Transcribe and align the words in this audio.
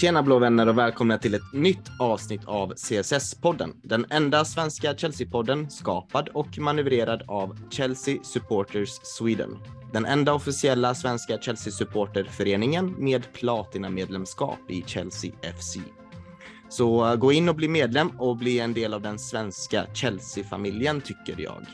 Tjena 0.00 0.22
blå 0.22 0.38
vänner 0.38 0.68
och 0.68 0.78
välkomna 0.78 1.18
till 1.18 1.34
ett 1.34 1.52
nytt 1.52 1.90
avsnitt 1.98 2.40
av 2.46 2.74
CSS-podden. 2.74 3.72
Den 3.82 4.06
enda 4.10 4.44
svenska 4.44 4.94
Chelsea-podden 4.94 5.68
skapad 5.68 6.28
och 6.28 6.58
manövrerad 6.58 7.22
av 7.28 7.58
Chelsea 7.70 8.22
Supporters 8.22 8.90
Sweden. 9.02 9.58
Den 9.92 10.06
enda 10.06 10.34
officiella 10.34 10.94
svenska 10.94 11.38
Chelsea-supporterföreningen 11.38 12.94
med 12.98 13.32
platinamedlemskap 13.32 14.58
i 14.68 14.82
Chelsea 14.86 15.32
FC. 15.58 15.76
Så 16.68 17.06
eh, 17.06 17.16
gå 17.16 17.32
in 17.32 17.48
och 17.48 17.54
bli 17.54 17.68
medlem 17.68 18.10
och 18.18 18.36
bli 18.36 18.60
en 18.60 18.74
del 18.74 18.94
av 18.94 19.02
den 19.02 19.18
svenska 19.18 19.86
Chelsea-familjen 19.94 21.00
tycker 21.00 21.42
jag. 21.42 21.66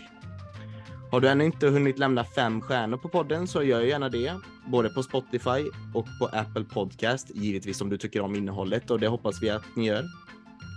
Har 1.17 1.21
du 1.21 1.29
ännu 1.29 1.45
inte 1.45 1.67
hunnit 1.67 1.99
lämna 1.99 2.25
fem 2.25 2.61
stjärnor 2.61 2.97
på 2.97 3.09
podden 3.09 3.47
så 3.47 3.63
gör 3.63 3.81
gärna 3.81 4.09
det, 4.09 4.35
både 4.67 4.89
på 4.89 5.03
Spotify 5.03 5.71
och 5.95 6.07
på 6.21 6.27
Apple 6.33 6.65
Podcast, 6.65 7.31
givetvis 7.35 7.81
om 7.81 7.89
du 7.89 7.99
tycker 7.99 8.21
om 8.21 8.35
innehållet 8.35 8.91
och 8.91 9.01
det 9.01 9.09
hoppas 9.09 9.43
vi 9.43 9.51
att 9.51 9.63
ni 9.77 9.87
gör. 9.87 10.05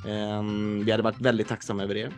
Ehm, 0.08 0.86
vi 0.86 0.92
hade 0.92 1.04
varit 1.04 1.22
väldigt 1.22 1.48
tacksamma 1.48 1.84
över 1.84 1.96
det. 1.96 2.12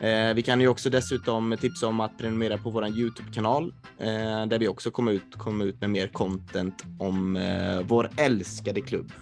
Ehm, 0.00 0.36
vi 0.36 0.42
kan 0.42 0.60
ju 0.60 0.68
också 0.68 0.90
dessutom 0.90 1.56
tipsa 1.60 1.86
om 1.86 2.00
att 2.00 2.18
prenumerera 2.18 2.58
på 2.58 2.70
vår 2.70 2.86
Youtube-kanal 2.86 3.74
eh, 3.98 4.46
där 4.46 4.58
vi 4.58 4.68
också 4.68 4.90
kommer 4.90 5.12
ut, 5.12 5.38
kommer 5.38 5.64
ut 5.64 5.80
med 5.80 5.90
mer 5.90 6.08
content 6.08 6.84
om 6.98 7.36
eh, 7.36 7.80
vår 7.82 8.10
älskade 8.16 8.80
klubb. 8.80 9.12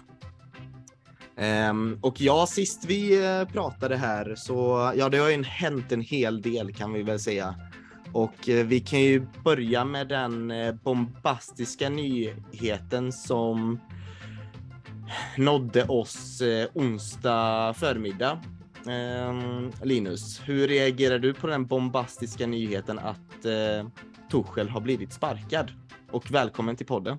Um, 1.69 1.99
och 2.01 2.21
ja, 2.21 2.47
sist 2.47 2.85
vi 2.85 3.25
eh, 3.25 3.47
pratade 3.47 3.97
här 3.97 4.35
så 4.35 4.91
ja, 4.95 5.09
det 5.09 5.17
har 5.17 5.29
ju 5.29 5.43
hänt 5.43 5.91
en 5.91 6.01
hel 6.01 6.41
del 6.41 6.73
kan 6.73 6.93
vi 6.93 7.03
väl 7.03 7.19
säga. 7.19 7.55
Och 8.17 8.49
eh, 8.49 8.65
vi 8.65 8.79
kan 8.79 9.01
ju 9.01 9.27
börja 9.43 9.85
med 9.85 10.07
den 10.07 10.51
eh, 10.51 10.73
bombastiska 10.73 11.89
nyheten 11.89 13.11
som 13.11 13.79
nådde 15.37 15.83
oss 15.83 16.41
eh, 16.41 16.67
onsdag 16.73 17.73
förmiddag. 17.73 18.39
Ehm, 18.89 19.71
Linus, 19.83 20.41
hur 20.45 20.67
reagerar 20.67 21.19
du 21.19 21.33
på 21.33 21.47
den 21.47 21.65
bombastiska 21.65 22.47
nyheten 22.47 22.99
att 22.99 23.45
Torshäll 24.29 24.69
har 24.69 24.81
blivit 24.81 25.13
sparkad? 25.13 25.71
Och 26.11 26.31
välkommen 26.31 26.75
till 26.75 26.85
podden. 26.85 27.17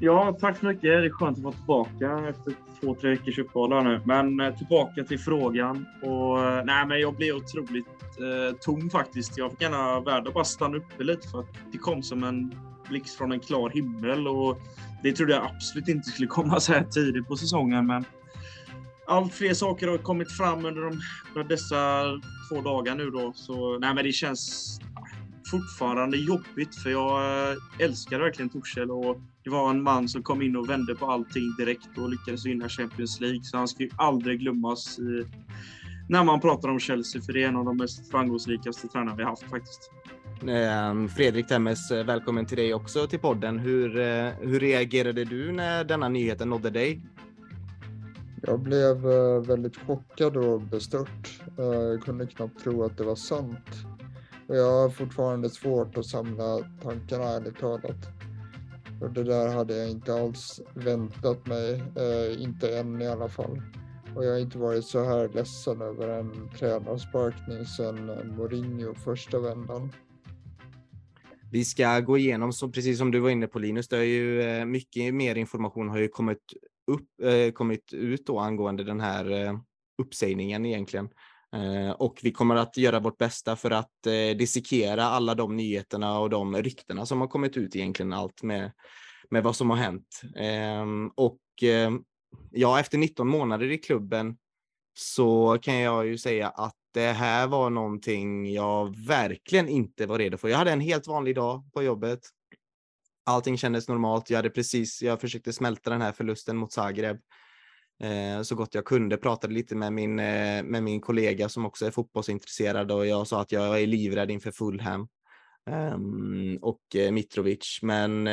Ja, 0.00 0.36
tack 0.40 0.58
så 0.58 0.66
mycket. 0.66 0.82
Det 0.82 0.94
är 0.94 1.10
skönt 1.10 1.38
att 1.38 1.44
vara 1.44 1.54
tillbaka 1.54 2.28
efter 2.28 2.52
två, 2.80 2.94
tre 2.94 3.10
veckors 3.10 3.38
uppehåll 3.38 3.84
nu. 3.84 4.00
Men 4.04 4.40
eh, 4.40 4.56
tillbaka 4.56 5.04
till 5.04 5.18
frågan. 5.18 5.86
Och, 6.02 6.44
eh, 6.44 6.64
nej, 6.64 6.86
men 6.86 7.00
jag 7.00 7.14
blir 7.14 7.36
otroligt 7.36 7.86
eh, 8.18 8.56
tom 8.60 8.90
faktiskt. 8.90 9.38
Jag 9.38 9.50
fick 9.50 9.62
gärna 9.62 10.00
värda 10.00 10.30
bara 10.30 10.44
stanna 10.44 10.76
uppe 10.76 11.04
lite 11.04 11.28
för 11.28 11.40
att 11.40 11.54
det 11.72 11.78
kom 11.78 12.02
som 12.02 12.24
en 12.24 12.54
blixt 12.88 13.18
från 13.18 13.32
en 13.32 13.40
klar 13.40 13.70
himmel 13.70 14.28
och 14.28 14.60
det 15.02 15.12
trodde 15.12 15.32
jag 15.32 15.44
absolut 15.44 15.88
inte 15.88 16.08
skulle 16.08 16.28
komma 16.28 16.60
så 16.60 16.72
här 16.72 16.84
tidigt 16.84 17.28
på 17.28 17.36
säsongen. 17.36 17.86
Men 17.86 18.04
allt 19.06 19.34
fler 19.34 19.54
saker 19.54 19.88
har 19.88 19.98
kommit 19.98 20.32
fram 20.32 20.64
under 20.64 20.82
de, 20.82 21.48
dessa 21.48 22.04
två 22.48 22.60
dagar 22.60 22.94
nu 22.94 23.10
då. 23.10 23.32
Så 23.34 23.78
nej, 23.78 23.94
men 23.94 24.04
det 24.04 24.12
känns 24.12 24.78
fortfarande 25.50 26.16
jobbigt 26.16 26.74
för 26.74 26.90
jag 26.90 27.50
eh, 27.50 27.56
älskar 27.78 28.18
verkligen 28.18 28.48
Torshäll 28.48 28.90
och 28.90 29.16
det 29.48 29.52
var 29.52 29.70
en 29.70 29.82
man 29.82 30.08
som 30.08 30.22
kom 30.22 30.42
in 30.42 30.56
och 30.56 30.70
vände 30.70 30.94
på 30.94 31.06
allting 31.06 31.54
direkt 31.58 31.98
och 31.98 32.10
lyckades 32.10 32.46
vinna 32.46 32.68
Champions 32.68 33.20
League. 33.20 33.40
Så 33.42 33.56
han 33.56 33.68
ska 33.68 33.82
ju 33.82 33.90
aldrig 33.96 34.40
glömmas 34.40 34.98
i 34.98 35.26
när 36.08 36.24
man 36.24 36.40
pratar 36.40 36.68
om 36.68 36.78
Chelsea, 36.78 37.22
för 37.22 37.32
det 37.32 37.42
är 37.42 37.48
en 37.48 37.56
av 37.56 37.64
de 37.64 37.76
mest 37.76 38.10
framgångsrikaste 38.10 38.88
tränarna 38.88 39.16
vi 39.16 39.24
haft 39.24 39.42
faktiskt. 39.42 39.90
Ehm, 40.48 41.08
Fredrik 41.08 41.46
Temmes, 41.46 41.90
eh, 41.90 42.04
välkommen 42.04 42.46
till 42.46 42.56
dig 42.56 42.74
också 42.74 43.06
till 43.06 43.18
podden. 43.18 43.58
Hur, 43.58 43.98
eh, 43.98 44.32
hur 44.40 44.60
reagerade 44.60 45.24
du 45.24 45.52
när 45.52 45.84
denna 45.84 46.08
nyheten 46.08 46.48
nådde 46.48 46.70
dig? 46.70 47.00
Jag 48.42 48.60
blev 48.60 49.10
eh, 49.10 49.40
väldigt 49.40 49.76
chockad 49.76 50.36
och 50.36 50.60
bestört. 50.60 51.40
Jag 51.56 52.02
kunde 52.02 52.26
knappt 52.26 52.62
tro 52.62 52.84
att 52.84 52.96
det 52.96 53.04
var 53.04 53.16
sant. 53.16 53.68
Och 54.48 54.56
jag 54.56 54.82
har 54.82 54.88
fortfarande 54.88 55.50
svårt 55.50 55.96
att 55.96 56.06
samla 56.06 56.58
tankarna 56.82 57.24
ärligt 57.24 57.58
talat. 57.58 58.17
Och 59.00 59.10
det 59.10 59.24
där 59.24 59.48
hade 59.48 59.76
jag 59.76 59.90
inte 59.90 60.14
alls 60.14 60.60
väntat 60.74 61.46
mig, 61.46 61.74
eh, 61.74 62.42
inte 62.42 62.78
än 62.78 63.02
i 63.02 63.06
alla 63.06 63.28
fall. 63.28 63.62
Och 64.16 64.24
jag 64.24 64.32
har 64.32 64.38
inte 64.38 64.58
varit 64.58 64.84
så 64.84 65.04
här 65.04 65.28
ledsen 65.28 65.82
över 65.82 66.08
en 66.08 66.50
tränarsparkning 66.58 67.64
sedan 67.64 68.06
Mourinho 68.36 68.94
första 68.94 69.38
vändan. 69.38 69.92
Vi 71.50 71.64
ska 71.64 72.00
gå 72.00 72.18
igenom, 72.18 72.52
så 72.52 72.68
precis 72.68 72.98
som 72.98 73.10
du 73.10 73.18
var 73.18 73.30
inne 73.30 73.46
på 73.46 73.58
Linus, 73.58 73.88
det 73.88 73.98
är 73.98 74.02
ju 74.02 74.42
eh, 74.42 74.64
mycket 74.64 75.14
mer 75.14 75.34
information 75.34 75.88
har 75.88 75.98
ju 75.98 76.08
kommit, 76.08 76.42
upp, 76.86 77.08
eh, 77.22 77.52
kommit 77.52 77.92
ut 77.92 78.26
då 78.26 78.38
angående 78.38 78.84
den 78.84 79.00
här 79.00 79.30
eh, 79.30 79.58
uppsägningen 80.02 80.66
egentligen. 80.66 81.08
Eh, 81.56 81.90
och 81.90 82.20
vi 82.22 82.32
kommer 82.32 82.56
att 82.56 82.76
göra 82.76 83.00
vårt 83.00 83.18
bästa 83.18 83.56
för 83.56 83.70
att 83.70 84.06
eh, 84.06 84.36
dissekera 84.36 85.04
alla 85.04 85.34
de 85.34 85.56
nyheterna 85.56 86.18
och 86.18 86.30
de 86.30 86.56
ryktena 86.56 87.06
som 87.06 87.20
har 87.20 87.28
kommit 87.28 87.56
ut 87.56 87.76
egentligen, 87.76 88.12
allt 88.12 88.42
med, 88.42 88.72
med 89.30 89.42
vad 89.42 89.56
som 89.56 89.70
har 89.70 89.76
hänt. 89.76 90.20
Ehm, 90.36 91.08
och 91.08 91.40
ehm, 91.62 92.02
ja, 92.50 92.80
efter 92.80 92.98
19 92.98 93.28
månader 93.28 93.70
i 93.70 93.78
klubben 93.78 94.36
så 94.98 95.58
kan 95.62 95.76
jag 95.76 96.06
ju 96.06 96.18
säga 96.18 96.48
att 96.48 96.74
det 96.94 97.12
här 97.12 97.46
var 97.46 97.70
någonting 97.70 98.52
jag 98.52 98.96
verkligen 99.06 99.68
inte 99.68 100.06
var 100.06 100.18
redo 100.18 100.36
för. 100.36 100.48
Jag 100.48 100.58
hade 100.58 100.72
en 100.72 100.80
helt 100.80 101.06
vanlig 101.06 101.34
dag 101.34 101.72
på 101.72 101.82
jobbet. 101.82 102.20
Allting 103.26 103.58
kändes 103.58 103.88
normalt. 103.88 104.30
Jag 104.30 104.38
hade 104.38 104.50
precis, 104.50 105.02
jag 105.02 105.20
försökte 105.20 105.52
smälta 105.52 105.90
den 105.90 106.02
här 106.02 106.12
förlusten 106.12 106.56
mot 106.56 106.72
Zagreb 106.72 107.18
Eh, 108.00 108.42
så 108.42 108.54
gott 108.54 108.74
jag 108.74 108.84
kunde. 108.84 109.16
Pratade 109.16 109.54
lite 109.54 109.76
med 109.76 109.92
min, 109.92 110.18
eh, 110.18 110.62
med 110.62 110.82
min 110.82 111.00
kollega 111.00 111.48
som 111.48 111.66
också 111.66 111.86
är 111.86 111.90
fotbollsintresserad 111.90 112.92
och 112.92 113.06
jag 113.06 113.26
sa 113.26 113.40
att 113.40 113.52
jag 113.52 113.82
är 113.82 113.86
livrädd 113.86 114.30
inför 114.30 114.50
Fulham 114.50 115.08
ehm, 115.70 116.58
och 116.62 116.96
eh, 116.96 117.12
Mitrovic. 117.12 117.78
Men 117.82 118.26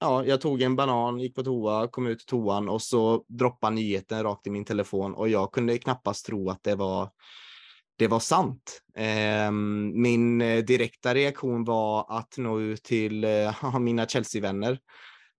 ja, 0.00 0.24
jag 0.24 0.40
tog 0.40 0.62
en 0.62 0.76
banan, 0.76 1.20
gick 1.20 1.34
på 1.34 1.42
toa, 1.42 1.88
kom 1.88 2.06
ut 2.06 2.26
toan 2.26 2.68
och 2.68 2.82
så 2.82 3.24
droppade 3.28 3.74
nyheten 3.74 4.22
rakt 4.22 4.46
i 4.46 4.50
min 4.50 4.64
telefon 4.64 5.14
och 5.14 5.28
jag 5.28 5.52
kunde 5.52 5.78
knappast 5.78 6.26
tro 6.26 6.50
att 6.50 6.62
det 6.62 6.74
var 6.74 7.10
det 7.98 8.08
var 8.08 8.20
sant. 8.20 8.82
Ehm, 8.96 10.02
min 10.02 10.38
direkta 10.38 11.14
reaktion 11.14 11.64
var 11.64 12.18
att 12.18 12.34
nå 12.38 12.60
ut 12.60 12.82
till 12.82 13.26
mina 13.80 14.06
Chelsea-vänner 14.06 14.78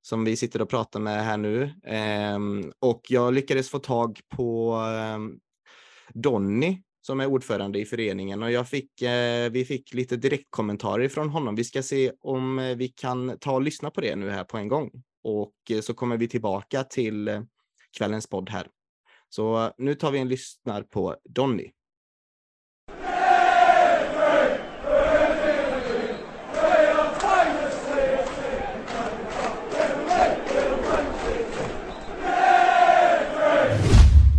som 0.01 0.23
vi 0.23 0.35
sitter 0.35 0.61
och 0.61 0.69
pratar 0.69 0.99
med 0.99 1.25
här 1.25 1.37
nu. 1.37 1.63
Eh, 1.83 2.39
och 2.79 3.01
jag 3.09 3.33
lyckades 3.33 3.69
få 3.69 3.79
tag 3.79 4.19
på 4.29 4.73
ehm, 4.73 5.39
Donny 6.13 6.81
som 7.01 7.19
är 7.19 7.25
ordförande 7.25 7.79
i 7.79 7.85
föreningen 7.85 8.43
och 8.43 8.51
jag 8.51 8.69
fick, 8.69 9.01
eh, 9.01 9.51
vi 9.51 9.65
fick 9.65 9.93
lite 9.93 10.17
direktkommentarer 10.17 11.09
från 11.09 11.29
honom. 11.29 11.55
Vi 11.55 11.63
ska 11.63 11.83
se 11.83 12.11
om 12.19 12.59
eh, 12.59 12.75
vi 12.75 12.87
kan 12.87 13.37
ta 13.39 13.51
och 13.51 13.61
lyssna 13.61 13.89
på 13.89 14.01
det 14.01 14.15
nu 14.15 14.29
här 14.29 14.43
på 14.43 14.57
en 14.57 14.67
gång 14.67 14.91
och 15.23 15.55
eh, 15.69 15.81
så 15.81 15.93
kommer 15.93 16.17
vi 16.17 16.27
tillbaka 16.27 16.83
till 16.83 17.27
eh, 17.27 17.41
kvällens 17.97 18.27
podd 18.27 18.49
här. 18.49 18.67
Så 19.29 19.63
eh, 19.65 19.71
nu 19.77 19.95
tar 19.95 20.11
vi 20.11 20.19
en 20.19 20.27
lyssnar 20.27 20.83
på 20.83 21.15
Donny. 21.29 21.71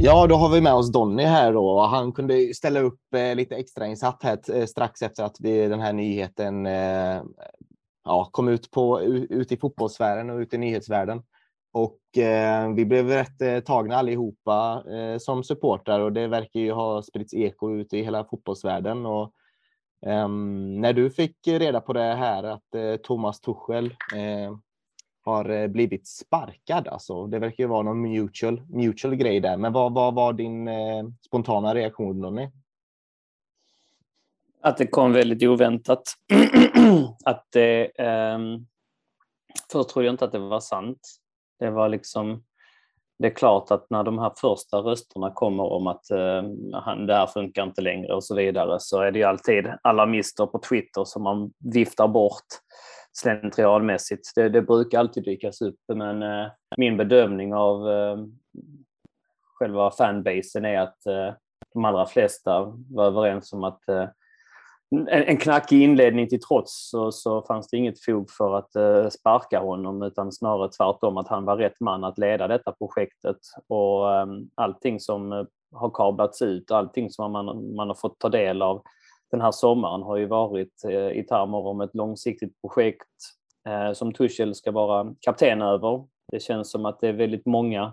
Ja, 0.04 0.26
då 0.26 0.34
har 0.34 0.49
vi 0.49 0.60
med 0.60 0.75
oss 0.75 0.93
Donny 0.93 1.22
här 1.22 1.52
då. 1.52 1.81
Han 1.81 2.12
kunde 2.12 2.54
ställa 2.54 2.81
upp 2.81 3.14
eh, 3.14 3.34
lite 3.34 3.56
extrainsatt 3.56 4.22
här 4.22 4.38
eh, 4.54 4.66
strax 4.66 5.02
efter 5.02 5.25
att 5.25 5.37
vi, 5.40 5.69
den 5.69 5.81
här 5.81 5.93
nyheten 5.93 6.66
eh, 6.66 7.22
ja, 8.04 8.28
kom 8.32 8.49
ut, 8.49 8.70
på, 8.70 9.00
ut 9.31 9.52
i 9.52 9.56
fotbollssfären 9.56 10.31
och 10.31 10.38
ut 10.38 10.54
i 10.54 10.58
nyhetsvärlden. 10.58 11.22
Och 11.72 12.19
eh, 12.19 12.72
vi 12.75 12.84
blev 12.84 13.08
rätt 13.08 13.43
eh, 13.43 13.60
tagna 13.60 13.96
allihopa 13.96 14.84
eh, 14.90 15.19
som 15.19 15.44
supportrar 15.44 16.00
och 16.00 16.12
det 16.12 16.28
verkar 16.28 16.60
ju 16.60 16.72
ha 16.72 17.02
spritts 17.02 17.34
eko 17.34 17.70
ut 17.70 17.93
i 17.93 18.02
hela 18.02 18.25
fotbollsvärlden. 18.25 19.06
Och, 19.06 19.32
ehm, 20.06 20.81
när 20.81 20.93
du 20.93 21.10
fick 21.10 21.37
reda 21.46 21.81
på 21.81 21.93
det 21.93 22.14
här 22.14 22.43
att 22.43 22.75
eh, 22.75 22.96
Thomas 22.96 23.40
Tuchel 23.40 23.87
eh, 24.14 24.56
har 25.25 25.51
eh, 25.51 25.69
blivit 25.69 26.09
sparkad. 26.09 26.89
Alltså, 26.89 27.27
det 27.27 27.39
verkar 27.39 27.65
ju 27.65 27.69
vara 27.69 27.83
någon 27.83 28.03
mutual, 28.03 28.63
mutual 28.69 29.15
grej 29.15 29.41
där. 29.41 29.57
Men 29.57 29.73
vad, 29.73 29.95
vad 29.95 30.15
var 30.15 30.33
din 30.33 30.69
eh, 30.69 31.05
spontana 31.27 31.75
reaktion 31.75 32.21
Donny? 32.21 32.49
Att 34.61 34.77
det 34.77 34.87
kom 34.87 35.13
väldigt 35.13 35.43
oväntat. 35.43 36.03
att 37.25 37.47
det, 37.53 38.01
eh, 38.01 38.39
först 39.73 39.89
trodde 39.89 40.07
jag 40.07 40.13
inte 40.13 40.25
att 40.25 40.33
det 40.33 40.39
var 40.39 40.61
sant. 40.61 41.09
Det 41.59 41.71
var 41.71 41.89
liksom, 41.89 42.45
det 43.19 43.27
är 43.27 43.35
klart 43.35 43.71
att 43.71 43.91
när 43.91 44.03
de 44.03 44.19
här 44.19 44.33
första 44.37 44.79
rösterna 44.79 45.31
kommer 45.31 45.65
om 45.65 45.87
att 45.87 46.11
eh, 46.11 46.43
det 47.07 47.15
här 47.15 47.27
funkar 47.27 47.63
inte 47.63 47.81
längre 47.81 48.15
och 48.15 48.25
så 48.25 48.35
vidare 48.35 48.81
så 48.81 49.01
är 49.01 49.11
det 49.11 49.19
ju 49.19 49.25
alltid 49.25 49.67
alarmister 49.83 50.47
på 50.47 50.59
Twitter 50.59 51.05
som 51.05 51.23
man 51.23 51.53
viftar 51.59 52.09
bort 52.09 52.47
slentrianmässigt. 53.12 54.32
Det, 54.35 54.49
det 54.49 54.62
brukar 54.62 54.99
alltid 54.99 55.25
dykas 55.25 55.61
upp, 55.62 55.79
men 55.94 56.23
eh, 56.23 56.47
min 56.76 56.97
bedömning 56.97 57.55
av 57.55 57.91
eh, 57.91 58.17
själva 59.59 59.91
fanbasen 59.91 60.64
är 60.64 60.81
att 60.81 61.06
eh, 61.06 61.35
de 61.75 61.85
allra 61.85 62.06
flesta 62.06 62.73
var 62.91 63.06
överens 63.06 63.53
om 63.53 63.64
att 63.64 63.88
eh, 63.88 64.09
en, 64.91 65.09
en 65.09 65.37
knackig 65.37 65.82
inledning 65.82 66.29
till 66.29 66.41
trots 66.41 66.91
så, 66.91 67.12
så 67.12 67.43
fanns 67.43 67.69
det 67.69 67.76
inget 67.76 68.05
fog 68.05 68.31
för 68.31 68.56
att 68.56 68.76
eh, 68.76 69.09
sparka 69.09 69.61
honom 69.61 70.03
utan 70.03 70.32
snarare 70.32 70.70
tvärtom 70.70 71.17
att 71.17 71.29
han 71.29 71.44
var 71.44 71.56
rätt 71.56 71.81
man 71.81 72.05
att 72.05 72.19
leda 72.19 72.49
detta 72.49 72.73
projektet 72.73 73.37
och 73.69 74.14
eh, 74.14 74.26
allting 74.55 75.00
som 75.00 75.32
eh, 75.32 75.44
har 75.73 75.91
kablats 75.91 76.43
ut 76.43 76.70
allting 76.70 77.11
som 77.11 77.32
man, 77.32 77.75
man 77.75 77.88
har 77.88 77.94
fått 77.94 78.19
ta 78.19 78.29
del 78.29 78.62
av 78.62 78.82
den 79.32 79.40
här 79.40 79.52
sommaren 79.52 80.02
har 80.02 80.17
ju 80.17 80.26
varit 80.26 80.84
eh, 80.84 81.11
i 81.11 81.25
termer 81.29 81.58
om 81.58 81.81
ett 81.81 81.94
långsiktigt 81.94 82.61
projekt 82.61 83.08
eh, 83.69 83.93
som 83.93 84.12
Tuchel 84.12 84.55
ska 84.55 84.70
vara 84.70 85.14
kapten 85.20 85.62
över. 85.62 86.05
Det 86.32 86.40
känns 86.40 86.70
som 86.70 86.87
att 86.87 87.00
det 87.00 87.08
är 87.08 87.12
väldigt 87.12 87.46
många 87.46 87.93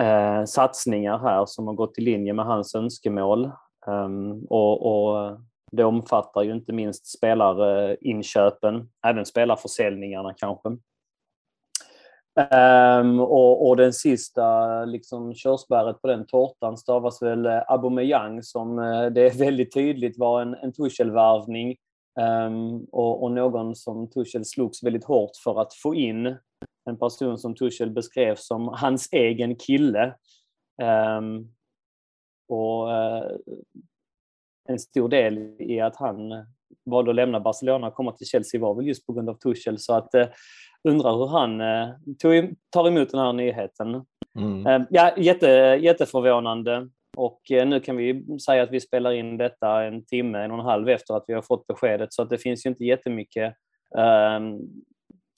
eh, 0.00 0.44
satsningar 0.44 1.18
här 1.18 1.46
som 1.46 1.66
har 1.66 1.74
gått 1.74 1.98
i 1.98 2.00
linje 2.00 2.32
med 2.32 2.44
hans 2.44 2.74
önskemål 2.74 3.50
ehm, 3.86 4.44
och, 4.44 4.86
och 4.86 5.40
det 5.72 5.84
omfattar 5.84 6.42
ju 6.42 6.52
inte 6.52 6.72
minst 6.72 7.06
spelarinköpen, 7.06 8.88
även 9.06 9.26
spelarförsäljningarna 9.26 10.34
kanske. 10.36 10.68
Um, 12.36 13.20
och, 13.20 13.68
och, 13.68 13.76
den 13.76 13.92
sista 13.92 14.84
liksom, 14.84 15.34
körsbäret 15.34 16.02
på 16.02 16.08
den 16.08 16.26
tårtan 16.26 16.76
stavas 16.76 17.22
väl 17.22 17.46
eh, 17.46 17.62
Aubameyang 17.68 18.42
som 18.42 18.78
uh, 18.78 19.06
det 19.06 19.20
är 19.20 19.38
väldigt 19.44 19.74
tydligt 19.74 20.18
var 20.18 20.42
en, 20.42 20.54
en 20.54 20.72
Tuchel-värvning 20.72 21.76
um, 22.20 22.24
ehm, 22.24 22.84
och, 22.92 23.22
och, 23.22 23.32
någon 23.32 23.76
som 23.76 24.10
Tuchel 24.10 24.44
slogs 24.44 24.82
väldigt 24.82 25.04
hårt 25.04 25.30
för 25.44 25.60
att 25.60 25.74
få 25.74 25.94
in. 25.94 26.36
En 26.90 26.98
person 26.98 27.38
som 27.38 27.54
Tuchel 27.54 27.90
beskrev 27.90 28.34
som 28.34 28.68
hans 28.68 29.08
egen 29.12 29.56
kille. 29.56 30.14
Um, 31.18 31.52
och 32.48 32.86
uh, 32.88 33.30
en 34.68 34.78
stor 34.78 35.08
del 35.08 35.38
i 35.58 35.80
att 35.80 35.96
han 35.96 36.46
valde 36.84 37.10
att 37.10 37.16
lämna 37.16 37.40
Barcelona 37.40 37.86
och 37.86 37.94
komma 37.94 38.12
till 38.12 38.26
Chelsea 38.26 38.60
var 38.60 38.74
väl 38.74 38.86
just 38.86 39.06
på 39.06 39.12
grund 39.12 39.28
av 39.28 39.34
Tuchel. 39.34 39.78
Så 39.78 39.94
att 39.94 40.14
eh, 40.14 40.26
undrar 40.86 41.16
hur 41.16 41.26
han 41.26 41.60
eh, 41.60 42.50
tar 42.70 42.88
emot 42.88 43.10
den 43.10 43.20
här 43.20 43.32
nyheten. 43.32 44.04
Mm. 44.38 44.66
Eh, 44.66 44.86
ja, 44.90 45.16
jätte, 45.16 45.46
jätteförvånande. 45.80 46.88
Och 47.16 47.50
eh, 47.50 47.66
nu 47.66 47.80
kan 47.80 47.96
vi 47.96 48.38
säga 48.38 48.62
att 48.62 48.70
vi 48.70 48.80
spelar 48.80 49.12
in 49.12 49.36
detta 49.36 49.84
en 49.84 50.04
timme, 50.04 50.38
en 50.38 50.50
och 50.50 50.58
en 50.58 50.64
halv 50.64 50.88
efter 50.88 51.14
att 51.14 51.24
vi 51.26 51.34
har 51.34 51.42
fått 51.42 51.66
beskedet. 51.66 52.12
Så 52.12 52.22
att 52.22 52.30
det 52.30 52.38
finns 52.38 52.66
ju 52.66 52.70
inte 52.70 52.84
jättemycket 52.84 53.54
eh, 53.96 54.40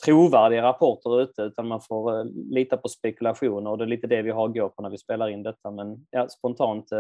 trovärdiga 0.04 0.62
rapporter 0.62 1.22
ute 1.22 1.42
utan 1.42 1.68
man 1.68 1.80
får 1.80 2.18
eh, 2.18 2.24
lita 2.50 2.76
på 2.76 2.88
spekulationer 2.88 3.70
och 3.70 3.78
det 3.78 3.84
är 3.84 3.88
lite 3.88 4.06
det 4.06 4.22
vi 4.22 4.30
har 4.30 4.48
att 4.48 4.54
gå 4.54 4.68
på 4.68 4.82
när 4.82 4.90
vi 4.90 4.98
spelar 4.98 5.28
in 5.28 5.42
detta. 5.42 5.70
Men 5.70 6.06
ja, 6.10 6.28
spontant 6.28 6.90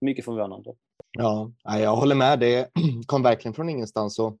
mycket 0.00 0.24
förvånande. 0.24 0.72
Ja, 1.18 1.50
jag 1.64 1.96
håller 1.96 2.14
med. 2.14 2.38
Det 2.38 2.68
kom 3.06 3.22
verkligen 3.22 3.54
från 3.54 3.68
ingenstans. 3.68 4.18
Och 4.18 4.36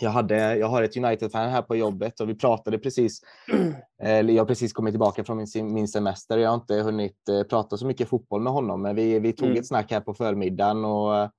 jag, 0.00 0.10
hade, 0.10 0.56
jag 0.56 0.66
har 0.66 0.82
ett 0.82 0.96
United-fan 0.96 1.50
här 1.50 1.62
på 1.62 1.76
jobbet 1.76 2.20
och 2.20 2.28
vi 2.28 2.34
pratade 2.34 2.78
precis. 2.78 3.20
Jag 4.00 4.38
har 4.38 4.44
precis 4.44 4.72
kommit 4.72 4.92
tillbaka 4.92 5.24
från 5.24 5.36
min, 5.36 5.74
min 5.74 5.88
semester. 5.88 6.38
Jag 6.38 6.50
har 6.50 6.54
inte 6.54 6.74
hunnit 6.74 7.28
eh, 7.28 7.42
prata 7.42 7.76
så 7.76 7.86
mycket 7.86 8.08
fotboll 8.08 8.42
med 8.42 8.52
honom, 8.52 8.82
men 8.82 8.96
vi, 8.96 9.18
vi 9.18 9.32
tog 9.32 9.48
mm. 9.48 9.60
ett 9.60 9.66
snack 9.66 9.90
här 9.90 10.00
på 10.00 10.14
förmiddagen 10.14 10.84
och 10.84 11.30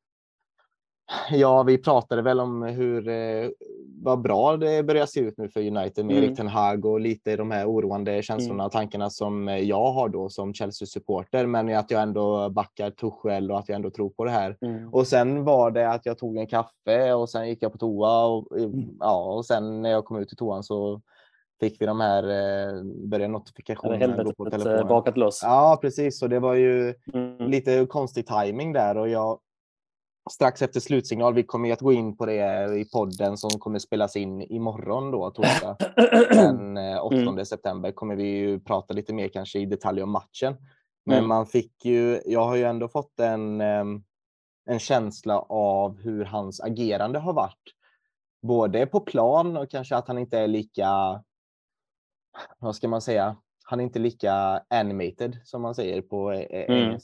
Ja, 1.32 1.64
vi 1.64 1.78
pratade 1.78 2.22
väl 2.22 2.40
om 2.40 2.64
hur 2.64 3.08
eh, 3.08 3.50
vad 4.02 4.22
bra 4.22 4.58
det 4.58 4.84
börjar 4.84 5.06
se 5.06 5.20
ut 5.20 5.38
nu 5.38 5.50
för 5.50 5.60
United 5.60 6.06
med 6.06 6.16
mm. 6.16 6.24
Erik 6.24 6.38
Ten 6.38 6.48
Hag 6.48 6.86
och 6.86 7.00
lite 7.00 7.36
de 7.36 7.52
här 7.52 7.66
oroande 7.66 8.22
känslorna 8.22 8.66
och 8.66 8.76
mm. 8.76 8.82
tankarna 8.82 9.10
som 9.10 9.48
jag 9.48 9.92
har 9.92 10.10
då 10.10 10.30
som 10.30 10.54
Chelsea-supporter. 10.54 11.46
Men 11.46 11.76
att 11.76 11.92
jag 11.92 12.02
ändå 12.02 12.50
backar 12.50 12.92
Tuchel 12.92 13.52
och 13.52 13.60
att 13.60 13.70
jag 13.70 13.76
ändå 13.76 13.90
tror 13.90 14.10
på 14.10 14.26
det 14.26 14.32
här. 14.32 14.58
Mm. 14.62 14.94
Och 14.94 15.08
sen 15.08 15.44
var 15.44 15.72
det 15.72 15.90
att 15.90 16.06
jag 16.06 16.18
tog 16.18 16.38
en 16.38 16.48
kaffe 16.48 17.14
och 17.14 17.30
sen 17.30 17.50
gick 17.50 17.64
jag 17.64 17.72
på 17.72 17.78
toa 17.78 18.26
och, 18.26 18.58
mm. 18.58 18.90
ja, 19.00 19.34
och 19.34 19.46
sen 19.46 19.82
när 19.82 19.90
jag 19.90 20.06
kom 20.06 20.18
ut 20.18 20.34
i 20.34 20.36
toan 20.36 20.64
så 20.64 21.02
fick 21.60 21.82
vi 21.82 21.86
de 21.86 22.00
här, 22.00 22.24
eh, 22.24 22.84
började 22.84 23.34
notifikationerna 23.34 24.24
på 24.38 24.46
eh, 24.46 24.52
telefonen. 24.52 24.88
bakat 24.88 25.18
loss. 25.18 25.40
Ja, 25.44 25.78
precis. 25.82 26.22
Och 26.22 26.30
det 26.30 26.40
var 26.40 26.54
ju 26.54 26.94
mm. 27.14 27.50
lite 27.50 27.86
konstig 27.86 28.28
timing 28.28 28.74
där 28.74 28.98
och 28.98 29.10
jag 29.10 29.40
strax 30.32 30.62
efter 30.62 30.80
slutsignal. 30.80 31.34
Vi 31.34 31.44
kommer 31.44 31.74
att 31.74 31.80
gå 31.80 31.94
in 31.94 32.18
på 32.18 32.26
det 32.26 32.76
i 32.80 32.86
podden 32.86 33.38
som 33.38 33.50
kommer 33.50 33.80
spelas 33.80 34.16
in 34.16 34.42
imorgon 34.42 35.12
då, 35.12 35.32
torsdag 35.32 35.78
den 36.30 36.78
8 36.78 37.16
eh, 37.16 37.22
mm. 37.22 37.46
september. 37.46 37.92
Kommer 37.92 38.16
vi 38.16 38.24
ju 38.24 38.60
prata 38.60 38.94
lite 38.94 39.14
mer 39.14 39.28
kanske 39.28 39.60
i 39.60 39.66
detalj 39.66 40.04
om 40.04 40.12
matchen. 40.12 40.56
Men 41.06 41.18
mm. 41.18 41.28
man 41.28 41.46
fick 41.48 41.86
ju, 41.86 42.22
jag 42.26 42.46
har 42.46 42.56
ju 42.56 42.64
ändå 42.64 42.88
fått 42.88 43.20
en, 43.20 43.62
en 44.66 44.80
känsla 44.80 45.40
av 45.50 46.00
hur 46.02 46.26
hans 46.26 46.62
agerande 46.62 47.20
har 47.20 47.34
varit. 47.34 47.74
Både 48.42 48.86
på 48.86 49.00
plan 49.00 49.58
och 49.58 49.70
kanske 49.70 49.96
att 49.96 50.08
han 50.08 50.18
inte 50.18 50.40
är 50.40 50.48
lika, 50.48 50.88
vad 52.60 52.76
ska 52.76 52.88
man 52.88 53.02
säga, 53.02 53.36
han 53.64 53.80
är 53.80 53.84
inte 53.84 54.00
lika 54.00 54.64
animated 54.70 55.40
som 55.44 55.62
man 55.62 55.76
säger 55.76 56.02
på 56.02 56.32
eh, 56.32 56.76
mm. 56.78 57.00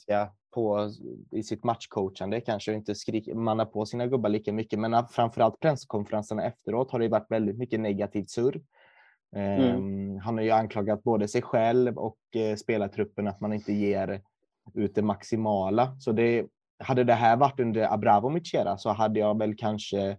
På 0.55 0.91
i 1.31 1.43
sitt 1.43 1.63
matchcoachande, 1.63 2.41
kanske 2.41 2.73
inte 2.73 2.95
skriker, 2.95 3.33
mannar 3.33 3.65
på 3.65 3.85
sina 3.85 4.07
gubbar 4.07 4.29
lika 4.29 4.53
mycket, 4.53 4.79
men 4.79 5.07
framförallt 5.07 5.59
presskonferenserna 5.59 6.43
efteråt 6.43 6.91
har 6.91 6.99
det 6.99 7.07
varit 7.07 7.31
väldigt 7.31 7.57
mycket 7.57 7.79
negativt 7.79 8.29
surr. 8.29 8.61
Mm. 9.35 9.75
Um, 9.75 10.19
han 10.19 10.37
har 10.37 10.43
ju 10.43 10.51
anklagat 10.51 11.03
både 11.03 11.27
sig 11.27 11.41
själv 11.41 11.97
och 11.97 12.17
uh, 12.35 12.55
spelartruppen 12.55 13.27
att 13.27 13.41
man 13.41 13.53
inte 13.53 13.73
ger 13.73 14.21
ut 14.73 14.95
det 14.95 15.01
maximala. 15.01 15.95
Så 15.99 16.11
det, 16.11 16.45
hade 16.79 17.03
det 17.03 17.13
här 17.13 17.37
varit 17.37 17.59
under 17.59 17.93
Abramovic 17.93 18.53
era 18.53 18.77
så 18.77 18.89
hade 18.89 19.19
jag 19.19 19.39
väl 19.39 19.55
kanske 19.55 20.17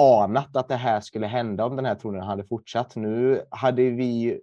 anat 0.00 0.56
att 0.56 0.68
det 0.68 0.76
här 0.76 1.00
skulle 1.00 1.26
hända 1.26 1.64
om 1.64 1.76
den 1.76 1.84
här 1.84 1.94
tronen 1.94 2.22
hade 2.22 2.44
fortsatt. 2.44 2.96
Nu 2.96 3.40
hade 3.50 3.90
vi 3.90 4.40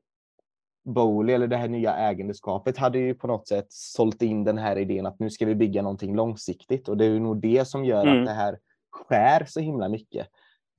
Bowley 0.83 1.35
eller 1.35 1.47
det 1.47 1.57
här 1.57 1.67
nya 1.67 1.95
ägandeskapet 1.95 2.77
hade 2.77 2.99
ju 2.99 3.13
på 3.13 3.27
något 3.27 3.47
sätt 3.47 3.65
sålt 3.69 4.21
in 4.21 4.43
den 4.43 4.57
här 4.57 4.77
idén 4.77 5.05
att 5.05 5.19
nu 5.19 5.29
ska 5.29 5.45
vi 5.45 5.55
bygga 5.55 5.81
någonting 5.81 6.15
långsiktigt 6.15 6.87
och 6.87 6.97
det 6.97 7.05
är 7.05 7.09
ju 7.09 7.19
nog 7.19 7.41
det 7.41 7.67
som 7.67 7.85
gör 7.85 8.07
mm. 8.07 8.19
att 8.19 8.25
det 8.25 8.33
här 8.33 8.59
skär 8.91 9.45
så 9.47 9.59
himla 9.59 9.89
mycket. 9.89 10.27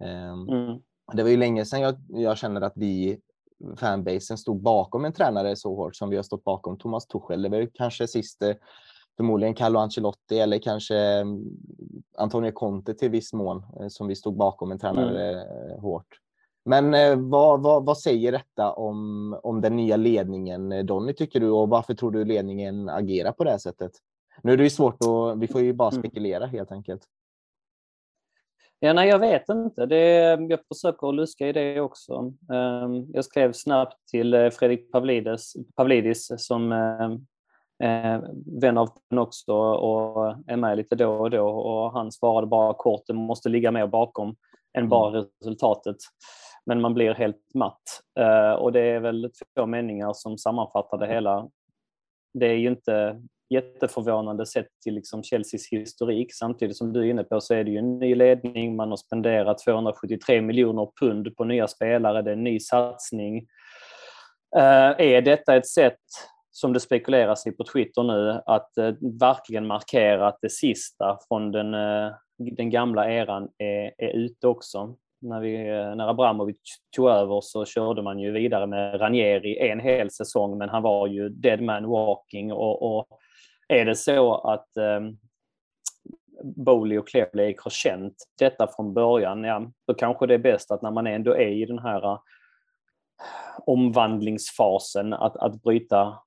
Um, 0.00 0.48
mm. 0.48 0.80
Det 1.12 1.22
var 1.22 1.30
ju 1.30 1.36
länge 1.36 1.64
sedan 1.64 1.80
jag, 1.80 1.94
jag 2.08 2.38
känner 2.38 2.60
att 2.60 2.72
vi 2.76 3.18
fanbasen 3.76 4.38
stod 4.38 4.62
bakom 4.62 5.04
en 5.04 5.12
tränare 5.12 5.56
så 5.56 5.74
hårt 5.74 5.96
som 5.96 6.10
vi 6.10 6.16
har 6.16 6.22
stått 6.22 6.44
bakom 6.44 6.78
Thomas 6.78 7.06
Tuchel. 7.06 7.42
Det 7.42 7.48
var 7.48 7.58
ju 7.58 7.70
kanske 7.74 8.08
sist 8.08 8.42
eh, 8.42 8.54
förmodligen 9.16 9.54
Carlo 9.54 9.78
Ancelotti 9.78 10.38
eller 10.38 10.58
kanske 10.58 10.96
mm, 10.96 11.44
Antonio 12.18 12.52
Conte 12.52 12.94
till 12.94 13.10
viss 13.10 13.32
mån 13.32 13.64
eh, 13.80 13.88
som 13.88 14.08
vi 14.08 14.16
stod 14.16 14.36
bakom 14.36 14.72
en 14.72 14.78
tränare 14.78 15.42
mm. 15.42 15.80
hårt. 15.80 16.18
Men 16.64 16.94
eh, 16.94 17.16
vad, 17.16 17.62
vad, 17.62 17.84
vad, 17.84 17.98
säger 17.98 18.32
detta 18.32 18.72
om, 18.72 19.32
om 19.42 19.60
den 19.60 19.76
nya 19.76 19.96
ledningen, 19.96 20.72
eh, 20.72 20.84
Donny, 20.84 21.12
tycker 21.12 21.40
du? 21.40 21.50
Och 21.50 21.68
varför 21.68 21.94
tror 21.94 22.10
du 22.10 22.24
ledningen 22.24 22.88
agerar 22.88 23.32
på 23.32 23.44
det 23.44 23.50
här 23.50 23.58
sättet? 23.58 23.92
Nu 24.42 24.52
är 24.52 24.56
det 24.56 24.62
ju 24.62 24.70
svårt 24.70 24.96
att, 25.00 25.38
vi 25.38 25.48
får 25.48 25.60
ju 25.60 25.72
bara 25.72 25.90
mm. 25.90 26.02
spekulera 26.02 26.46
helt 26.46 26.72
enkelt. 26.72 27.02
Ja, 28.78 28.92
nej, 28.92 29.08
jag 29.08 29.18
vet 29.18 29.48
inte. 29.48 29.86
Det, 29.86 30.38
jag 30.48 30.58
försöker 30.74 31.08
att 31.08 31.14
luska 31.14 31.48
i 31.48 31.52
det 31.52 31.80
också. 31.80 32.32
Ehm, 32.52 33.06
jag 33.12 33.24
skrev 33.24 33.52
snabbt 33.52 34.08
till 34.10 34.34
eh, 34.34 34.50
Fredrik 34.50 34.92
Pavlidis, 34.92 35.56
Pavlidis 35.76 36.32
som 36.36 36.68
vän 38.60 38.78
av 38.78 38.88
den 39.10 39.18
också 39.18 39.52
och 39.54 40.34
är 40.46 40.56
med 40.56 40.76
lite 40.76 40.94
då 40.94 41.12
och 41.12 41.30
då 41.30 41.48
och 41.48 41.92
han 41.92 42.12
svarade 42.12 42.46
bara 42.46 42.74
kort, 42.74 43.02
det 43.06 43.14
måste 43.14 43.48
ligga 43.48 43.70
mer 43.70 43.86
bakom 43.86 44.36
än 44.78 44.88
bara 44.88 45.18
mm. 45.18 45.28
resultatet 45.40 45.96
men 46.66 46.80
man 46.80 46.94
blir 46.94 47.14
helt 47.14 47.54
matt. 47.54 47.82
Eh, 48.18 48.52
och 48.52 48.72
det 48.72 48.80
är 48.80 49.00
väl 49.00 49.30
två 49.56 49.66
meningar 49.66 50.12
som 50.12 50.38
sammanfattar 50.38 50.98
det 50.98 51.06
hela. 51.06 51.48
Det 52.34 52.46
är 52.46 52.56
ju 52.56 52.68
inte 52.68 53.22
jätteförvånande 53.50 54.46
sett 54.46 54.68
till 54.84 54.94
liksom 54.94 55.22
Chelseas 55.22 55.68
historik. 55.70 56.34
Samtidigt 56.34 56.76
som 56.76 56.92
du 56.92 57.00
är 57.00 57.10
inne 57.10 57.24
på 57.24 57.40
så 57.40 57.54
är 57.54 57.64
det 57.64 57.70
ju 57.70 57.78
en 57.78 57.98
ny 57.98 58.14
ledning. 58.14 58.76
Man 58.76 58.90
har 58.90 58.96
spenderat 58.96 59.58
273 59.58 60.40
miljoner 60.40 60.88
pund 61.00 61.36
på 61.36 61.44
nya 61.44 61.68
spelare. 61.68 62.22
Det 62.22 62.30
är 62.30 62.36
en 62.36 62.44
ny 62.44 62.60
satsning. 62.60 63.36
Eh, 64.56 64.90
är 64.98 65.22
detta 65.22 65.56
ett 65.56 65.68
sätt 65.68 66.00
som 66.50 66.72
det 66.72 66.80
spekuleras 66.80 67.46
i 67.46 67.52
på 67.52 67.64
Twitter 67.64 68.02
nu, 68.02 68.40
att 68.46 68.78
eh, 68.78 68.94
verkligen 69.20 69.66
markera 69.66 70.28
att 70.28 70.38
det 70.42 70.50
sista 70.50 71.18
från 71.28 71.52
den, 71.52 71.74
eh, 71.74 72.12
den 72.38 72.70
gamla 72.70 73.10
eran 73.10 73.48
är, 73.58 73.92
är 73.98 74.10
ute 74.12 74.46
också 74.46 74.96
när, 75.22 75.40
vi, 75.40 75.58
när 75.96 76.08
Abramovic 76.08 76.56
tog 76.96 77.08
över 77.08 77.40
så 77.40 77.64
körde 77.64 78.02
man 78.02 78.18
ju 78.18 78.30
vidare 78.30 78.66
med 78.66 79.00
Ranieri 79.00 79.70
en 79.70 79.80
hel 79.80 80.10
säsong, 80.10 80.58
men 80.58 80.68
han 80.68 80.82
var 80.82 81.06
ju 81.06 81.28
dead 81.28 81.60
man 81.60 81.88
walking. 81.88 82.52
Och, 82.52 82.96
och 82.96 83.06
är 83.68 83.84
det 83.84 83.96
så 83.96 84.34
att 84.34 84.76
eh, 84.76 85.00
Bowley 86.44 86.98
och 86.98 87.08
Clearlake 87.08 87.58
har 87.58 87.70
känt 87.70 88.14
detta 88.38 88.68
från 88.76 88.94
början, 88.94 89.44
ja, 89.44 89.70
då 89.86 89.94
kanske 89.94 90.26
det 90.26 90.34
är 90.34 90.38
bäst 90.38 90.70
att 90.70 90.82
när 90.82 90.90
man 90.90 91.06
ändå 91.06 91.32
är 91.34 91.48
i 91.48 91.64
den 91.64 91.78
här 91.78 92.04
eh, 92.04 92.18
omvandlingsfasen 93.66 95.12
att, 95.12 95.36
att 95.36 95.62
bryta 95.62 96.18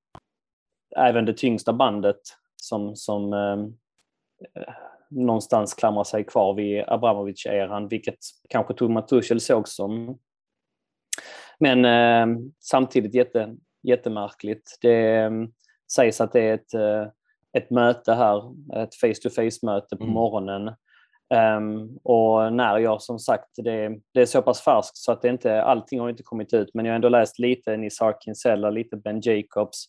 även 0.98 1.26
det 1.26 1.38
tyngsta 1.38 1.74
bandet 1.74 2.22
som, 2.56 2.96
som 2.96 3.34
eh, 3.34 3.66
någonstans 5.16 5.74
klamrar 5.74 6.04
sig 6.04 6.24
kvar 6.24 6.54
vid 6.54 6.84
Abramovic-eran, 6.88 7.90
vilket 7.90 8.18
kanske 8.50 8.74
Thomas 8.74 9.06
Tuchel 9.06 9.40
såg 9.40 9.68
som. 9.68 10.18
Men 11.60 11.86
eh, 11.86 12.40
samtidigt 12.60 13.16
jätte, 13.16 13.56
jättemärkligt. 13.84 14.78
Det 14.82 15.16
eh, 15.16 15.32
sägs 15.92 16.22
att 16.22 16.34
det 16.34 16.42
är 16.42 16.54
ett, 16.54 16.74
eh, 16.74 17.08
ett 17.54 17.70
möte 17.70 18.14
här, 18.14 18.54
ett 18.84 18.96
face-to-face-möte 18.96 19.98
på 19.98 20.04
mm. 20.04 20.14
morgonen. 20.14 20.76
Um, 21.58 22.00
och 22.04 22.54
när 22.54 22.78
jag 22.78 23.02
som 23.02 23.20
sagt, 23.20 23.50
det, 23.56 24.00
det, 24.14 24.22
är 24.22 24.26
så 24.26 24.42
pass 24.42 24.62
färskt 24.62 24.98
så 24.98 25.12
att 25.12 25.22
det 25.22 25.30
inte, 25.30 25.64
allting 25.64 26.00
har 26.00 26.10
inte 26.10 26.24
kommit 26.24 26.54
ut, 26.54 26.70
men 26.74 26.86
jag 26.86 26.92
har 26.92 26.96
ändå 26.96 27.10
läst 27.10 27.40
lite 27.40 27.78
Nisar 27.78 28.16
Kinsella, 28.20 28.70
lite 28.70 28.98
Ben 28.98 29.22
Jacobs 29.24 29.88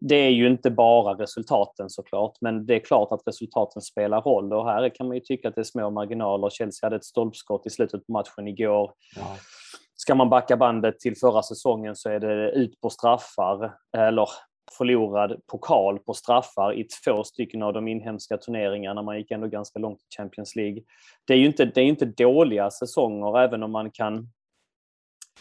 det 0.00 0.16
är 0.16 0.30
ju 0.30 0.46
inte 0.46 0.70
bara 0.70 1.14
resultaten 1.14 1.90
såklart, 1.90 2.36
men 2.40 2.66
det 2.66 2.74
är 2.74 2.78
klart 2.78 3.12
att 3.12 3.22
resultaten 3.26 3.82
spelar 3.82 4.20
roll 4.20 4.52
och 4.52 4.64
här 4.64 4.88
kan 4.88 5.06
man 5.06 5.16
ju 5.16 5.20
tycka 5.20 5.48
att 5.48 5.54
det 5.54 5.60
är 5.60 5.64
små 5.64 5.90
marginaler. 5.90 6.50
Chelsea 6.50 6.86
hade 6.86 6.96
ett 6.96 7.04
stolpskott 7.04 7.66
i 7.66 7.70
slutet 7.70 8.06
på 8.06 8.12
matchen 8.12 8.48
igår. 8.48 8.92
Ja. 9.16 9.36
Ska 9.94 10.14
man 10.14 10.30
backa 10.30 10.56
bandet 10.56 11.00
till 11.00 11.16
förra 11.16 11.42
säsongen 11.42 11.96
så 11.96 12.10
är 12.10 12.20
det 12.20 12.50
ut 12.50 12.80
på 12.80 12.90
straffar, 12.90 13.74
eller 13.96 14.28
förlorad 14.78 15.40
pokal 15.46 15.98
på 15.98 16.14
straffar 16.14 16.72
i 16.72 16.84
två 16.84 17.24
stycken 17.24 17.62
av 17.62 17.72
de 17.72 17.88
inhemska 17.88 18.36
turneringarna. 18.36 19.02
Man 19.02 19.18
gick 19.18 19.30
ändå 19.30 19.46
ganska 19.46 19.78
långt 19.78 19.98
i 19.98 20.16
Champions 20.16 20.56
League. 20.56 20.82
Det 21.26 21.34
är 21.34 21.38
ju 21.38 21.46
inte, 21.46 21.64
det 21.64 21.80
är 21.80 21.84
inte 21.84 22.04
dåliga 22.04 22.70
säsonger, 22.70 23.38
även 23.38 23.62
om 23.62 23.72
man 23.72 23.90
kan 23.90 24.28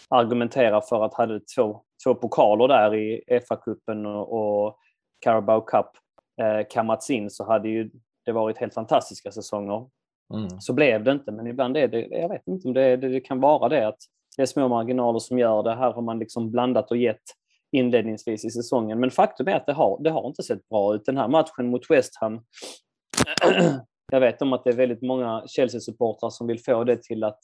argumentera 0.10 0.82
för 0.82 1.06
att 1.06 1.14
hade 1.14 1.40
två, 1.40 1.82
två 2.06 2.16
pokaler 2.16 2.68
där 2.68 2.96
i 2.96 3.24
FA-cupen 3.28 4.06
och, 4.06 4.80
Carabao 5.20 5.62
Cup 5.62 5.86
eh, 6.42 6.68
kammats 6.70 7.10
in 7.10 7.30
så 7.30 7.46
hade 7.46 7.70
ju 7.70 7.92
det 8.26 8.32
varit 8.32 8.58
helt 8.58 8.74
fantastiska 8.74 9.32
säsonger. 9.32 9.90
Mm. 10.34 10.60
Så 10.60 10.74
blev 10.74 11.04
det 11.04 11.12
inte, 11.12 11.32
men 11.32 11.48
ibland 11.48 11.78
är 11.78 11.88
det, 11.88 12.02
jag 12.02 12.30
vet 12.30 12.48
inte 12.48 12.68
om 12.68 12.74
det, 12.74 12.98
det, 12.98 13.10
det, 13.10 13.20
kan 13.20 13.40
vara 13.42 13.70
det 13.70 13.88
att 13.88 13.98
det 14.38 14.42
är 14.42 14.46
små 14.46 14.68
marginaler 14.68 15.20
som 15.20 15.40
gör 15.40 15.64
det. 15.64 15.76
Här 15.76 15.92
har 15.92 16.02
man 16.02 16.20
liksom 16.20 16.52
blandat 16.52 16.92
och 16.92 16.98
gett 16.98 17.24
inledningsvis 17.72 18.46
i 18.46 18.50
säsongen. 18.50 19.00
Men 19.00 19.12
faktum 19.12 19.48
är 19.48 19.56
att 19.56 19.66
det 19.66 19.74
har, 19.74 20.04
det 20.04 20.10
har 20.10 20.28
inte 20.28 20.44
sett 20.44 20.70
bra 20.70 20.96
ut. 20.96 21.06
Den 21.06 21.18
här 21.18 21.28
matchen 21.28 21.70
mot 21.70 21.90
West 21.90 22.18
Ham 22.22 22.42
jag 24.12 24.20
vet 24.20 24.42
om 24.42 24.54
att 24.54 24.64
det 24.64 24.70
är 24.70 24.76
väldigt 24.76 25.02
många 25.02 25.44
Chelsea-supportrar 25.48 26.30
som 26.30 26.48
vill 26.48 26.64
få 26.64 26.84
det 26.84 27.04
till 27.04 27.24
att 27.24 27.40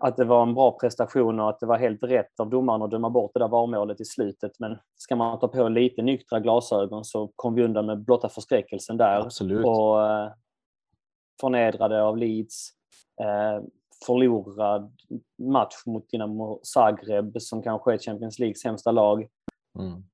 att 0.00 0.16
det 0.16 0.24
var 0.24 0.42
en 0.42 0.54
bra 0.54 0.78
prestation 0.78 1.40
och 1.40 1.48
att 1.48 1.60
det 1.60 1.66
var 1.66 1.78
helt 1.78 2.02
rätt 2.02 2.40
av 2.40 2.50
domaren 2.50 2.82
att 2.82 2.90
döma 2.90 3.10
bort 3.10 3.30
det 3.34 3.40
där 3.40 3.48
varmålet 3.48 4.00
i 4.00 4.04
slutet. 4.04 4.52
Men 4.58 4.78
ska 4.96 5.16
man 5.16 5.38
ta 5.38 5.48
på 5.48 5.68
lite 5.68 6.02
nyktra 6.02 6.40
glasögon 6.40 7.04
så 7.04 7.32
kom 7.36 7.54
vi 7.54 7.62
undan 7.62 7.86
med 7.86 8.04
blotta 8.04 8.28
förskräckelsen 8.28 8.96
där. 8.96 9.20
Absolut. 9.20 9.66
Och 9.66 10.06
eh, 10.06 10.32
förnedrade 11.40 12.02
av 12.02 12.16
Leeds. 12.16 12.70
Eh, 13.20 13.64
förlorad 14.06 14.92
match 15.38 15.86
mot 15.86 16.10
Dinamo 16.10 16.60
Zagreb 16.62 17.42
som 17.42 17.62
kanske 17.62 17.92
är 17.92 17.98
Champions 17.98 18.38
Leagues 18.38 18.60
sämsta 18.60 18.90
lag. 18.90 19.28
Mm. 19.78 20.04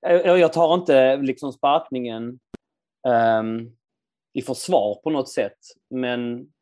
Jag, 0.00 0.38
jag 0.38 0.52
tar 0.52 0.74
inte 0.74 1.16
liksom 1.16 1.52
sparkningen 1.52 2.38
um, 3.40 3.76
i 4.32 4.42
försvar 4.42 4.94
på 5.04 5.10
något 5.10 5.28
sätt, 5.28 5.58
men 5.90 6.52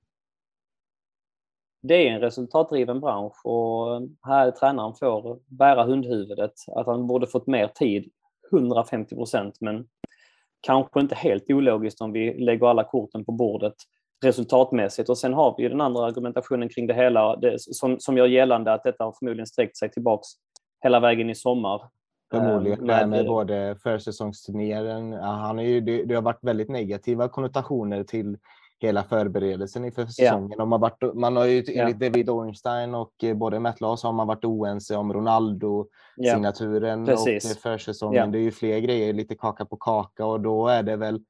det 1.82 2.08
är 2.08 2.12
en 2.12 2.20
resultatdriven 2.20 3.00
bransch 3.00 3.46
och 3.46 4.08
här 4.22 4.50
tränaren 4.50 4.94
får 4.94 5.38
bära 5.46 5.84
hundhuvudet. 5.84 6.52
Att 6.76 6.86
han 6.86 7.06
borde 7.06 7.26
fått 7.26 7.46
mer 7.46 7.68
tid, 7.68 8.10
150 8.52 9.14
procent, 9.14 9.56
men 9.60 9.86
kanske 10.60 11.00
inte 11.00 11.14
helt 11.14 11.50
ologiskt 11.50 12.00
om 12.00 12.12
vi 12.12 12.44
lägger 12.44 12.66
alla 12.66 12.84
korten 12.84 13.24
på 13.24 13.32
bordet 13.32 13.74
resultatmässigt. 14.24 15.08
Och 15.08 15.18
sen 15.18 15.34
har 15.34 15.54
vi 15.56 15.62
ju 15.62 15.68
den 15.68 15.80
andra 15.80 16.04
argumentationen 16.04 16.68
kring 16.68 16.86
det 16.86 16.94
hela 16.94 17.36
det, 17.36 17.60
som, 17.60 18.00
som 18.00 18.16
gör 18.16 18.26
gällande 18.26 18.72
att 18.72 18.84
detta 18.84 19.04
har 19.04 19.14
förmodligen 19.18 19.46
sträckt 19.46 19.76
sig 19.76 19.90
tillbaks 19.90 20.28
hela 20.82 21.00
vägen 21.00 21.30
i 21.30 21.34
sommar. 21.34 21.82
Förmodligen 22.30 22.80
eh, 22.80 22.86
med, 22.86 23.08
med 23.08 23.26
både 23.26 23.76
försäsongsturneringen, 23.82 25.12
han 25.12 25.58
är 25.58 25.62
ju, 25.62 25.80
det, 25.80 26.04
det 26.04 26.14
har 26.14 26.22
varit 26.22 26.44
väldigt 26.44 26.68
negativa 26.68 27.28
konnotationer 27.28 28.04
till 28.04 28.38
hela 28.82 29.04
förberedelsen 29.04 29.84
inför 29.84 30.06
säsongen. 30.06 30.54
Ja. 30.58 30.64
Man, 30.64 30.80
varit, 30.80 31.14
man 31.14 31.36
har 31.36 31.44
ju 31.44 31.56
enligt 31.56 32.00
ja. 32.00 32.08
David 32.08 32.30
Ornstein 32.30 32.94
och 32.94 33.24
eh, 33.24 33.34
både 33.34 33.60
Matt 33.60 33.80
Laws 33.80 34.02
har 34.02 34.12
man 34.12 34.26
varit 34.26 34.44
oense 34.44 34.96
om 34.96 35.12
Ronaldo-signaturen 35.12 37.06
ja. 37.06 37.12
och 37.14 37.42
försäsongen. 37.62 38.32
Det 38.32 38.38
är 38.38 38.42
ju 38.42 38.52
fler 38.52 38.78
grejer, 38.78 39.12
lite 39.12 39.34
kaka 39.34 39.64
på 39.64 39.76
kaka 39.76 40.26
och 40.26 40.40
då 40.40 40.68
är 40.68 40.82
det 40.82 40.96
väl 40.96 41.20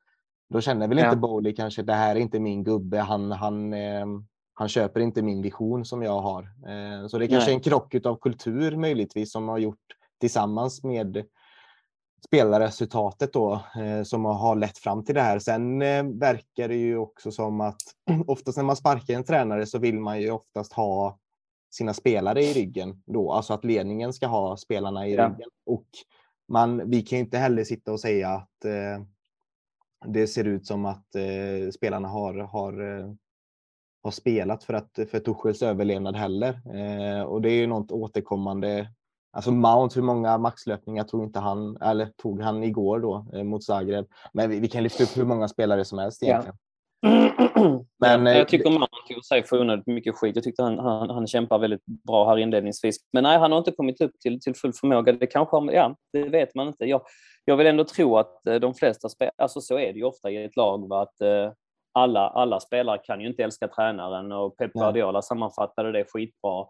då 0.52 0.61
känner 0.61 0.88
väl 0.88 0.99
inte 0.99 1.16
Bowley 1.16 1.54
kanske 1.54 1.82
det 1.82 1.92
här 1.92 2.16
är 2.16 2.21
inte 2.21 2.40
min 2.40 2.64
gubbe. 2.64 2.99
Han, 2.99 3.32
han, 3.32 3.73
eh, 3.73 4.06
han 4.54 4.68
köper 4.68 5.00
inte 5.00 5.23
min 5.23 5.42
vision 5.42 5.85
som 5.85 6.02
jag 6.02 6.21
har. 6.21 6.42
Eh, 6.42 7.06
så 7.09 7.18
det 7.18 7.25
är 7.25 7.28
kanske 7.28 7.50
är 7.50 7.54
en 7.54 7.61
krock 7.61 7.94
av 8.04 8.16
kultur 8.16 8.76
möjligtvis 8.76 9.32
som 9.32 9.49
har 9.49 9.59
gjort 9.59 9.78
tillsammans 10.21 10.85
med 10.85 11.25
spelarresultatet 12.26 13.32
då 13.32 13.64
eh, 13.76 14.02
som 14.02 14.24
har 14.24 14.56
lett 14.56 14.78
fram 14.78 15.04
till 15.04 15.14
det 15.14 15.20
här. 15.20 15.38
Sen 15.38 15.82
eh, 15.82 16.04
verkar 16.04 16.68
det 16.68 16.76
ju 16.76 16.98
också 16.98 17.32
som 17.32 17.60
att 17.60 17.82
oftast 18.26 18.56
när 18.56 18.64
man 18.64 18.76
sparkar 18.76 19.14
en 19.14 19.24
tränare 19.24 19.66
så 19.66 19.78
vill 19.78 20.00
man 20.00 20.20
ju 20.20 20.30
oftast 20.30 20.72
ha 20.72 21.18
sina 21.70 21.94
spelare 21.94 22.42
i 22.42 22.52
ryggen 22.52 23.02
då, 23.06 23.32
alltså 23.32 23.54
att 23.54 23.64
ledningen 23.64 24.12
ska 24.12 24.26
ha 24.26 24.56
spelarna 24.56 25.08
i 25.08 25.14
ja. 25.14 25.28
ryggen. 25.28 25.48
Och 25.66 25.86
man, 26.48 26.90
vi 26.90 27.02
kan 27.02 27.18
ju 27.18 27.24
inte 27.24 27.38
heller 27.38 27.64
sitta 27.64 27.92
och 27.92 28.00
säga 28.00 28.28
att 28.28 28.64
eh, 28.64 29.04
det 30.06 30.26
ser 30.26 30.44
ut 30.44 30.66
som 30.66 30.84
att 30.84 31.06
spelarna 31.74 32.08
har, 32.08 32.34
har, 32.34 32.72
har 34.02 34.10
spelat 34.10 34.64
för, 34.64 34.74
att, 34.74 34.98
för 35.10 35.20
Tuchels 35.20 35.62
överlevnad 35.62 36.16
heller. 36.16 36.60
Och 37.26 37.42
det 37.42 37.50
är 37.50 37.54
ju 37.54 37.66
något 37.66 37.92
återkommande 37.92 38.88
Alltså 39.32 39.50
Mount, 39.50 39.94
hur 39.94 40.02
många 40.02 40.38
maxlöpningar 40.38 41.04
tog 41.04 41.22
inte 41.22 41.38
han, 41.38 41.76
eller 41.76 42.06
tog 42.06 42.42
han 42.42 42.62
igår 42.62 43.00
då 43.00 43.26
eh, 43.34 43.44
mot 43.44 43.64
Zagreb? 43.64 44.06
Men 44.32 44.50
vi, 44.50 44.60
vi, 44.60 44.68
kan 44.68 44.82
lyfta 44.82 45.02
upp 45.02 45.16
hur 45.16 45.24
många 45.24 45.48
spelare 45.48 45.84
som 45.84 45.98
helst 45.98 46.22
egentligen. 46.22 46.56
Ja. 46.56 46.68
Men, 48.00 48.26
ja, 48.26 48.32
jag 48.32 48.48
tycker 48.48 48.70
Mount 48.70 49.14
tog 49.14 49.24
sig 49.24 49.42
för 49.42 49.60
onödigt 49.60 49.86
mycket 49.86 50.14
skit. 50.14 50.36
Jag 50.36 50.44
tyckte 50.44 50.62
han, 50.62 50.78
han, 50.78 51.10
han 51.10 51.26
kämpar 51.26 51.58
väldigt 51.58 51.86
bra 51.86 52.28
här 52.28 52.38
inledningsvis. 52.38 52.96
Men 53.12 53.22
nej, 53.22 53.38
han 53.38 53.52
har 53.52 53.58
inte 53.58 53.72
kommit 53.72 54.00
upp 54.00 54.20
till, 54.20 54.40
till 54.40 54.54
full 54.54 54.72
förmåga. 54.72 55.12
Det 55.12 55.26
kanske, 55.26 55.56
ja, 55.56 55.96
det 56.12 56.28
vet 56.28 56.54
man 56.54 56.66
inte. 56.66 56.84
Jag, 56.84 57.02
jag 57.44 57.56
vill 57.56 57.66
ändå 57.66 57.84
tro 57.84 58.18
att 58.18 58.46
eh, 58.46 58.54
de 58.54 58.74
flesta 58.74 59.08
spelare, 59.08 59.34
alltså 59.38 59.60
så 59.60 59.78
är 59.78 59.92
det 59.92 59.98
ju 59.98 60.04
ofta 60.04 60.30
i 60.30 60.44
ett 60.44 60.56
lag, 60.56 60.88
va? 60.88 61.02
att 61.02 61.20
eh, 61.20 61.52
alla, 61.92 62.28
alla 62.28 62.60
spelare 62.60 62.98
kan 62.98 63.20
ju 63.20 63.26
inte 63.26 63.44
älska 63.44 63.68
tränaren 63.68 64.32
och 64.32 64.56
Pep 64.56 64.72
Guardiola 64.72 65.22
sammanfattade 65.22 65.92
det 65.92 66.04
skitbra 66.04 66.60
eh, 66.60 66.66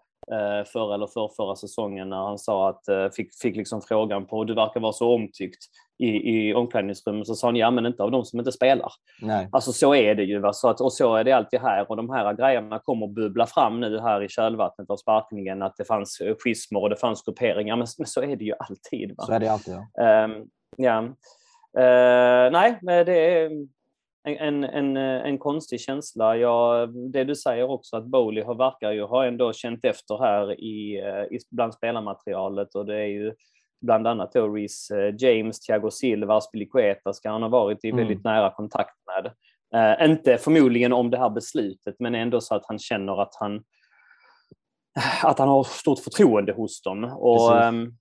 förra 0.73 0.95
eller 0.95 1.07
för 1.07 1.31
förra 1.37 1.57
säsongen 1.57 2.09
när 2.09 2.17
han 2.17 2.39
sa 2.39 2.69
att, 2.69 2.89
eh, 2.89 3.09
fick, 3.09 3.35
fick 3.43 3.57
liksom 3.57 3.83
frågan 3.83 4.27
på 4.27 4.45
du 4.45 4.55
verkar 4.55 4.81
vara 4.81 4.93
så 4.93 5.15
omtyckt 5.15 5.65
i, 5.99 6.09
i 6.09 6.55
omklädningsrummet, 6.55 7.27
så 7.27 7.35
sa 7.35 7.47
han 7.47 7.57
ja 7.57 7.71
men 7.71 7.87
inte 7.87 8.03
av 8.03 8.11
de 8.11 8.25
som 8.25 8.39
inte 8.39 8.53
spelar. 8.53 8.93
Nej. 9.23 9.49
Alltså 9.53 9.73
så 9.73 9.95
är 9.95 10.15
det 10.15 10.23
ju, 10.23 10.39
va? 10.39 10.53
Så 10.53 10.69
att, 10.69 10.81
och 10.81 10.93
så 10.93 11.17
är 11.17 11.25
det 11.25 11.33
alltid 11.33 11.61
här 11.61 11.91
och 11.91 11.97
de 11.97 12.11
här 12.11 12.33
grejerna 12.33 12.79
kommer 12.79 13.07
att 13.07 13.15
bubbla 13.15 13.47
fram 13.47 13.81
nu 13.81 14.01
här 14.01 14.23
i 14.23 14.29
kölvattnet 14.29 14.91
av 14.91 14.97
sparkningen, 14.97 15.63
att 15.63 15.77
det 15.77 15.85
fanns 15.85 16.23
schismer 16.39 16.83
och 16.83 16.91
det 16.91 16.97
fanns 16.97 17.25
grupperingar, 17.25 17.77
men, 17.77 17.87
men 17.99 18.07
så 18.07 18.23
är 18.23 18.37
det 18.37 18.45
ju 18.45 18.55
alltid. 18.59 19.17
Va? 19.17 19.25
Så 19.25 19.33
är 19.33 19.41
det 19.41 19.53
alltid, 19.53 19.75
ja. 19.75 20.25
Um, 20.25 20.49
ja. 20.77 21.03
Uh, 21.79 22.53
nej, 22.53 22.79
det 22.83 23.43
är 23.43 23.51
en, 24.25 24.65
en, 24.65 24.97
en 24.97 25.39
konstig 25.39 25.81
känsla. 25.81 26.37
Ja, 26.37 26.87
det 27.13 27.25
du 27.25 27.35
säger 27.35 27.71
också 27.71 27.97
att 27.97 28.07
Bowley 28.07 28.45
har, 28.45 28.55
verkar 28.55 28.93
ju 28.93 29.03
ha 29.03 29.27
ändå 29.27 29.53
känt 29.53 29.85
efter 29.85 30.19
här 30.19 30.61
i, 30.61 30.99
i 31.31 31.39
bland 31.51 31.75
spelarmaterialet 31.75 32.75
och 32.75 32.87
det 32.87 32.97
är 32.97 33.07
ju 33.07 33.35
bland 33.83 34.07
annat 34.07 34.33
då 34.33 34.49
Reece 34.49 34.91
eh, 34.91 35.15
James, 35.19 35.61
Thiago 35.61 35.91
Silva, 35.91 36.37
Aspilicueta 36.37 37.13
ska 37.13 37.31
han 37.31 37.43
ha 37.43 37.49
varit 37.49 37.85
i 37.85 37.89
mm. 37.89 37.99
väldigt 37.99 38.25
nära 38.25 38.51
kontakt 38.51 38.97
med. 39.07 39.33
Uh, 39.75 40.11
inte 40.11 40.39
förmodligen 40.39 40.93
om 40.93 41.11
det 41.11 41.19
här 41.19 41.31
beslutet, 41.31 41.97
men 41.99 42.15
ändå 42.15 42.41
så 42.41 42.55
att 42.55 42.67
han 42.67 42.79
känner 42.79 43.23
att 43.23 43.35
han 43.41 43.63
att 45.23 45.39
han 45.39 45.49
har 45.49 45.65
stort 45.65 45.99
förtroende 45.99 46.53
hos 46.53 46.83
dem. 46.83 47.05
Och, 47.05 47.63
um, 47.63 47.99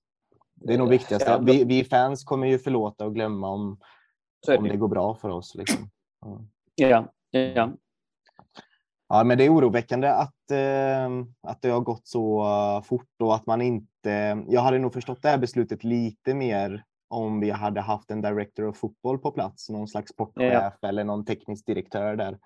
det 0.55 0.73
är 0.73 0.77
nog 0.77 0.89
viktigast. 0.89 1.25
Ja, 1.27 1.37
vi, 1.37 1.63
vi, 1.63 1.83
fans 1.83 2.23
kommer 2.23 2.47
ju 2.47 2.59
förlåta 2.59 3.05
och 3.05 3.15
glömma 3.15 3.49
om, 3.49 3.79
om 4.57 4.63
det 4.63 4.77
går 4.77 4.87
bra 4.87 5.15
för 5.15 5.29
oss. 5.29 5.55
Liksom. 5.55 5.89
Ja, 6.75 7.07
ja. 7.31 7.71
Ja, 9.09 9.23
men 9.23 9.37
det 9.37 9.45
är 9.45 9.53
oroväckande 9.53 10.07
att, 10.07 10.51
eh, 10.51 11.09
att 11.47 11.61
det 11.61 11.69
har 11.69 11.79
gått 11.79 12.07
så 12.07 12.81
fort 12.85 13.21
och 13.23 13.35
att 13.35 13.45
man 13.45 13.61
inte... 13.61 14.43
Jag 14.47 14.61
hade 14.61 14.79
nog 14.79 14.93
förstått 14.93 15.21
det 15.21 15.29
här 15.29 15.37
beslutet 15.37 15.83
lite 15.83 16.33
mer 16.33 16.83
om 17.09 17.39
vi 17.39 17.49
hade 17.49 17.81
haft 17.81 18.11
en 18.11 18.21
director 18.21 18.67
of 18.67 18.77
football 18.77 19.19
på 19.19 19.31
plats, 19.31 19.69
någon 19.69 19.87
slags 19.87 20.11
sportchef 20.11 20.73
ja. 20.81 20.89
eller 20.89 21.03
någon 21.03 21.25
teknisk 21.25 21.65
direktör 21.65 22.15
där 22.15 22.37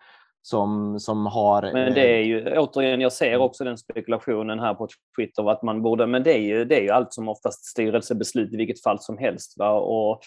som, 0.42 1.00
som 1.00 1.26
har... 1.26 1.62
Men 1.74 1.94
det 1.94 2.20
är 2.20 2.24
ju, 2.24 2.58
återigen, 2.58 3.02
jag 3.02 3.14
ser 3.14 3.38
också 3.38 3.64
den 3.64 3.78
spekulationen 3.78 4.60
här 4.60 4.74
på 4.74 4.88
Twitter 5.18 5.52
att 5.52 5.64
man 5.64 5.82
borde, 5.82 6.08
men 6.08 6.24
det 6.24 6.34
är 6.34 6.42
ju, 6.42 6.66
det 6.66 6.76
är 6.76 6.82
ju 6.82 6.90
allt 6.90 7.14
som 7.14 7.30
oftast 7.30 7.66
styrelsebeslut 7.66 8.54
i 8.54 8.58
vilket 8.58 8.84
fall 8.84 9.00
som 9.00 9.18
helst. 9.18 9.54
Va? 9.58 9.72
Och, 9.72 10.20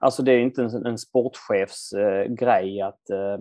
alltså 0.00 0.22
det 0.22 0.32
är 0.32 0.38
inte 0.38 0.62
en, 0.62 0.86
en 0.86 0.98
sportchefs 0.98 1.92
eh, 1.92 2.24
grej 2.24 2.80
att 2.80 3.10
eh, 3.10 3.38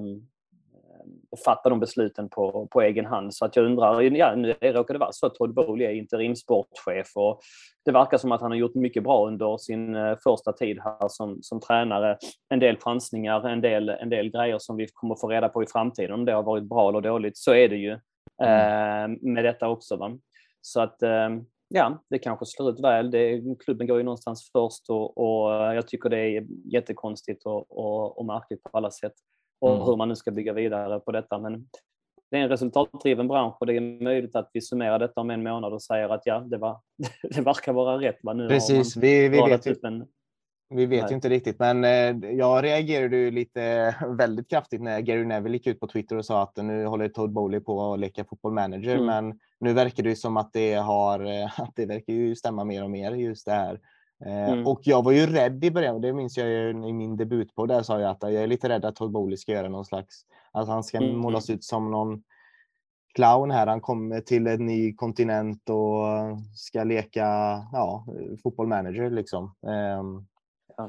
fatta 1.46 1.70
de 1.70 1.80
besluten 1.80 2.30
på, 2.30 2.68
på 2.72 2.82
egen 2.82 3.06
hand. 3.06 3.36
Så 3.36 3.46
att 3.46 3.56
jag 3.56 3.66
undrar, 3.66 4.02
ja, 4.02 4.36
nu 4.36 4.56
råkar 4.62 4.94
det 4.94 5.00
vara 5.00 5.12
så 5.12 5.26
att 5.26 5.36
Todd 5.36 5.54
Bowley 5.54 5.88
är 5.88 5.92
interimsportchef 5.92 7.12
och 7.16 7.42
det 7.86 7.92
verkar 7.92 8.18
som 8.18 8.32
att 8.32 8.42
han 8.42 8.52
har 8.52 8.58
gjort 8.58 8.76
mycket 8.76 9.04
bra 9.04 9.28
under 9.28 9.58
sin 9.58 9.96
eh, 9.96 10.18
första 10.24 10.54
tid 10.54 10.80
här 10.84 11.08
som, 11.08 11.40
som 11.42 11.60
tränare. 11.60 12.18
En 12.50 12.60
del 12.60 12.78
chansningar, 12.78 13.48
en 13.48 13.62
del, 13.62 13.90
en 13.90 14.10
del 14.10 14.30
grejer 14.30 14.58
som 14.60 14.78
vi 14.78 14.88
kommer 14.94 15.16
få 15.16 15.28
reda 15.28 15.50
på 15.50 15.64
i 15.64 15.68
framtiden 15.68 16.14
om 16.14 16.26
det 16.26 16.32
har 16.32 16.44
varit 16.44 16.64
bra 16.64 16.90
eller 16.90 17.02
dåligt. 17.02 17.38
Så 17.38 17.54
är 17.54 17.70
det 17.70 17.78
ju 17.78 18.00
mm. 18.44 19.12
eh, 19.12 19.18
med 19.22 19.46
detta 19.46 19.68
också. 19.68 19.96
Va? 19.96 20.18
Så 20.62 20.82
att 20.82 21.04
eh, 21.04 21.30
ja, 21.70 22.04
det 22.10 22.20
kanske 22.20 22.46
slår 22.46 22.70
ut 22.70 22.80
väl. 22.80 23.12
Det, 23.12 23.42
klubben 23.60 23.88
går 23.88 23.98
ju 23.98 24.04
någonstans 24.04 24.50
först 24.52 24.90
och, 24.90 25.18
och 25.18 25.52
jag 25.76 25.88
tycker 25.88 26.10
det 26.10 26.20
är 26.20 26.48
jättekonstigt 26.74 27.46
och, 27.46 27.78
och, 27.78 28.18
och 28.18 28.26
märkligt 28.26 28.64
på 28.64 28.78
alla 28.78 28.92
sätt 28.92 29.14
och 29.60 29.74
mm. 29.74 29.86
hur 29.86 29.96
man 29.96 30.10
nu 30.10 30.16
ska 30.16 30.32
bygga 30.32 30.54
vidare 30.54 31.00
på 31.00 31.12
detta. 31.12 31.38
Men 31.38 31.70
det 32.32 32.38
är 32.38 32.42
en 32.42 32.50
resultatdriven 32.50 33.28
bransch 33.28 33.56
och 33.60 33.66
det 33.66 33.74
är 33.74 34.04
möjligt 34.04 34.36
att 34.36 34.50
vi 34.54 34.62
summerar 34.62 35.00
detta 35.00 35.22
om 35.22 35.30
en 35.30 35.44
månad 35.44 35.74
och 35.74 35.84
säger 35.84 36.10
att 36.10 36.22
ja, 36.26 36.40
det, 36.40 36.58
var, 36.58 36.80
det 37.36 37.42
verkar 37.42 37.74
vara 37.74 38.02
rätt. 38.02 38.20
Va? 38.24 38.34
Nu 38.34 38.48
Precis, 38.48 38.98
vi, 38.98 39.30
vi 39.30 39.42
vet 39.42 39.68
ju. 39.68 39.76
En... 39.84 40.08
Vi 40.70 40.86
vet 40.86 41.02
Nej. 41.02 41.12
ju 41.12 41.16
inte 41.16 41.30
riktigt, 41.30 41.60
men 41.60 41.84
eh, 41.84 42.32
jag 42.32 42.64
reagerade 42.64 43.18
ju 43.18 43.32
lite 43.32 43.96
väldigt 44.18 44.50
kraftigt 44.50 44.82
när 44.82 45.00
Gary 45.00 45.26
Neville 45.26 45.58
gick 45.58 45.68
ut 45.68 45.80
på 45.80 45.88
Twitter 45.88 46.18
och 46.18 46.26
sa 46.26 46.44
att 46.44 46.58
nu 46.58 46.86
håller 46.86 47.10
Todd 47.10 47.32
Bowley 47.32 47.60
på 47.60 47.94
att 47.94 48.00
leka 48.00 48.26
fotboll 48.26 48.54
manager. 48.54 48.96
Mm. 48.96 49.06
Men 49.06 49.40
nu 49.60 49.74
verkar 49.74 50.04
det 50.04 50.16
som 50.16 50.38
att 50.38 50.54
det 50.54 50.74
har, 50.74 51.26
eh, 51.26 51.60
att 51.62 51.74
det 51.76 51.86
verkar 51.86 52.14
ju 52.14 52.36
stämma 52.36 52.64
mer 52.64 52.84
och 52.84 52.92
mer 52.92 53.12
just 53.12 53.46
det 53.46 53.52
här 53.52 53.80
Eh, 54.26 54.50
mm. 54.50 54.68
Och 54.68 54.82
jag 54.84 55.04
var 55.04 55.12
ju 55.12 55.26
rädd 55.26 55.64
i 55.64 55.72
början, 55.72 56.02
det 56.02 56.14
minns 56.14 56.38
jag 56.38 56.48
ju 56.48 56.70
i 56.70 56.94
min 56.94 57.18
debut 57.18 57.56
på 57.56 57.66
där 57.66 57.84
sa 57.84 58.00
jag 58.00 58.12
att 58.12 58.22
jag 58.22 58.34
är 58.34 58.48
lite 58.48 58.70
rädd 58.70 58.86
att 58.86 58.96
Todd 58.96 59.12
Bowley 59.12 59.38
ska 59.38 59.52
göra 59.52 59.70
någon 59.70 59.86
slags, 59.86 60.26
att 60.52 60.68
han 60.68 60.84
ska 60.84 60.98
mm. 60.98 61.18
målas 61.18 61.50
ut 61.50 61.64
som 61.64 61.92
någon 61.92 62.24
clown 63.16 63.52
här. 63.52 63.68
Han 63.68 63.82
kommer 63.82 64.22
till 64.22 64.48
en 64.48 64.66
ny 64.66 64.96
kontinent 64.96 65.70
och 65.70 66.06
ska 66.56 66.84
leka 66.84 67.26
ja, 67.72 68.06
fotboll 68.44 68.68
manager 68.68 69.10
liksom. 69.10 69.56
Um. 70.00 70.28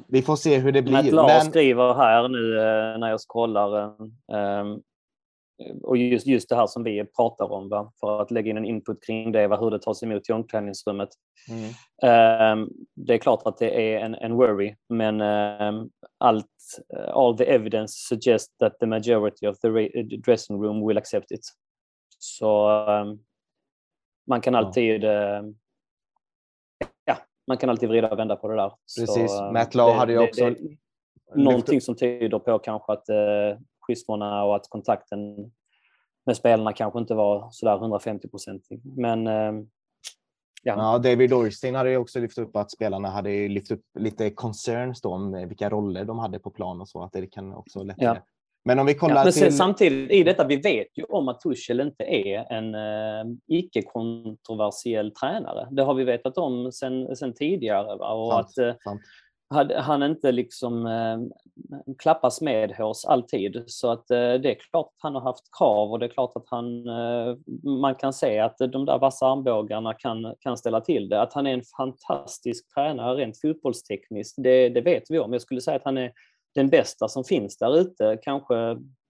Vi 0.08 0.22
får 0.22 0.36
se 0.36 0.58
hur 0.58 0.72
det 0.72 0.82
blir. 0.82 0.92
Matt 0.92 1.12
Lars 1.12 1.42
men... 1.44 1.52
skriver 1.52 1.94
här 1.94 2.28
nu 2.28 2.58
eh, 2.58 2.98
när 2.98 3.10
jag 3.10 3.20
scrollar. 3.20 3.96
Um, 4.32 4.82
och 5.82 5.96
just, 5.96 6.26
just 6.26 6.48
det 6.48 6.56
här 6.56 6.66
som 6.66 6.82
vi 6.82 7.04
pratar 7.04 7.52
om, 7.52 7.68
va? 7.68 7.92
för 8.00 8.22
att 8.22 8.30
lägga 8.30 8.50
in 8.50 8.56
en 8.56 8.64
input 8.64 9.04
kring 9.06 9.32
det, 9.32 9.46
va? 9.46 9.56
hur 9.56 9.70
det 9.70 9.78
tas 9.78 10.02
emot 10.02 10.28
i 10.28 10.32
omklädningsrummet. 10.32 11.08
Mm. 11.48 12.62
Um, 12.62 12.70
det 12.94 13.14
är 13.14 13.18
klart 13.18 13.42
att 13.44 13.58
det 13.58 13.94
är 13.94 14.00
en, 14.00 14.14
en 14.14 14.34
worry, 14.34 14.76
men 14.88 15.20
um, 15.20 15.90
allt, 16.18 16.46
uh, 16.96 17.10
all 17.16 17.38
the 17.38 17.44
evidence 17.44 17.94
suggests 18.08 18.56
that 18.58 18.78
the 18.80 18.86
majority 18.86 19.46
of 19.46 19.58
the 19.60 19.68
dressing 20.02 20.62
room 20.62 20.86
will 20.88 20.98
accept 20.98 21.30
it. 21.30 21.40
Så 22.18 22.68
um, 22.68 23.20
man 24.26 24.40
kan 24.40 24.54
alltid 24.54 25.02
ja. 25.02 25.42
Man 27.46 27.56
kan 27.56 27.70
alltid 27.70 27.88
vrida 27.88 28.10
och 28.10 28.18
vända 28.18 28.36
på 28.36 28.48
det 28.48 28.56
där. 28.56 28.72
Precis, 28.98 29.30
Så, 29.32 29.52
Matt 29.52 29.74
Law 29.74 29.92
hade 29.92 30.12
ju 30.12 30.18
också... 30.18 30.44
Det, 30.44 30.50
det, 30.50 30.76
någonting 31.34 31.80
som 31.80 31.96
tyder 31.96 32.38
på 32.38 32.58
kanske 32.58 32.92
att 32.92 33.08
uh, 33.10 33.60
schismorna 33.80 34.44
och 34.44 34.56
att 34.56 34.68
kontakten 34.68 35.52
med 36.26 36.36
spelarna 36.36 36.72
kanske 36.72 36.98
inte 36.98 37.14
var 37.14 37.48
sådär 37.50 37.76
150 37.76 38.28
procentig. 38.28 38.80
Men 38.84 39.26
ehm, 39.26 39.68
ja. 40.62 40.74
ja. 40.76 40.98
David 40.98 41.32
Orstein 41.32 41.74
hade 41.74 41.90
ju 41.90 41.96
också 41.96 42.20
lyft 42.20 42.38
upp 42.38 42.56
att 42.56 42.70
spelarna 42.70 43.10
hade 43.10 43.48
lyft 43.48 43.70
upp 43.70 43.84
lite 43.98 44.30
concerns 44.30 45.00
då 45.00 45.08
om 45.08 45.48
vilka 45.48 45.70
roller 45.70 46.04
de 46.04 46.18
hade 46.18 46.38
på 46.38 46.50
plan 46.50 46.80
och 46.80 46.88
så, 46.88 47.02
att 47.02 47.12
det 47.12 47.26
kan 47.26 47.54
också 47.54 47.82
lättare. 47.82 48.06
Ja. 48.06 48.26
Men 48.64 48.78
om 48.78 48.86
vi 48.86 48.94
kollar 48.94 49.16
ja, 49.16 49.24
men 49.24 49.32
till... 49.32 49.56
Samtidigt 49.56 50.10
i 50.10 50.22
detta, 50.22 50.44
vi 50.44 50.56
vet 50.56 50.98
ju 50.98 51.04
om 51.04 51.28
att 51.28 51.40
Tuchel 51.40 51.80
inte 51.80 52.04
är 52.04 52.52
en 52.52 52.74
eh, 52.74 53.36
icke-kontroversiell 53.48 55.10
tränare. 55.10 55.68
Det 55.70 55.82
har 55.82 55.94
vi 55.94 56.04
vetat 56.04 56.38
om 56.38 56.72
sen, 56.72 57.16
sen 57.16 57.34
tidigare. 57.34 57.96
Va? 57.96 58.12
Och 58.12 58.32
sant, 58.32 58.46
att, 58.46 58.58
eh, 58.58 58.74
sant 58.84 59.00
hade 59.54 59.80
han 59.80 60.02
inte 60.02 60.32
liksom 60.32 60.86
eh, 60.86 61.18
klappas 61.98 62.40
med 62.40 62.72
hos 62.72 63.04
alltid. 63.04 63.62
Så 63.66 63.90
att 63.90 64.10
eh, 64.10 64.16
det 64.16 64.50
är 64.50 64.54
klart 64.70 64.86
att 64.86 65.02
han 65.02 65.14
har 65.14 65.22
haft 65.22 65.44
krav 65.58 65.90
och 65.90 65.98
det 65.98 66.06
är 66.06 66.10
klart 66.10 66.32
att 66.34 66.44
han, 66.46 66.88
eh, 66.88 67.36
man 67.80 67.94
kan 67.94 68.12
se 68.12 68.38
att 68.38 68.58
de 68.58 68.84
där 68.84 68.98
vassa 68.98 69.26
armbågarna 69.26 69.94
kan, 69.94 70.34
kan 70.40 70.56
ställa 70.56 70.80
till 70.80 71.08
det. 71.08 71.22
Att 71.22 71.32
han 71.32 71.46
är 71.46 71.54
en 71.54 71.62
fantastisk 71.76 72.74
tränare 72.74 73.14
rent 73.14 73.40
fotbollstekniskt, 73.40 74.34
det, 74.42 74.68
det 74.68 74.80
vet 74.80 75.04
vi 75.08 75.18
om. 75.18 75.32
Jag 75.32 75.42
skulle 75.42 75.60
säga 75.60 75.76
att 75.76 75.84
han 75.84 75.98
är 75.98 76.12
den 76.54 76.68
bästa 76.68 77.08
som 77.08 77.24
finns 77.24 77.58
där 77.58 77.76
ute, 77.76 78.18
kanske 78.22 78.54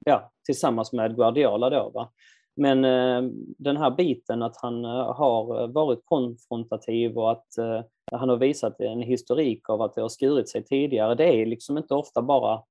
ja, 0.06 0.30
tillsammans 0.46 0.92
med 0.92 1.16
Guardiola 1.16 1.70
då. 1.70 1.90
Va? 1.94 2.10
Men 2.56 2.84
eh, 2.84 3.30
den 3.58 3.76
här 3.76 3.90
biten 3.90 4.42
att 4.42 4.56
han 4.56 4.84
eh, 4.84 5.14
har 5.14 5.68
varit 5.68 6.00
konfrontativ 6.04 7.18
och 7.18 7.32
att 7.32 7.58
eh, 7.58 7.80
han 8.12 8.28
har 8.28 8.36
visat 8.36 8.80
en 8.80 9.02
historik 9.02 9.70
av 9.70 9.82
att 9.82 9.94
det 9.94 10.00
har 10.00 10.08
skurit 10.08 10.48
sig 10.48 10.64
tidigare. 10.64 11.14
Det 11.14 11.24
är 11.24 11.46
liksom 11.46 11.78
inte 11.78 11.94
ofta 11.94 12.22
bara, 12.22 12.62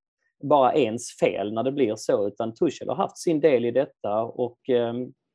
bara 0.43 0.73
ens 0.73 1.17
fel 1.19 1.53
när 1.53 1.63
det 1.63 1.71
blir 1.71 1.95
så, 1.95 2.27
utan 2.27 2.53
Tuchel 2.53 2.89
har 2.89 2.95
haft 2.95 3.17
sin 3.17 3.39
del 3.39 3.65
i 3.65 3.71
detta 3.71 4.21
och 4.21 4.69
eh, 4.69 4.93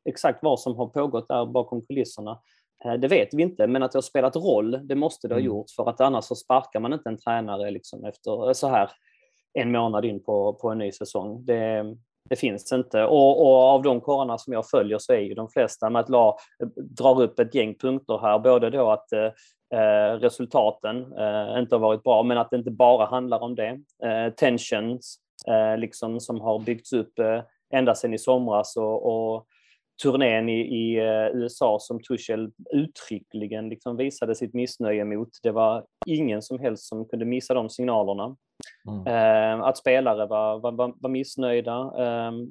exakt 0.09 0.39
vad 0.43 0.61
som 0.61 0.77
har 0.77 0.87
pågått 0.87 1.29
där 1.29 1.47
bakom 1.47 1.83
kulisserna, 1.83 2.41
eh, 2.85 2.93
det 2.93 3.09
vet 3.09 3.29
vi 3.35 3.43
inte, 3.43 3.67
men 3.67 3.83
att 3.83 3.93
det 3.93 3.97
har 3.97 4.03
spelat 4.03 4.37
roll, 4.37 4.81
det 4.83 4.95
måste 4.95 5.29
det 5.29 5.35
ha 5.35 5.41
mm. 5.41 5.47
gjort, 5.47 5.71
för 5.77 5.89
att 5.89 6.01
annars 6.01 6.25
så 6.25 6.35
sparkar 6.35 6.81
man 6.81 6.93
inte 6.93 7.09
en 7.09 7.19
tränare 7.19 7.71
liksom 7.71 8.05
efter 8.05 8.53
så 8.53 8.69
här 8.69 8.91
en 9.55 9.73
månad 9.73 10.05
in 10.05 10.23
på, 10.23 10.53
på 10.53 10.71
en 10.71 10.79
ny 10.79 10.93
säsong. 10.93 11.45
Det, 11.45 11.85
det 12.31 12.37
finns 12.37 12.73
inte. 12.73 13.05
Och, 13.05 13.47
och, 13.47 13.63
av 13.63 13.83
de 13.83 14.01
korrarna 14.01 14.39
som 14.39 14.53
jag 14.53 14.69
följer 14.69 14.99
så 14.99 15.13
är 15.13 15.21
ju 15.21 15.35
de 15.35 15.49
flesta 15.49 15.91
med 15.91 16.01
att 16.01 16.09
la, 16.09 16.39
drar 16.77 17.23
upp 17.23 17.39
ett 17.39 17.55
gäng 17.55 17.75
punkter 17.75 18.19
här. 18.19 18.39
Både 18.39 18.71
då 18.71 18.91
att 18.91 19.13
eh, 19.13 19.31
eh 19.81 20.19
resultaten 20.19 20.97
eh, 20.97 21.59
inte 21.59 21.75
har 21.75 21.81
varit 21.81 22.03
bra, 22.03 22.23
men 22.23 22.39
att 22.39 22.51
det 22.51 22.57
inte 22.57 22.71
bara 22.71 23.07
handlar 23.07 23.43
om 23.43 23.55
det. 23.55 23.81
Eh, 24.05 24.33
tensions 24.37 25.19
eh, 25.49 25.79
liksom, 25.79 26.21
som 26.21 26.41
har 26.41 26.59
byggts 26.59 26.93
upp 26.93 27.19
eh, 27.19 27.43
ända 27.75 27.95
sedan 27.95 28.15
i 28.15 28.19
somras 28.19 28.77
och, 28.77 29.07
och 29.07 29.47
turnén 30.03 30.49
i, 30.49 30.61
i 30.61 30.97
USA 31.35 31.79
som 31.81 32.01
Tuchel 32.03 32.51
uttryckligen 32.73 33.69
liksom 33.69 33.97
visade 33.97 34.35
sitt 34.35 34.55
missnöje 34.55 35.05
mot. 35.05 35.29
Det 35.43 35.51
var 35.51 35.85
ingen 36.07 36.43
som 36.43 36.59
helst 36.59 36.85
som 36.85 37.09
kunde 37.09 37.25
missa 37.25 37.55
de 37.55 37.71
signalerna. 37.71 38.37
Mm. 38.89 39.61
att 39.63 39.79
spelare 39.79 40.27
var, 40.27 40.59
var, 40.59 40.95
var 41.01 41.11
missnöjda 41.11 41.79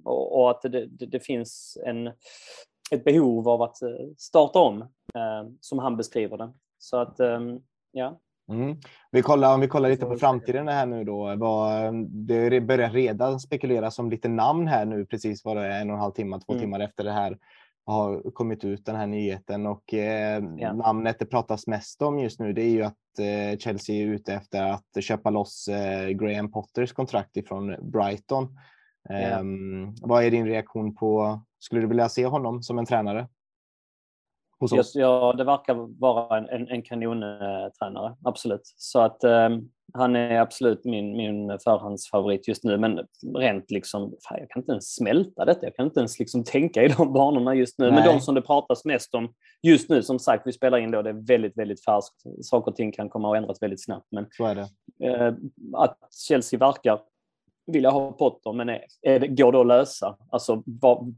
och, 0.05 0.39
och, 0.39 0.51
att 0.51 0.61
det, 0.61 0.85
det, 0.87 1.19
finns 1.19 1.77
en, 1.85 2.07
ett 2.91 3.03
behov 3.03 3.49
av 3.49 3.61
att 3.61 3.77
starta 4.17 4.59
om, 4.59 4.85
som 5.59 5.79
han 5.79 5.97
beskriver 5.97 6.37
det. 6.37 6.53
Så 6.77 6.97
att, 6.97 7.19
ehm, 7.19 7.59
ja. 7.91 8.19
Mm. 8.49 8.77
Vi 9.11 9.21
kollar, 9.21 9.53
om 9.53 9.61
vi 9.61 9.67
kollar 9.67 9.89
lite 9.89 10.05
på 10.05 10.17
framtiden 10.17 10.67
här 10.67 10.85
nu 10.85 11.03
då. 11.03 11.35
Vad, 11.35 11.93
det 12.07 12.61
börjar 12.61 12.89
redan 12.89 13.39
spekuleras 13.39 13.99
om 13.99 14.09
lite 14.09 14.27
namn 14.27 14.67
här 14.67 14.85
nu 14.85 15.05
precis 15.05 15.45
var 15.45 15.55
det 15.55 15.73
en 15.73 15.89
och 15.89 15.95
en 15.95 16.01
halv 16.01 16.11
timme, 16.11 16.39
två 16.39 16.53
mm. 16.53 16.61
timmar 16.61 16.79
efter 16.79 17.03
det 17.03 17.11
här 17.11 17.37
har 17.85 18.31
kommit 18.31 18.63
ut 18.63 18.85
den 18.85 18.95
här 18.95 19.07
nyheten 19.07 19.65
och 19.65 19.93
eh, 19.93 20.43
ja. 20.57 20.73
namnet 20.73 21.19
det 21.19 21.25
pratas 21.25 21.67
mest 21.67 22.01
om 22.01 22.19
just 22.19 22.39
nu 22.39 22.53
det 22.53 22.61
är 22.61 22.69
ju 22.69 22.83
att 22.83 23.19
eh, 23.19 23.57
Chelsea 23.57 23.95
är 23.95 24.07
ute 24.07 24.33
efter 24.33 24.63
att 24.63 25.03
köpa 25.03 25.29
loss 25.29 25.67
eh, 25.67 26.09
Graham 26.09 26.51
Potters 26.51 26.93
kontrakt 26.93 27.37
ifrån 27.37 27.91
Brighton. 27.91 28.57
Ehm, 29.09 29.95
vad 30.01 30.23
är 30.23 30.31
din 30.31 30.45
reaktion 30.45 30.95
på, 30.95 31.41
skulle 31.59 31.81
du 31.81 31.87
vilja 31.87 32.09
se 32.09 32.25
honom 32.25 32.63
som 32.63 32.79
en 32.79 32.85
tränare? 32.85 33.27
Ja, 34.93 35.33
det 35.37 35.43
verkar 35.43 35.99
vara 35.99 36.37
en, 36.37 36.49
en, 36.49 36.67
en 36.67 36.81
kanontränare, 36.81 38.15
absolut. 38.23 38.73
Så 38.77 38.99
att 38.99 39.23
um, 39.23 39.71
han 39.93 40.15
är 40.15 40.39
absolut 40.39 40.85
min, 40.85 41.17
min 41.17 41.59
förhandsfavorit 41.63 42.47
just 42.47 42.63
nu. 42.63 42.77
Men 42.77 42.99
rent 43.37 43.71
liksom, 43.71 44.15
fan, 44.29 44.39
jag 44.39 44.49
kan 44.49 44.61
inte 44.61 44.71
ens 44.71 44.95
smälta 44.95 45.45
detta. 45.45 45.65
Jag 45.65 45.75
kan 45.75 45.85
inte 45.85 45.99
ens 45.99 46.19
liksom 46.19 46.43
tänka 46.43 46.83
i 46.83 46.87
de 46.87 47.13
banorna 47.13 47.55
just 47.55 47.79
nu. 47.79 47.85
Nej. 47.85 47.93
Men 47.93 48.13
de 48.13 48.21
som 48.21 48.35
det 48.35 48.41
pratas 48.41 48.85
mest 48.85 49.15
om 49.15 49.33
just 49.61 49.89
nu, 49.89 50.03
som 50.03 50.19
sagt, 50.19 50.47
vi 50.47 50.53
spelar 50.53 50.77
in 50.77 50.91
då, 50.91 51.01
det 51.01 51.09
är 51.09 51.27
väldigt, 51.27 51.57
väldigt 51.57 51.85
färskt. 51.85 52.45
Saker 52.45 52.71
och 52.71 52.75
ting 52.75 52.91
kan 52.91 53.09
komma 53.09 53.31
att 53.31 53.37
ändras 53.37 53.61
väldigt 53.61 53.83
snabbt. 53.83 54.07
Men. 54.11 54.25
Uh, 55.03 55.33
att 55.73 55.97
Chelsea 56.27 56.59
verkar 56.59 56.99
vilja 57.65 57.89
ha 57.89 58.11
Potter, 58.11 58.53
men 58.53 58.69
är, 58.69 58.81
är 59.01 59.19
det, 59.19 59.27
går 59.27 59.51
det 59.51 59.61
att 59.61 59.67
lösa? 59.67 60.17
Alltså, 60.29 60.63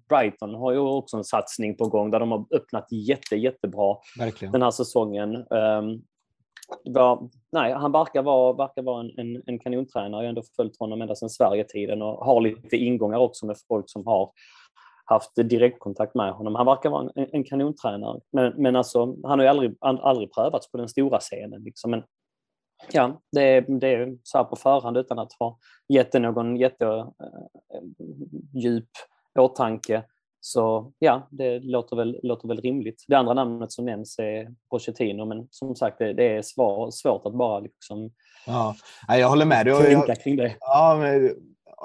Brighton 0.10 0.56
har 0.56 0.72
ju 0.72 0.78
också 0.78 1.18
en 1.18 1.24
satsning 1.24 1.78
på 1.78 1.88
gång 1.88 2.12
där 2.12 2.20
de 2.20 2.32
har 2.32 2.46
öppnat 2.52 2.88
jätte, 2.92 3.36
jättebra 3.36 3.98
Verkligen. 4.20 4.52
den 4.52 4.62
här 4.62 4.72
säsongen. 4.72 5.36
Um, 5.36 6.04
var, 6.84 7.30
nej, 7.52 7.74
han 7.74 7.92
verkar 7.92 8.22
vara, 8.22 8.54
verkar 8.54 8.82
vara 8.82 9.00
en, 9.00 9.12
en, 9.18 9.44
en 9.46 9.60
kanontränare. 9.60 10.22
Jag 10.22 10.28
har 10.28 10.30
ändå 10.30 10.44
följt 10.56 10.80
honom 10.80 11.02
ända 11.02 11.16
sedan 11.16 11.30
Sverigetiden 11.30 12.02
och 12.02 12.26
har 12.26 12.42
lite 12.42 12.78
ingångar 12.78 13.18
också 13.18 13.46
med 13.46 13.58
folk 13.68 13.90
som 13.90 14.08
har 14.08 14.32
haft 15.06 15.36
direktkontakt 15.36 16.16
med 16.16 16.34
honom. 16.34 16.56
Han 16.56 16.66
verkar 16.66 16.90
vara 16.90 17.10
en, 17.16 17.28
en 17.32 17.44
kanontränare. 17.44 18.20
Men, 18.32 18.54
men 18.58 18.76
alltså, 18.76 19.06
han 19.06 19.40
har 19.40 19.42
ju 19.42 19.48
aldrig, 19.48 19.76
aldrig 19.80 20.34
prövats 20.34 20.72
på 20.72 20.78
den 20.78 20.90
stora 20.90 21.20
scenen. 21.20 21.64
Liksom. 21.64 21.92
Men, 21.92 22.04
ja, 22.92 23.22
det 23.32 23.42
är, 23.42 23.62
det 23.62 23.94
är 23.94 24.18
så 24.24 24.38
här 24.38 24.46
på 24.46 24.56
förhand 24.56 24.98
utan 24.98 25.20
att 25.20 25.34
ha 25.34 25.58
gett 25.94 26.12
det 26.12 26.20
någon 26.20 26.56
jättedjup 26.56 27.14
eh, 29.36 29.38
äh, 29.38 29.44
åtanke. 29.44 30.04
Så 30.46 30.92
ja, 31.00 31.28
det 31.32 31.60
låter 31.60 31.96
väl, 31.96 32.20
låter 32.24 32.48
väl 32.48 32.62
rimligt. 32.62 33.06
Det 33.08 33.16
andra 33.16 33.34
namnet 33.34 33.72
som 33.72 33.86
nämns 33.86 34.20
är 34.20 34.54
Pochettino, 34.70 35.26
men 35.26 35.48
som 35.52 35.76
sagt, 35.76 36.00
det, 36.00 36.14
det 36.14 36.38
är 36.38 36.42
svår, 36.42 36.92
svårt 36.92 37.26
att 37.26 37.34
bara 37.34 37.60
liksom 37.60 38.12
Ja, 38.48 38.76
jag 39.08 39.30
håller 39.30 39.46
med 39.46 39.66
dig. 39.66 39.86
Tänka 39.86 40.16
kring 40.16 40.36
det. 40.36 40.56
Ja, 40.60 40.98
men 41.00 41.32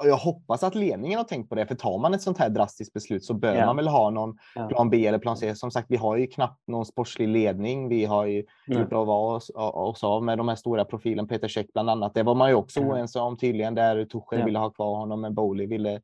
jag 0.03 0.17
hoppas 0.17 0.63
att 0.63 0.75
ledningen 0.75 1.17
har 1.17 1.23
tänkt 1.23 1.49
på 1.49 1.55
det, 1.55 1.65
för 1.65 1.75
tar 1.75 1.97
man 1.97 2.13
ett 2.13 2.21
sånt 2.21 2.37
här 2.37 2.49
drastiskt 2.49 2.93
beslut 2.93 3.25
så 3.25 3.33
bör 3.33 3.55
ja. 3.55 3.65
man 3.65 3.75
väl 3.75 3.87
ha 3.87 4.09
någon 4.09 4.37
ja. 4.55 4.67
plan 4.67 4.89
B 4.89 5.07
eller 5.07 5.19
plan 5.19 5.37
C. 5.37 5.55
Som 5.55 5.71
sagt, 5.71 5.91
vi 5.91 5.97
har 5.97 6.17
ju 6.17 6.27
knappt 6.27 6.67
någon 6.67 6.85
sportslig 6.85 7.27
ledning. 7.27 7.89
Vi 7.89 8.05
har 8.05 8.25
ju 8.25 8.43
gjort 8.67 8.93
av 8.93 9.09
oss, 9.09 9.51
oss 9.55 10.03
av 10.03 10.23
med 10.23 10.37
de 10.37 10.47
här 10.47 10.55
stora 10.55 10.85
profilen, 10.85 11.27
Peter 11.27 11.47
Käck 11.47 11.73
bland 11.73 11.89
annat. 11.89 12.13
Det 12.13 12.23
var 12.23 12.35
man 12.35 12.49
ju 12.49 12.55
också 12.55 12.79
ja. 12.79 12.85
oense 12.85 13.19
om 13.19 13.37
tydligen, 13.37 13.75
där 13.75 14.05
Tuchel 14.05 14.39
ja. 14.39 14.45
ville 14.45 14.59
ha 14.59 14.69
kvar 14.69 14.95
honom, 14.95 15.21
men 15.21 15.35
Bowley 15.35 15.67
ville 15.67 16.01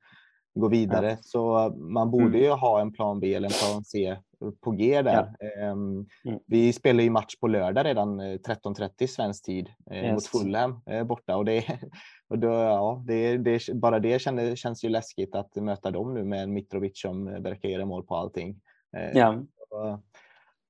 gå 0.60 0.68
vidare. 0.68 1.10
Ja. 1.10 1.18
Så 1.22 1.74
man 1.78 2.12
borde 2.12 2.26
mm. 2.26 2.42
ju 2.42 2.50
ha 2.50 2.82
en 2.82 2.94
plan 2.94 3.20
B 3.20 3.34
eller 3.34 3.48
en 3.48 3.54
plan 3.54 3.84
C 3.84 4.18
på 4.62 4.72
G 4.72 5.02
där. 5.02 5.34
Ja. 5.40 5.72
Um, 5.72 6.08
mm. 6.26 6.40
Vi 6.46 6.74
spelar 6.74 7.04
ju 7.04 7.10
match 7.10 7.36
på 7.40 7.48
lördag 7.48 7.86
redan 7.86 8.22
13.30 8.22 8.90
eh, 9.00 9.08
svensk 9.08 9.46
tid 9.46 9.70
eh, 9.92 10.06
yes. 10.06 10.14
mot 10.14 10.28
Fulham 10.28 10.82
eh, 10.86 11.04
borta 11.04 11.36
och 11.36 11.46
det, 11.46 11.80
och 12.30 12.40
då, 12.40 12.48
ja, 12.48 13.04
det, 13.06 13.38
det, 13.38 13.74
bara 13.74 14.00
det 14.00 14.22
kände, 14.22 14.56
känns 14.56 14.84
ju 14.84 14.90
läskigt 14.90 15.36
att 15.36 15.56
möta 15.56 15.92
dem 15.92 16.14
nu 16.14 16.24
med 16.24 16.50
Mitrovic 16.50 17.02
som 17.02 17.28
eh, 17.28 17.40
verkar 17.40 17.70
göra 17.70 17.86
mål 17.86 18.04
på 18.04 18.16
allting. 18.16 18.62
Eh, 18.98 19.18
ja. 19.18 19.44
Och, 19.70 20.00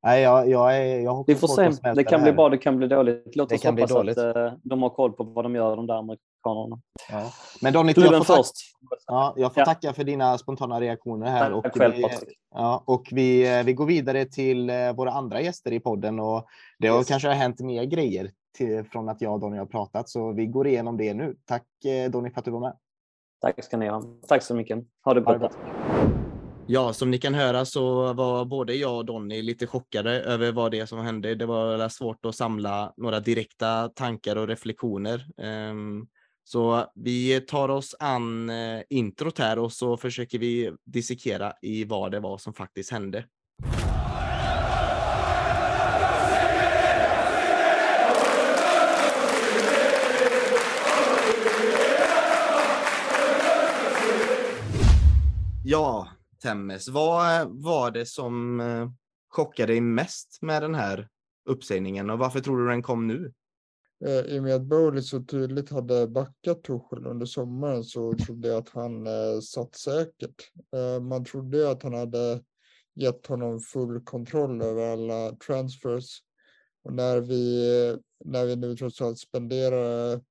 nej, 0.04 0.22
jag, 0.22 0.50
jag, 0.50 0.78
är, 0.78 1.00
jag 1.00 1.24
Vi 1.28 1.36
får 1.36 1.48
se. 1.48 1.92
Det 1.94 2.04
kan 2.04 2.20
det 2.20 2.24
bli 2.24 2.34
bra, 2.34 2.50
det 2.50 2.58
kan 2.58 2.78
bli 2.78 2.88
dåligt. 2.88 3.36
Låt 3.36 3.52
oss 3.52 3.64
hoppas 3.64 3.92
att 3.92 4.18
uh, 4.18 4.54
de 4.64 4.82
har 4.82 4.90
koll 4.90 5.14
på 5.14 5.24
vad 5.24 5.46
de 5.46 5.56
gör, 5.56 5.76
de 5.76 5.88
där 5.88 5.94
amerikanerna. 5.94 6.82
Ja. 7.10 7.32
Men 7.62 7.74
Donny, 7.74 7.94
jag, 7.96 8.26
får 8.28 8.36
först. 8.36 8.54
Ja, 9.08 9.34
jag 9.38 9.54
får 9.54 9.62
ja. 9.62 9.66
tacka 9.66 9.94
för 9.94 10.04
dina 10.04 10.38
spontana 10.38 10.82
reaktioner 10.82 11.28
här. 11.28 11.54
och 11.54 11.66
själv, 11.74 11.96
vi, 11.96 12.06
ja, 12.56 12.84
och 12.86 13.08
vi, 13.12 13.64
vi 13.64 13.74
går 13.74 13.86
vidare 13.86 14.26
till 14.26 14.72
våra 14.96 15.12
andra 15.12 15.42
gäster 15.42 15.74
i 15.74 15.80
podden 15.80 16.20
och 16.20 16.46
det 16.80 16.88
har 16.88 16.98
yes. 16.98 17.08
kanske 17.08 17.28
har 17.28 17.36
hänt 17.36 17.60
mer 17.60 17.84
grejer 17.84 18.32
till, 18.58 18.84
från 18.84 19.10
att 19.10 19.22
jag 19.22 19.34
och 19.34 19.40
Donny 19.40 19.58
har 19.58 19.66
pratat. 19.66 20.10
Så 20.10 20.32
vi 20.32 20.46
går 20.46 20.68
igenom 20.68 20.98
det 20.98 21.14
nu. 21.14 21.36
Tack 21.46 21.86
eh, 21.86 22.12
Donny 22.12 22.30
för 22.30 22.40
att 22.40 22.46
du 22.46 22.52
var 22.52 22.60
med. 22.60 22.78
Tack 23.42 23.64
ska 23.64 23.78
ni 23.78 23.88
ha. 23.88 24.04
Tack 24.28 24.44
så 24.44 24.56
mycket. 24.56 24.80
Ha 25.06 25.14
det 25.14 25.22
bra. 25.22 25.50
Ja, 26.70 26.94
som 26.94 27.12
ni 27.12 27.18
kan 27.18 27.34
höra 27.34 27.66
så 27.66 28.14
var 28.14 28.46
både 28.46 28.76
jag 28.76 28.98
och 28.98 29.06
Donny 29.06 29.42
lite 29.42 29.68
chockade 29.68 30.12
över 30.12 30.52
vad 30.52 30.72
det 30.72 30.80
är 30.80 30.86
som 30.86 31.00
hände. 31.00 31.36
Det 31.36 31.46
var 31.46 31.90
svårt 31.90 32.26
att 32.26 32.36
samla 32.36 32.94
några 32.98 33.20
direkta 33.20 33.90
tankar 33.90 34.36
och 34.36 34.48
reflektioner. 34.48 35.28
Ehm, 35.38 36.08
så 36.44 36.86
vi 36.96 37.42
tar 37.42 37.70
oss 37.70 37.96
an 38.00 38.50
eh, 38.50 38.82
introt 38.90 39.40
här 39.40 39.60
och 39.60 39.74
så 39.74 39.98
försöker 39.98 40.40
vi 40.40 40.72
dissekera 40.86 41.54
i 41.62 41.84
vad 41.84 42.12
det 42.12 42.20
var 42.20 42.38
som 42.38 42.54
faktiskt 42.54 42.92
hände. 42.92 43.24
Ja, 55.64 56.08
Temmes, 56.40 56.88
vad 56.88 57.48
var 57.50 57.92
det 57.92 58.06
som 58.06 58.60
eh, 58.60 58.90
chockade 59.30 59.74
dig 59.74 59.82
mest 59.82 60.42
med 60.42 60.62
den 60.62 60.76
här 60.76 61.08
uppsägningen 61.46 62.10
och 62.10 62.20
varför 62.20 62.40
tror 62.40 62.58
du 62.58 62.68
den 62.68 62.84
kom 62.84 63.08
nu? 63.08 63.34
Eh, 64.06 64.20
I 64.20 64.40
och 64.40 64.44
med 64.44 64.56
att 64.56 64.62
Bowley 64.66 65.02
så 65.02 65.24
tydligt 65.24 65.70
hade 65.70 66.08
backat 66.08 66.64
Tuchel 66.64 67.06
under 67.06 67.26
sommaren 67.26 67.84
så 67.84 68.14
trodde 68.14 68.48
jag 68.48 68.58
att 68.58 68.70
han 68.70 69.08
eh, 69.08 69.40
satt 69.42 69.76
säkert. 69.76 70.52
Man 71.02 71.26
trodde 71.26 71.72
att 71.72 71.84
han 71.84 71.94
hade 71.94 72.42
gett 72.96 73.28
honom 73.28 73.60
full 73.60 74.02
kontroll 74.04 74.62
över 74.62 74.94
alla 74.94 75.36
transfers. 75.36 76.22
Och 76.84 76.94
när 76.94 77.22
vi, 77.22 77.64
när 78.26 78.46
vi 78.46 78.56
nu 78.56 78.76
trots 78.76 79.02
allt 79.02 79.20
spenderar 79.20 80.22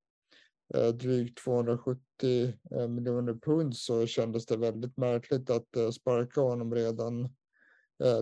drygt 0.94 1.38
270 1.44 2.00
eh, 2.70 2.88
miljoner 2.88 3.34
pund 3.34 3.76
så 3.76 4.06
kändes 4.06 4.46
det 4.46 4.56
väldigt 4.56 4.96
märkligt 4.96 5.50
att 5.50 5.76
eh, 5.76 5.90
sparka 5.90 6.40
honom 6.40 6.74
redan, 6.74 7.28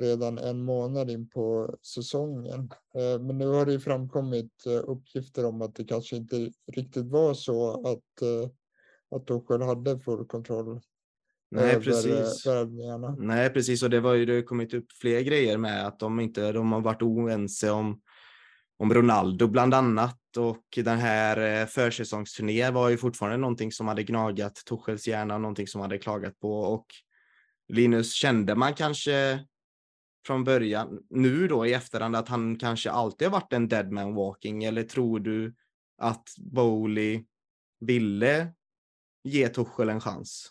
redan 0.01 0.39
en 0.39 0.65
månad 0.65 1.11
in 1.11 1.29
på 1.29 1.77
säsongen. 1.83 2.71
Men 3.21 3.39
nu 3.39 3.47
har 3.47 3.67
det 3.67 3.81
framkommit 3.81 4.67
uppgifter 4.67 5.47
om 5.47 5.63
att 5.63 5.75
det 5.75 5.85
kanske 5.85 6.17
inte 6.17 6.51
riktigt 6.73 7.07
var 7.07 7.35
så 7.35 7.89
att, 7.89 8.29
att 9.11 9.27
Tuchel 9.27 9.63
hade 9.63 9.99
full 9.99 10.27
kontroll 10.27 10.81
Nej, 11.55 11.81
precis. 11.81 12.45
Nej, 13.19 13.51
precis. 13.51 13.83
Och 13.83 13.91
det 13.91 14.01
var 14.01 14.15
ju 14.15 14.25
det 14.27 14.43
kommit 14.43 14.75
upp 14.75 14.93
fler 14.93 15.21
grejer 15.21 15.59
med 15.59 15.87
att 15.87 15.99
de 15.99 16.21
inte 16.21 16.53
de 16.53 16.73
har 16.73 16.81
varit 16.81 17.03
oense 17.03 17.71
om 17.71 18.01
om 18.79 18.95
Ronaldo 18.95 19.47
bland 19.47 19.75
annat. 19.75 20.21
Och 20.37 20.65
den 20.75 20.99
här 20.99 21.61
eh, 21.61 21.67
försäsongsturnén 21.67 22.75
var 22.75 22.89
ju 22.89 22.97
fortfarande 22.97 23.37
någonting 23.37 23.73
som 23.73 23.89
hade 23.89 24.03
gnagat 24.03 24.55
Tuchels 24.55 25.09
hjärna, 25.09 25.39
någonting 25.39 25.67
som 25.67 25.81
hade 25.81 25.99
klagat 25.99 26.39
på. 26.39 26.61
Och 26.61 26.87
Linus 27.69 28.13
kände 28.13 28.55
man 28.55 28.75
kanske 28.75 29.45
från 30.27 30.45
början, 30.45 30.99
nu 31.11 31.49
då 31.49 31.67
i 31.67 31.73
efterhand, 31.73 32.17
att 32.17 32.29
han 32.29 32.59
kanske 32.59 32.91
alltid 32.91 33.29
har 33.29 33.33
varit 33.41 33.53
en 33.53 33.69
dead 33.69 33.93
man 33.93 34.15
walking? 34.15 34.65
Eller 34.65 34.83
tror 34.83 35.21
du 35.21 35.55
att 35.99 36.29
Bowley 36.39 37.25
ville 37.81 38.53
ge 39.25 39.49
Tuchel 39.49 39.89
en 39.89 40.01
chans 40.01 40.51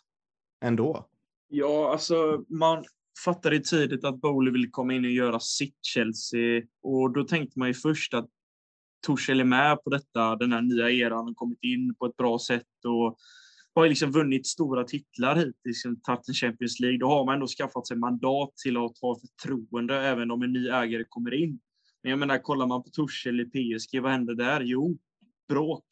ändå? 0.62 1.10
Ja, 1.48 1.92
alltså 1.92 2.44
man, 2.50 2.86
fattade 3.26 3.60
tidigt 3.60 4.04
att 4.04 4.22
Bowley 4.22 4.54
ville 4.54 4.68
komma 4.68 4.94
in 4.94 5.06
och 5.06 5.12
göra 5.12 5.40
sitt 5.40 5.78
Chelsea 5.82 6.62
och 6.84 7.14
då 7.14 7.24
tänkte 7.24 7.60
man 7.60 7.68
ju 7.68 7.74
först 7.74 8.14
att 8.14 8.30
Torshäll 9.08 9.40
är 9.40 9.44
med 9.44 9.84
på 9.84 9.90
detta, 9.90 10.36
den 10.36 10.52
här 10.52 10.62
nya 10.62 10.92
eran, 10.92 11.26
har 11.26 11.34
kommit 11.34 11.60
in 11.64 11.96
på 11.96 12.06
ett 12.06 12.18
bra 12.18 12.40
sätt 12.40 12.86
och 12.86 13.18
har 13.76 13.88
liksom 13.88 14.12
vunnit 14.12 14.48
stora 14.48 14.84
titlar 14.84 15.36
hittills, 15.36 15.56
liksom 15.64 16.02
tagit 16.02 16.28
en 16.28 16.34
Champions 16.34 16.80
League. 16.80 17.00
Då 17.00 17.08
har 17.08 17.26
man 17.26 17.34
ändå 17.34 17.48
skaffat 17.48 17.88
sig 17.88 17.98
mandat 17.98 18.58
till 18.58 18.78
att 18.78 18.98
ha 19.02 19.20
förtroende 19.20 19.96
även 19.96 20.32
om 20.32 20.42
en 20.42 20.54
ny 20.54 20.68
ägare 20.68 21.04
kommer 21.10 21.34
in. 21.34 21.60
Men 22.04 22.10
jag 22.10 22.20
menar, 22.20 22.38
kollar 22.38 22.68
man 22.68 22.84
på 22.84 22.90
Torshäll 22.90 23.40
i 23.40 23.46
PSG, 23.46 24.00
vad 24.02 24.12
hände 24.12 24.36
där? 24.36 24.62
Jo, 24.62 24.98
bråk 25.48 25.86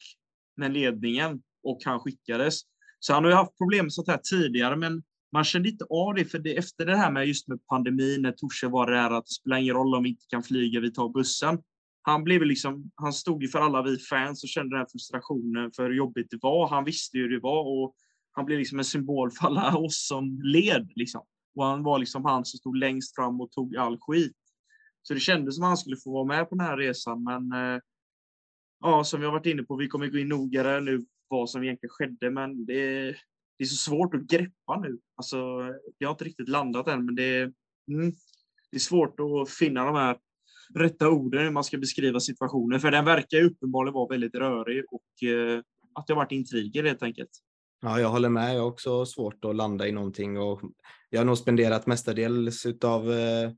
med 0.56 0.72
ledningen 0.72 1.42
och 1.62 1.78
han 1.84 2.00
skickades. 2.00 2.60
Så 2.98 3.12
han 3.14 3.24
har 3.24 3.30
ju 3.30 3.36
haft 3.36 3.58
problem 3.58 3.84
med 3.84 3.92
sånt 3.92 4.08
här 4.08 4.20
tidigare, 4.30 4.76
men 4.76 5.02
man 5.32 5.44
kände 5.44 5.68
inte 5.68 5.84
av 5.84 6.14
det, 6.14 6.24
för 6.24 6.38
det, 6.38 6.56
efter 6.56 6.86
det 6.86 6.96
här 6.96 7.10
med 7.10 7.26
just 7.26 7.48
med 7.48 7.66
pandemin, 7.66 8.22
när 8.22 8.32
Torse 8.32 8.68
var 8.68 8.90
där, 8.90 9.10
att 9.10 9.26
det 9.26 9.34
spelar 9.34 9.56
ingen 9.56 9.74
roll 9.74 9.94
om 9.94 10.02
vi 10.02 10.08
inte 10.08 10.26
kan 10.28 10.42
flyga, 10.42 10.80
vi 10.80 10.92
tar 10.92 11.08
bussen. 11.08 11.58
Han, 12.02 12.24
blev 12.24 12.42
liksom, 12.42 12.90
han 12.94 13.12
stod 13.12 13.42
ju 13.42 13.48
för 13.48 13.58
alla 13.58 13.82
vi 13.82 13.98
fans 13.98 14.42
och 14.42 14.48
kände 14.48 14.76
den 14.76 14.78
här 14.78 14.88
frustrationen 14.92 15.70
för 15.76 15.82
hur 15.82 15.96
jobbigt 15.96 16.30
det 16.30 16.38
var. 16.42 16.68
Han 16.68 16.84
visste 16.84 17.16
ju 17.16 17.22
hur 17.22 17.30
det 17.30 17.40
var 17.40 17.64
och 17.64 17.94
han 18.32 18.44
blev 18.44 18.58
liksom 18.58 18.78
en 18.78 18.84
symbol 18.84 19.30
för 19.30 19.46
alla 19.46 19.76
oss 19.76 20.06
som 20.06 20.40
led. 20.42 20.92
Liksom. 20.94 21.22
Och 21.56 21.64
han 21.64 21.82
var 21.82 21.98
liksom 21.98 22.24
han 22.24 22.44
som 22.44 22.58
stod 22.58 22.76
längst 22.76 23.14
fram 23.14 23.40
och 23.40 23.50
tog 23.50 23.76
all 23.76 23.98
skit. 24.00 24.36
Så 25.02 25.14
det 25.14 25.20
kändes 25.20 25.54
som 25.54 25.64
att 25.64 25.68
han 25.68 25.76
skulle 25.76 25.96
få 25.96 26.12
vara 26.12 26.24
med 26.24 26.48
på 26.48 26.54
den 26.54 26.66
här 26.66 26.76
resan, 26.76 27.24
men 27.24 27.52
eh, 27.52 27.80
ja, 28.80 29.04
som 29.04 29.20
vi 29.20 29.26
har 29.26 29.32
varit 29.32 29.46
inne 29.46 29.62
på, 29.62 29.76
vi 29.76 29.88
kommer 29.88 30.06
gå 30.06 30.18
in 30.18 30.28
noggrannare 30.28 30.80
nu 30.80 31.04
vad 31.28 31.50
som 31.50 31.62
egentligen 31.62 31.90
skedde, 31.90 32.30
men 32.30 32.66
det, 32.66 33.14
det 33.62 33.66
är 33.66 33.68
så 33.68 33.90
svårt 33.90 34.14
att 34.14 34.20
greppa 34.22 34.80
nu. 34.80 34.98
Alltså, 35.16 35.36
jag 35.98 36.08
har 36.08 36.12
inte 36.12 36.24
riktigt 36.24 36.48
landat 36.48 36.88
än, 36.88 37.06
men 37.06 37.14
det 37.14 37.22
är, 37.22 37.42
mm, 37.88 38.12
det 38.70 38.76
är 38.76 38.78
svårt 38.78 39.16
att 39.20 39.50
finna 39.50 39.84
de 39.84 39.94
här 39.94 40.16
rätta 40.74 41.08
orden 41.10 41.44
hur 41.44 41.50
man 41.50 41.64
ska 41.64 41.78
beskriva 41.78 42.20
situationen. 42.20 42.80
För 42.80 42.90
den 42.90 43.04
verkar 43.04 43.38
ju 43.38 43.44
uppenbarligen 43.44 43.94
vara 43.94 44.08
väldigt 44.08 44.34
rörig 44.34 44.84
och 44.90 45.28
eh, 45.28 45.60
att 45.94 46.06
det 46.06 46.12
har 46.12 46.16
varit 46.16 46.32
intriger 46.32 46.84
helt 46.84 47.02
enkelt. 47.02 47.30
Ja, 47.82 48.00
jag 48.00 48.08
håller 48.08 48.28
med. 48.28 48.54
Jag 48.54 48.60
har 48.60 48.68
också 48.68 49.06
svårt 49.06 49.44
att 49.44 49.56
landa 49.56 49.88
i 49.88 49.92
någonting 49.92 50.38
och 50.38 50.60
jag 51.10 51.20
har 51.20 51.24
nog 51.24 51.38
spenderat 51.38 51.86
mestadels 51.86 52.66
utav 52.66 53.12
eh, 53.12 53.50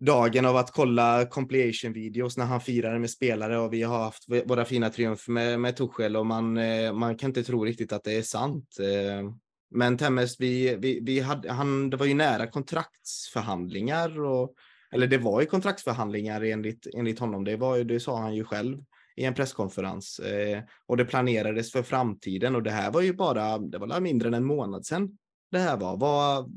dagen 0.00 0.46
av 0.46 0.56
att 0.56 0.70
kolla 0.70 1.26
compilation 1.26 1.92
videos 1.92 2.36
när 2.36 2.44
han 2.44 2.60
firade 2.60 2.98
med 2.98 3.10
spelare 3.10 3.58
och 3.58 3.72
vi 3.72 3.82
har 3.82 3.98
haft 3.98 4.24
våra 4.46 4.64
fina 4.64 4.90
triumfer 4.90 5.32
med, 5.32 5.60
med 5.60 5.76
Torshäll 5.76 6.16
och 6.16 6.26
man, 6.26 6.56
eh, 6.56 6.92
man 6.92 7.16
kan 7.16 7.30
inte 7.30 7.42
tro 7.42 7.64
riktigt 7.64 7.92
att 7.92 8.04
det 8.04 8.12
är 8.12 8.22
sant. 8.22 8.76
Eh. 8.80 9.30
Men 9.70 9.98
Temmes, 9.98 10.40
vi, 10.40 10.76
vi, 10.76 11.00
vi 11.02 11.20
hade, 11.20 11.52
han, 11.52 11.90
det 11.90 11.96
var 11.96 12.06
ju 12.06 12.14
nära 12.14 12.46
kontraktsförhandlingar 12.46 14.20
och 14.20 14.54
eller 14.92 15.06
det 15.06 15.18
var 15.18 15.40
ju 15.40 15.46
kontraktsförhandlingar 15.46 16.40
enligt, 16.40 16.86
enligt 16.94 17.18
honom. 17.18 17.44
Det, 17.44 17.56
var, 17.56 17.78
det 17.78 18.00
sa 18.00 18.20
han 18.20 18.34
ju 18.34 18.44
själv 18.44 18.78
i 19.16 19.24
en 19.24 19.34
presskonferens 19.34 20.18
eh, 20.18 20.62
och 20.86 20.96
det 20.96 21.04
planerades 21.04 21.72
för 21.72 21.82
framtiden 21.82 22.54
och 22.54 22.62
det 22.62 22.70
här 22.70 22.90
var 22.90 23.00
ju 23.00 23.12
bara, 23.12 23.58
det 23.58 23.78
var 23.78 24.00
mindre 24.00 24.28
än 24.28 24.34
en 24.34 24.44
månad 24.44 24.86
sedan 24.86 25.18
det 25.50 25.58
här 25.58 25.76
var. 25.76 25.96
Vad, 25.96 26.52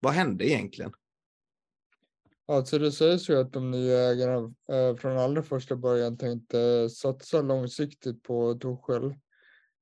vad 0.00 0.12
hände 0.12 0.48
egentligen? 0.48 0.92
Alltså 2.50 2.78
det 2.78 2.92
sägs 2.92 3.30
ju 3.30 3.40
att 3.40 3.52
de 3.52 3.70
nya 3.70 3.98
ägarna 3.98 4.54
eh, 4.72 4.96
från 4.96 5.18
allra 5.18 5.42
första 5.42 5.76
början 5.76 6.16
tänkte 6.18 6.90
satsa 6.90 7.42
långsiktigt 7.42 8.22
på 8.22 8.54
Torshäll. 8.54 9.04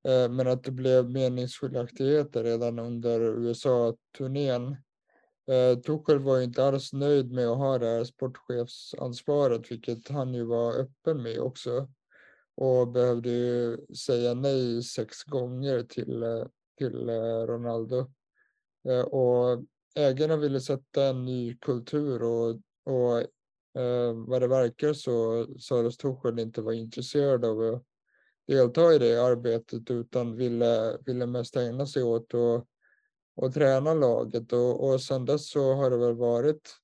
Eh, 0.09 0.29
men 0.31 0.49
att 0.49 0.65
det 0.65 0.71
blev 0.71 1.11
meningsskiljaktigheter 1.11 2.45
redan 2.45 2.79
under 2.79 3.21
USA-turnén. 3.21 4.77
Eh, 5.51 5.79
Torshäll 5.79 6.19
var 6.19 6.41
inte 6.41 6.65
alls 6.65 6.93
nöjd 6.93 7.33
med 7.33 7.49
att 7.49 7.59
ha 7.59 7.79
det 7.79 7.87
här 7.87 8.05
sportchefsansvaret, 8.05 9.71
vilket 9.71 10.09
han 10.09 10.35
ju 10.35 10.45
var 10.45 10.73
öppen 10.73 11.23
med 11.23 11.41
också. 11.41 11.89
Och 12.55 12.89
behövde 12.89 13.31
ju 13.31 13.79
säga 13.95 14.35
nej 14.35 14.83
sex 14.83 15.25
gånger 15.25 15.83
till, 15.83 16.23
eh, 16.23 16.47
till 16.79 17.09
eh, 17.09 17.47
Ronaldo. 17.47 18.11
Eh, 18.89 19.01
och 19.01 19.65
ägarna 19.97 20.37
ville 20.37 20.61
sätta 20.61 21.05
en 21.05 21.25
ny 21.25 21.57
kultur 21.57 22.23
och, 22.23 22.61
och 22.85 23.19
eh, 23.83 24.13
vad 24.27 24.43
det 24.43 24.49
verkar 24.49 24.93
så 24.93 25.47
sades 25.59 25.97
Torshäll 25.97 26.39
inte 26.39 26.63
vara 26.63 26.75
intresserad 26.75 27.45
av 27.45 27.61
att 27.61 27.83
delta 28.47 28.95
i 28.95 28.99
det 28.99 29.25
arbetet 29.25 29.91
utan 29.91 30.37
ville, 30.37 30.99
ville 31.07 31.27
mest 31.27 31.57
ägna 31.57 31.87
sig 31.87 32.03
åt 32.03 32.35
att 32.35 32.67
och 33.37 33.55
träna 33.55 33.95
laget. 33.95 34.53
Och, 34.53 34.89
och 34.89 35.01
sedan 35.01 35.25
dess 35.25 35.51
så 35.51 35.75
har 35.75 35.91
det 35.91 35.97
väl 35.97 36.15
varit 36.15 36.77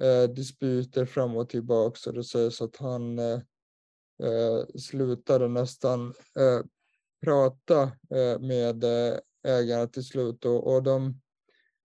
eh, 0.00 0.30
disputer 0.30 1.06
fram 1.06 1.36
och 1.36 1.48
tillbaka. 1.48 1.96
Så 1.96 2.12
det 2.12 2.24
sägs 2.24 2.62
att 2.62 2.76
han 2.76 3.18
eh, 3.18 3.40
eh 4.22 4.66
slutade 4.78 5.48
nästan 5.48 6.08
eh, 6.38 6.66
prata 7.24 7.82
eh, 8.10 8.40
med 8.40 8.84
eh, 8.84 9.18
ägarna 9.46 9.86
till 9.86 10.04
slut. 10.04 10.44
Och, 10.44 10.74
och 10.74 10.82
de, 10.82 11.20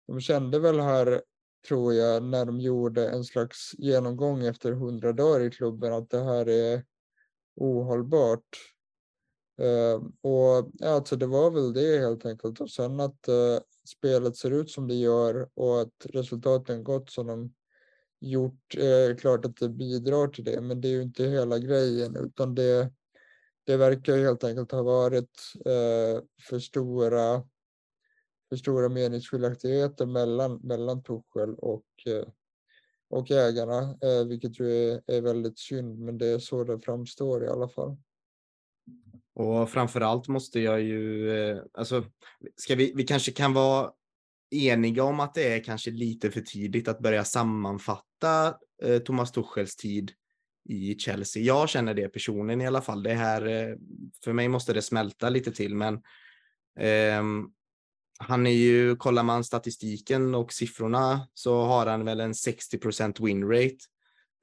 de 0.08 0.20
kände 0.20 0.58
väl 0.58 0.80
här 0.80 1.22
tror 1.68 1.94
jag 1.94 2.22
när 2.22 2.44
de 2.44 2.60
gjorde 2.60 3.08
en 3.08 3.24
slags 3.24 3.74
genomgång 3.78 4.46
efter 4.46 4.72
hundra 4.72 5.12
dagar 5.12 5.40
i 5.40 5.50
klubben 5.50 5.92
att 5.92 6.10
det 6.10 6.24
här 6.24 6.48
är 6.48 6.84
ohållbart. 7.56 8.74
Uh, 9.60 10.08
och 10.20 10.86
alltså 10.88 11.16
det 11.16 11.26
var 11.26 11.50
väl 11.50 11.72
det 11.72 11.98
helt 11.98 12.26
enkelt 12.26 12.60
och 12.60 12.70
sen 12.70 13.00
att 13.00 13.28
uh, 13.28 13.58
spelet 13.88 14.36
ser 14.36 14.50
ut 14.50 14.70
som 14.70 14.88
det 14.88 14.94
gör 14.94 15.48
och 15.54 15.80
att 15.80 16.06
resultaten 16.12 16.84
gått 16.84 17.10
som 17.10 17.26
de 17.26 17.54
gjort 18.20 18.74
eh, 18.76 18.86
är 18.86 19.10
eh, 19.10 19.16
klart 19.16 19.44
att 19.44 19.56
det 19.56 19.68
bidrar 19.68 20.28
till 20.28 20.44
det 20.44 20.60
men 20.60 20.80
det 20.80 20.88
är 20.88 20.92
ju 20.92 21.02
inte 21.02 21.24
hela 21.24 21.58
grejen 21.58 22.16
utan 22.16 22.54
det, 22.54 22.92
det 23.64 23.76
verkar 23.76 24.18
helt 24.18 24.44
enkelt 24.44 24.72
ha 24.72 24.82
varit 24.82 25.52
eh, 25.66 26.22
för 26.48 26.58
stora 26.58 27.42
för 28.48 28.56
stora 28.56 28.88
meningsskiljaktigheter 28.88 30.06
mellan, 30.06 30.60
mellan 30.62 31.02
Tuchel 31.02 31.54
och, 31.54 31.86
eh, 32.06 32.28
och 33.10 33.30
ägarna, 33.30 33.98
eh, 34.02 34.26
vilket 34.28 34.60
ju 34.60 34.66
är, 34.66 35.02
är 35.06 35.20
väldigt 35.20 35.58
synd, 35.58 35.98
men 35.98 36.18
det 36.18 36.26
är 36.26 36.38
så 36.38 36.64
det 36.64 36.80
framstår 36.80 37.44
i 37.44 37.48
alla 37.48 37.68
fall. 37.68 37.96
Och 39.34 39.70
framför 39.70 40.00
allt 40.00 40.28
måste 40.28 40.60
jag 40.60 40.80
ju, 40.80 41.30
eh, 41.30 41.62
alltså, 41.72 42.04
ska 42.56 42.74
vi, 42.74 42.92
vi 42.96 43.04
kanske 43.04 43.32
kan 43.32 43.52
vara 43.54 43.90
eniga 44.50 45.04
om 45.04 45.20
att 45.20 45.34
det 45.34 45.52
är 45.52 45.64
kanske 45.64 45.90
lite 45.90 46.30
för 46.30 46.40
tidigt 46.40 46.88
att 46.88 47.00
börja 47.00 47.24
sammanfatta 47.24 48.56
eh, 48.82 48.98
Thomas 48.98 49.32
Tuchels 49.32 49.76
tid 49.76 50.12
i 50.68 50.94
Chelsea. 50.98 51.42
Jag 51.42 51.68
känner 51.68 51.94
det 51.94 52.08
personligen 52.08 52.60
i 52.60 52.66
alla 52.66 52.80
fall. 52.80 53.02
Det 53.02 53.14
här, 53.14 53.46
eh, 53.46 53.76
för 54.24 54.32
mig 54.32 54.48
måste 54.48 54.72
det 54.72 54.82
smälta 54.82 55.30
lite 55.30 55.52
till, 55.52 55.74
men 55.74 55.94
eh, 56.78 57.22
han 58.18 58.46
är 58.46 58.50
ju, 58.50 58.96
kollar 58.96 59.22
man 59.22 59.44
statistiken 59.44 60.34
och 60.34 60.52
siffrorna 60.52 61.28
så 61.34 61.62
har 61.62 61.86
han 61.86 62.04
väl 62.04 62.20
en 62.20 62.34
60 62.34 63.24
win 63.24 63.48
rate 63.48 63.78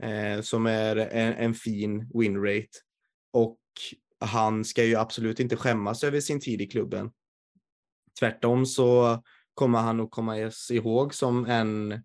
eh, 0.03 0.41
som 0.41 0.65
är 0.65 0.95
en, 0.95 1.33
en, 1.33 1.53
fin 1.53 2.11
win 2.13 2.43
rate. 2.43 2.69
Och 3.33 3.59
han 4.19 4.65
ska 4.65 4.83
ju 4.83 4.95
absolut 4.95 5.39
inte 5.39 5.55
skämmas 5.55 6.03
över 6.03 6.19
sin 6.19 6.39
tid 6.39 6.61
i 6.61 6.67
klubben. 6.67 7.11
Tvärtom 8.19 8.65
så 8.65 9.21
kommer 9.53 9.79
han 9.79 9.99
att 9.99 10.11
komma 10.11 10.51
ihåg 10.69 11.13
som 11.13 11.45
en, 11.45 12.03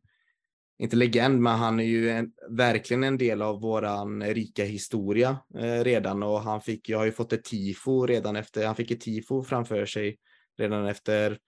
inte 0.79 0.97
legend, 0.97 1.41
men 1.41 1.59
han 1.59 1.81
är 1.81 1.85
ju 1.85 2.11
en, 2.11 2.33
verkligen 2.51 3.05
en 3.05 3.19
del 3.19 3.43
av 3.43 3.61
våran 3.61 4.23
rika 4.23 4.65
historia 4.65 5.39
eh, 5.59 5.85
redan 5.85 6.23
och 6.23 6.41
han 6.41 6.61
fick, 6.61 6.89
jag 6.89 6.99
har 6.99 7.05
ju 7.05 7.13
fått 7.13 7.33
ett 7.33 7.45
tifo 7.45 8.07
redan 8.07 8.37
efter, 8.37 8.67
han 8.67 8.77
fick 8.77 8.91
ett 8.91 9.01
tifo 9.01 9.43
framför 9.43 9.87
sig 9.87 10.19
redan 10.59 10.87
efter 10.87 11.39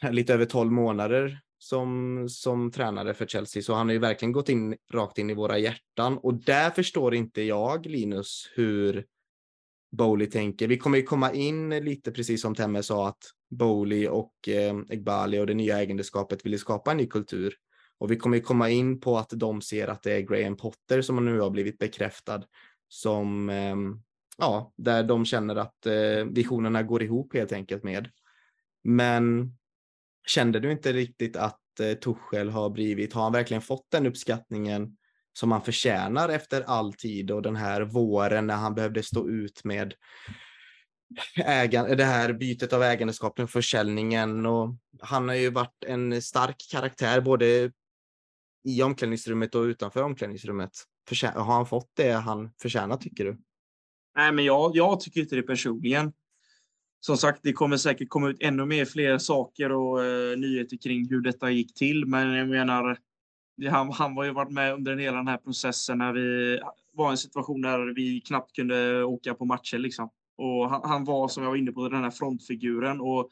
lite 0.10 0.34
över 0.34 0.44
12 0.44 0.72
månader 0.72 1.40
som, 1.58 2.26
som 2.28 2.70
tränare 2.70 3.14
för 3.14 3.26
Chelsea, 3.26 3.62
så 3.62 3.74
han 3.74 3.86
har 3.86 3.92
ju 3.92 3.98
verkligen 3.98 4.32
gått 4.32 4.48
in 4.48 4.76
rakt 4.92 5.18
in 5.18 5.30
i 5.30 5.34
våra 5.34 5.58
hjärtan 5.58 6.18
och 6.18 6.34
där 6.34 6.70
förstår 6.70 7.14
inte 7.14 7.42
jag, 7.42 7.86
Linus, 7.86 8.50
hur 8.54 9.04
Bowley 9.92 10.26
tänker. 10.26 10.68
Vi 10.68 10.78
kommer 10.78 10.98
ju 10.98 11.04
komma 11.04 11.32
in 11.32 11.70
lite, 11.70 12.12
precis 12.12 12.42
som 12.42 12.54
Temme 12.54 12.82
sa, 12.82 13.08
att 13.08 13.24
Bowley 13.50 14.08
och 14.08 14.48
eh, 14.48 14.76
Egbali 14.88 15.38
och 15.38 15.46
det 15.46 15.54
nya 15.54 15.78
ägandeskapet 15.78 16.46
ville 16.46 16.58
skapa 16.58 16.90
en 16.90 16.96
ny 16.96 17.06
kultur. 17.06 17.54
Och 17.98 18.10
vi 18.10 18.16
kommer 18.16 18.36
ju 18.36 18.42
komma 18.42 18.70
in 18.70 19.00
på 19.00 19.18
att 19.18 19.30
de 19.30 19.62
ser 19.62 19.88
att 19.88 20.02
det 20.02 20.12
är 20.12 20.20
Graham 20.20 20.56
Potter 20.56 21.02
som 21.02 21.24
nu 21.24 21.40
har 21.40 21.50
blivit 21.50 21.78
bekräftad 21.78 22.42
som, 22.88 23.50
eh, 23.50 23.76
ja, 24.38 24.72
där 24.76 25.02
de 25.02 25.24
känner 25.24 25.56
att 25.56 25.86
eh, 25.86 26.24
visionerna 26.30 26.82
går 26.82 27.02
ihop 27.02 27.34
helt 27.34 27.52
enkelt 27.52 27.82
med. 27.82 28.08
Men 28.84 29.54
Kände 30.26 30.60
du 30.60 30.72
inte 30.72 30.92
riktigt 30.92 31.36
att 31.36 31.80
eh, 31.80 31.92
Tuchel 31.92 32.50
har 32.50 32.70
blivit, 32.70 33.12
har 33.12 33.22
han 33.22 33.32
verkligen 33.32 33.62
fått 33.62 33.90
den 33.90 34.06
uppskattningen 34.06 34.96
som 35.32 35.52
han 35.52 35.62
förtjänar 35.62 36.28
efter 36.28 36.62
all 36.62 36.92
tid 36.92 37.30
och 37.30 37.42
den 37.42 37.56
här 37.56 37.82
våren 37.82 38.46
när 38.46 38.56
han 38.56 38.74
behövde 38.74 39.02
stå 39.02 39.28
ut 39.28 39.64
med 39.64 39.94
ägan, 41.44 41.96
det 41.96 42.04
här 42.04 42.32
bytet 42.32 42.72
av 42.72 42.82
ägandeskap 42.82 43.50
försäljningen 43.50 44.46
och 44.46 44.76
han 45.00 45.28
har 45.28 45.34
ju 45.34 45.50
varit 45.50 45.84
en 45.86 46.22
stark 46.22 46.56
karaktär 46.70 47.20
både 47.20 47.72
i 48.64 48.82
omklädningsrummet 48.82 49.54
och 49.54 49.62
utanför 49.62 50.02
omklädningsrummet. 50.02 50.70
Förtjä 51.08 51.28
har 51.28 51.54
han 51.54 51.66
fått 51.66 51.90
det 51.96 52.12
han 52.12 52.50
förtjänar 52.62 52.96
tycker 52.96 53.24
du? 53.24 53.38
Nej, 54.16 54.32
men 54.32 54.44
jag, 54.44 54.76
jag 54.76 55.00
tycker 55.00 55.20
inte 55.20 55.36
det 55.36 55.42
personligen 55.42 56.12
som 57.00 57.16
sagt, 57.16 57.40
det 57.42 57.52
kommer 57.52 57.76
säkert 57.76 58.08
komma 58.08 58.28
ut 58.28 58.36
ännu 58.40 58.64
mer 58.64 58.84
fler 58.84 59.18
saker 59.18 59.72
och 59.72 60.04
eh, 60.04 60.38
nyheter 60.38 60.76
kring 60.76 61.08
hur 61.10 61.20
detta 61.20 61.50
gick 61.50 61.74
till. 61.74 62.06
Men 62.06 62.34
jag 62.34 62.48
menar, 62.48 62.98
han, 63.70 63.92
han 63.92 64.16
har 64.16 64.24
ju 64.24 64.32
varit 64.32 64.52
med 64.52 64.74
under 64.74 64.96
hela 64.96 65.16
den 65.16 65.28
här 65.28 65.36
processen 65.36 65.98
när 65.98 66.12
vi 66.12 66.54
eh, 66.54 66.68
var 66.92 67.08
i 67.08 67.10
en 67.10 67.16
situation 67.16 67.60
där 67.60 67.94
vi 67.94 68.20
knappt 68.20 68.56
kunde 68.56 69.04
åka 69.04 69.34
på 69.34 69.44
matcher. 69.44 69.78
Liksom. 69.78 70.10
Och 70.36 70.70
han, 70.70 70.80
han, 70.84 71.04
var, 71.04 71.28
som 71.28 71.42
jag 71.42 71.50
var 71.50 71.56
inne 71.56 71.72
på, 71.72 71.88
den 71.88 72.02
här 72.02 72.10
frontfiguren. 72.10 73.00
Och 73.00 73.30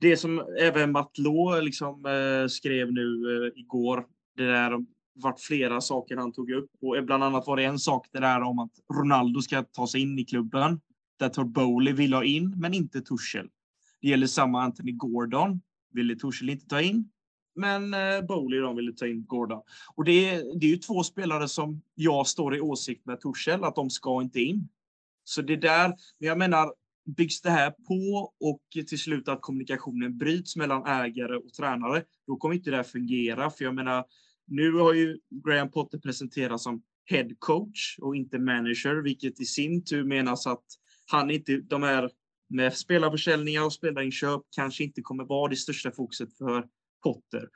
det 0.00 0.16
som 0.16 0.56
även 0.60 0.92
Matt 0.92 1.18
Law 1.18 1.62
liksom, 1.62 2.06
eh, 2.06 2.48
skrev 2.48 2.92
nu 2.92 3.36
eh, 3.36 3.60
igår, 3.60 4.06
det 4.36 4.46
där 4.46 4.72
vart 5.14 5.40
flera 5.40 5.80
saker 5.80 6.16
han 6.16 6.32
tog 6.32 6.50
upp. 6.50 6.70
Och 6.80 7.04
bland 7.04 7.24
annat 7.24 7.46
var 7.46 7.56
det 7.56 7.64
en 7.64 7.78
sak 7.78 8.06
det 8.12 8.20
där 8.20 8.42
om 8.42 8.58
att 8.58 8.72
Ronaldo 9.00 9.40
ska 9.40 9.62
ta 9.62 9.86
sig 9.86 10.00
in 10.00 10.18
i 10.18 10.24
klubben 10.24 10.80
där 11.18 11.28
Todd 11.28 11.52
Bowley 11.52 11.92
vill 11.92 12.12
ha 12.12 12.24
in, 12.24 12.54
men 12.56 12.74
inte 12.74 13.00
Tuchel. 13.00 13.48
Det 14.00 14.08
gäller 14.08 14.26
samma 14.26 14.62
Anthony 14.62 14.92
Gordon. 14.92 15.60
Ville 15.92 16.16
Tuchel 16.16 16.50
inte 16.50 16.66
ta 16.66 16.80
in, 16.80 17.10
men 17.56 17.94
eh, 17.94 18.20
Bowley 18.28 18.60
de 18.60 18.76
ville 18.76 18.92
ta 18.92 19.06
in 19.06 19.24
Gordon. 19.26 19.62
Och 19.94 20.04
det 20.04 20.28
är, 20.28 20.58
det 20.58 20.66
är 20.66 20.70
ju 20.70 20.76
två 20.76 21.02
spelare 21.02 21.48
som 21.48 21.82
jag 21.94 22.26
står 22.26 22.56
i 22.56 22.60
åsikt 22.60 23.06
med 23.06 23.20
Tuchel, 23.20 23.64
att 23.64 23.74
de 23.74 23.90
ska 23.90 24.22
inte 24.22 24.40
in. 24.40 24.68
Så 25.24 25.42
det 25.42 25.56
där, 25.56 25.88
men 25.88 26.28
jag 26.28 26.38
menar, 26.38 26.72
byggs 27.16 27.40
det 27.40 27.50
här 27.50 27.70
på 27.70 28.32
och 28.40 28.62
till 28.88 28.98
slut 28.98 29.28
att 29.28 29.40
kommunikationen 29.40 30.18
bryts 30.18 30.56
mellan 30.56 30.86
ägare 30.86 31.36
och 31.36 31.52
tränare, 31.52 32.02
då 32.26 32.36
kommer 32.36 32.54
inte 32.54 32.70
det 32.70 32.76
här 32.76 32.84
fungera. 32.84 33.50
För 33.50 33.64
jag 33.64 33.74
menar, 33.74 34.04
nu 34.46 34.72
har 34.72 34.94
ju 34.94 35.18
Graham 35.44 35.70
Potter 35.70 35.98
presenterats 35.98 36.64
som 36.64 36.82
head 37.04 37.28
coach 37.38 37.98
och 37.98 38.16
inte 38.16 38.38
manager, 38.38 39.02
vilket 39.02 39.40
i 39.40 39.44
sin 39.44 39.84
tur 39.84 40.04
menas 40.04 40.46
att 40.46 40.64
han 41.10 41.30
inte, 41.30 41.56
de 41.56 41.82
här 41.82 42.10
med 42.48 42.76
spelarförsäljningar 42.76 43.64
och 43.64 43.72
spelarinköp 43.72 44.42
kanske 44.56 44.84
inte 44.84 45.02
kommer 45.02 45.24
vara 45.24 45.50
det 45.50 45.56
största 45.56 45.90
fokuset 45.90 46.38
för 46.38 46.64
Potter. 47.02 47.48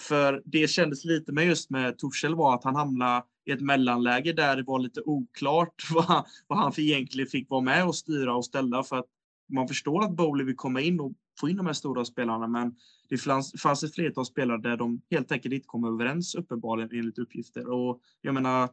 För 0.00 0.42
det 0.44 0.70
kändes 0.70 1.04
lite 1.04 1.32
med 1.32 1.46
just 1.46 1.70
med 1.70 1.98
Torshäll 1.98 2.34
var 2.34 2.54
att 2.54 2.64
han 2.64 2.76
hamnade 2.76 3.22
i 3.46 3.50
ett 3.50 3.60
mellanläge 3.60 4.32
där 4.32 4.56
det 4.56 4.62
var 4.62 4.78
lite 4.78 5.00
oklart 5.04 5.74
vad, 5.90 6.26
vad 6.46 6.58
han 6.58 6.72
egentligen 6.76 7.28
fick 7.28 7.50
vara 7.50 7.60
med 7.60 7.86
och 7.86 7.94
styra 7.94 8.36
och 8.36 8.44
ställa 8.44 8.82
för 8.82 8.98
att 8.98 9.06
man 9.52 9.68
förstår 9.68 10.04
att 10.04 10.16
Bowley 10.16 10.46
vill 10.46 10.56
komma 10.56 10.80
in 10.80 11.00
och 11.00 11.12
få 11.40 11.48
in 11.48 11.56
de 11.56 11.66
här 11.66 11.72
stora 11.72 12.04
spelarna. 12.04 12.46
Men 12.46 12.74
det 13.08 13.18
fanns, 13.18 13.62
fanns 13.62 13.82
ett 13.82 13.94
flertal 13.94 14.26
spelare 14.26 14.60
där 14.60 14.76
de 14.76 15.00
helt 15.10 15.32
enkelt 15.32 15.54
inte 15.54 15.66
kom 15.66 15.84
överens 15.84 16.34
uppenbarligen 16.34 16.98
enligt 16.98 17.18
uppgifter. 17.18 17.70
Och 17.70 18.00
jag 18.20 18.34
menar, 18.34 18.68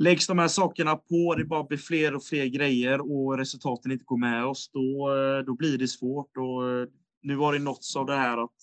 läggs 0.00 0.26
de 0.26 0.38
här 0.38 0.48
sakerna 0.48 0.96
på, 0.96 1.34
det 1.34 1.44
bara 1.44 1.64
blir 1.64 1.78
fler 1.78 2.14
och 2.14 2.24
fler 2.24 2.46
grejer 2.46 3.12
och 3.12 3.38
resultaten 3.38 3.92
inte 3.92 4.04
går 4.04 4.18
med 4.18 4.44
oss, 4.44 4.70
då, 4.72 5.08
då 5.46 5.54
blir 5.54 5.78
det 5.78 5.88
svårt. 5.88 6.36
Och 6.36 6.88
nu 7.22 7.36
har 7.36 7.52
det 7.52 7.58
nåtts 7.58 7.96
av 7.96 8.06
det 8.06 8.16
här 8.16 8.44
att 8.44 8.56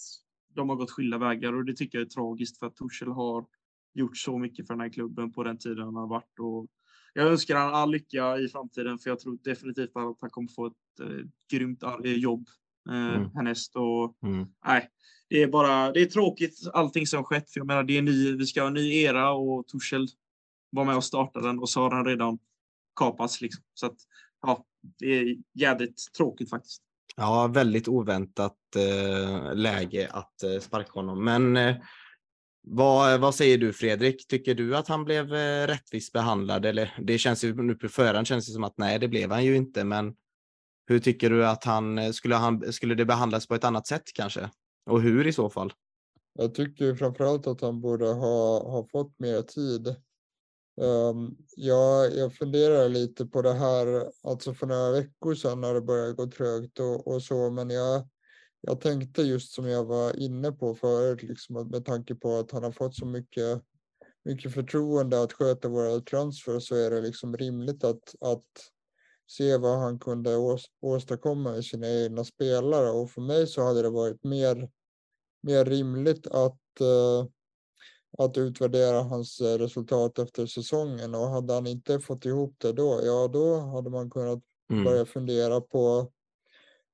de 0.56 0.70
har 0.70 0.76
gått 0.76 0.92
skilda 0.92 1.18
vägar 1.18 1.54
och 1.54 1.66
det 1.66 1.74
tycker 1.74 1.98
jag 1.98 2.06
är 2.06 2.10
tragiskt 2.10 2.60
för 2.60 2.68
att 2.68 2.76
Torshäll 2.76 3.12
har 3.12 3.46
gjort 3.94 4.18
så 4.18 4.38
mycket 4.38 4.68
för 4.68 4.74
den 4.74 4.82
här 4.82 4.90
klubben 4.90 5.32
på 5.32 5.44
den 5.44 5.58
tiden 5.58 5.84
han 5.84 5.96
har 5.96 6.08
varit. 6.08 6.40
Och 6.40 6.68
jag 7.14 7.28
önskar 7.28 7.56
han 7.56 7.74
all 7.74 7.92
lycka 7.92 8.38
i 8.38 8.48
framtiden 8.48 9.00
för 9.00 9.10
jag 9.10 9.20
tror 9.20 9.38
definitivt 9.44 9.92
att 9.94 10.18
han 10.22 10.30
kommer 10.30 10.50
få 10.56 10.66
ett 10.66 11.00
eh, 11.02 11.26
grymt 11.52 11.84
jobb 12.04 12.48
eh, 12.90 13.16
mm. 13.16 13.30
härnäst. 13.36 13.76
Och, 13.76 14.18
mm. 14.24 14.48
nej, 14.66 14.90
det 15.30 15.44
är 15.44 15.48
bara 15.48 15.92
det 15.92 16.02
är 16.02 16.06
tråkigt 16.06 16.58
allting 16.74 17.08
som 17.08 17.24
skett. 17.24 17.52
För 17.52 17.60
jag 17.60 17.68
menar, 17.68 17.84
det 17.84 17.98
är 17.98 18.02
ny, 18.02 18.36
vi 18.36 18.46
ska 18.46 18.62
ha 18.62 18.68
en 18.68 18.74
ny 18.74 19.02
era 19.02 19.32
och 19.32 19.68
Torshäll 19.68 20.08
var 20.70 20.86
med 20.86 20.96
och 20.96 21.04
startade 21.04 21.48
den 21.48 21.60
och 21.60 21.70
så 21.70 21.82
har 21.82 21.90
den 21.90 22.06
redan 22.06 22.40
kapats. 23.00 23.42
Liksom. 23.42 23.64
Så 23.74 23.86
att, 23.86 23.98
ja, 24.42 24.66
det 25.00 25.20
är 25.20 25.38
jävligt 25.54 26.14
tråkigt 26.18 26.50
faktiskt. 26.50 26.82
Ja, 27.16 27.48
väldigt 27.48 27.88
oväntat 27.88 28.58
eh, 28.76 29.56
läge 29.56 30.10
att 30.12 30.44
eh, 30.44 30.60
sparka 30.60 30.92
honom. 30.94 31.24
Men 31.24 31.58
eh, 31.58 31.76
vad, 32.62 33.20
vad 33.20 33.36
säger 33.36 33.58
du 33.58 33.74
Fredrik? 33.74 34.28
Tycker 34.28 34.56
du 34.56 34.78
att 34.78 34.88
han 34.88 35.06
blev 35.06 35.36
eh, 35.36 35.68
rättvist 35.68 36.14
behandlad? 36.14 36.66
Eller 36.66 36.98
det 37.02 37.18
känns 37.18 37.44
ju 37.44 37.64
nu 37.64 37.76
på 37.76 37.90
förhand 37.90 38.28
känns 38.28 38.48
det 38.48 38.54
som 38.54 38.64
att 38.64 38.78
nej, 38.78 39.00
det 39.00 39.08
blev 39.08 39.32
han 39.32 39.46
ju 39.46 39.56
inte. 39.56 39.84
Men 39.84 40.16
hur 40.88 41.00
tycker 41.00 41.30
du 41.30 41.48
att 41.48 41.64
han 41.64 41.98
eh, 41.98 42.12
skulle, 42.12 42.36
han, 42.36 42.74
skulle 42.74 42.96
det 42.96 43.06
behandlas 43.06 43.48
på 43.48 43.56
ett 43.56 43.64
annat 43.64 43.88
sätt 43.88 44.04
kanske? 44.14 44.50
Och 44.86 45.02
hur 45.02 45.28
i 45.28 45.34
så 45.34 45.50
fall? 45.50 45.74
Jag 46.34 46.56
tycker 46.56 46.96
framförallt 46.96 47.48
att 47.48 47.62
han 47.62 47.82
borde 47.82 48.06
ha, 48.06 48.70
ha 48.72 48.88
fått 48.92 49.20
mer 49.20 49.42
tid. 49.42 49.96
Um, 50.82 51.38
jag, 51.56 52.16
jag 52.16 52.36
funderar 52.36 52.90
lite 52.90 53.26
på 53.26 53.42
det 53.42 53.54
här, 53.54 54.12
alltså 54.24 54.54
för 54.54 54.68
några 54.68 54.92
veckor 54.92 55.36
sedan 55.36 55.62
när 55.62 55.74
det 55.74 55.82
började 55.82 56.14
gå 56.14 56.28
trögt 56.28 56.80
och, 56.80 57.08
och 57.08 57.24
så, 57.24 57.50
men 57.50 57.70
jag, 57.70 58.08
jag 58.62 58.82
tänkte 58.82 59.22
just 59.22 59.54
som 59.54 59.68
jag 59.68 59.86
var 59.86 60.20
inne 60.20 60.52
på 60.52 60.76
förut, 60.76 61.24
liksom 61.24 61.70
med 61.70 61.86
tanke 61.86 62.16
på 62.16 62.36
att 62.36 62.52
han 62.52 62.64
har 62.64 62.72
fått 62.72 62.96
så 62.96 63.06
mycket, 63.06 63.62
mycket 64.26 64.54
förtroende 64.54 65.22
att 65.22 65.34
sköta 65.34 65.68
våra 65.68 66.00
transfer 66.00 66.60
så 66.60 66.76
är 66.76 66.90
det 66.90 67.02
liksom 67.02 67.38
rimligt 67.38 67.84
att, 67.84 68.16
att 68.22 68.48
se 69.28 69.58
vad 69.58 69.80
han 69.80 70.00
kunde 70.00 70.38
ås, 70.38 70.66
åstadkomma 70.82 71.52
med 71.52 71.66
sina 71.66 71.88
egna 71.88 72.24
spelare. 72.24 72.90
Och 72.90 73.12
för 73.12 73.22
mig 73.22 73.48
så 73.48 73.64
hade 73.64 73.82
det 73.82 73.90
varit 73.90 74.24
mer, 74.24 74.70
mer 75.44 75.66
rimligt 75.66 76.28
att 76.28 76.62
uh, 76.82 77.28
att 78.18 78.38
utvärdera 78.38 79.02
hans 79.02 79.42
eh, 79.42 79.58
resultat 79.58 80.20
efter 80.20 80.46
säsongen 80.46 81.16
och 81.16 81.28
hade 81.28 81.54
han 81.54 81.68
inte 81.68 82.00
fått 82.00 82.26
ihop 82.26 82.56
det 82.58 82.74
då, 82.74 83.00
ja 83.04 83.28
då 83.34 83.60
hade 83.60 83.90
man 83.90 84.10
kunnat 84.10 84.40
mm. 84.72 84.84
börja 84.84 85.06
fundera 85.06 85.62
på, 85.62 86.12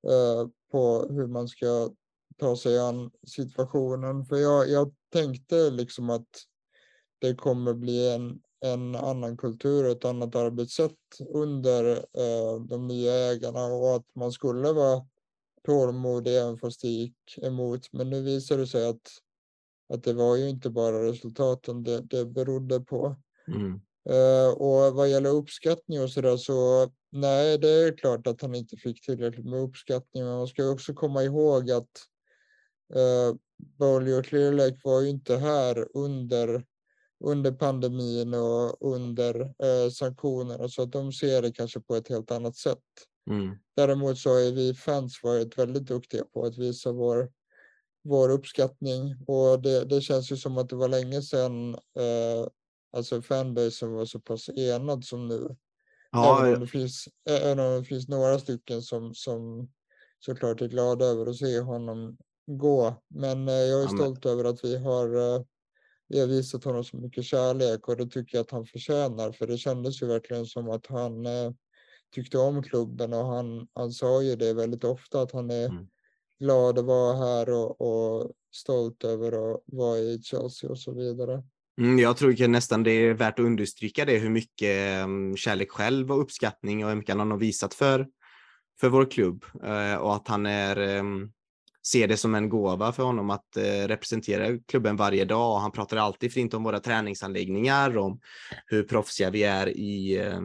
eh, 0.08 0.48
på 0.72 1.08
hur 1.10 1.28
man 1.28 1.48
ska 1.48 1.90
ta 2.38 2.56
sig 2.56 2.80
an 2.80 3.12
situationen. 3.28 4.26
För 4.26 4.36
jag, 4.36 4.70
jag 4.70 4.94
tänkte 5.12 5.70
liksom 5.70 6.10
att 6.10 6.28
det 7.20 7.36
kommer 7.36 7.74
bli 7.74 8.14
en, 8.14 8.42
en 8.66 8.96
annan 8.96 9.38
kultur, 9.38 9.86
ett 9.86 10.06
annat 10.06 10.36
arbetssätt 10.36 10.98
under 11.34 11.92
eh, 11.96 12.62
de 12.70 12.88
nya 12.88 13.14
ägarna 13.14 13.66
och 13.66 13.96
att 13.96 14.16
man 14.16 14.32
skulle 14.32 14.72
vara 14.72 15.06
tålmodig 15.66 16.38
även 16.38 16.58
fast 16.58 16.82
det 16.82 16.88
gick 16.88 17.38
emot. 17.38 17.82
Men 17.92 18.10
nu 18.10 18.22
visar 18.22 18.58
det 18.58 18.68
sig 18.68 18.90
att 18.90 19.12
att 19.94 20.04
det 20.04 20.14
var 20.14 20.36
ju 20.36 20.50
inte 20.50 20.70
bara 20.70 21.04
resultaten 21.04 21.84
det, 21.84 22.02
det 22.02 22.26
berodde 22.26 22.80
på. 22.80 23.16
Mm. 23.48 23.82
Uh, 24.10 24.54
och 24.54 24.96
vad 24.96 25.10
gäller 25.10 25.30
uppskattning 25.30 26.02
och 26.02 26.10
så 26.10 26.22
där 26.22 26.38
så 26.38 26.90
nej, 27.12 27.58
det 27.58 27.70
är 27.70 27.98
klart 27.98 28.28
att 28.28 28.42
han 28.42 28.56
inte 28.56 28.78
fick 28.78 29.06
tillräckligt 29.06 29.46
med 29.46 29.60
uppskattning. 29.60 30.24
Men 30.24 30.38
man 30.38 30.48
ska 30.48 30.70
också 30.70 30.94
komma 30.94 31.24
ihåg 31.24 31.72
att 31.72 31.90
uh, 32.96 33.36
Bowley 33.80 34.14
och 34.14 34.26
Clear 34.26 34.52
Lake 34.52 34.80
var 34.84 35.02
ju 35.02 35.10
inte 35.10 35.38
här 35.38 35.88
under 35.94 36.64
under 37.24 37.52
pandemin 37.52 38.34
och 38.34 38.94
under 38.94 39.42
eh, 39.42 39.90
sanktionerna 39.92 40.70
så 40.70 40.82
att 40.82 40.92
de 40.92 41.12
ser 41.12 41.42
det 41.42 41.52
kanske 41.52 41.80
på 41.80 41.96
ett 41.96 42.08
helt 42.08 42.32
annat 42.32 42.56
sätt. 42.56 42.84
Mm. 43.30 43.56
Däremot 43.76 44.18
så 44.18 44.30
har 44.30 44.52
vi 44.52 44.74
fans 44.74 45.20
varit 45.24 45.58
väldigt 45.58 45.86
duktiga 45.86 46.24
på 46.34 46.46
att 46.46 46.58
visa 46.58 46.92
vår 46.92 47.32
vår 48.04 48.30
uppskattning 48.30 49.16
och 49.28 49.62
det, 49.62 49.86
det 49.86 50.02
känns 50.02 50.32
ju 50.32 50.38
som 50.38 50.58
att 50.58 50.70
det 50.70 50.76
var 50.76 50.88
länge 50.88 51.22
sedan 51.22 51.74
eh, 51.74 52.48
alltså 52.98 53.22
fanbasen 53.22 53.94
var 53.94 54.06
så 54.06 54.20
pass 54.20 54.50
enad 54.50 55.06
som 55.06 55.28
nu. 55.28 55.56
Ja, 56.12 56.40
även, 56.40 56.54
om 56.54 56.60
det 56.60 56.68
finns, 56.68 57.08
även 57.30 57.60
om 57.60 57.80
det 57.80 57.84
finns 57.84 58.08
några 58.08 58.40
stycken 58.40 58.82
som, 58.82 59.14
som 59.14 59.70
såklart 60.20 60.62
är 60.62 60.68
glada 60.68 61.06
över 61.06 61.26
att 61.26 61.36
se 61.36 61.60
honom 61.60 62.18
gå. 62.46 62.96
Men 63.08 63.48
eh, 63.48 63.54
jag 63.54 63.80
är 63.80 63.84
ja, 63.84 63.90
stolt 63.90 64.26
över 64.26 64.44
att 64.44 64.66
vi 64.66 64.78
har, 64.78 65.36
eh, 65.36 65.44
vi 66.08 66.20
har 66.20 66.28
visat 66.28 66.64
honom 66.64 66.84
så 66.84 66.98
mycket 66.98 67.26
kärlek 67.26 67.88
och 67.88 67.98
det 67.98 68.08
tycker 68.08 68.38
jag 68.38 68.44
att 68.44 68.52
han 68.52 68.66
förtjänar. 68.66 69.32
För 69.32 69.48
det 69.48 69.58
kändes 69.58 70.02
ju 70.02 70.06
verkligen 70.06 70.46
som 70.46 70.70
att 70.70 70.88
han 70.88 71.26
eh, 71.26 71.52
tyckte 72.16 72.38
om 72.38 72.64
klubben 72.64 73.14
och 73.14 73.26
han, 73.26 73.68
han 73.74 73.92
sa 73.92 74.22
ju 74.22 74.36
det 74.36 74.54
väldigt 74.54 74.84
ofta 74.84 75.22
att 75.22 75.32
han 75.32 75.50
är 75.50 75.66
mm 75.66 75.88
glad 76.44 76.80
att 76.80 76.86
vara 76.86 77.18
här 77.18 77.50
och, 77.50 77.82
och 77.82 78.32
stolt 78.52 79.04
över 79.04 79.54
att 79.54 79.64
vara 79.66 79.98
i 79.98 80.22
Chelsea 80.24 80.70
och 80.70 80.80
så 80.80 80.94
vidare. 80.94 81.44
Mm, 81.78 82.00
jag 82.00 82.18
tror 82.18 82.48
nästan 82.48 82.84
det 82.84 82.92
är 82.92 83.14
värt 83.14 83.40
att 83.40 83.46
understryka 83.46 84.06
det, 84.06 84.18
hur 84.18 84.30
mycket 84.30 85.04
mm, 85.04 85.38
kärlek 85.38 85.72
själv 85.72 86.12
och 86.12 86.22
uppskattning 86.22 86.86
och 86.86 86.92
ömkan 86.92 87.20
han 87.20 87.32
har 87.32 87.38
visat 87.38 87.74
för, 87.74 88.08
för 88.80 88.90
vår 88.90 89.12
klubb. 89.12 89.46
Eh, 89.64 89.96
och 89.96 90.16
att 90.16 90.28
han 90.28 90.46
är 90.46 90.78
mm, 90.78 91.32
ser 91.88 92.08
det 92.08 92.18
som 92.18 92.36
en 92.36 92.50
gåva 92.50 92.92
för 92.92 93.04
honom 93.04 93.30
att 93.30 93.58
eh, 93.58 93.88
representera 93.88 94.58
klubben 94.68 94.96
varje 94.96 95.26
dag. 95.26 95.60
Han 95.60 95.72
pratar 95.72 95.98
alltid 95.98 96.34
fint 96.34 96.54
om 96.54 96.64
våra 96.64 96.80
träningsanläggningar, 96.80 97.98
om 97.98 98.20
hur 98.66 98.84
proffsiga 98.84 99.30
vi 99.30 99.44
är 99.44 99.68
i 99.70 100.18
eh, 100.18 100.40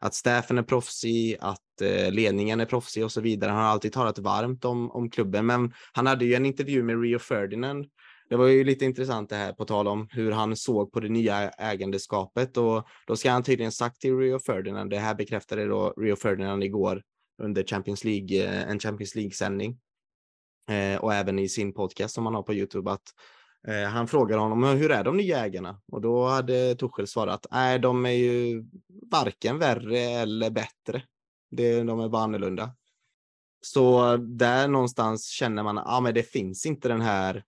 att 0.00 0.14
staffen 0.14 0.58
är 0.58 0.62
proffsig, 0.62 1.36
att 1.40 1.80
eh, 1.80 2.12
ledningen 2.12 2.60
är 2.60 2.66
proffsig 2.66 3.04
och 3.04 3.12
så 3.12 3.20
vidare. 3.20 3.50
Han 3.50 3.62
har 3.62 3.70
alltid 3.70 3.92
talat 3.92 4.18
varmt 4.18 4.64
om, 4.64 4.90
om 4.90 5.10
klubben, 5.10 5.46
men 5.46 5.72
han 5.92 6.06
hade 6.06 6.24
ju 6.24 6.34
en 6.34 6.46
intervju 6.46 6.82
med 6.82 7.02
Rio 7.02 7.18
Ferdinand 7.18 7.86
det 8.32 8.36
var 8.36 8.46
ju 8.46 8.64
lite 8.64 8.84
intressant 8.84 9.30
det 9.30 9.36
här 9.36 9.52
på 9.52 9.64
tal 9.64 9.88
om 9.88 10.08
hur 10.10 10.32
han 10.32 10.56
såg 10.56 10.92
på 10.92 11.00
det 11.00 11.08
nya 11.08 11.48
ägandeskapet 11.50 12.56
och 12.56 12.86
då 13.06 13.16
ska 13.16 13.30
han 13.30 13.42
tydligen 13.42 13.72
sagt 13.72 14.00
till 14.00 14.16
Rio 14.16 14.38
Ferdinand, 14.38 14.90
det 14.90 14.98
här 14.98 15.14
bekräftade 15.14 15.66
då 15.66 15.94
Rio 15.96 16.16
Ferdinand 16.16 16.64
igår 16.64 17.02
under 17.42 17.64
Champions 17.64 18.04
League, 18.04 18.44
eh, 18.44 18.70
en 18.70 18.78
Champions 18.78 19.14
League-sändning, 19.14 19.78
eh, 20.68 21.00
och 21.00 21.14
även 21.14 21.38
i 21.38 21.48
sin 21.48 21.74
podcast 21.74 22.14
som 22.14 22.26
han 22.26 22.34
har 22.34 22.42
på 22.42 22.54
Youtube 22.54 22.90
att 22.90 23.14
eh, 23.68 23.88
han 23.88 24.08
frågar 24.08 24.38
honom 24.38 24.64
hur 24.64 24.90
är 24.90 25.04
de 25.04 25.16
nya 25.16 25.44
ägarna? 25.44 25.80
Och 25.92 26.00
då 26.00 26.26
hade 26.26 26.74
Tuchel 26.74 27.06
svarat 27.06 27.46
nej, 27.50 27.78
de 27.78 28.06
är 28.06 28.10
ju 28.10 28.64
varken 29.10 29.58
värre 29.58 29.98
eller 29.98 30.50
bättre. 30.50 31.02
Det, 31.50 31.82
de 31.82 32.00
är 32.00 32.08
bara 32.08 32.22
annorlunda. 32.22 32.74
Så 33.60 34.16
där 34.16 34.68
någonstans 34.68 35.26
känner 35.26 35.62
man 35.62 35.78
att 35.78 35.86
ah, 35.86 36.12
det 36.12 36.22
finns 36.22 36.66
inte 36.66 36.88
den 36.88 37.00
här. 37.00 37.44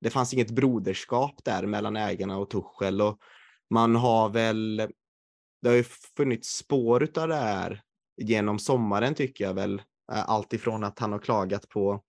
Det 0.00 0.10
fanns 0.10 0.34
inget 0.34 0.50
broderskap 0.50 1.44
där 1.44 1.66
mellan 1.66 1.96
ägarna 1.96 2.38
och 2.38 2.50
Tuchel 2.50 3.00
och 3.00 3.18
man 3.70 3.96
har 3.96 4.28
väl. 4.28 4.76
Det 5.62 5.68
har 5.68 5.76
ju 5.76 5.84
funnits 6.16 6.56
spår 6.56 7.08
av 7.16 7.28
det 7.28 7.34
här 7.34 7.82
genom 8.16 8.58
sommaren 8.58 9.14
tycker 9.14 9.44
jag 9.44 9.54
väl. 9.54 9.82
Eh, 10.12 10.28
allt 10.30 10.52
ifrån 10.52 10.84
att 10.84 10.98
han 10.98 11.12
har 11.12 11.18
klagat 11.18 11.68
på 11.68 12.02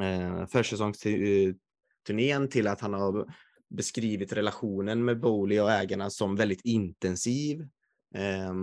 eh, 0.00 0.46
försäsongsturnén 0.46 2.48
till 2.50 2.66
att 2.66 2.80
han 2.80 2.94
har 2.94 3.34
beskrivit 3.70 4.32
relationen 4.32 5.04
med 5.04 5.20
Bowley 5.20 5.60
och 5.60 5.70
ägarna 5.70 6.10
som 6.10 6.36
väldigt 6.36 6.60
intensiv. 6.64 7.60
Eh, 8.14 8.54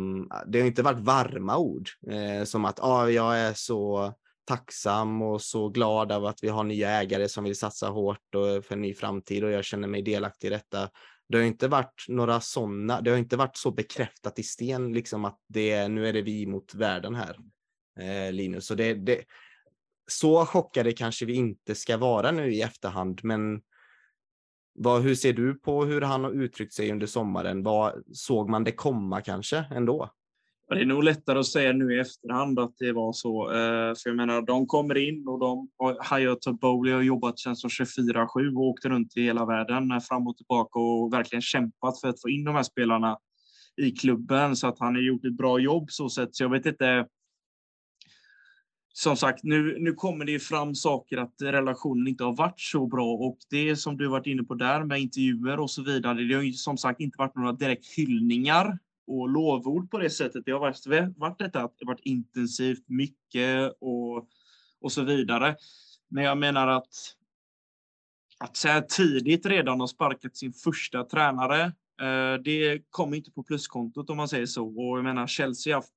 det 0.47 0.59
har 0.59 0.67
inte 0.67 0.83
varit 0.83 0.99
varma 0.99 1.57
ord 1.57 1.89
eh, 2.07 2.43
som 2.43 2.65
att 2.65 2.79
ah, 2.79 3.09
jag 3.09 3.39
är 3.39 3.53
så 3.53 4.13
tacksam 4.45 5.21
och 5.21 5.41
så 5.41 5.69
glad 5.69 6.11
av 6.11 6.25
att 6.25 6.43
vi 6.43 6.47
har 6.47 6.63
nya 6.63 6.89
ägare 6.89 7.29
som 7.29 7.43
vill 7.43 7.55
satsa 7.55 7.87
hårt 7.87 8.35
och 8.35 8.65
för 8.65 8.73
en 8.73 8.81
ny 8.81 8.93
framtid 8.93 9.43
och 9.43 9.51
jag 9.51 9.65
känner 9.65 9.87
mig 9.87 10.01
delaktig 10.01 10.47
i 10.47 10.51
detta. 10.51 10.89
Det 11.29 11.37
har 11.37 11.45
inte 11.45 11.67
varit 11.67 12.05
några 12.07 12.41
sådana, 12.41 13.01
det 13.01 13.11
har 13.11 13.17
inte 13.17 13.37
varit 13.37 13.57
så 13.57 13.71
bekräftat 13.71 14.39
i 14.39 14.43
sten 14.43 14.93
liksom 14.93 15.25
att 15.25 15.39
det, 15.47 15.87
nu 15.87 16.07
är 16.07 16.13
det 16.13 16.21
vi 16.21 16.45
mot 16.45 16.75
världen 16.75 17.15
här, 17.15 17.37
eh, 17.99 18.31
Linus. 18.31 18.65
Så 18.65 18.75
det, 18.75 18.93
det, 18.93 19.23
så 20.07 20.45
chockade 20.45 20.91
kanske 20.91 21.25
vi 21.25 21.33
inte 21.33 21.75
ska 21.75 21.97
vara 21.97 22.31
nu 22.31 22.53
i 22.53 22.61
efterhand, 22.61 23.19
men 23.23 23.61
vad, 24.73 25.01
hur 25.01 25.15
ser 25.15 25.33
du 25.33 25.53
på 25.53 25.85
hur 25.85 26.01
han 26.01 26.23
har 26.23 26.31
uttryckt 26.31 26.73
sig 26.73 26.91
under 26.91 27.07
sommaren? 27.07 27.63
Vad, 27.63 28.03
såg 28.13 28.49
man 28.49 28.63
det 28.63 28.71
komma 28.71 29.21
kanske 29.21 29.65
ändå? 29.71 30.09
det 30.69 30.81
är 30.81 30.85
nog 30.85 31.03
lättare 31.03 31.39
att 31.39 31.45
säga 31.45 31.73
nu 31.73 31.95
i 31.95 31.99
efterhand 31.99 32.59
att 32.59 32.77
det 32.77 32.91
var 32.91 33.13
så. 33.13 33.51
Eh, 33.51 33.93
för 33.95 34.09
jag 34.09 34.15
menar, 34.15 34.41
de 34.41 34.67
kommer 34.67 34.97
in 34.97 35.27
och 35.27 35.39
de 35.39 35.69
Hayat 35.99 36.45
och 36.45 36.57
Bowley 36.57 36.93
har 36.93 37.01
jobbat 37.01 37.39
sen 37.39 37.55
24-7 37.55 38.55
och 38.55 38.61
åkt 38.61 38.85
runt 38.85 39.17
i 39.17 39.21
hela 39.21 39.45
världen 39.45 39.91
eh, 39.91 39.99
fram 39.99 40.27
och 40.27 40.37
tillbaka 40.37 40.79
och 40.79 41.13
verkligen 41.13 41.41
kämpat 41.41 42.01
för 42.01 42.07
att 42.07 42.21
få 42.21 42.29
in 42.29 42.43
de 42.43 42.55
här 42.55 42.63
spelarna 42.63 43.17
i 43.81 43.91
klubben 43.91 44.55
så 44.55 44.67
att 44.67 44.79
han 44.79 44.95
har 44.95 45.01
gjort 45.01 45.25
ett 45.25 45.37
bra 45.37 45.59
jobb 45.59 45.91
så 45.91 46.09
sett. 46.09 46.35
Så 46.35 46.43
jag 46.43 46.49
vet 46.49 46.65
inte. 46.65 47.07
Som 48.97 49.17
sagt, 49.17 49.43
nu, 49.43 49.77
nu 49.79 49.93
kommer 49.93 50.25
det 50.25 50.39
fram 50.39 50.75
saker 50.75 51.17
att 51.17 51.33
relationen 51.41 52.07
inte 52.07 52.23
har 52.23 52.35
varit 52.35 52.59
så 52.59 52.87
bra 52.87 53.13
och 53.13 53.37
det 53.49 53.75
som 53.75 53.97
du 53.97 54.07
varit 54.07 54.27
inne 54.27 54.43
på 54.43 54.53
där 54.53 54.83
med 54.83 54.99
intervjuer 54.99 55.59
och 55.59 55.71
så 55.71 55.83
vidare. 55.83 56.23
Det 56.23 56.35
har 56.35 56.41
ju 56.41 56.53
som 56.53 56.77
sagt 56.77 56.99
inte 56.99 57.17
varit 57.17 57.35
några 57.35 57.51
direkt 57.51 57.85
hyllningar 57.97 58.79
och 59.07 59.29
lovord 59.29 59.91
på 59.91 59.97
det 59.97 60.09
sättet. 60.09 60.45
Det 60.45 60.51
har 60.51 60.59
varit, 60.59 61.15
varit 61.17 61.39
detta 61.39 61.63
att 61.63 61.77
det 61.79 61.85
varit 61.85 61.99
intensivt, 62.03 62.83
mycket 62.89 63.73
och, 63.79 64.27
och 64.81 64.91
så 64.91 65.03
vidare. 65.03 65.55
Men 66.07 66.23
jag 66.23 66.37
menar 66.37 66.67
att 66.67 66.93
att 68.37 68.57
så 68.57 68.67
här 68.67 68.81
tidigt 68.81 69.45
redan 69.45 69.79
ha 69.79 69.87
sparkat 69.87 70.37
sin 70.37 70.53
första 70.53 71.03
tränare, 71.03 71.61
eh, 72.01 72.41
det 72.43 72.81
kommer 72.89 73.17
inte 73.17 73.31
på 73.31 73.43
pluskontot 73.43 74.09
om 74.09 74.17
man 74.17 74.27
säger 74.27 74.45
så. 74.45 74.67
Och 74.67 74.97
jag 74.97 75.03
menar, 75.03 75.27
Chelsea 75.27 75.75
har 75.75 75.81
haft 75.81 75.93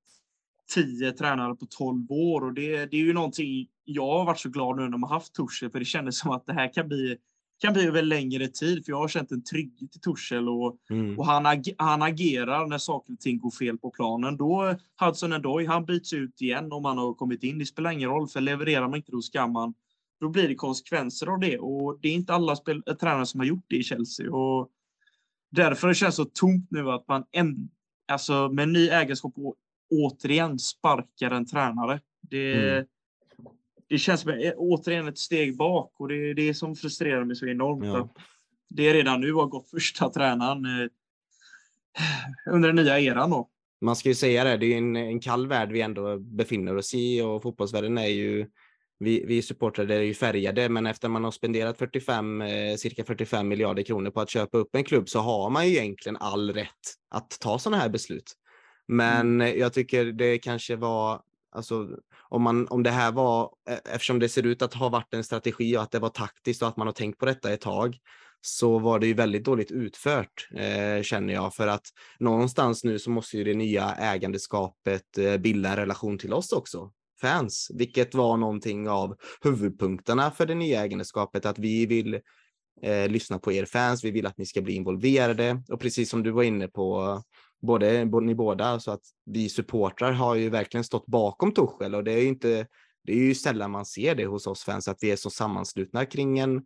tio 0.73 1.11
tränare 1.11 1.55
på 1.55 1.65
tolv 1.65 2.11
år 2.11 2.41
och 2.41 2.53
det, 2.53 2.85
det 2.85 2.97
är 2.97 3.01
ju 3.01 3.13
någonting 3.13 3.67
jag 3.85 4.17
har 4.17 4.25
varit 4.25 4.39
så 4.39 4.49
glad 4.49 4.77
nu 4.77 4.89
när 4.89 4.97
har 4.97 5.07
haft 5.07 5.33
Torshäll, 5.33 5.71
för 5.71 5.79
det 5.79 5.85
kändes 5.85 6.19
som 6.19 6.31
att 6.31 6.45
det 6.45 6.53
här 6.53 6.73
kan 6.73 6.87
bli 6.87 7.17
kan 7.59 7.73
bli 7.73 7.87
över 7.87 8.01
längre 8.01 8.47
tid, 8.47 8.85
för 8.85 8.91
jag 8.91 8.97
har 8.97 9.07
känt 9.07 9.31
en 9.31 9.43
trygghet 9.43 9.95
i 9.95 9.99
Torshäll 9.99 10.49
och, 10.49 10.77
mm. 10.89 11.19
och 11.19 11.25
han, 11.25 11.45
ag 11.45 11.63
han 11.77 12.01
agerar 12.01 12.67
när 12.67 12.77
saker 12.77 13.13
och 13.13 13.19
ting 13.19 13.39
går 13.39 13.51
fel 13.51 13.77
på 13.77 13.91
planen. 13.91 14.37
Då 14.37 14.75
Hudson 14.99 15.33
Odoi, 15.33 15.65
han 15.65 15.85
byts 15.85 16.13
ut 16.13 16.41
igen 16.41 16.71
om 16.71 16.85
han 16.85 16.97
har 16.97 17.13
kommit 17.13 17.43
in. 17.43 17.59
Det 17.59 17.65
spelar 17.65 17.91
ingen 17.91 18.09
roll, 18.09 18.27
för 18.27 18.41
levererar 18.41 18.87
man 18.87 18.95
inte 18.95 19.11
då 19.11 19.21
ska 19.21 19.47
man. 19.47 19.73
Då 20.19 20.29
blir 20.29 20.47
det 20.47 20.55
konsekvenser 20.55 21.27
av 21.27 21.39
det 21.39 21.57
och 21.57 21.99
det 22.01 22.07
är 22.07 22.13
inte 22.13 22.33
alla 22.33 22.55
spel 22.55 22.83
äh, 22.87 22.93
tränare 22.93 23.25
som 23.25 23.39
har 23.39 23.47
gjort 23.47 23.65
det 23.67 23.75
i 23.75 23.83
Chelsea 23.83 24.31
och 24.31 24.69
därför 25.51 25.93
känns 25.93 26.15
det 26.15 26.23
så 26.23 26.29
tomt 26.29 26.67
nu 26.71 26.91
att 26.91 27.07
man 27.07 27.23
en, 27.31 27.69
alltså 28.11 28.49
med 28.49 28.69
ny 28.69 28.89
ägarskap 28.89 29.33
återigen 29.89 30.59
sparkar 30.59 31.31
en 31.31 31.45
tränare. 31.45 31.99
Det, 32.21 32.53
mm 32.53 32.85
det 33.89 33.97
känns 33.97 34.21
som 34.21 34.51
återigen 34.57 35.07
ett 35.07 35.17
steg 35.17 35.57
bak 35.57 35.93
och 35.97 36.07
det 36.07 36.15
är 36.15 36.33
det 36.33 36.53
som 36.53 36.75
frustrerar 36.75 37.25
mig 37.25 37.35
så 37.35 37.47
enormt. 37.47 37.85
Ja. 37.85 38.09
det 38.69 38.93
redan 38.93 39.21
nu 39.21 39.33
har 39.33 39.45
gått 39.45 39.69
första 39.69 40.09
tränaren 40.09 40.65
eh, 40.65 40.89
under 42.53 42.69
den 42.69 42.75
nya 42.75 42.99
eran. 42.99 43.29
Då. 43.29 43.49
Man 43.81 43.95
ska 43.95 44.09
ju 44.09 44.15
säga 44.15 44.43
det, 44.43 44.57
det 44.57 44.73
är 44.73 44.77
en, 44.77 44.95
en 44.95 45.19
kall 45.19 45.47
värld 45.47 45.71
vi 45.71 45.81
ändå 45.81 46.19
befinner 46.19 46.75
oss 46.75 46.93
i 46.93 47.21
och 47.21 47.41
fotbollsvärlden 47.41 47.97
är 47.97 48.07
ju 48.07 48.47
vi, 48.99 49.25
vi 49.25 49.41
supportrar 49.41 49.91
är 49.91 50.01
ju 50.01 50.13
färgade, 50.13 50.69
men 50.69 50.85
efter 50.85 51.09
man 51.09 51.23
har 51.23 51.31
spenderat 51.31 51.77
45, 51.77 52.41
eh, 52.41 52.75
cirka 52.75 53.03
45 53.03 53.47
miljarder 53.47 53.83
kronor 53.83 54.11
på 54.11 54.21
att 54.21 54.29
köpa 54.29 54.57
upp 54.57 54.75
en 54.75 54.83
klubb 54.83 55.09
så 55.09 55.19
har 55.19 55.49
man 55.49 55.67
ju 55.69 55.75
egentligen 55.75 56.17
all 56.17 56.53
rätt 56.53 56.69
att 57.09 57.37
ta 57.39 57.59
sådana 57.59 57.81
här 57.81 57.89
beslut. 57.89 58.33
Men 58.89 59.41
mm. 59.41 59.59
jag 59.59 59.73
tycker 59.73 60.05
det 60.05 60.37
kanske 60.37 60.75
var 60.75 61.21
Alltså, 61.51 61.87
om, 62.29 62.41
man, 62.41 62.67
om 62.67 62.83
det 62.83 62.89
här 62.89 63.11
var, 63.11 63.51
e, 63.69 63.79
eftersom 63.85 64.19
det 64.19 64.29
ser 64.29 64.45
ut 64.45 64.61
att 64.61 64.73
ha 64.73 64.89
varit 64.89 65.13
en 65.13 65.23
strategi 65.23 65.77
och 65.77 65.81
att 65.81 65.91
det 65.91 65.99
var 65.99 66.09
taktiskt 66.09 66.61
och 66.61 66.67
att 66.67 66.77
man 66.77 66.87
har 66.87 66.93
tänkt 66.93 67.19
på 67.19 67.25
detta 67.25 67.53
ett 67.53 67.61
tag, 67.61 67.97
så 68.41 68.79
var 68.79 68.99
det 68.99 69.07
ju 69.07 69.13
väldigt 69.13 69.43
dåligt 69.43 69.71
utfört 69.71 70.49
eh, 70.55 71.01
känner 71.03 71.33
jag. 71.33 71.53
För 71.53 71.67
att 71.67 71.87
någonstans 72.19 72.83
nu 72.83 72.99
så 72.99 73.09
måste 73.09 73.37
ju 73.37 73.43
det 73.43 73.53
nya 73.53 73.95
ägandeskapet 73.95 75.17
eh, 75.17 75.37
bilda 75.37 75.69
en 75.69 75.75
relation 75.75 76.17
till 76.17 76.33
oss 76.33 76.51
också, 76.51 76.91
fans, 77.21 77.71
vilket 77.73 78.15
var 78.15 78.37
någonting 78.37 78.89
av 78.89 79.15
huvudpunkterna 79.41 80.31
för 80.31 80.45
det 80.45 80.55
nya 80.55 80.83
ägandeskapet, 80.83 81.45
att 81.45 81.59
vi 81.59 81.85
vill 81.85 82.19
eh, 82.81 83.07
lyssna 83.07 83.39
på 83.39 83.51
er 83.51 83.65
fans, 83.65 84.03
vi 84.03 84.11
vill 84.11 84.25
att 84.25 84.37
ni 84.37 84.45
ska 84.45 84.61
bli 84.61 84.73
involverade 84.73 85.63
och 85.69 85.79
precis 85.79 86.09
som 86.09 86.23
du 86.23 86.31
var 86.31 86.43
inne 86.43 86.67
på 86.67 87.21
både 87.61 88.05
ni 88.21 88.35
båda, 88.35 88.79
så 88.79 88.91
att 88.91 89.03
vi 89.25 89.49
supportrar 89.49 90.11
har 90.11 90.35
ju 90.35 90.49
verkligen 90.49 90.83
stått 90.83 91.05
bakom 91.05 91.51
Tuchel 91.51 91.95
och 91.95 92.03
det 92.03 92.11
är 92.11 92.21
ju 92.21 92.27
inte, 92.27 92.67
det 93.03 93.11
är 93.13 93.17
ju 93.17 93.35
sällan 93.35 93.71
man 93.71 93.85
ser 93.85 94.15
det 94.15 94.25
hos 94.25 94.47
oss 94.47 94.63
fans, 94.63 94.87
att 94.87 94.97
vi 95.01 95.11
är 95.11 95.15
så 95.15 95.29
sammanslutna 95.29 96.05
kring 96.05 96.39
en, 96.39 96.61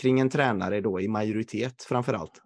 kring 0.00 0.20
en 0.20 0.30
tränare 0.30 0.80
då 0.80 1.00
i 1.00 1.08
majoritet 1.08 1.82
framför 1.82 2.14
allt. 2.14 2.42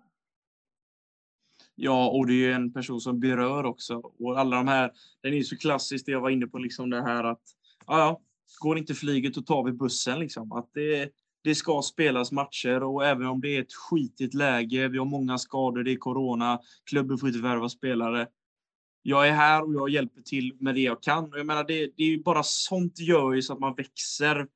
Ja, 1.74 2.08
och 2.08 2.26
det 2.26 2.32
är 2.32 2.36
ju 2.36 2.52
en 2.52 2.72
person 2.72 3.00
som 3.00 3.20
berör 3.20 3.64
också. 3.64 3.94
Och 4.18 4.40
alla 4.40 4.56
de 4.56 4.68
här, 4.68 4.92
den 5.22 5.32
är 5.32 5.36
ju 5.36 5.44
så 5.44 5.56
klassiskt, 5.56 6.06
det 6.06 6.12
jag 6.12 6.20
var 6.20 6.30
inne 6.30 6.46
på, 6.46 6.58
liksom 6.58 6.90
det 6.90 7.02
här 7.02 7.24
att, 7.24 7.42
ja, 7.86 7.98
ja, 7.98 8.20
går 8.60 8.78
inte 8.78 8.94
flyget 8.94 9.36
och 9.36 9.46
tar 9.46 9.64
vi 9.64 9.72
bussen 9.72 10.18
liksom. 10.18 10.52
Att 10.52 10.70
det, 10.74 11.10
det 11.44 11.54
ska 11.54 11.82
spelas 11.82 12.32
matcher 12.32 12.82
och 12.82 13.06
även 13.06 13.26
om 13.26 13.40
det 13.40 13.56
är 13.56 13.62
ett 13.62 13.74
skitigt 13.74 14.34
läge, 14.34 14.88
vi 14.88 14.98
har 14.98 15.04
många 15.04 15.38
skador, 15.38 15.82
det 15.82 15.92
är 15.92 15.96
corona, 15.96 16.60
klubben 16.84 17.18
får 17.18 17.28
inte 17.28 17.40
värva 17.40 17.68
spelare. 17.68 18.26
Jag 19.02 19.28
är 19.28 19.32
här 19.32 19.62
och 19.62 19.74
jag 19.74 19.88
hjälper 19.88 20.22
till 20.22 20.56
med 20.60 20.74
det 20.74 20.80
jag 20.80 21.02
kan. 21.02 21.32
Och 21.32 21.38
jag 21.38 21.46
menar, 21.46 21.64
det, 21.64 21.90
det 21.96 22.02
är 22.02 22.08
ju 22.08 22.22
bara 22.22 22.42
sånt 22.42 22.98
gör 22.98 23.32
ju 23.32 23.42
så 23.42 23.52
att 23.52 23.58
man 23.58 23.74
växer. 23.74 24.46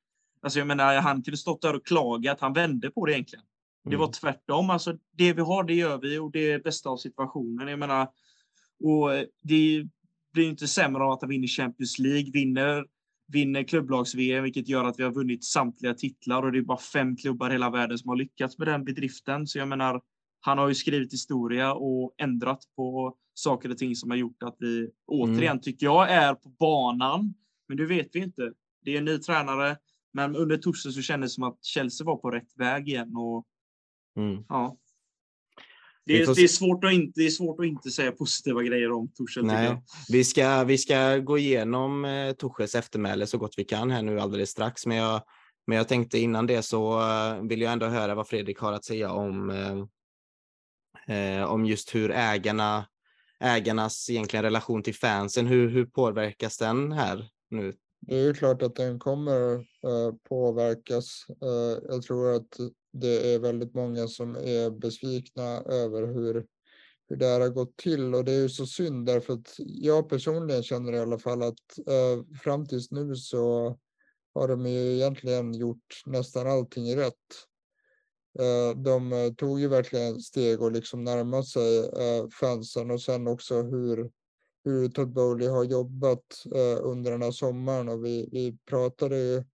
Alltså 0.42 0.58
jag 0.58 0.68
menar, 0.68 1.00
han 1.00 1.22
kunde 1.22 1.36
stått 1.36 1.62
där 1.62 1.74
och 1.74 1.86
klagat, 1.86 2.40
han 2.40 2.52
vände 2.52 2.90
på 2.90 3.06
det 3.06 3.12
egentligen. 3.12 3.44
Det 3.84 3.96
var 3.96 4.04
mm. 4.04 4.12
tvärtom. 4.12 4.70
Alltså, 4.70 4.96
det 5.12 5.32
vi 5.32 5.40
har, 5.40 5.64
det 5.64 5.74
gör 5.74 5.98
vi 5.98 6.18
och 6.18 6.30
det 6.30 6.52
är 6.52 6.58
bästa 6.58 6.90
av 6.90 6.96
situationen. 6.96 7.68
Jag 7.68 7.78
menar, 7.78 8.08
och 8.84 9.10
det 9.42 9.86
blir 10.32 10.48
inte 10.48 10.68
sämre 10.68 11.04
av 11.04 11.10
att 11.10 11.20
han 11.20 11.30
vinner 11.30 11.46
Champions 11.46 11.98
League, 11.98 12.30
vinner 12.32 12.84
vinner 13.28 13.62
klubblags-VM, 13.62 14.44
vilket 14.44 14.68
gör 14.68 14.84
att 14.84 14.98
vi 14.98 15.02
har 15.02 15.12
vunnit 15.12 15.44
samtliga 15.44 15.94
titlar 15.94 16.42
och 16.42 16.52
det 16.52 16.58
är 16.58 16.62
bara 16.62 16.78
fem 16.78 17.16
klubbar 17.16 17.50
i 17.50 17.52
hela 17.52 17.70
världen 17.70 17.98
som 17.98 18.08
har 18.08 18.16
lyckats 18.16 18.58
med 18.58 18.68
den 18.68 18.84
bedriften. 18.84 19.46
Så 19.46 19.58
jag 19.58 19.68
menar, 19.68 20.00
han 20.40 20.58
har 20.58 20.68
ju 20.68 20.74
skrivit 20.74 21.12
historia 21.12 21.74
och 21.74 22.14
ändrat 22.18 22.60
på 22.76 23.16
saker 23.34 23.70
och 23.70 23.78
ting 23.78 23.96
som 23.96 24.10
har 24.10 24.16
gjort 24.16 24.42
att 24.42 24.56
vi 24.58 24.90
återigen, 25.06 25.52
mm. 25.52 25.60
tycker 25.60 25.86
jag, 25.86 26.10
är 26.10 26.34
på 26.34 26.48
banan. 26.48 27.34
Men 27.68 27.76
det 27.76 27.86
vet 27.86 28.08
vi 28.12 28.18
inte. 28.18 28.52
Det 28.84 28.94
är 28.94 28.98
en 28.98 29.04
ny 29.04 29.18
tränare, 29.18 29.76
men 30.12 30.36
under 30.36 30.56
Torsten 30.56 30.92
så 30.92 31.02
kändes 31.02 31.30
det 31.30 31.34
som 31.34 31.44
att 31.44 31.64
Chelsea 31.64 32.04
var 32.04 32.16
på 32.16 32.30
rätt 32.30 32.56
väg 32.56 32.88
igen. 32.88 33.16
Och, 33.16 33.46
mm. 34.16 34.44
ja. 34.48 34.76
Det 36.06 36.22
är, 36.22 36.34
det, 36.34 36.42
är 36.42 36.48
svårt 36.48 36.84
att 36.84 36.92
inte, 36.92 37.20
det 37.20 37.26
är 37.26 37.30
svårt 37.30 37.60
att 37.60 37.66
inte 37.66 37.90
säga 37.90 38.12
positiva 38.12 38.62
grejer 38.62 38.92
om 38.92 39.08
Torshäll. 39.08 39.44
Nej, 39.44 39.82
vi 40.08 40.24
ska, 40.24 40.64
vi 40.64 40.78
ska 40.78 41.16
gå 41.16 41.38
igenom 41.38 42.04
eh, 42.04 42.32
Torshälls 42.32 42.74
eftermäle 42.74 43.26
så 43.26 43.38
gott 43.38 43.54
vi 43.56 43.64
kan 43.64 43.90
här 43.90 44.02
nu 44.02 44.20
alldeles 44.20 44.50
strax. 44.50 44.86
Men 44.86 44.96
jag, 44.96 45.22
men 45.66 45.78
jag 45.78 45.88
tänkte 45.88 46.18
innan 46.18 46.46
det 46.46 46.62
så 46.62 47.00
uh, 47.00 47.48
vill 47.48 47.60
jag 47.60 47.72
ändå 47.72 47.86
höra 47.86 48.14
vad 48.14 48.28
Fredrik 48.28 48.58
har 48.58 48.72
att 48.72 48.84
säga 48.84 49.12
om, 49.12 49.50
eh, 51.08 51.38
eh, 51.38 51.44
om 51.44 51.66
just 51.66 51.94
hur 51.94 52.10
ägarna, 52.10 52.86
ägarnas 53.40 54.10
egentligen 54.10 54.42
relation 54.42 54.82
till 54.82 54.94
fansen, 54.94 55.46
hur, 55.46 55.68
hur 55.68 55.86
påverkas 55.86 56.58
den 56.58 56.92
här 56.92 57.28
nu? 57.50 57.72
Det 58.00 58.14
är 58.14 58.24
ju 58.24 58.34
klart 58.34 58.62
att 58.62 58.74
den 58.74 58.98
kommer 58.98 59.54
uh, 59.54 60.14
påverkas. 60.28 61.26
Uh, 61.42 61.78
jag 61.88 62.02
tror 62.02 62.34
att 62.34 62.58
det 63.00 63.34
är 63.34 63.38
väldigt 63.38 63.74
många 63.74 64.08
som 64.08 64.36
är 64.36 64.70
besvikna 64.70 65.60
över 65.60 66.06
hur, 66.06 66.46
hur 67.08 67.16
det 67.16 67.26
här 67.26 67.40
har 67.40 67.48
gått 67.48 67.76
till 67.76 68.14
och 68.14 68.24
det 68.24 68.32
är 68.32 68.40
ju 68.40 68.48
så 68.48 68.66
synd 68.66 69.06
därför 69.06 69.32
att 69.32 69.54
jag 69.58 70.08
personligen 70.08 70.62
känner 70.62 70.92
i 70.92 70.98
alla 70.98 71.18
fall 71.18 71.42
att 71.42 71.78
eh, 71.86 72.38
fram 72.42 72.66
tills 72.66 72.90
nu 72.90 73.16
så 73.16 73.76
har 74.34 74.48
de 74.48 74.66
ju 74.66 74.94
egentligen 74.94 75.54
gjort 75.54 76.02
nästan 76.06 76.46
allting 76.46 76.96
rätt. 76.96 77.14
Eh, 78.38 78.78
de 78.82 79.34
tog 79.38 79.60
ju 79.60 79.68
verkligen 79.68 80.20
steg 80.20 80.62
och 80.62 80.72
liksom 80.72 81.04
närmade 81.04 81.44
sig 81.44 81.78
eh, 81.78 82.28
fansen 82.40 82.90
och 82.90 83.02
sen 83.02 83.26
också 83.26 83.62
hur 83.62 84.10
hur 84.66 84.88
Todd 84.88 85.12
Bowley 85.12 85.48
har 85.48 85.64
jobbat 85.64 86.44
eh, 86.54 86.78
under 86.82 87.10
den 87.10 87.22
här 87.22 87.30
sommaren 87.30 87.88
och 87.88 88.04
vi, 88.04 88.28
vi 88.32 88.56
pratade 88.70 89.18
ju 89.18 89.44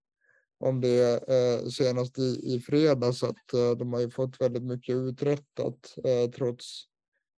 om 0.62 0.80
det 0.80 1.28
eh, 1.28 1.68
senast 1.68 2.18
i, 2.18 2.54
i 2.54 2.60
fredags 2.60 3.22
att 3.22 3.54
eh, 3.54 3.70
de 3.70 3.92
har 3.92 4.00
ju 4.00 4.10
fått 4.10 4.40
väldigt 4.40 4.62
mycket 4.62 4.94
uträttat 4.94 5.94
eh, 6.04 6.30
trots 6.30 6.84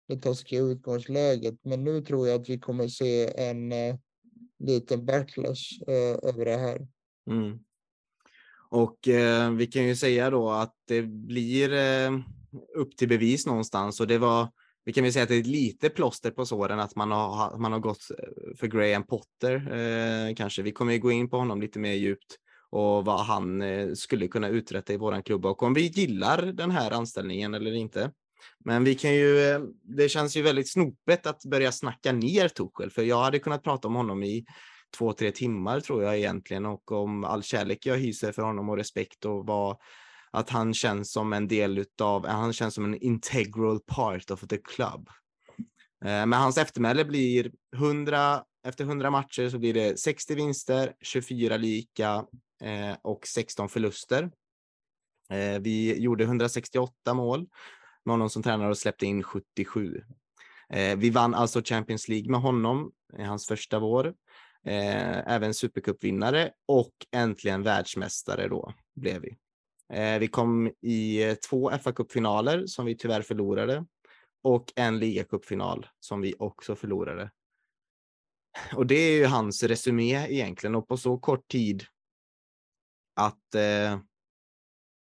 det 0.09 0.16
taskiga 0.16 0.61
utgångsläget. 0.61 1.55
Men 1.62 1.85
nu 1.85 2.01
tror 2.01 2.29
jag 2.29 2.41
att 2.41 2.49
vi 2.49 2.59
kommer 2.59 2.89
se 2.89 3.41
en 3.49 3.72
eh, 3.72 3.97
liten 4.59 5.07
backlash 5.07 5.83
eh, 5.87 6.29
över 6.29 6.45
det 6.45 6.57
här. 6.57 6.87
Mm. 7.31 7.59
Och 8.70 9.09
eh, 9.09 9.51
vi 9.51 9.66
kan 9.66 9.85
ju 9.85 9.97
säga 9.97 10.31
då 10.31 10.51
att 10.51 10.75
det 10.85 11.03
blir 11.03 11.72
eh, 11.72 12.12
upp 12.77 12.97
till 12.97 13.09
bevis 13.09 13.47
någonstans 13.47 14.01
och 14.01 14.07
det 14.07 14.18
var 14.18 14.49
vi 14.85 14.93
kan 14.93 15.05
väl 15.05 15.12
säga 15.12 15.22
att 15.22 15.29
det 15.29 15.37
är 15.37 15.43
lite 15.43 15.91
plåster 15.91 16.31
på 16.31 16.47
såren 16.47 16.81
att 16.81 16.97
man 16.97 17.11
har, 17.11 17.59
man 17.59 17.72
har 17.72 17.79
gått 17.79 18.11
eh, 18.18 18.57
för 18.57 18.66
Graham 18.66 19.07
Potter 19.07 19.55
eh, 19.55 20.35
kanske. 20.35 20.62
Vi 20.62 20.72
kommer 20.72 20.93
ju 20.93 20.99
gå 20.99 21.12
in 21.12 21.31
på 21.31 21.37
honom 21.37 21.61
lite 21.61 21.79
mer 21.79 21.93
djupt 21.93 22.39
och 22.75 23.05
vad 23.05 23.20
han 23.20 23.62
eh, 23.62 23.93
skulle 23.93 24.29
kunna 24.29 24.49
uträtta 24.49 24.93
i 24.93 24.97
våran 24.97 25.22
klubb 25.22 25.47
och 25.47 25.62
om 25.62 25.75
vi 25.75 25.87
gillar 25.87 26.43
den 26.43 26.70
här 26.70 26.91
anställningen 26.91 27.55
eller 27.55 27.72
inte. 27.72 28.11
Men 28.64 28.85
vi 28.85 28.95
kan 28.95 29.14
ju, 29.14 29.39
eh, 29.39 29.61
det 29.83 30.09
känns 30.09 30.37
ju 30.37 30.43
väldigt 30.43 30.72
snopet 30.72 31.27
att 31.27 31.45
börja 31.45 31.72
snacka 31.72 32.12
ner 32.12 32.49
Tuchel, 32.49 32.91
för 32.91 33.03
jag 33.03 33.22
hade 33.22 33.39
kunnat 33.39 33.62
prata 33.62 33.89
om 33.89 33.95
honom 33.95 34.22
i 34.22 34.45
två, 34.99 35.12
tre 35.12 35.31
timmar 35.31 35.81
tror 35.81 36.03
jag 36.03 36.18
egentligen 36.18 36.66
och 36.66 36.93
om 36.93 37.25
all 37.25 37.43
kärlek 37.43 37.87
jag 37.87 37.99
hyser 37.99 38.33
för 38.33 38.43
honom 38.43 38.68
och 38.68 38.77
respekt 38.77 39.25
och 39.25 39.47
vad 39.47 39.77
att 40.31 40.51
han 40.51 40.75
känns 40.75 41.12
som 41.12 41.33
en 41.33 41.49
del 41.49 41.79
utav, 41.79 42.27
eh, 42.27 42.33
han 42.33 42.53
känns 42.53 42.75
som 42.75 42.85
en 42.85 43.03
integral 43.03 43.81
part 43.87 44.31
of 44.31 44.41
the 44.41 44.59
club. 44.59 45.09
Men 46.01 46.33
hans 46.33 46.59
eftermäle 46.59 47.05
blir 47.05 47.51
100, 47.77 48.43
efter 48.66 48.85
100 48.85 49.11
matcher 49.11 49.49
så 49.49 49.59
blir 49.59 49.75
det 49.75 50.01
60 50.01 50.35
vinster, 50.35 50.93
24 51.03 51.57
lika 51.57 52.25
Eh, 52.61 52.97
och 53.03 53.27
16 53.27 53.69
förluster. 53.69 54.31
Eh, 55.31 55.61
vi 55.61 55.99
gjorde 55.99 56.25
168 56.25 57.15
mål 57.15 57.47
med 58.05 58.13
honom 58.13 58.31
som 58.31 58.43
tränare 58.43 58.69
och 58.69 58.79
släppte 58.79 59.07
in 59.07 59.23
77. 59.23 60.03
Eh, 60.69 60.97
vi 60.97 61.11
vann 61.11 61.35
alltså 61.35 61.63
Champions 61.65 62.09
League 62.09 62.31
med 62.31 62.41
honom 62.41 62.93
i 63.19 63.23
hans 63.23 63.47
första 63.47 63.79
vår. 63.79 64.15
Även 64.67 65.55
supercupvinnare 65.55 66.53
och 66.69 66.93
äntligen 67.13 67.63
världsmästare 67.63 68.49
då 68.49 68.73
blev 68.95 69.23
vi. 69.23 69.37
Vi 70.19 70.29
kom 70.29 70.67
i 70.81 71.37
två 71.49 71.71
FA-cupfinaler 71.71 72.67
som 72.67 72.87
vi 72.87 72.97
tyvärr 72.97 73.23
förlorade 73.23 73.85
och 74.43 74.73
en 74.77 74.99
ligacupfinal 74.99 75.87
som 76.01 76.21
vi 76.21 76.35
också 76.39 76.77
förlorade. 76.77 77.31
Och 78.75 78.87
det 78.87 78.95
är 78.95 79.17
ju 79.17 79.25
hans 79.25 79.63
resumé 79.63 80.27
egentligen 80.29 80.75
och 80.75 80.89
på 80.89 80.97
så 80.97 81.19
kort 81.19 81.49
tid 81.49 81.85
att 83.15 83.55
eh, 83.55 83.99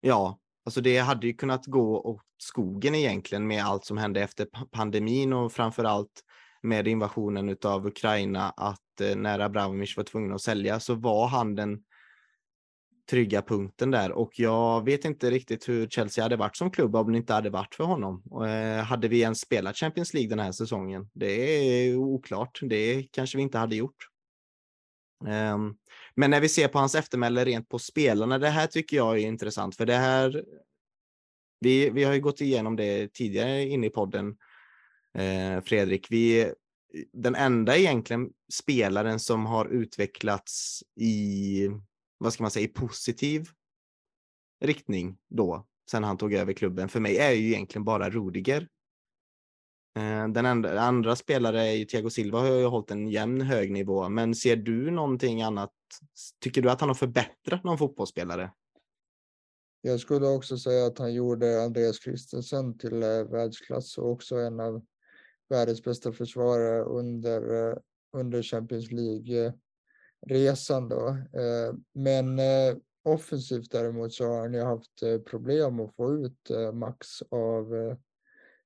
ja, 0.01 0.39
alltså 0.65 0.81
det 0.81 0.97
hade 0.97 1.27
ju 1.27 1.33
kunnat 1.33 1.65
gå 1.65 2.01
åt 2.01 2.21
skogen 2.37 2.95
egentligen 2.95 3.47
med 3.47 3.65
allt 3.65 3.85
som 3.85 3.97
hände 3.97 4.21
efter 4.21 4.47
pandemin 4.71 5.33
och 5.33 5.51
framför 5.51 5.83
allt 5.83 6.23
med 6.61 6.87
invasionen 6.87 7.57
av 7.65 7.87
Ukraina 7.87 8.49
att 8.49 9.01
eh, 9.01 9.15
när 9.15 9.39
Abramovich 9.39 9.97
var 9.97 10.03
tvungen 10.03 10.33
att 10.33 10.41
sälja 10.41 10.79
så 10.79 10.95
var 10.95 11.27
han 11.27 11.55
den 11.55 11.83
trygga 13.09 13.41
punkten 13.41 13.91
där 13.91 14.11
och 14.11 14.39
jag 14.39 14.85
vet 14.85 15.05
inte 15.05 15.31
riktigt 15.31 15.69
hur 15.69 15.87
Chelsea 15.87 16.23
hade 16.23 16.35
varit 16.35 16.57
som 16.57 16.71
klubb 16.71 16.95
om 16.95 17.11
det 17.11 17.17
inte 17.17 17.33
hade 17.33 17.49
varit 17.49 17.75
för 17.75 17.83
honom. 17.83 18.23
Eh, 18.45 18.83
hade 18.83 19.07
vi 19.07 19.21
ens 19.21 19.39
spelat 19.39 19.77
Champions 19.77 20.13
League 20.13 20.29
den 20.29 20.39
här 20.39 20.51
säsongen? 20.51 21.09
Det 21.13 21.31
är 21.31 21.95
oklart. 21.95 22.59
Det 22.61 23.03
kanske 23.11 23.37
vi 23.37 23.43
inte 23.43 23.57
hade 23.57 23.75
gjort. 23.75 24.07
Eh, 25.27 25.57
men 26.19 26.31
när 26.31 26.41
vi 26.41 26.49
ser 26.49 26.67
på 26.67 26.79
hans 26.79 26.95
eftermäle 26.95 27.45
rent 27.45 27.69
på 27.69 27.79
spelarna, 27.79 28.37
det 28.37 28.49
här 28.49 28.67
tycker 28.67 28.97
jag 28.97 29.19
är 29.19 29.27
intressant 29.27 29.75
för 29.75 29.85
det 29.85 29.95
här. 29.95 30.45
Vi, 31.59 31.89
vi 31.89 32.03
har 32.03 32.13
ju 32.13 32.21
gått 32.21 32.41
igenom 32.41 32.75
det 32.75 33.13
tidigare 33.13 33.63
inne 33.63 33.87
i 33.87 33.89
podden, 33.89 34.37
eh, 35.17 35.61
Fredrik. 35.63 36.07
Vi, 36.09 36.53
den 37.13 37.35
enda 37.35 37.77
egentligen 37.77 38.29
spelaren 38.53 39.19
som 39.19 39.45
har 39.45 39.65
utvecklats 39.65 40.83
i 40.95 41.69
vad 42.17 42.33
ska 42.33 42.43
man 42.43 42.51
säga, 42.51 42.65
i 42.65 42.73
positiv 42.73 43.49
riktning 44.61 45.17
då, 45.29 45.67
sen 45.91 46.03
han 46.03 46.17
tog 46.17 46.33
över 46.33 46.53
klubben, 46.53 46.89
för 46.89 46.99
mig 46.99 47.17
är 47.17 47.31
ju 47.31 47.47
egentligen 47.47 47.85
bara 47.85 48.09
Rudiger. 48.09 48.67
Eh, 49.97 50.27
den 50.27 50.45
andra, 50.45 50.81
andra 50.81 51.15
spelare 51.15 51.61
är 51.61 51.71
ju 51.71 51.85
Thiago 51.85 52.09
Silva 52.09 52.39
har 52.39 52.47
ju 52.47 52.65
hållit 52.65 52.91
en 52.91 53.07
jämn 53.07 53.41
hög 53.41 53.71
nivå, 53.71 54.09
men 54.09 54.35
ser 54.35 54.55
du 54.55 54.91
någonting 54.91 55.41
annat? 55.41 55.71
Tycker 56.39 56.61
du 56.61 56.69
att 56.69 56.79
han 56.79 56.89
har 56.89 56.95
förbättrat 56.95 57.63
någon 57.63 57.77
fotbollsspelare? 57.77 58.51
Jag 59.81 59.99
skulle 59.99 60.27
också 60.27 60.57
säga 60.57 60.85
att 60.85 60.99
han 60.99 61.13
gjorde 61.13 61.63
Andreas 61.63 62.03
Christensen 62.03 62.77
till 62.77 63.03
eh, 63.03 63.23
världsklass 63.23 63.97
och 63.97 64.11
också 64.11 64.35
en 64.35 64.59
av 64.59 64.85
världens 65.49 65.83
bästa 65.83 66.13
försvarare 66.13 66.83
under, 66.83 67.69
eh, 67.69 67.77
under 68.13 68.43
Champions 68.43 68.91
League 68.91 69.53
resan 70.27 70.89
då. 70.89 71.17
Men 71.93 72.39
offensivt 73.03 73.71
däremot 73.71 74.13
så 74.13 74.27
har 74.27 74.39
han 74.39 74.53
ju 74.53 74.61
haft 74.61 75.25
problem 75.29 75.79
att 75.79 75.95
få 75.95 76.13
ut 76.13 76.49
max 76.73 77.21
av 77.31 77.95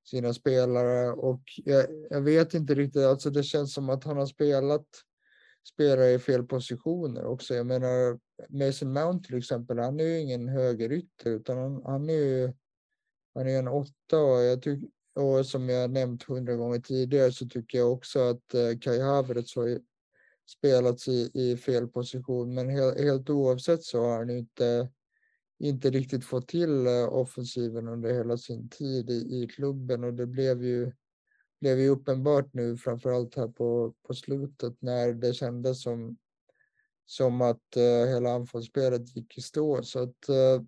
sina 0.04 0.34
spelare 0.34 1.12
och 1.12 1.42
jag, 1.64 1.86
jag, 2.10 2.20
vet 2.20 2.54
inte 2.54 2.74
riktigt, 2.74 3.02
alltså 3.02 3.30
det 3.30 3.42
känns 3.42 3.74
som 3.74 3.90
att 3.90 4.04
han 4.04 4.16
har 4.16 4.26
spelat 4.26 4.86
spelare 5.72 6.10
i 6.10 6.18
fel 6.18 6.42
positioner 6.42 7.24
också. 7.24 7.54
Jag 7.54 7.66
menar 7.66 8.18
Mason 8.48 8.92
Mount 8.92 9.28
till 9.28 9.38
exempel, 9.38 9.78
han 9.78 10.00
är 10.00 10.04
ju 10.04 10.20
ingen 10.20 10.48
högerytter 10.48 11.30
utan 11.30 11.58
han, 11.58 11.82
han 11.84 12.10
är 12.10 12.14
ju 12.14 12.52
han 13.34 13.48
är 13.48 13.58
en 13.58 13.68
åtta 13.68 14.18
och 14.18 14.42
jag 14.42 14.62
tyck, 14.62 14.80
och 15.14 15.46
som 15.46 15.68
jag 15.68 15.90
nämnt 15.90 16.22
hundra 16.22 16.54
gånger 16.54 16.78
tidigare 16.78 17.32
så 17.32 17.46
tycker 17.46 17.78
jag 17.78 17.92
också 17.92 18.20
att 18.20 18.54
eh, 18.54 18.78
Kai 18.80 19.00
Havertz 19.00 19.56
har 19.56 19.80
spelats 20.50 21.08
i, 21.08 21.30
i 21.34 21.56
fel 21.56 21.88
position. 21.88 22.54
Men 22.54 22.70
helt, 22.70 23.00
helt 23.00 23.30
oavsett 23.30 23.82
så 23.82 24.04
har 24.04 24.18
han 24.18 24.30
inte, 24.30 24.88
inte 25.68 25.90
riktigt 25.90 26.24
få 26.24 26.40
till 26.40 26.86
eh, 26.86 27.08
offensiven 27.08 27.88
under 27.88 28.14
hela 28.14 28.36
sin 28.36 28.68
tid 28.68 29.10
i, 29.10 29.42
i 29.42 29.48
klubben 29.48 30.04
och 30.04 30.14
det 30.14 30.26
blev 30.26 30.64
ju, 30.64 30.92
blev 31.60 31.80
ju 31.80 31.88
uppenbart 31.88 32.54
nu 32.54 32.76
framförallt 32.76 33.34
här 33.34 33.48
på, 33.48 33.94
på 34.06 34.14
slutet 34.14 34.76
när 34.82 35.12
det 35.12 35.34
kändes 35.34 35.82
som, 35.82 36.16
som 37.06 37.40
att 37.40 37.76
uh, 37.76 38.06
hela 38.14 38.30
anfallsspelet 38.30 39.16
gick 39.16 39.38
i 39.38 39.40
stå. 39.40 39.82
Så 39.82 40.02
att 40.02 40.28
uh, 40.28 40.66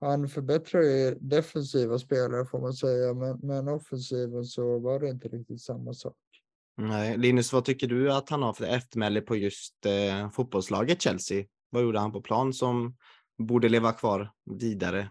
han 0.00 0.28
förbättrar 0.28 0.82
ju 0.82 1.14
defensiva 1.20 1.98
spelare 1.98 2.46
får 2.46 2.60
man 2.60 2.72
säga, 2.72 3.14
men, 3.14 3.38
men 3.42 3.68
offensiven 3.68 4.44
så 4.44 4.78
var 4.78 5.00
det 5.00 5.08
inte 5.08 5.28
riktigt 5.28 5.60
samma 5.60 5.94
sak. 5.94 6.16
Nej. 6.76 7.18
Linus, 7.18 7.52
vad 7.52 7.64
tycker 7.64 7.86
du 7.86 8.12
att 8.12 8.28
han 8.28 8.42
har 8.42 8.52
för 8.52 8.64
eftermäle 8.64 9.20
på 9.20 9.36
just 9.36 9.86
eh, 9.86 10.30
fotbollslaget 10.30 11.02
Chelsea? 11.02 11.44
Vad 11.70 11.82
gjorde 11.82 11.98
han 11.98 12.12
på 12.12 12.20
plan 12.20 12.52
som 12.52 12.96
borde 13.46 13.68
leva 13.68 13.92
kvar 13.92 14.30
vidare? 14.50 15.08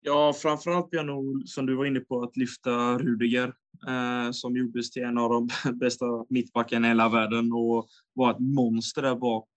Ja, 0.00 0.32
framförallt 0.32 0.90
Björn 0.90 1.46
som 1.46 1.66
du 1.66 1.74
var 1.74 1.86
inne 1.86 2.00
på, 2.00 2.22
att 2.22 2.36
lyfta 2.36 2.98
Rudiger 2.98 3.52
eh, 3.88 4.30
som 4.32 4.56
gjordes 4.56 4.90
till 4.90 5.02
en 5.02 5.18
av 5.18 5.30
de 5.30 5.48
bästa 5.78 6.06
mittbackarna 6.28 6.86
i 6.86 6.90
hela 6.90 7.08
världen 7.08 7.52
och 7.52 7.88
var 8.14 8.30
ett 8.30 8.40
monster 8.40 9.02
där 9.02 9.14
bak. 9.14 9.48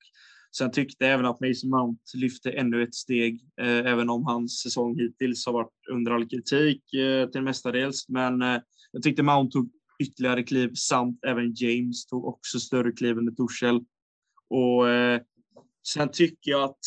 Sen 0.58 0.72
tyckte 0.72 1.06
jag 1.06 1.14
även 1.14 1.26
att 1.26 1.40
Mason 1.40 1.70
Mount 1.70 2.02
lyfte 2.14 2.52
ännu 2.52 2.84
ett 2.84 2.96
steg, 2.96 3.42
eh, 3.62 3.68
även 3.68 4.10
om 4.10 4.26
hans 4.26 4.62
säsong 4.62 5.00
hittills 5.00 5.46
har 5.46 5.54
varit 5.54 5.74
under 5.92 6.12
all 6.12 6.30
kritik 6.30 6.94
eh, 6.94 7.30
till 7.30 7.42
mestadels. 7.42 8.10
Men 8.10 8.42
eh, 8.42 8.62
jag 8.92 9.04
tyckte 9.04 9.24
Mount 9.24 9.52
tog 9.52 9.70
ytterligare 10.00 10.44
kliv 10.44 10.74
samt 10.74 11.20
även 11.26 11.54
James 11.56 12.06
tog 12.06 12.26
också 12.26 12.60
större 12.60 12.92
kliv 12.92 13.18
under 13.18 13.32
Torshäll. 13.32 13.86
Och 14.50 14.90
eh, 14.90 15.22
sen 15.88 16.12
tycker 16.12 16.52
jag 16.52 16.64
att 16.64 16.80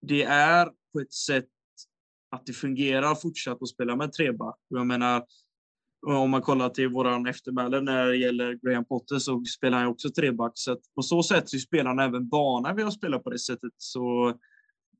det 0.00 0.22
är 0.22 0.68
på 0.92 1.00
ett 1.00 1.12
sätt 1.12 1.48
att 2.30 2.46
det 2.46 2.52
fungerar 2.52 3.14
fortsatt 3.14 3.62
att 3.62 3.68
spela 3.68 3.96
med 3.96 4.12
treback. 4.12 4.56
Jag 4.68 4.86
menar, 4.86 5.24
om 6.06 6.30
man 6.30 6.42
kollar 6.42 6.68
till 6.68 6.88
våran 6.88 7.26
eftermäle 7.26 7.80
när 7.80 8.06
det 8.06 8.16
gäller 8.16 8.58
Graham 8.62 8.84
Potter 8.84 9.18
så 9.18 9.44
spelar 9.44 9.78
han 9.78 9.86
också 9.86 10.10
treback. 10.10 10.52
Så 10.54 10.76
på 10.94 11.02
så 11.02 11.22
sätt 11.22 11.48
så 11.48 11.56
är 11.56 11.60
spelarna 11.60 12.04
även 12.04 12.28
vana 12.28 12.74
vid 12.74 12.86
att 12.86 12.92
spela 12.92 13.18
på 13.18 13.30
det 13.30 13.38
sättet. 13.38 13.72
Så 13.76 14.34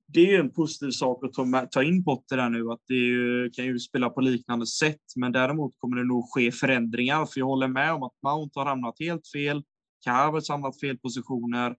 det 0.07 0.21
är 0.21 0.27
ju 0.27 0.37
en 0.37 0.51
positiv 0.51 0.91
sak 0.91 1.25
att 1.25 1.33
ta, 1.33 1.67
ta 1.71 1.83
in 1.83 2.05
Potter 2.05 2.37
där 2.37 2.49
nu, 2.49 2.71
att 2.71 2.83
det 2.89 2.95
ju, 2.95 3.51
kan 3.51 3.65
ju 3.65 3.79
spela 3.79 4.11
på 4.11 4.21
liknande 4.21 4.67
sätt. 4.67 5.03
Men 5.17 5.33
däremot 5.33 5.75
kommer 5.79 5.97
det 5.97 6.05
nog 6.05 6.25
ske 6.35 6.53
förändringar, 6.53 7.27
för 7.27 7.41
jag 7.41 7.47
håller 7.47 7.69
med 7.69 7.93
om 7.93 8.03
att 8.03 8.13
Mount 8.23 8.61
har 8.61 8.67
hamnat 8.67 8.95
helt 8.99 9.29
fel. 9.29 9.63
Kahavets 10.05 10.49
har 10.49 10.55
hamnat 10.57 10.81
fel 10.81 10.99
positioner. 10.99 11.77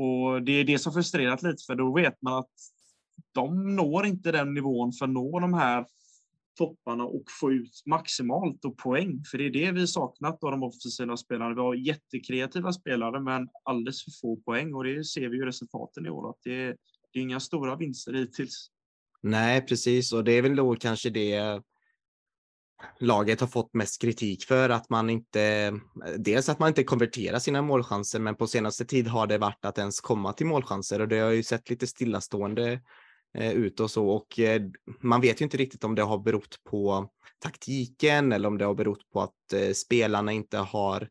Och 0.00 0.42
det 0.42 0.52
är 0.52 0.64
det 0.64 0.78
som 0.78 0.92
frustrerat 0.92 1.42
lite, 1.42 1.64
för 1.66 1.74
då 1.74 1.94
vet 1.94 2.22
man 2.22 2.38
att 2.38 2.50
de 3.32 3.76
når 3.76 4.06
inte 4.06 4.32
den 4.32 4.54
nivån 4.54 4.92
för 4.92 5.04
att 5.04 5.10
nå 5.10 5.40
de 5.40 5.54
här 5.54 5.86
topparna 6.58 7.04
och 7.04 7.24
få 7.40 7.52
ut 7.52 7.82
maximalt 7.86 8.64
och 8.64 8.78
poäng. 8.78 9.24
För 9.30 9.38
det 9.38 9.46
är 9.46 9.50
det 9.50 9.72
vi 9.72 9.86
saknat 9.86 10.44
av 10.44 10.50
de 10.50 10.62
offensiva 10.62 11.16
spelarna. 11.16 11.54
Vi 11.54 11.60
har 11.60 11.74
jättekreativa 11.74 12.72
spelare, 12.72 13.20
men 13.20 13.48
alldeles 13.64 14.04
för 14.04 14.10
få 14.20 14.36
poäng 14.36 14.74
och 14.74 14.84
det 14.84 15.04
ser 15.04 15.28
vi 15.28 15.36
ju 15.36 15.44
resultaten 15.44 16.06
i 16.06 16.10
år. 16.10 16.30
Att 16.30 16.38
det, 16.44 16.66
det 17.12 17.18
är 17.18 17.22
inga 17.22 17.40
stora 17.40 17.76
vinster 17.76 18.12
hittills. 18.12 18.70
Nej, 19.22 19.66
precis. 19.66 20.12
Och 20.12 20.24
det 20.24 20.32
är 20.32 20.42
väl 20.42 20.56
då 20.56 20.74
kanske 20.74 21.10
det 21.10 21.62
laget 23.00 23.40
har 23.40 23.46
fått 23.46 23.74
mest 23.74 24.00
kritik 24.00 24.44
för 24.44 24.70
att 24.70 24.90
man 24.90 25.10
inte, 25.10 25.74
dels 26.16 26.48
att 26.48 26.58
man 26.58 26.68
inte 26.68 26.84
konverterar 26.84 27.38
sina 27.38 27.62
målchanser, 27.62 28.20
men 28.20 28.36
på 28.36 28.46
senaste 28.46 28.84
tid 28.84 29.08
har 29.08 29.26
det 29.26 29.38
varit 29.38 29.64
att 29.64 29.78
ens 29.78 30.00
komma 30.00 30.32
till 30.32 30.46
målchanser 30.46 31.00
och 31.00 31.08
det 31.08 31.18
har 31.18 31.30
ju 31.30 31.42
sett 31.42 31.70
lite 31.70 31.86
stillastående 31.86 32.80
eh, 33.38 33.52
ut 33.52 33.80
och 33.80 33.90
så 33.90 34.08
och 34.08 34.38
eh, 34.38 34.62
man 35.00 35.20
vet 35.20 35.40
ju 35.40 35.44
inte 35.44 35.56
riktigt 35.56 35.84
om 35.84 35.94
det 35.94 36.02
har 36.02 36.18
berott 36.18 36.64
på 36.70 37.10
taktiken 37.38 38.32
eller 38.32 38.48
om 38.48 38.58
det 38.58 38.64
har 38.64 38.74
berott 38.74 39.10
på 39.12 39.20
att 39.20 39.52
eh, 39.54 39.72
spelarna 39.72 40.32
inte 40.32 40.58
har 40.58 41.08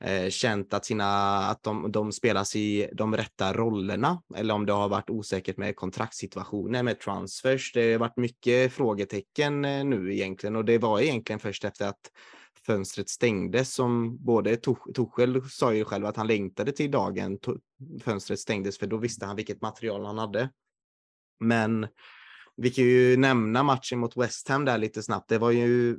eh, 0.00 0.28
känt 0.28 0.74
att, 0.74 0.84
sina, 0.84 1.38
att 1.38 1.62
de, 1.62 1.92
de 1.92 2.12
spelas 2.12 2.56
i 2.56 2.90
de 2.92 3.16
rätta 3.16 3.52
rollerna 3.52 4.22
eller 4.36 4.54
om 4.54 4.66
det 4.66 4.72
har 4.72 4.88
varit 4.88 5.10
osäkert 5.10 5.56
med 5.56 5.76
kontraktssituationer 5.76 6.82
med 6.82 7.00
transfers. 7.00 7.72
Det 7.72 7.92
har 7.92 7.98
varit 7.98 8.16
mycket 8.16 8.72
frågetecken 8.72 9.64
eh, 9.64 9.84
nu 9.84 10.14
egentligen 10.14 10.56
och 10.56 10.64
det 10.64 10.78
var 10.78 11.00
egentligen 11.00 11.40
först 11.40 11.64
efter 11.64 11.88
att 11.88 12.10
fönstret 12.66 13.08
stängdes 13.08 13.74
som 13.74 14.16
både 14.24 14.56
Torshäll 14.56 15.42
sa 15.50 15.74
ju 15.74 15.84
själv 15.84 16.06
att 16.06 16.16
han 16.16 16.26
längtade 16.26 16.72
till 16.72 16.90
dagen 16.90 17.38
fönstret 18.00 18.38
stängdes 18.38 18.78
för 18.78 18.86
då 18.86 18.96
visste 18.96 19.26
han 19.26 19.36
vilket 19.36 19.62
material 19.62 20.04
han 20.04 20.18
hade. 20.18 20.50
Men 21.40 21.86
vi 22.56 22.70
kan 22.70 22.84
ju 22.84 23.16
nämna 23.16 23.62
matchen 23.62 23.98
mot 23.98 24.16
West 24.16 24.48
Ham 24.48 24.64
där 24.64 24.78
lite 24.78 25.02
snabbt. 25.02 25.28
Det 25.28 25.38
var 25.38 25.50
ju 25.50 25.98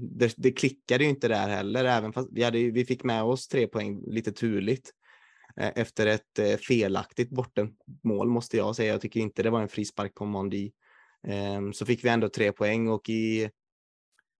det, 0.00 0.34
det 0.36 0.52
klickade 0.52 1.04
ju 1.04 1.10
inte 1.10 1.28
där 1.28 1.48
heller, 1.48 1.84
även 1.84 2.12
fast 2.12 2.28
vi, 2.32 2.42
hade, 2.42 2.58
vi 2.58 2.84
fick 2.84 3.04
med 3.04 3.22
oss 3.22 3.48
tre 3.48 3.66
poäng 3.66 4.02
lite 4.06 4.32
turligt 4.32 4.90
eh, 5.56 5.72
efter 5.74 6.06
ett 6.06 6.38
eh, 6.38 6.56
felaktigt 6.56 7.30
bortamål 7.30 8.28
måste 8.28 8.56
jag 8.56 8.76
säga. 8.76 8.92
Jag 8.92 9.00
tycker 9.00 9.20
inte 9.20 9.42
det 9.42 9.50
var 9.50 9.62
en 9.62 9.68
frispark 9.68 10.14
på 10.14 10.24
Mondi. 10.24 10.72
Ehm, 11.26 11.72
så 11.72 11.86
fick 11.86 12.04
vi 12.04 12.08
ändå 12.08 12.28
tre 12.28 12.52
poäng 12.52 12.88
och 12.88 13.08
i 13.08 13.50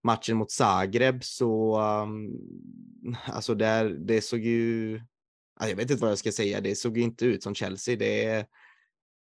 matchen 0.05 0.37
mot 0.37 0.51
Zagreb 0.51 1.25
så, 1.25 1.77
ehm, 1.77 2.31
alltså 3.27 3.55
där, 3.55 3.89
det 3.89 4.21
såg 4.21 4.41
ju, 4.41 5.01
jag 5.61 5.77
vet 5.77 5.91
inte 5.91 6.03
vad 6.03 6.11
jag 6.11 6.19
ska 6.19 6.33
säga, 6.33 6.61
det 6.61 6.75
såg 6.75 6.99
ju 6.99 7.03
inte 7.03 7.27
ut 7.27 7.43
som 7.43 7.55
Chelsea. 7.55 7.97
Det, 7.97 8.47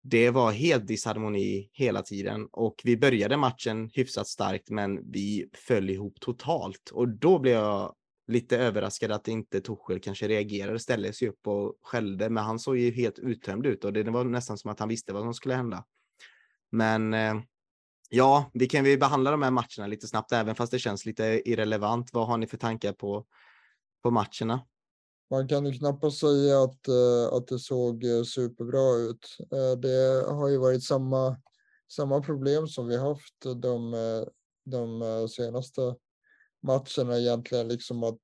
det 0.08 0.30
var 0.30 0.52
helt 0.52 0.88
disharmoni 0.88 1.70
hela 1.74 2.02
tiden 2.02 2.48
och 2.52 2.82
vi 2.84 2.98
började 2.98 3.38
matchen 3.38 3.90
hyfsat 3.94 4.28
starkt, 4.28 4.70
men 4.70 5.12
vi 5.12 5.50
föll 5.54 5.90
ihop 5.90 6.20
totalt 6.20 6.90
och 6.94 7.10
då 7.10 7.40
blev 7.40 7.54
jag 7.54 7.96
lite 8.28 8.58
överraskad 8.58 9.12
att 9.12 9.28
inte 9.28 9.62
Torshäll 9.62 10.00
kanske 10.00 10.28
reagerade, 10.28 10.80
ställde 10.80 11.14
sig 11.14 11.30
upp 11.30 11.48
och 11.48 11.76
skällde, 11.82 12.30
men 12.30 12.44
han 12.44 12.60
såg 12.60 12.78
ju 12.78 12.92
helt 12.92 13.20
uttömd 13.20 13.66
ut 13.66 13.86
och 13.86 13.94
det 13.94 14.04
var 14.04 14.24
nästan 14.24 14.58
som 14.58 14.72
att 14.72 14.80
han 14.80 14.90
visste 14.90 15.14
vad 15.14 15.24
som 15.24 15.34
skulle 15.34 15.56
hända. 15.56 15.86
Men 16.72 17.14
eh, 17.14 17.36
ja, 18.10 18.52
vi 18.54 18.68
kan 18.68 18.86
ju 18.86 18.98
behandla 18.98 19.32
de 19.32 19.42
här 19.42 19.52
matcherna 19.52 19.88
lite 19.88 20.08
snabbt, 20.08 20.32
även 20.32 20.56
fast 20.56 20.72
det 20.72 20.80
känns 20.80 21.06
lite 21.06 21.42
irrelevant. 21.46 22.14
Vad 22.14 22.28
har 22.28 22.38
ni 22.38 22.48
för 22.48 22.58
tankar 22.58 22.94
på, 22.94 23.26
på 24.04 24.12
matcherna? 24.12 24.66
Man 25.32 25.48
kan 25.48 25.66
ju 25.66 25.72
knappast 25.72 26.18
säga 26.18 26.64
att, 26.64 26.88
eh, 26.88 27.38
att 27.38 27.48
det 27.48 27.60
såg 27.60 28.04
eh, 28.04 28.24
superbra 28.24 28.96
ut. 28.96 29.38
Eh, 29.52 29.80
det 29.80 30.26
har 30.28 30.50
ju 30.50 30.58
varit 30.58 30.84
samma, 30.84 31.38
samma 31.92 32.22
problem 32.22 32.68
som 32.68 32.88
vi 32.88 32.98
haft 32.98 33.36
de, 33.56 33.96
de 34.66 35.28
senaste 35.30 35.96
matcherna 36.64 37.20
egentligen, 37.20 37.68
liksom 37.68 38.04
att 38.04 38.22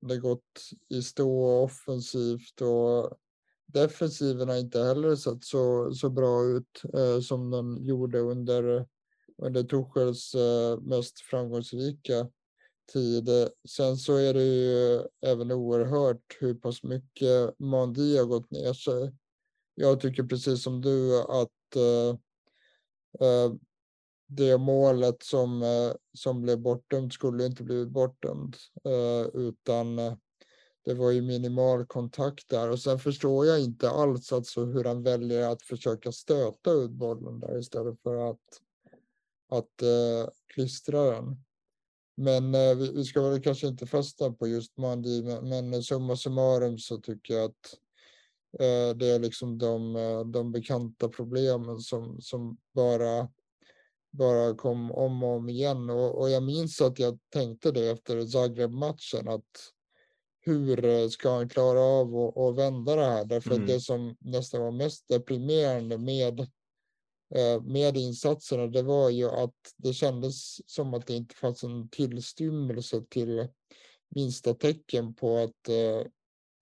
det 0.00 0.18
gått 0.18 0.60
i 0.88 1.02
stå 1.02 1.62
offensivt 1.62 2.60
och 2.60 3.18
defensiven 3.66 4.48
har 4.48 4.56
inte 4.56 4.82
heller 4.82 5.16
sett 5.16 5.44
så, 5.44 5.94
så 5.94 6.10
bra 6.10 6.44
ut 6.44 6.82
som 7.24 7.50
den 7.50 7.84
gjorde 7.86 8.18
under, 8.18 8.86
under 9.42 9.62
Tuchels 9.62 10.34
mest 10.80 11.20
framgångsrika 11.20 12.26
tid. 12.92 13.28
Sen 13.68 13.96
så 13.96 14.16
är 14.16 14.34
det 14.34 14.44
ju 14.44 15.02
även 15.20 15.52
oerhört 15.52 16.36
hur 16.40 16.54
pass 16.54 16.82
mycket 16.82 17.58
Mandi 17.58 18.18
har 18.18 18.24
gått 18.24 18.50
ner 18.50 18.72
sig. 18.72 19.12
Jag 19.74 20.00
tycker 20.00 20.22
precis 20.22 20.62
som 20.62 20.80
du 20.80 21.20
att 21.20 21.76
eh, 21.76 22.16
eh 23.26 23.52
det 24.32 24.58
målet 24.58 25.22
som, 25.22 25.62
eh, 25.62 25.92
som 26.18 26.42
blev 26.42 26.58
bortdömt 26.58 27.12
skulle 27.12 27.46
inte 27.46 27.62
blivit 27.62 27.88
bortdömt 27.88 28.56
eh, 28.84 29.40
utan 29.40 29.96
det 30.84 30.94
var 30.94 31.10
ju 31.10 31.22
minimal 31.22 31.86
kontakt 31.86 32.48
där 32.48 32.70
och 32.70 32.78
sen 32.78 32.98
förstår 32.98 33.46
jag 33.46 33.60
inte 33.60 33.90
alls 33.90 34.32
alltså 34.32 34.64
hur 34.64 34.84
han 34.84 35.02
väljer 35.02 35.48
att 35.48 35.62
försöka 35.62 36.12
stöta 36.12 36.70
ut 36.70 36.90
bollen 36.90 37.40
där 37.40 37.58
istället 37.58 38.02
för 38.02 38.30
att, 38.30 38.60
att 39.48 39.82
klistra 40.54 41.10
den. 41.10 41.44
Men 42.20 42.54
eh, 42.54 42.74
vi, 42.74 42.92
vi, 42.92 43.04
ska 43.04 43.22
väl 43.22 43.42
kanske 43.42 43.66
inte 43.66 43.86
fastna 43.86 44.32
på 44.32 44.48
just 44.48 44.76
Mandi, 44.76 45.22
men, 45.22 45.70
men 45.70 45.82
summa 45.82 46.16
summarum 46.16 46.78
så 46.78 47.00
tycker 47.00 47.34
jag 47.34 47.44
att 47.44 47.78
eh, 48.58 48.96
det 48.96 49.06
är 49.06 49.18
liksom 49.18 49.58
de, 49.58 49.96
eh, 49.96 50.20
de 50.24 50.52
bekanta 50.52 51.08
problemen 51.08 51.78
som, 51.78 52.20
som 52.20 52.56
bara, 52.74 53.28
bara 54.10 54.54
kom 54.54 54.92
om 54.92 55.22
och 55.22 55.36
om 55.36 55.48
igen. 55.48 55.90
Och, 55.90 56.20
och 56.20 56.30
jag 56.30 56.42
minns 56.42 56.80
att 56.80 56.98
jag 56.98 57.18
tänkte 57.32 57.72
det 57.72 57.90
efter 57.90 58.26
Zagreb-matchen 58.26 59.28
att 59.28 59.72
hur 60.40 61.08
ska 61.08 61.30
han 61.30 61.48
klara 61.48 61.80
av 61.80 62.38
att 62.38 62.56
vända 62.56 62.96
det 62.96 63.04
här? 63.04 63.24
Därför 63.24 63.50
mm. 63.50 63.62
att 63.62 63.68
det 63.68 63.80
som 63.80 64.16
nästan 64.18 64.60
var 64.60 64.70
mest 64.70 65.08
deprimerande 65.08 65.98
med 65.98 66.46
Eh, 67.34 67.62
med 67.62 67.96
insatserna, 67.96 68.66
det 68.66 68.82
var 68.82 69.10
ju 69.10 69.30
att 69.30 69.74
det 69.76 69.92
kändes 69.92 70.70
som 70.70 70.94
att 70.94 71.06
det 71.06 71.14
inte 71.14 71.34
fanns 71.34 71.64
en 71.64 71.88
tillstymmelse 71.88 73.02
till 73.08 73.48
minsta 74.08 74.54
tecken 74.54 75.14
på 75.14 75.38
att, 75.38 75.68
eh, 75.68 76.06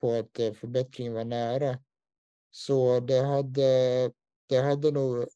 på 0.00 0.12
att 0.12 0.38
eh, 0.38 0.52
förbättringen 0.52 1.12
var 1.12 1.24
nära. 1.24 1.78
Så 2.50 3.00
det 3.00 3.20
hade, 3.20 4.12
det 4.46 4.56
hade 4.56 4.90
nog... 4.90 5.28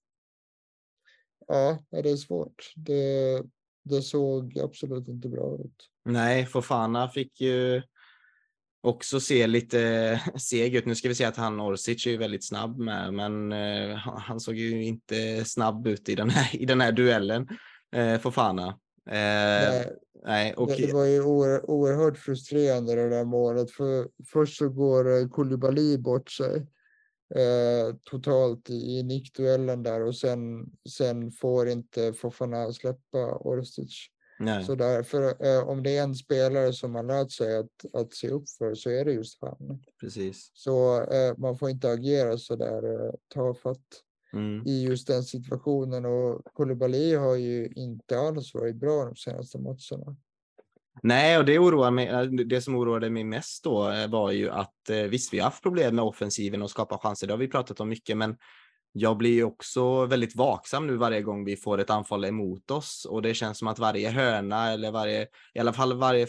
Ja, 1.47 1.79
det 1.91 2.11
är 2.11 2.17
svårt. 2.17 2.73
Det, 2.77 3.43
det 3.83 4.03
såg 4.03 4.59
absolut 4.59 5.09
inte 5.09 5.29
bra 5.29 5.59
ut. 5.65 5.89
Nej, 6.05 6.47
Fofana 6.47 7.09
fick 7.09 7.41
ju 7.41 7.83
också 8.83 9.21
ser 9.21 9.47
lite 9.47 10.21
seg 10.39 10.75
ut. 10.75 10.87
Nu 10.87 10.95
ska 10.95 11.09
vi 11.09 11.15
se 11.15 11.25
att 11.25 11.37
han 11.37 11.61
Orsic 11.61 12.07
är 12.07 12.19
väldigt 12.19 12.45
snabb 12.45 12.79
med, 12.79 13.15
men 13.15 13.53
eh, 13.53 13.97
han 13.97 14.41
såg 14.41 14.55
ju 14.55 14.85
inte 14.85 15.45
snabb 15.45 15.87
ut 15.87 16.09
i 16.09 16.15
den 16.15 16.31
här, 16.31 16.57
i 16.57 16.65
den 16.65 16.81
här 16.81 16.93
duellen. 16.93 17.49
Eh, 17.95 18.19
Fofana. 18.19 18.67
Eh, 19.07 19.71
nej, 19.71 19.93
nej 20.25 20.55
och... 20.55 20.69
det, 20.69 20.93
var 20.93 21.05
ju 21.05 21.23
oer, 21.23 21.71
oerhört 21.71 22.19
frustrerande 22.19 22.95
det 22.95 23.09
där 23.09 23.25
målet. 23.25 23.71
För 23.71 24.09
först 24.27 24.59
så 24.59 24.69
går 24.69 25.19
eh, 25.19 25.29
Koulibaly 25.29 25.99
bort 25.99 26.31
sig 26.31 26.57
eh, 27.35 27.97
totalt 28.11 28.71
i, 28.71 28.99
i 28.99 29.03
nickduellen 29.03 29.83
där 29.83 30.01
och 30.01 30.17
sen, 30.17 30.67
sen 30.89 31.31
får 31.31 31.69
inte 31.69 32.13
Fofana 32.13 32.73
släppa 32.73 33.37
Orsic. 33.41 34.12
Nej. 34.45 34.65
Så 34.65 34.75
därför, 34.75 35.47
eh, 35.47 35.69
om 35.69 35.83
det 35.83 35.97
är 35.97 36.03
en 36.03 36.15
spelare 36.15 36.73
som 36.73 36.95
har 36.95 37.03
lärt 37.03 37.31
sig 37.31 37.57
att, 37.57 37.95
att 37.95 38.15
se 38.15 38.29
upp 38.29 38.45
för 38.59 38.75
så 38.75 38.91
är 38.91 39.05
det 39.05 39.13
just 39.13 39.39
han. 39.41 39.83
Precis. 40.01 40.51
Så 40.55 41.03
eh, 41.03 41.39
man 41.39 41.59
får 41.59 41.71
inte 41.71 41.91
agera 41.91 42.39
så 42.39 42.57
där 42.57 43.07
eh, 43.07 43.13
tafatt 43.35 43.87
mm. 44.33 44.67
i 44.67 44.83
just 44.83 45.07
den 45.07 45.23
situationen. 45.23 46.05
Och 46.05 46.45
Koulibaly 46.55 47.15
har 47.15 47.37
ju 47.37 47.69
inte 47.77 48.19
alls 48.19 48.55
varit 48.55 48.77
bra 48.77 49.05
de 49.05 49.17
senaste 49.17 49.59
matcherna. 49.59 50.17
Nej, 51.03 51.39
och 51.39 51.45
det, 51.45 51.59
oroar 51.59 51.91
mig, 51.91 52.09
eh, 52.09 52.23
det 52.23 52.61
som 52.61 52.77
oroade 52.77 53.11
mig 53.11 53.25
mest 53.25 53.65
då 53.65 53.91
eh, 53.91 54.11
var 54.11 54.31
ju 54.31 54.51
att 54.51 54.91
eh, 54.91 54.97
visst, 54.97 55.35
vi 55.35 55.39
har 55.39 55.45
haft 55.45 55.63
problem 55.63 55.97
med 55.97 56.05
offensiven 56.05 56.63
och 56.63 56.71
skapa 56.71 56.99
chanser. 56.99 57.27
Det 57.27 57.33
har 57.33 57.39
vi 57.39 57.49
pratat 57.49 57.81
om 57.81 57.89
mycket, 57.89 58.17
men 58.17 58.37
jag 58.93 59.17
blir 59.17 59.45
också 59.45 60.07
väldigt 60.07 60.37
vaksam 60.37 60.87
nu 60.87 60.97
varje 60.97 61.23
gång 61.23 61.45
vi 61.45 61.57
får 61.57 61.79
ett 61.79 61.91
anfall 61.91 62.25
emot 62.25 62.71
oss 62.71 63.07
och 63.11 63.23
det 63.23 63.35
känns 63.35 63.59
som 63.59 63.69
att 63.69 63.79
varje 63.79 64.11
hörna 64.11 64.73
eller 64.73 64.93
varje, 64.93 65.27
i 65.55 65.59
alla 65.59 65.73
fall 65.73 65.99
varje 65.99 66.27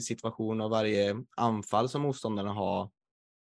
situation 0.00 0.60
och 0.60 0.70
varje 0.70 1.16
anfall 1.36 1.88
som 1.88 2.02
motståndarna 2.02 2.52
har 2.52 2.90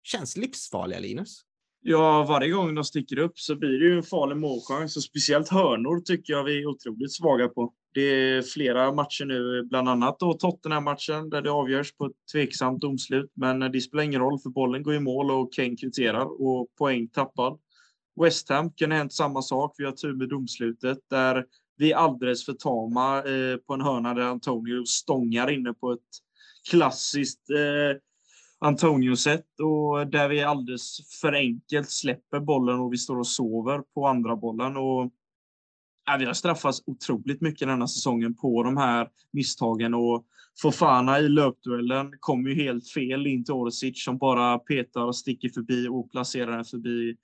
känns 0.03 0.38
livsfarliga, 0.38 0.99
Linus. 0.99 1.41
Ja, 1.82 2.26
varje 2.30 2.49
gång 2.49 2.76
de 2.76 2.84
sticker 2.84 3.20
upp 3.20 3.39
så 3.39 3.55
blir 3.55 3.80
det 3.80 3.86
ju 3.86 3.97
en 3.97 4.03
farlig 4.03 4.38
målchans 4.38 4.97
och 4.97 5.03
speciellt 5.03 5.49
hörnor 5.49 5.99
tycker 5.99 6.34
jag 6.34 6.43
vi 6.43 6.61
är 6.61 6.66
otroligt 6.66 7.14
svaga 7.14 7.47
på. 7.47 7.74
Det 7.93 8.01
är 8.01 8.41
flera 8.41 8.93
matcher 8.93 9.26
nu, 9.26 9.64
bland 9.64 9.89
annat 9.89 10.20
då 10.20 10.34
Tottenham-matchen 10.34 11.30
där 11.30 11.41
det 11.41 11.51
avgörs 11.51 11.95
på 11.95 12.05
ett 12.05 12.11
tveksamt 12.32 12.82
domslut. 12.82 13.32
Men 13.34 13.59
det 13.59 13.82
spelar 13.82 14.03
ingen 14.03 14.22
roll 14.22 14.39
för 14.39 14.49
bollen 14.49 14.84
går 14.84 14.95
i 14.95 14.99
mål 14.99 15.32
och 15.32 15.53
Kane 15.53 15.76
kvitterar 15.76 16.41
och 16.41 16.68
poäng 16.78 17.07
tappad. 17.07 17.59
West 18.22 18.49
Ham 18.49 18.72
kunde 18.72 18.95
hänt 18.95 19.14
samma 19.14 19.41
sak. 19.41 19.76
Vi 19.78 19.86
har 19.86 19.91
tur 19.91 20.14
med 20.14 20.30
domslutet 20.30 20.97
där 21.09 21.45
vi 21.78 21.91
är 21.91 21.95
alldeles 21.95 22.45
för 22.45 22.53
tama 22.53 23.18
eh, 23.18 23.57
på 23.57 23.74
en 23.74 23.82
hörna 23.82 24.14
där 24.14 24.22
Antonio 24.22 24.86
stångar 24.86 25.49
inne 25.49 25.74
på 25.74 25.91
ett 25.91 25.99
klassiskt 26.70 27.49
eh, 27.49 27.99
Antonio-sätt 28.59 29.45
och 29.59 30.07
där 30.07 30.30
vi 30.30 30.43
alldeles 30.43 30.97
för 31.22 31.34
enkelt 31.34 31.89
släpper 31.89 32.39
bollen 32.39 32.80
och 32.80 32.93
vi 32.93 32.97
står 32.97 33.20
och 33.20 33.28
sover 33.28 33.82
på 33.93 34.07
andra 34.07 34.36
bollen. 34.36 34.78
Och, 34.78 35.11
ja, 36.05 36.18
vi 36.20 36.26
har 36.26 36.34
straffats 36.34 36.84
otroligt 36.86 37.41
mycket 37.41 37.68
denna 37.68 37.88
säsongen 37.88 38.36
på 38.36 38.64
de 38.64 38.78
här 38.78 39.09
misstagen 39.32 39.93
och 39.93 40.26
Fofana 40.61 41.20
i 41.20 41.30
löpduellen 41.30 42.14
kommer 42.20 42.49
ju 42.49 42.55
helt 42.55 42.89
fel 42.89 43.28
in 43.28 43.45
till 43.45 43.53
Orsic 43.53 44.03
som 44.03 44.18
bara 44.18 44.59
petar 44.59 45.05
och 45.05 45.16
sticker 45.16 45.49
förbi 45.49 45.88
och 45.88 46.11
placerar 46.11 46.55
den 46.55 46.66
förbi 46.66 47.16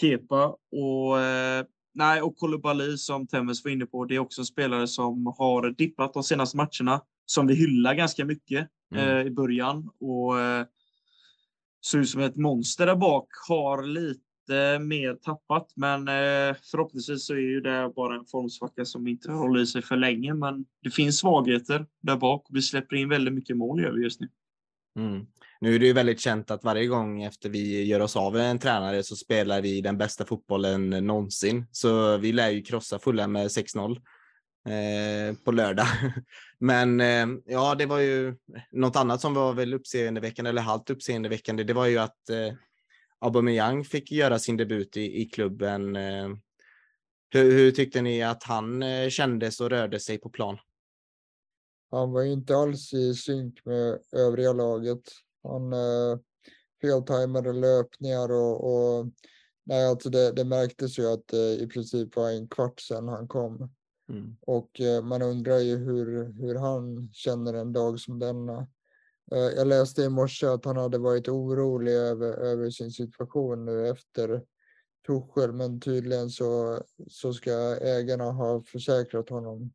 Kepa 0.00 0.56
och 0.72 1.20
eh, 1.20 1.64
nej, 1.94 2.22
och 2.22 2.36
Koulibaly 2.36 2.96
som 2.96 3.26
Temmes 3.26 3.64
var 3.64 3.70
inne 3.70 3.86
på. 3.86 4.04
Det 4.04 4.14
är 4.14 4.18
också 4.18 4.40
en 4.40 4.46
spelare 4.46 4.86
som 4.86 5.26
har 5.38 5.70
dippat 5.70 6.14
de 6.14 6.22
senaste 6.22 6.56
matcherna 6.56 7.00
som 7.26 7.46
vi 7.46 7.54
hyllar 7.54 7.94
ganska 7.94 8.24
mycket. 8.24 8.68
mm. 8.94 9.08
eh, 9.08 9.26
i 9.26 9.30
början 9.30 9.90
och 10.00 10.40
eh, 10.40 10.66
såg 11.80 12.00
ut 12.00 12.08
som 12.08 12.20
ett 12.20 12.36
monster 12.36 12.86
där 12.86 12.96
bak. 12.96 13.28
Har 13.48 13.82
lite 13.82 14.78
mer 14.80 15.14
tappat, 15.14 15.72
men 15.76 16.06
förhoppningsvis 16.70 17.26
så 17.26 17.32
är 17.32 17.38
ju 17.38 17.60
det 17.60 17.92
bara 17.96 18.16
en 18.16 18.24
formsvacka 18.24 18.84
som 18.84 19.06
inte 19.06 19.32
håller 19.32 19.60
i 19.60 19.66
sig 19.66 19.82
för 19.82 19.96
länge. 19.96 20.34
Men 20.34 20.64
det 20.82 20.90
finns 20.90 21.18
svagheter 21.18 21.86
där 22.00 22.16
bak 22.16 22.46
vi 22.50 22.62
släpper 22.62 22.96
in 22.96 23.08
väldigt 23.08 23.34
mycket 23.34 23.56
mål 23.56 23.82
gör 23.82 23.92
vi 23.92 24.02
just 24.02 24.20
nu. 24.20 24.28
Mm. 24.98 25.26
Nu 25.60 25.74
är 25.74 25.78
det 25.78 25.86
ju 25.86 25.92
väldigt 25.92 26.20
känt 26.20 26.50
att 26.50 26.64
varje 26.64 26.86
gång 26.86 27.22
efter 27.22 27.48
vi 27.48 27.84
gör 27.84 28.00
oss 28.00 28.16
av 28.16 28.36
en 28.36 28.58
tränare 28.58 29.02
så 29.02 29.16
spelar 29.16 29.60
vi 29.60 29.80
den 29.80 29.98
bästa 29.98 30.24
fotbollen 30.24 30.90
någonsin. 30.90 31.66
Så 31.72 32.16
vi 32.16 32.32
lär 32.32 32.50
ju 32.50 32.62
krossa 32.62 32.98
fulla 32.98 33.26
med 33.26 33.46
6-0 33.46 33.96
eh, 34.68 35.36
på 35.44 35.52
lördag. 35.52 35.86
Men 36.58 37.00
eh, 37.00 37.26
ja, 37.46 37.74
det 37.74 37.86
var 37.86 37.98
ju 37.98 38.34
något 38.72 38.96
annat 38.96 39.20
som 39.20 39.34
var 39.34 39.52
väl 39.52 39.74
uppseendeväckande 39.74 40.48
eller 40.48 40.62
halvt 40.62 40.90
uppseendeväckande. 40.90 41.64
Det 41.64 41.72
var 41.72 41.86
ju 41.86 41.98
att 41.98 42.30
eh, 42.30 42.54
Aubameyang 43.20 43.84
fick 43.84 44.12
göra 44.12 44.38
sin 44.38 44.56
debut 44.56 44.96
i, 44.96 45.22
i 45.22 45.24
klubben. 45.24 45.96
Eh, 45.96 46.28
hur, 47.30 47.52
hur, 47.52 47.70
tyckte 47.70 48.02
ni 48.02 48.22
att 48.22 48.42
han 48.42 48.82
eh, 48.82 49.08
kändes 49.08 49.60
och 49.60 49.70
rörde 49.70 50.00
sig 50.00 50.18
på 50.18 50.30
plan? 50.30 50.58
Han 51.92 52.12
var 52.12 52.22
inte 52.22 52.56
alls 52.56 52.94
i 52.94 53.14
synk 53.14 53.64
med 53.64 53.98
övriga 54.12 54.52
laget. 54.52 55.02
Han 55.42 55.72
eh, 55.72 56.18
feltajmade 56.82 57.52
löpningar 57.52 58.32
och, 58.32 58.64
och 58.64 59.06
nej, 59.64 59.86
alltså 59.86 60.10
det, 60.10 60.32
det 60.32 60.44
märktes 60.44 60.98
ju 60.98 61.12
att 61.12 61.28
det 61.28 61.54
i 61.54 61.66
princip 61.66 62.16
var 62.16 62.30
en 62.30 62.48
kvart 62.48 62.80
sedan 62.80 63.08
han 63.08 63.28
kom. 63.28 63.70
Mm. 64.08 64.36
Och 64.40 64.80
eh, 64.80 65.02
man 65.02 65.22
undrar 65.22 65.58
ju 65.58 65.76
hur, 65.76 66.32
hur 66.32 66.54
han 66.54 67.10
känner 67.12 67.54
en 67.54 67.72
dag 67.72 68.00
som 68.00 68.18
denna. 68.18 68.66
Eh, 69.32 69.38
jag 69.56 69.66
läste 69.66 70.02
i 70.02 70.08
morse 70.08 70.46
att 70.46 70.64
han 70.64 70.76
hade 70.76 70.98
varit 70.98 71.28
orolig 71.28 71.92
över, 71.92 72.32
över 72.32 72.70
sin 72.70 72.90
situation 72.90 73.64
nu 73.64 73.88
efter 73.88 74.42
Tuchel, 75.06 75.52
men 75.52 75.80
tydligen 75.80 76.30
så, 76.30 76.80
så 77.08 77.32
ska 77.32 77.50
ägarna 77.80 78.24
ha 78.24 78.62
försäkrat 78.62 79.28
honom 79.28 79.72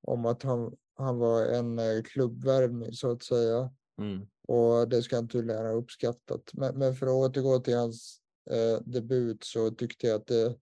om 0.00 0.26
att 0.26 0.42
han, 0.42 0.76
han 0.98 1.18
var 1.18 1.46
en 1.46 1.78
eh, 1.78 2.02
klubbvärvning 2.02 2.92
så 2.92 3.10
att 3.10 3.22
säga. 3.22 3.70
Mm. 4.00 4.26
Och 4.48 4.88
det 4.88 5.02
ska 5.02 5.16
han 5.16 5.28
tydligen 5.28 5.66
ha 5.66 5.72
uppskattat. 5.72 6.50
Men, 6.52 6.78
men 6.78 6.94
för 6.94 7.06
att 7.06 7.12
återgå 7.12 7.58
till 7.58 7.76
hans 7.76 8.20
eh, 8.50 8.82
debut 8.84 9.44
så 9.44 9.70
tyckte 9.70 10.06
jag 10.06 10.16
att 10.20 10.26
det 10.26 10.54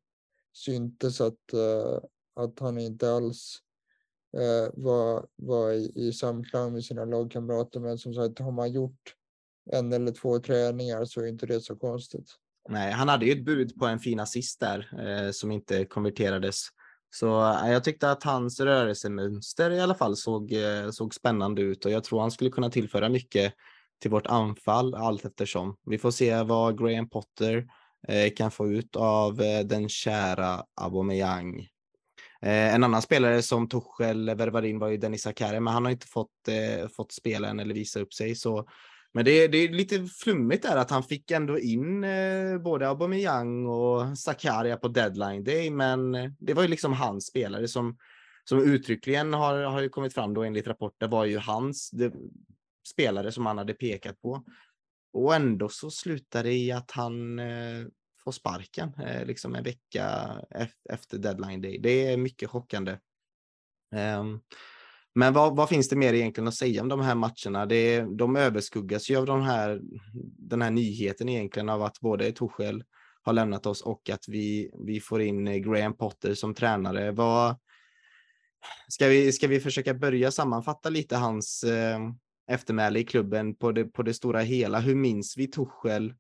syntes 0.53 1.21
att, 1.21 1.53
eh, 1.53 1.99
att 2.37 2.61
han 2.61 2.79
inte 2.79 3.11
alls 3.11 3.59
eh, 4.37 4.73
var, 4.75 5.27
var 5.37 5.73
i, 5.73 5.93
i 5.95 6.13
samklang 6.13 6.73
med 6.73 6.85
sina 6.85 7.05
lagkamrater. 7.05 7.81
Men 7.81 7.99
som 7.99 8.15
sagt, 8.15 8.39
har 8.39 8.53
man 8.53 8.73
gjort 8.73 9.15
en 9.71 9.93
eller 9.93 10.13
två 10.13 10.39
träningar 10.39 11.05
så 11.05 11.21
är 11.21 11.27
inte 11.27 11.47
det 11.47 11.61
så 11.61 11.77
konstigt. 11.77 12.31
Nej, 12.69 12.93
han 12.93 13.09
hade 13.09 13.27
ju 13.27 13.33
ett 13.33 13.45
bud 13.45 13.79
på 13.79 13.87
en 13.87 13.99
fin 13.99 14.21
assist 14.21 14.61
där 14.61 14.89
eh, 14.99 15.31
som 15.31 15.53
inte 15.53 15.85
konverterades. 15.85 16.67
Så 17.11 17.53
eh, 17.53 17.73
jag 17.73 17.85
tyckte 17.85 18.11
att 18.11 18.23
hans 18.23 18.61
rörelsemönster 18.61 19.71
i 19.71 19.81
alla 19.81 19.95
fall 19.95 20.17
såg, 20.17 20.53
eh, 20.53 20.91
såg 20.91 21.15
spännande 21.15 21.63
ut 21.63 21.85
och 21.85 21.91
jag 21.91 22.05
tror 22.05 22.21
han 22.21 22.31
skulle 22.31 22.51
kunna 22.51 22.71
tillföra 22.71 23.09
mycket 23.09 23.55
till 24.03 24.11
vårt 24.11 24.27
anfall 24.27 24.95
allt 24.95 25.25
eftersom. 25.25 25.77
Vi 25.87 25.99
får 25.99 26.11
se 26.11 26.43
vad 26.43 26.79
Graham 26.79 27.09
Potter 27.09 27.67
eh, 28.09 28.33
kan 28.37 28.51
få 28.51 28.69
ut 28.69 28.97
av 28.97 29.41
eh, 29.43 29.61
den 29.61 29.89
kära 29.89 30.65
Aubameyang. 30.81 31.69
Eh, 32.43 32.75
en 32.75 32.85
annan 32.85 33.03
spelare 33.03 33.43
som 33.43 33.69
Tuchel 33.69 34.35
värvade 34.35 34.69
in 34.69 34.79
var 34.79 34.89
ju 34.89 34.97
Dennis 34.97 35.27
Akare, 35.27 35.61
men 35.61 35.75
han 35.75 35.85
har 35.85 35.93
inte 35.93 36.07
fått, 36.07 36.49
eh, 36.49 36.89
fått 36.89 37.13
spela 37.13 37.49
än 37.49 37.61
eller 37.61 37.75
visa 37.75 38.01
upp 38.01 38.15
sig. 38.15 38.35
Så 38.35 38.69
men 39.17 39.25
det, 39.25 39.49
det 39.49 39.59
är 39.59 39.69
lite 39.69 40.05
flummigt 40.05 40.63
där 40.63 40.77
att 40.77 40.91
han 40.91 41.03
fick 41.03 41.31
ändå 41.31 41.59
in 41.59 42.05
eh, 42.05 42.59
både 42.59 42.89
Aubameyang 42.89 43.67
och 43.67 44.19
Sakaria 44.19 44.77
på 44.77 44.89
deadline 44.89 45.45
day, 45.45 45.71
men 45.71 46.13
det 46.39 46.55
var 46.55 46.63
ju 46.63 46.69
liksom 46.69 46.93
hans 46.93 47.27
spelare 47.27 47.69
som, 47.69 47.99
som 48.45 48.59
uttryckligen 48.59 49.33
har, 49.33 49.63
har 49.63 49.81
ju 49.81 49.89
kommit 49.89 50.15
fram 50.15 50.35
då 50.35 50.45
enligt 50.45 50.67
rapporter 50.67 51.09
var 51.09 51.25
ju 51.25 51.39
hans 51.39 51.91
det, 51.91 52.13
spelare 52.89 53.33
som 53.33 53.47
han 53.47 53.59
hade 53.59 53.75
pekat 53.75 54.21
på. 54.21 54.45
Och 55.13 55.35
ändå 55.35 55.69
så 55.69 55.91
slutar 55.91 56.45
det 56.45 56.53
i 56.53 56.73
att 56.73 56.91
han 56.91 57.39
eh, 57.39 57.87
får 58.25 58.33
sparken 58.33 58.93
eh, 59.07 59.25
liksom 59.27 59.55
en 59.55 59.65
vecka 59.65 60.31
efter 60.91 61.19
deadline 61.19 61.61
day. 61.63 61.79
Det 61.79 62.13
är 62.13 62.17
mycket 62.17 62.51
chockande. 62.51 62.99
Um, 64.19 64.41
men 65.17 65.33
vad, 65.33 65.57
vad, 65.57 65.69
finns 65.69 65.89
det 65.89 65.97
mer 65.97 66.15
egentligen 66.15 66.49
att 66.49 66.55
säga 66.55 66.83
om 66.83 66.89
de 66.89 67.01
här 67.01 67.15
matcherna? 67.15 67.67
Det, 67.67 68.01
de 68.01 68.37
överskuggas 68.37 69.11
ju 69.11 69.17
av 69.17 69.27
de 69.27 69.43
här, 69.43 69.81
den 70.39 70.63
här 70.63 70.71
nyheten 70.71 71.29
egentligen 71.29 71.69
av 71.69 71.83
att 71.83 72.01
både 72.01 72.33
Torshäll 72.33 72.85
har 73.23 73.33
lämnat 73.33 73.67
oss 73.67 73.83
och 73.83 74.11
att 74.11 74.29
vi, 74.29 74.71
vi 74.87 75.01
får 75.01 75.23
in 75.23 75.49
eh, 75.49 75.57
Graham 75.57 75.97
Potter 75.97 76.35
som 76.35 76.55
tränare. 76.55 77.13
Vad, 77.13 77.57
ska, 78.89 79.09
vi, 79.09 79.33
ska 79.33 79.49
vi 79.49 79.61
försöka 79.61 79.95
börja 79.95 80.31
sammanfatta 80.31 80.89
lite 80.89 81.17
hans 81.17 81.65
eh, 81.65 81.99
eftermäle 82.51 82.99
i 82.99 83.05
klubben 83.05 83.55
på 83.55 83.73
det, 83.73 83.85
på 83.85 84.03
det 84.03 84.15
stora 84.15 84.41
hela? 84.41 84.81
Hur 84.81 84.95
minns 84.95 85.37
vi 85.37 85.47
Torshäll 85.47 86.15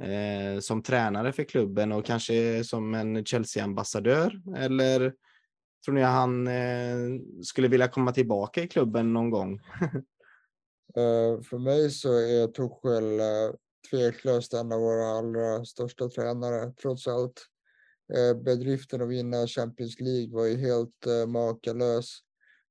eh, 0.00 0.60
som 0.60 0.82
tränare 0.82 1.32
för 1.32 1.44
klubben 1.44 1.92
och 1.92 2.04
kanske 2.04 2.64
som 2.64 2.94
en 2.94 3.24
Chelsea-ambassadör? 3.24 4.40
Eller 4.56 5.12
Tror 5.84 5.94
ni 5.94 6.02
han 6.02 6.46
eh, 6.46 7.20
skulle 7.42 7.68
vilja 7.68 7.88
komma 7.88 8.12
tillbaka 8.12 8.62
i 8.62 8.68
klubben 8.68 9.12
någon 9.12 9.30
gång? 9.30 9.60
uh, 10.96 11.42
för 11.50 11.58
mig 11.58 11.90
så 11.90 12.12
är 12.12 12.46
Tuchel 12.46 13.20
uh, 13.20 13.54
tveklöst 13.90 14.54
en 14.54 14.72
av 14.72 14.80
våra 14.80 15.18
allra 15.18 15.64
största 15.64 16.08
tränare, 16.08 16.72
trots 16.82 17.08
allt. 17.08 17.46
Bedriften 18.44 19.02
att 19.02 19.08
vinna 19.08 19.46
Champions 19.46 20.00
League 20.00 20.34
var 20.34 20.46
ju 20.46 20.56
helt 20.56 21.06
makalös. 21.28 22.18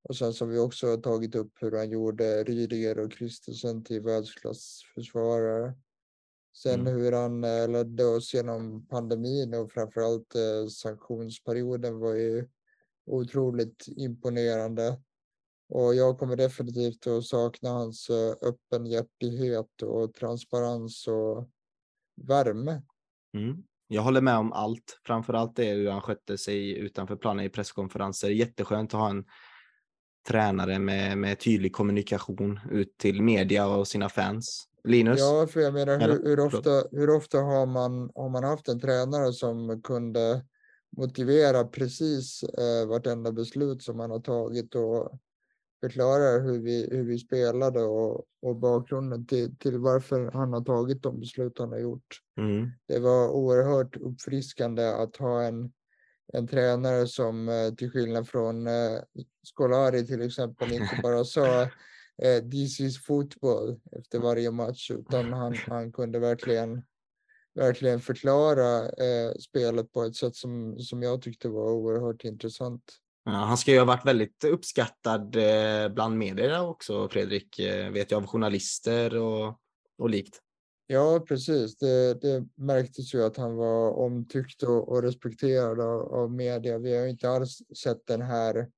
Och 0.03 0.15
sen 0.15 0.33
så 0.33 0.45
har 0.45 0.51
vi 0.51 0.59
också 0.59 0.97
tagit 0.97 1.35
upp 1.35 1.51
hur 1.59 1.71
han 1.71 1.89
gjorde 1.89 2.43
Rydiger 2.43 2.99
och 2.99 3.13
Christensen 3.13 3.83
till 3.83 4.01
världsklassförsvarare. 4.01 5.73
Sen 6.57 6.79
mm. 6.79 6.93
hur 6.93 7.11
han 7.11 7.41
ledde 7.71 8.05
oss 8.05 8.33
genom 8.33 8.87
pandemin 8.87 9.53
och 9.53 9.71
framförallt 9.71 10.33
sanktionsperioden 10.71 11.99
var 11.99 12.13
ju 12.13 12.47
otroligt 13.11 13.85
imponerande. 13.87 14.97
Och 15.69 15.95
jag 15.95 16.19
kommer 16.19 16.35
definitivt 16.35 17.07
att 17.07 17.23
sakna 17.23 17.69
hans 17.69 18.09
eh, 18.09 18.49
öppenhjärtighet 18.49 19.81
och 19.81 20.13
transparens 20.13 21.07
och 21.07 21.49
värme. 22.27 22.81
Mm. 23.37 23.63
Jag 23.87 24.01
håller 24.01 24.21
med 24.21 24.37
om 24.37 24.53
allt, 24.53 24.99
framför 25.05 25.33
allt 25.33 25.55
det 25.55 25.73
hur 25.73 25.89
han 25.89 26.01
skötte 26.01 26.37
sig 26.37 26.77
utanför 26.77 27.15
planen 27.15 27.45
i 27.45 27.49
presskonferenser. 27.49 28.29
Jätteskönt 28.29 28.93
att 28.93 28.99
ha 28.99 29.09
en 29.09 29.25
tränare 30.27 30.79
med, 30.79 31.17
med 31.17 31.39
tydlig 31.39 31.73
kommunikation 31.73 32.59
ut 32.71 32.97
till 32.97 33.21
media 33.21 33.67
och 33.67 33.87
sina 33.87 34.09
fans. 34.09 34.67
Linus? 34.83 35.19
Ja, 35.19 35.47
för 35.47 35.59
jag 35.59 35.73
menar 35.73 35.99
hur, 35.99 36.23
hur, 36.25 36.39
ofta, 36.39 36.83
hur 36.91 37.09
ofta 37.09 37.37
har 37.37 37.65
man, 37.65 38.11
har 38.15 38.29
man 38.29 38.43
haft 38.43 38.67
en 38.67 38.79
tränare 38.79 39.33
som 39.33 39.81
kunde 39.81 40.45
motivera 40.97 41.63
precis 41.63 42.43
eh, 42.43 42.87
vartenda 42.87 43.31
beslut 43.31 43.83
som 43.83 43.97
man 43.97 44.11
har 44.11 44.19
tagit 44.19 44.75
och 44.75 45.19
förklara 45.81 46.39
hur 46.39 46.59
vi, 46.59 46.89
hur 46.91 47.03
vi 47.03 47.19
spelade 47.19 47.83
och, 47.83 48.25
och 48.41 48.55
bakgrunden 48.55 49.25
till, 49.25 49.57
till 49.57 49.77
varför 49.77 50.31
han 50.31 50.53
har 50.53 50.61
tagit 50.61 51.03
de 51.03 51.19
beslut 51.19 51.59
han 51.59 51.71
har 51.71 51.79
gjort. 51.79 52.19
Mm. 52.37 52.71
Det 52.87 52.99
var 52.99 53.29
oerhört 53.29 53.97
uppfriskande 53.97 54.87
att 54.87 55.17
ha 55.17 55.43
en, 55.43 55.71
en 56.33 56.47
tränare 56.47 57.07
som 57.07 57.49
eh, 57.49 57.73
till 57.73 57.91
skillnad 57.91 58.27
från 58.27 58.67
eh, 58.67 59.01
Scolari 59.43 60.05
till 60.05 60.21
exempel 60.21 60.71
inte 60.71 60.99
bara 61.03 61.23
sa 61.25 61.61
eh, 62.21 62.49
this 62.51 62.79
is 62.79 63.05
football 63.05 63.79
efter 63.91 64.19
varje 64.19 64.51
match 64.51 64.91
utan 64.91 65.33
han, 65.33 65.55
han 65.67 65.91
kunde 65.91 66.19
verkligen 66.19 66.81
verkligen 67.55 67.99
förklara 67.99 68.85
eh, 68.85 69.33
spelet 69.39 69.91
på 69.91 70.03
ett 70.03 70.15
sätt 70.15 70.35
som, 70.35 70.79
som 70.79 71.03
jag 71.03 71.21
tyckte 71.21 71.49
var 71.49 71.71
oerhört 71.71 72.23
intressant. 72.23 72.81
Ja, 73.25 73.31
han 73.31 73.57
ska 73.57 73.71
ju 73.71 73.77
ha 73.77 73.85
varit 73.85 74.05
väldigt 74.05 74.43
uppskattad 74.43 75.35
eh, 75.35 75.89
bland 75.93 76.17
medier 76.17 76.67
också, 76.67 77.09
Fredrik, 77.09 77.59
eh, 77.59 77.91
vet 77.91 78.11
jag, 78.11 78.23
av 78.23 78.27
journalister 78.27 79.17
och, 79.17 79.59
och 79.97 80.09
likt. 80.09 80.39
Ja, 80.87 81.25
precis. 81.27 81.77
Det, 81.77 82.21
det 82.21 82.47
märktes 82.55 83.13
ju 83.13 83.23
att 83.23 83.37
han 83.37 83.55
var 83.55 83.91
omtyckt 83.91 84.63
och, 84.63 84.89
och 84.89 85.03
respekterad 85.03 85.79
av, 85.79 86.13
av 86.13 86.31
media. 86.31 86.77
Vi 86.77 86.97
har 86.97 87.07
inte 87.07 87.29
alls 87.29 87.61
sett 87.83 88.07
den 88.07 88.21
här 88.21 88.69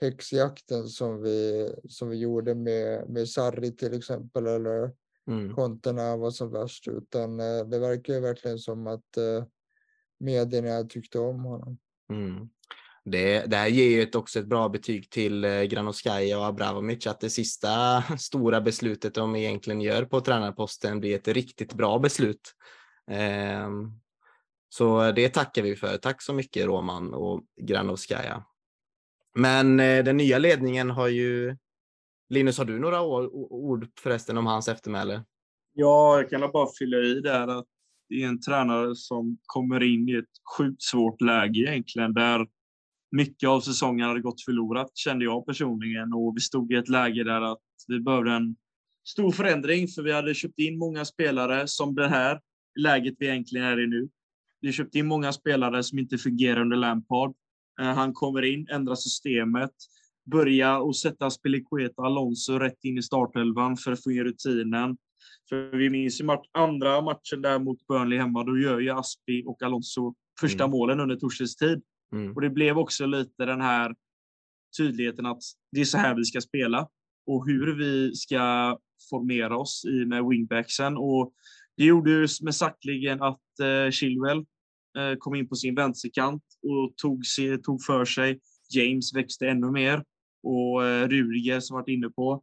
häxjakten 0.00 0.88
som 0.88 1.22
vi, 1.22 1.70
som 1.88 2.08
vi 2.08 2.16
gjorde 2.16 2.54
med, 2.54 3.08
med 3.08 3.28
Sarri 3.28 3.76
till 3.76 3.94
exempel, 3.94 4.46
eller 4.46 4.92
mm. 5.28 5.54
kontona 5.54 6.16
var 6.16 6.30
som 6.30 6.52
värst, 6.52 6.88
utan 6.88 7.40
eh, 7.40 7.64
det 7.66 7.78
verkar 7.78 8.14
ju 8.14 8.20
verkligen 8.20 8.58
som 8.58 8.86
att 8.86 9.16
eh, 9.16 9.44
medierna 10.20 10.84
tyckte 10.84 11.18
om 11.18 11.44
honom. 11.44 11.78
Mm. 12.10 12.48
Det, 13.04 13.46
det 13.46 13.56
här 13.56 13.68
ger 13.68 13.90
ju 13.90 14.02
ett, 14.02 14.14
också 14.14 14.38
ett 14.38 14.46
bra 14.46 14.68
betyg 14.68 15.10
till 15.10 15.44
eh, 15.44 15.62
Granoskaja 15.62 16.38
och 16.38 16.46
Abramovic 16.46 17.06
att 17.06 17.20
det 17.20 17.30
sista 17.30 18.02
stora 18.18 18.60
beslutet 18.60 19.14
de 19.14 19.36
egentligen 19.36 19.80
gör 19.80 20.04
på 20.04 20.20
tränarposten 20.20 21.00
blir 21.00 21.16
ett 21.16 21.28
riktigt 21.28 21.72
bra 21.72 21.98
beslut. 21.98 22.54
Eh, 23.10 23.68
så 24.68 25.12
det 25.12 25.28
tackar 25.28 25.62
vi 25.62 25.76
för. 25.76 25.96
Tack 25.96 26.22
så 26.22 26.32
mycket 26.32 26.66
Roman 26.66 27.14
och 27.14 27.42
Granovskaja. 27.60 28.44
Men 29.34 29.80
eh, 29.80 30.04
den 30.04 30.16
nya 30.16 30.38
ledningen 30.38 30.90
har 30.90 31.08
ju 31.08 31.56
Linus, 32.28 32.58
har 32.58 32.64
du 32.64 32.78
några 32.78 33.02
ord 33.02 33.88
förresten 34.00 34.38
om 34.38 34.46
hans 34.46 34.68
eftermäle? 34.68 35.24
Ja, 35.74 36.16
jag 36.16 36.30
kan 36.30 36.40
bara 36.52 36.68
fylla 36.78 36.96
i 36.96 37.20
där 37.20 37.48
att 37.48 37.66
det 38.08 38.22
är 38.22 38.28
en 38.28 38.40
tränare 38.40 38.94
som 38.94 39.38
kommer 39.46 39.82
in 39.82 40.08
i 40.08 40.12
ett 40.12 40.24
sjukt 40.56 40.82
svårt 40.82 41.20
läge 41.20 41.60
egentligen, 41.60 42.14
där 42.14 42.46
mycket 43.10 43.48
av 43.48 43.60
säsongen 43.60 44.08
hade 44.08 44.20
gått 44.20 44.44
förlorat, 44.44 44.90
kände 44.94 45.24
jag 45.24 45.46
personligen. 45.46 46.12
Och 46.12 46.32
vi 46.36 46.40
stod 46.40 46.72
i 46.72 46.76
ett 46.76 46.88
läge 46.88 47.24
där 47.24 47.40
att 47.40 47.58
vi 47.86 48.00
behövde 48.00 48.32
en 48.32 48.56
stor 49.08 49.30
förändring, 49.32 49.88
för 49.88 50.02
vi 50.02 50.12
hade 50.12 50.34
köpt 50.34 50.58
in 50.58 50.78
många 50.78 51.04
spelare 51.04 51.68
som 51.68 51.94
det 51.94 52.08
här 52.08 52.40
läget 52.80 53.14
vi 53.18 53.26
egentligen 53.26 53.66
är 53.66 53.80
i 53.80 53.86
nu. 53.86 54.08
Vi 54.60 54.72
köpte 54.72 54.98
in 54.98 55.06
många 55.06 55.32
spelare 55.32 55.82
som 55.82 55.98
inte 55.98 56.18
fungerar 56.18 56.60
under 56.60 56.76
Lampard. 56.76 57.34
Eh, 57.80 57.94
han 57.94 58.12
kommer 58.12 58.42
in, 58.42 58.68
ändrar 58.70 58.94
systemet, 58.94 59.70
börja 60.30 60.78
och 60.78 60.96
sätta 60.96 61.30
Spilicueta 61.30 62.02
Alonso 62.02 62.52
rätt 62.52 62.84
in 62.84 62.98
i 62.98 63.02
startelvan 63.02 63.76
för 63.76 63.92
att 63.92 64.02
få 64.02 64.12
in 64.12 64.24
rutinen. 64.24 64.96
För 65.48 65.76
vi 65.76 65.90
minns 65.90 66.20
ju 66.20 66.24
match, 66.24 66.46
andra 66.52 67.00
matchen 67.00 67.42
där 67.42 67.58
mot 67.58 67.86
Burnley 67.86 68.18
hemma, 68.18 68.44
då 68.44 68.58
gör 68.58 68.80
ju 68.80 68.90
Aspi 68.90 69.44
och 69.46 69.62
Alonso 69.62 70.14
första 70.40 70.64
mm. 70.64 70.70
målen 70.70 71.00
under 71.00 71.16
Torshälls 71.16 71.56
tid. 71.56 71.82
Mm. 72.12 72.32
Och 72.32 72.40
det 72.40 72.50
blev 72.50 72.78
också 72.78 73.06
lite 73.06 73.44
den 73.44 73.60
här 73.60 73.94
tydligheten 74.78 75.26
att 75.26 75.40
det 75.72 75.80
är 75.80 75.84
så 75.84 75.98
här 75.98 76.14
vi 76.14 76.24
ska 76.24 76.40
spela 76.40 76.88
och 77.26 77.46
hur 77.46 77.76
vi 77.78 78.14
ska 78.14 78.78
formera 79.10 79.58
oss 79.58 79.84
i 79.84 80.04
med 80.04 80.24
wingbacksen. 80.24 80.96
Och 80.96 81.32
det 81.76 81.84
gjorde 81.84 82.10
ju 82.10 82.26
med 82.42 82.54
saktligen 82.54 83.22
att 83.22 83.60
eh, 83.62 83.90
Chilwell 83.90 84.38
eh, 84.98 85.16
kom 85.18 85.34
in 85.34 85.48
på 85.48 85.54
sin 85.54 85.74
vänsterkant 85.74 86.42
och 86.62 86.96
tog, 86.96 87.22
tog 87.64 87.82
för 87.82 88.04
sig. 88.04 88.40
James 88.74 89.14
växte 89.14 89.48
ännu 89.48 89.70
mer 89.70 90.04
och 90.42 90.86
eh, 90.86 91.08
Rudiger 91.08 91.60
som 91.60 91.74
varit 91.74 91.88
inne 91.88 92.10
på. 92.10 92.42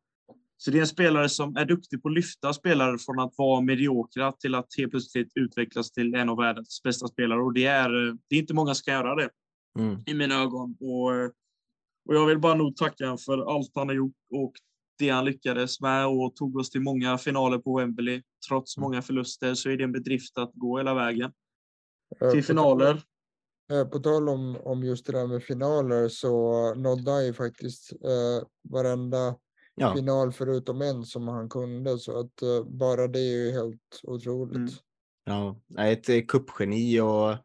Så 0.58 0.72
det 0.72 0.78
är 0.78 0.82
en 0.82 0.88
spelare 0.88 1.30
som 1.30 1.56
är 1.56 1.66
duktig 1.66 2.04
på 2.04 2.10
att 2.10 2.16
lyfta 2.16 2.54
spelare 2.54 2.98
från 2.98 3.20
att 3.20 3.34
vara 3.38 3.62
mediokra 3.62 4.32
till 4.32 4.56
att 4.56 4.68
helt 4.78 4.92
plötsligt 4.92 5.32
utvecklas 5.36 5.92
till 5.92 6.16
en 6.16 6.30
av 6.30 6.38
världens 6.38 6.84
bästa 6.84 7.08
spelare. 7.08 7.42
Och 7.42 7.54
det 7.54 7.66
är, 7.66 7.90
det 8.30 8.36
är 8.36 8.40
inte 8.40 8.54
många 8.54 8.76
som 8.76 8.84
kan 8.84 8.94
göra 8.94 9.16
det 9.16 9.30
mm. 9.80 10.04
i 10.06 10.14
mina 10.14 10.36
ögon. 10.36 10.78
Och, 10.80 11.10
och 12.10 12.16
jag 12.16 12.26
vill 12.26 12.40
bara 12.40 12.56
nog 12.56 12.76
tacka 12.76 13.04
honom 13.04 13.18
för 13.18 13.56
allt 13.56 13.72
han 13.76 13.88
har 13.88 13.96
gjort 13.96 14.16
och 14.32 14.54
det 15.00 15.10
han 15.10 15.26
lyckades 15.26 15.82
med 15.82 16.08
och 16.08 16.36
tog 16.36 16.58
oss 16.58 16.70
till 16.70 16.82
många 16.82 17.18
finaler 17.18 17.58
på 17.58 17.78
Wembley. 17.78 18.22
Trots 18.50 18.78
mm. 18.78 18.84
många 18.84 19.02
förluster 19.02 19.54
så 19.54 19.70
är 19.70 19.78
det 19.78 19.84
en 19.84 19.92
bedrift 19.92 20.38
att 20.38 20.52
gå 20.54 20.78
hela 20.78 20.94
vägen 20.94 21.32
till 22.32 22.44
finaler. 22.44 23.02
Eh, 23.72 23.86
på 23.86 24.00
tal 24.00 24.30
om, 24.30 24.58
om 24.64 24.84
just 24.84 25.06
det 25.06 25.12
där 25.12 25.28
med 25.28 25.44
finaler 25.44 26.08
så 26.10 26.74
nådde 26.76 27.12
han 27.12 27.26
ju 27.26 27.34
faktiskt 27.34 27.92
eh, 27.92 28.48
varenda 28.70 29.36
ja. 29.76 29.96
final 29.96 30.32
förutom 30.32 30.82
en 30.82 31.04
som 31.04 31.28
han 31.28 31.50
kunde. 31.50 31.98
Så 31.98 32.20
att 32.20 32.42
eh, 32.42 32.64
bara 32.66 33.08
det 33.08 33.20
är 33.20 33.46
ju 33.46 33.52
helt 33.52 34.02
otroligt. 34.04 34.56
Mm. 34.56 34.70
Ja, 35.26 35.60
ett 35.80 36.10
eh, 36.10 36.22
kuppgeni 36.22 37.00
och 37.00 37.36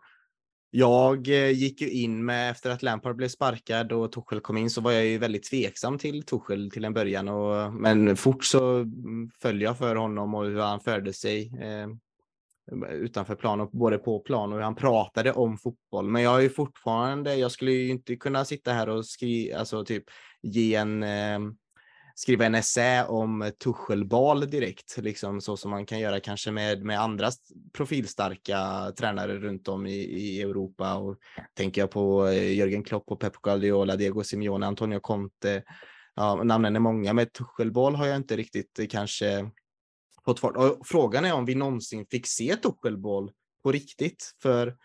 jag 0.70 1.28
eh, 1.28 1.50
gick 1.50 1.80
ju 1.80 1.90
in 1.90 2.24
med, 2.24 2.50
efter 2.50 2.70
att 2.70 2.82
Lampard 2.82 3.16
blev 3.16 3.28
sparkad 3.28 3.92
och 3.92 4.12
Tuchel 4.12 4.40
kom 4.40 4.56
in, 4.56 4.70
så 4.70 4.80
var 4.80 4.92
jag 4.92 5.06
ju 5.06 5.18
väldigt 5.18 5.50
tveksam 5.50 5.98
till 5.98 6.22
Tuchel 6.22 6.70
till 6.70 6.84
en 6.84 6.94
början. 6.94 7.28
Och, 7.28 7.74
men 7.74 8.16
fort 8.16 8.44
så 8.44 8.74
mm, 8.76 9.30
föll 9.40 9.62
jag 9.62 9.78
för 9.78 9.96
honom 9.96 10.34
och 10.34 10.44
hur 10.44 10.60
han 10.60 10.80
förde 10.80 11.12
sig. 11.12 11.52
Utanför 12.90 13.34
plan 13.34 13.60
och 13.60 13.70
både 13.70 13.98
på 13.98 14.18
plan 14.20 14.52
och 14.52 14.58
hur 14.58 14.64
han 14.64 14.74
pratade 14.74 15.32
om 15.32 15.58
fotboll. 15.58 16.08
Men 16.08 16.22
jag 16.22 16.36
är 16.36 16.40
ju 16.40 16.50
fortfarande, 16.50 17.36
jag 17.36 17.50
skulle 17.50 17.72
ju 17.72 17.88
inte 17.88 18.16
kunna 18.16 18.44
sitta 18.44 18.72
här 18.72 18.88
och 18.88 19.06
skriva, 19.06 19.58
alltså 19.58 19.84
typ 19.84 20.04
ge 20.42 20.74
en, 20.74 21.02
eh, 21.02 21.38
skriva 22.14 22.44
en 22.44 22.54
essä 22.54 23.04
om 23.08 23.50
Tuchelbal 23.64 24.50
direkt, 24.50 24.96
liksom 24.96 25.40
så 25.40 25.56
som 25.56 25.70
man 25.70 25.86
kan 25.86 26.00
göra 26.00 26.20
kanske 26.20 26.50
med, 26.50 26.84
med 26.84 27.00
andra 27.00 27.30
profilstarka 27.72 28.92
tränare 28.98 29.38
runt 29.38 29.68
om 29.68 29.86
i, 29.86 29.98
i 30.00 30.42
Europa. 30.42 30.94
Och 30.94 31.16
tänker 31.54 31.80
jag 31.80 31.90
på 31.90 32.26
eh, 32.26 32.52
Jörgen 32.54 32.84
Klopp 32.84 33.04
och 33.06 33.20
Pep 33.20 33.36
Guardiola, 33.42 33.96
Diego 33.96 34.24
Simeone, 34.24 34.66
Antonio 34.66 35.00
Conte. 35.00 35.62
Ja, 36.14 36.42
namnen 36.44 36.76
är 36.76 36.80
många, 36.80 37.12
men 37.12 37.26
Tuchelbal 37.26 37.94
har 37.94 38.06
jag 38.06 38.16
inte 38.16 38.36
riktigt 38.36 38.78
eh, 38.78 38.86
kanske 38.86 39.50
fått 40.30 40.40
fart. 40.40 40.56
Och 40.56 40.86
frågan 40.86 41.24
är 41.24 41.32
om 41.32 41.44
vi 41.44 41.54
någonsin 41.54 42.06
fick 42.10 42.26
se 42.26 42.56
Tuchelboll 42.56 43.32
på 43.62 43.72
riktigt. 43.72 44.34
För 44.42 44.76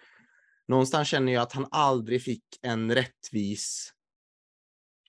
någonstans 0.68 1.08
känner 1.08 1.34
jag 1.34 1.42
att 1.42 1.54
han 1.54 1.68
aldrig 1.72 2.24
fick 2.24 2.44
en 2.62 2.96
rättvis 2.96 3.92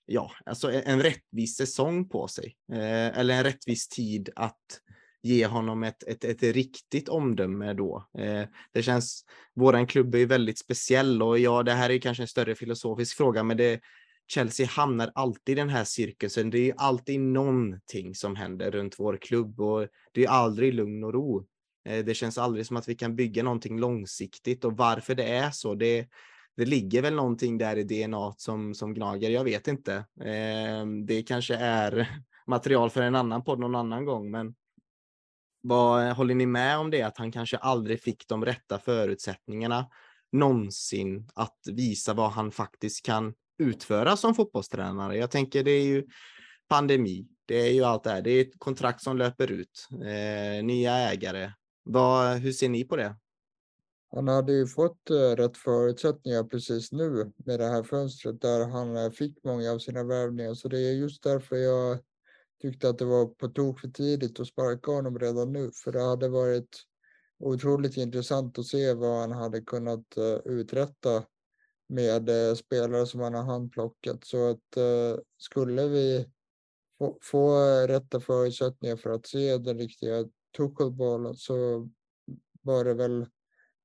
ja, 0.07 0.31
alltså 0.45 0.71
en 0.71 1.03
rättvis 1.03 1.57
säsong 1.57 2.09
på 2.09 2.27
sig. 2.27 2.55
Eh, 2.71 3.19
eller 3.19 3.33
en 3.33 3.43
rättvis 3.43 3.87
tid 3.87 4.29
att 4.35 4.81
ge 5.23 5.45
honom 5.45 5.83
ett, 5.83 6.03
ett, 6.03 6.23
ett 6.23 6.43
riktigt 6.43 7.09
omdöme 7.09 7.73
då. 7.73 8.07
Eh, 8.17 8.43
det 8.73 8.83
känns, 8.83 9.25
våran 9.55 9.87
klubb 9.87 10.15
är 10.15 10.19
ju 10.19 10.25
väldigt 10.25 10.59
speciell 10.59 11.21
och 11.21 11.39
ja, 11.39 11.63
det 11.63 11.73
här 11.73 11.89
är 11.89 11.99
kanske 11.99 12.23
en 12.23 12.27
större 12.27 12.55
filosofisk 12.55 13.17
fråga, 13.17 13.43
men 13.43 13.57
det, 13.57 13.81
Chelsea 14.27 14.67
hamnar 14.67 15.11
alltid 15.15 15.57
i 15.57 15.61
den 15.61 15.69
här 15.69 15.83
cirkusen. 15.83 16.49
Det 16.49 16.69
är 16.69 16.75
alltid 16.77 17.19
någonting 17.19 18.15
som 18.15 18.35
händer 18.35 18.71
runt 18.71 18.99
vår 18.99 19.17
klubb 19.17 19.59
och 19.59 19.87
det 20.11 20.25
är 20.25 20.29
aldrig 20.29 20.73
lugn 20.73 21.03
och 21.03 21.13
ro. 21.13 21.47
Eh, 21.85 22.05
det 22.05 22.13
känns 22.13 22.37
aldrig 22.37 22.65
som 22.65 22.77
att 22.77 22.87
vi 22.87 22.95
kan 22.95 23.15
bygga 23.15 23.43
någonting 23.43 23.79
långsiktigt 23.79 24.65
och 24.65 24.77
varför 24.77 25.15
det 25.15 25.23
är 25.23 25.51
så, 25.51 25.75
det, 25.75 26.07
det 26.57 26.65
ligger 26.65 27.01
väl 27.01 27.15
någonting 27.15 27.57
där 27.57 27.75
i 27.75 27.83
DNA 27.83 28.33
som, 28.37 28.73
som 28.73 28.93
gnager. 28.93 29.29
Jag 29.29 29.43
vet 29.43 29.67
inte. 29.67 30.05
Ehm, 30.23 31.05
det 31.05 31.23
kanske 31.23 31.55
är 31.55 32.21
material 32.47 32.89
för 32.89 33.01
en 33.01 33.15
annan 33.15 33.43
podd 33.43 33.59
någon 33.59 33.75
annan 33.75 34.05
gång, 34.05 34.31
men 34.31 34.55
vad, 35.61 36.11
håller 36.11 36.35
ni 36.35 36.45
med 36.45 36.77
om 36.77 36.91
det? 36.91 37.01
Att 37.01 37.17
han 37.17 37.31
kanske 37.31 37.57
aldrig 37.57 38.01
fick 38.01 38.27
de 38.27 38.45
rätta 38.45 38.79
förutsättningarna 38.79 39.89
någonsin 40.31 41.29
att 41.35 41.59
visa 41.71 42.13
vad 42.13 42.31
han 42.31 42.51
faktiskt 42.51 43.05
kan 43.05 43.33
utföra 43.57 44.17
som 44.17 44.35
fotbollstränare. 44.35 45.17
Jag 45.17 45.31
tänker 45.31 45.63
det 45.63 45.71
är 45.71 45.85
ju 45.85 46.05
pandemi, 46.67 47.27
det 47.45 47.55
är 47.55 47.71
ju 47.71 47.83
allt 47.83 48.03
det 48.03 48.09
här. 48.09 48.21
Det 48.21 48.31
är 48.31 48.41
ett 48.41 48.59
kontrakt 48.59 49.01
som 49.01 49.17
löper 49.17 49.51
ut, 49.51 49.87
eh, 49.91 50.65
nya 50.65 50.97
ägare. 50.97 51.51
Vad, 51.83 52.37
hur 52.37 52.51
ser 52.51 52.69
ni 52.69 52.83
på 52.83 52.95
det? 52.95 53.15
Han 54.11 54.27
hade 54.27 54.53
ju 54.53 54.67
fått 54.67 55.09
eh, 55.09 55.35
rätt 55.35 55.57
förutsättningar 55.57 56.43
precis 56.43 56.91
nu 56.91 57.31
med 57.45 57.59
det 57.59 57.65
här 57.65 57.83
fönstret 57.83 58.41
där 58.41 58.67
han 58.67 58.97
eh, 58.97 59.11
fick 59.11 59.43
många 59.43 59.71
av 59.71 59.79
sina 59.79 60.03
värvningar. 60.03 60.53
Så 60.53 60.67
det 60.67 60.79
är 60.79 60.93
just 60.93 61.23
därför 61.23 61.55
jag 61.55 61.99
tyckte 62.61 62.89
att 62.89 62.97
det 62.97 63.05
var 63.05 63.25
på 63.25 63.47
tok 63.47 63.79
för 63.79 63.87
tidigt 63.87 64.39
att 64.39 64.47
sparka 64.47 64.91
honom 64.91 65.19
redan 65.19 65.53
nu. 65.53 65.71
För 65.83 65.91
det 65.91 66.01
hade 66.01 66.29
varit 66.29 66.69
otroligt 67.39 67.97
intressant 67.97 68.59
att 68.59 68.65
se 68.65 68.93
vad 68.93 69.19
han 69.19 69.31
hade 69.31 69.61
kunnat 69.61 70.17
eh, 70.17 70.51
uträtta 70.51 71.23
med 71.87 72.29
eh, 72.29 72.55
spelare 72.55 73.05
som 73.05 73.19
han 73.19 73.33
har 73.33 73.43
handplockat. 73.43 74.25
Så 74.25 74.49
att 74.49 74.77
eh, 74.77 75.19
skulle 75.37 75.87
vi 75.87 76.25
få, 76.97 77.17
få 77.21 77.57
rätta 77.87 78.19
förutsättningar 78.19 78.95
för 78.95 79.09
att 79.09 79.27
se 79.27 79.57
den 79.57 79.77
riktiga 79.77 80.25
Tuchelbollen 80.57 81.35
så 81.35 81.89
var 82.61 82.83
det 82.83 82.93
väl 82.93 83.25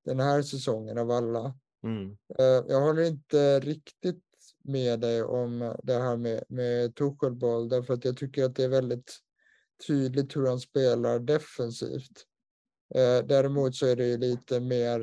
den 0.04 0.20
här 0.20 0.42
säsongen 0.42 0.98
av 0.98 1.10
alla. 1.10 1.54
Mm. 1.84 2.16
Eh, 2.38 2.64
jag 2.68 2.80
håller 2.80 3.02
inte 3.02 3.60
riktigt 3.60 4.24
med 4.64 5.00
dig 5.00 5.22
om 5.22 5.76
det 5.82 5.98
här 5.98 6.16
med, 6.16 6.44
med 6.48 6.94
Tuchelboll 6.94 7.68
därför 7.68 7.94
att 7.94 8.04
jag 8.04 8.16
tycker 8.16 8.44
att 8.44 8.56
det 8.56 8.64
är 8.64 8.68
väldigt 8.68 9.18
tydligt 9.86 10.36
hur 10.36 10.46
han 10.46 10.60
spelar 10.60 11.18
defensivt. 11.18 12.26
Däremot 13.24 13.74
så 13.74 13.86
är 13.86 13.96
det 13.96 14.16
lite 14.16 14.60
mer 14.60 15.00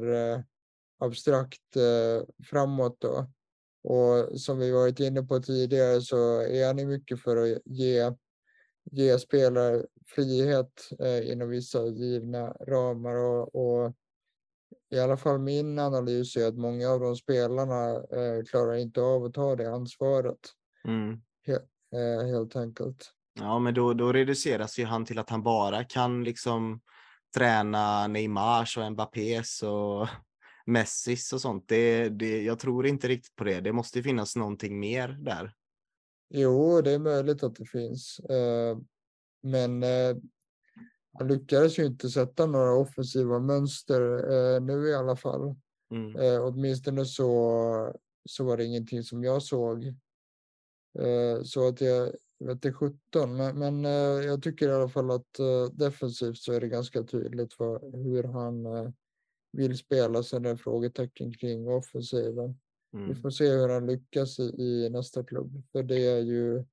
abstrakt 1.00 1.76
eh, 1.76 2.46
framåt 2.46 3.02
då. 3.02 3.28
Och 3.84 4.40
som 4.42 4.60
vi 4.60 4.72
varit 4.72 5.00
inne 5.00 5.24
på 5.24 5.40
tidigare 5.40 6.02
så 6.02 6.42
är 6.42 6.68
han 6.68 6.88
mycket 6.88 7.22
för 7.22 7.38
att 7.38 7.62
ge, 7.66 8.12
ge 8.92 9.20
spelare 9.20 9.86
frihet 10.16 10.90
eh, 11.00 11.32
inom 11.32 11.50
vissa 11.50 11.86
givna 11.86 12.50
ramar 12.50 13.16
och, 13.16 13.56
och, 13.56 13.94
i 14.92 15.00
alla 15.00 15.18
fall 15.18 15.40
min 15.40 15.80
analys 15.80 16.36
är 16.36 16.48
att 16.48 16.58
många 16.58 16.90
av 16.90 17.00
de 17.00 17.16
spelarna 17.16 17.90
eh, 17.96 18.44
klarar 18.50 18.76
inte 18.76 19.02
av 19.02 19.24
att 19.24 19.34
ta 19.34 19.56
det 19.56 19.72
ansvaret. 19.72 20.40
Mm. 20.88 21.22
He, 21.48 21.54
eh, 22.00 22.28
helt 22.28 22.56
enkelt. 22.56 23.12
Ja, 23.40 23.60
men 23.60 23.74
då, 23.74 23.94
då 23.94 24.14
reduceras 24.14 24.80
ju 24.80 24.86
han 24.86 25.06
till 25.06 25.20
att 25.20 25.30
han 25.30 25.44
bara 25.44 25.84
kan 25.84 26.24
liksom 26.24 26.82
träna 27.36 28.08
Neymars 28.08 28.78
och 28.78 28.92
Mbappés 28.92 29.64
och 29.64 30.08
Messis 30.66 31.34
och 31.34 31.42
sånt. 31.42 31.68
Det, 31.68 32.10
det, 32.10 32.44
jag 32.44 32.60
tror 32.60 32.88
inte 32.88 33.08
riktigt 33.08 33.36
på 33.36 33.44
det. 33.44 33.62
Det 33.62 33.74
måste 33.74 34.04
finnas 34.04 34.36
någonting 34.36 34.80
mer 34.80 35.08
där. 35.08 35.54
Jo, 36.30 36.82
det 36.82 36.92
är 36.92 37.00
möjligt 37.00 37.44
att 37.44 37.56
det 37.56 37.66
finns. 37.66 38.20
Eh, 38.20 38.78
men 39.44 39.84
eh, 39.84 40.18
han 41.18 41.28
lyckades 41.28 41.80
ju 41.80 41.86
inte 41.86 42.10
sätta 42.10 42.46
några 42.46 42.74
offensiva 42.74 43.40
mönster 43.40 44.02
eh, 44.32 44.62
nu 44.62 44.88
i 44.88 44.96
alla 44.96 45.16
fall. 45.16 45.56
Mm. 45.92 46.42
Åtminstone 46.42 47.06
så, 47.06 47.94
så 48.30 48.44
var 48.44 48.58
det 48.58 48.66
ingenting 48.66 49.04
som 49.04 49.24
jag 49.24 49.44
såg. 49.44 49.94
Så 51.44 51.68
att 51.68 51.82
jag 51.82 52.06
vet 52.40 52.52
inte 52.52 52.74
17, 52.74 53.38
men, 53.38 53.60
men 53.60 53.84
jag 54.24 54.44
tycker 54.44 54.70
i 54.70 54.72
alla 54.72 54.90
fall 54.90 55.12
att 55.12 55.40
defensivt 55.72 56.38
så 56.38 56.54
är 56.54 56.62
det 56.62 56.68
ganska 56.68 57.04
tydligt 57.04 57.54
för 57.54 58.04
hur 58.04 58.24
han 58.24 58.66
vill 59.52 59.78
spela. 59.78 60.24
Sen 60.24 60.46
är 60.46 60.50
det 60.50 60.58
frågetecken 60.58 61.34
kring 61.34 61.70
offensiven. 61.70 62.60
Mm. 62.94 63.08
Vi 63.10 63.16
får 63.16 63.30
se 63.30 63.50
hur 63.50 63.70
han 63.70 63.88
lyckas 63.88 64.40
i, 64.40 64.44
i, 64.44 64.90
nästa 64.90 65.24
klubb. 65.24 65.64
För 65.72 65.84
det 65.84 66.08
är 66.08 66.20
ju 66.20 66.64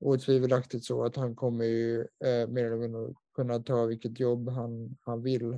otvivelaktigt 0.00 0.84
så 0.84 1.04
att 1.04 1.16
han 1.16 1.36
kommer 1.36 1.64
ju 1.64 2.00
eh, 2.00 2.48
mer 2.48 2.64
eller 2.64 2.76
mindre 2.76 3.14
kunna 3.34 3.58
ta 3.58 3.86
vilket 3.86 4.20
jobb 4.20 4.48
han, 4.48 4.96
han 5.00 5.22
vill. 5.22 5.52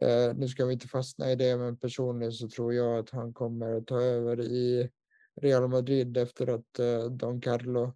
Eh, 0.00 0.34
nu 0.36 0.48
ska 0.48 0.66
vi 0.66 0.72
inte 0.72 0.88
fastna 0.88 1.32
i 1.32 1.36
det, 1.36 1.56
men 1.56 1.76
personligen 1.76 2.32
så 2.32 2.48
tror 2.48 2.74
jag 2.74 2.98
att 2.98 3.10
han 3.10 3.32
kommer 3.32 3.80
ta 3.80 4.00
över 4.00 4.40
i 4.40 4.90
Real 5.40 5.68
Madrid 5.68 6.16
efter 6.16 6.46
att 6.46 6.78
eh, 6.78 7.04
Don 7.04 7.40
Carlo 7.40 7.92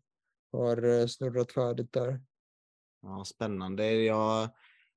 har 0.52 1.00
eh, 1.00 1.06
snurrat 1.06 1.52
färdigt 1.52 1.92
där. 1.92 2.20
Ja, 3.02 3.24
spännande. 3.24 3.92
Jag, 3.92 4.48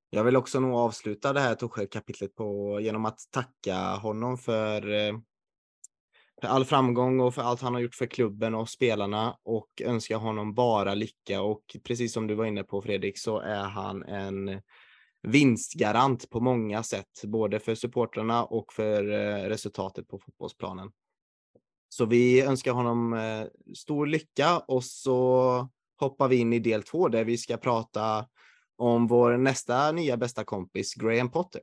jag 0.10 0.24
vill 0.24 0.36
också 0.36 0.60
nog 0.60 0.76
avsluta 0.76 1.34
det 1.34 1.40
här 1.40 1.56
Torshäll-kapitlet 1.56 2.36
på, 2.36 2.80
genom 2.82 3.06
att 3.06 3.20
tacka 3.32 3.76
honom 3.78 4.38
för 4.38 4.94
eh, 4.94 5.14
för 6.42 6.48
all 6.48 6.66
framgång 6.66 7.20
och 7.20 7.36
för 7.36 7.42
allt 7.42 7.62
han 7.62 7.74
har 7.74 7.82
gjort 7.82 7.96
för 7.96 8.06
klubben 8.06 8.56
och 8.56 8.70
spelarna 8.70 9.38
och 9.44 9.82
önska 9.82 10.18
honom 10.18 10.54
bara 10.54 10.94
lycka. 10.94 11.42
Och 11.42 11.78
precis 11.84 12.14
som 12.14 12.28
du 12.28 12.36
var 12.36 12.46
inne 12.46 12.64
på 12.64 12.82
Fredrik 12.82 13.20
så 13.20 13.40
är 13.40 13.64
han 13.64 14.04
en 14.04 14.62
vinstgarant 15.24 16.30
på 16.30 16.40
många 16.40 16.84
sätt, 16.84 17.22
både 17.24 17.60
för 17.60 17.76
supportrarna 17.76 18.46
och 18.46 18.74
för 18.74 19.12
eh, 19.12 19.50
resultatet 19.50 20.08
på 20.08 20.20
fotbollsplanen. 20.20 20.92
Så 21.90 22.06
vi 22.06 22.42
önskar 22.42 22.72
honom 22.72 23.14
eh, 23.14 23.46
stor 23.76 24.06
lycka 24.08 24.60
och 24.60 24.84
så 24.84 25.70
hoppar 26.00 26.28
vi 26.28 26.36
in 26.36 26.54
i 26.54 26.60
del 26.60 26.84
två 26.84 27.08
där 27.08 27.24
vi 27.24 27.38
ska 27.38 27.58
prata 27.58 28.26
om 28.78 29.08
vår 29.08 29.38
nästa 29.38 29.92
nya 29.92 30.18
bästa 30.18 30.44
kompis 30.44 30.94
Graham 30.94 31.32
Potter. 31.32 31.62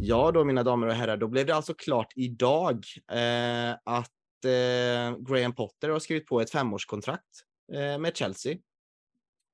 Ja 0.00 0.30
då 0.32 0.44
mina 0.44 0.62
damer 0.62 0.86
och 0.86 0.94
herrar, 0.94 1.16
då 1.16 1.28
blev 1.28 1.46
det 1.46 1.54
alltså 1.54 1.74
klart 1.74 2.12
idag 2.16 2.84
eh, 3.12 3.70
att 3.84 4.44
eh, 4.44 5.18
Graham 5.18 5.54
Potter 5.54 5.88
har 5.88 5.98
skrivit 5.98 6.26
på 6.26 6.40
ett 6.40 6.50
femårskontrakt 6.50 7.24
eh, 7.72 7.98
med 7.98 8.16
Chelsea. 8.16 8.56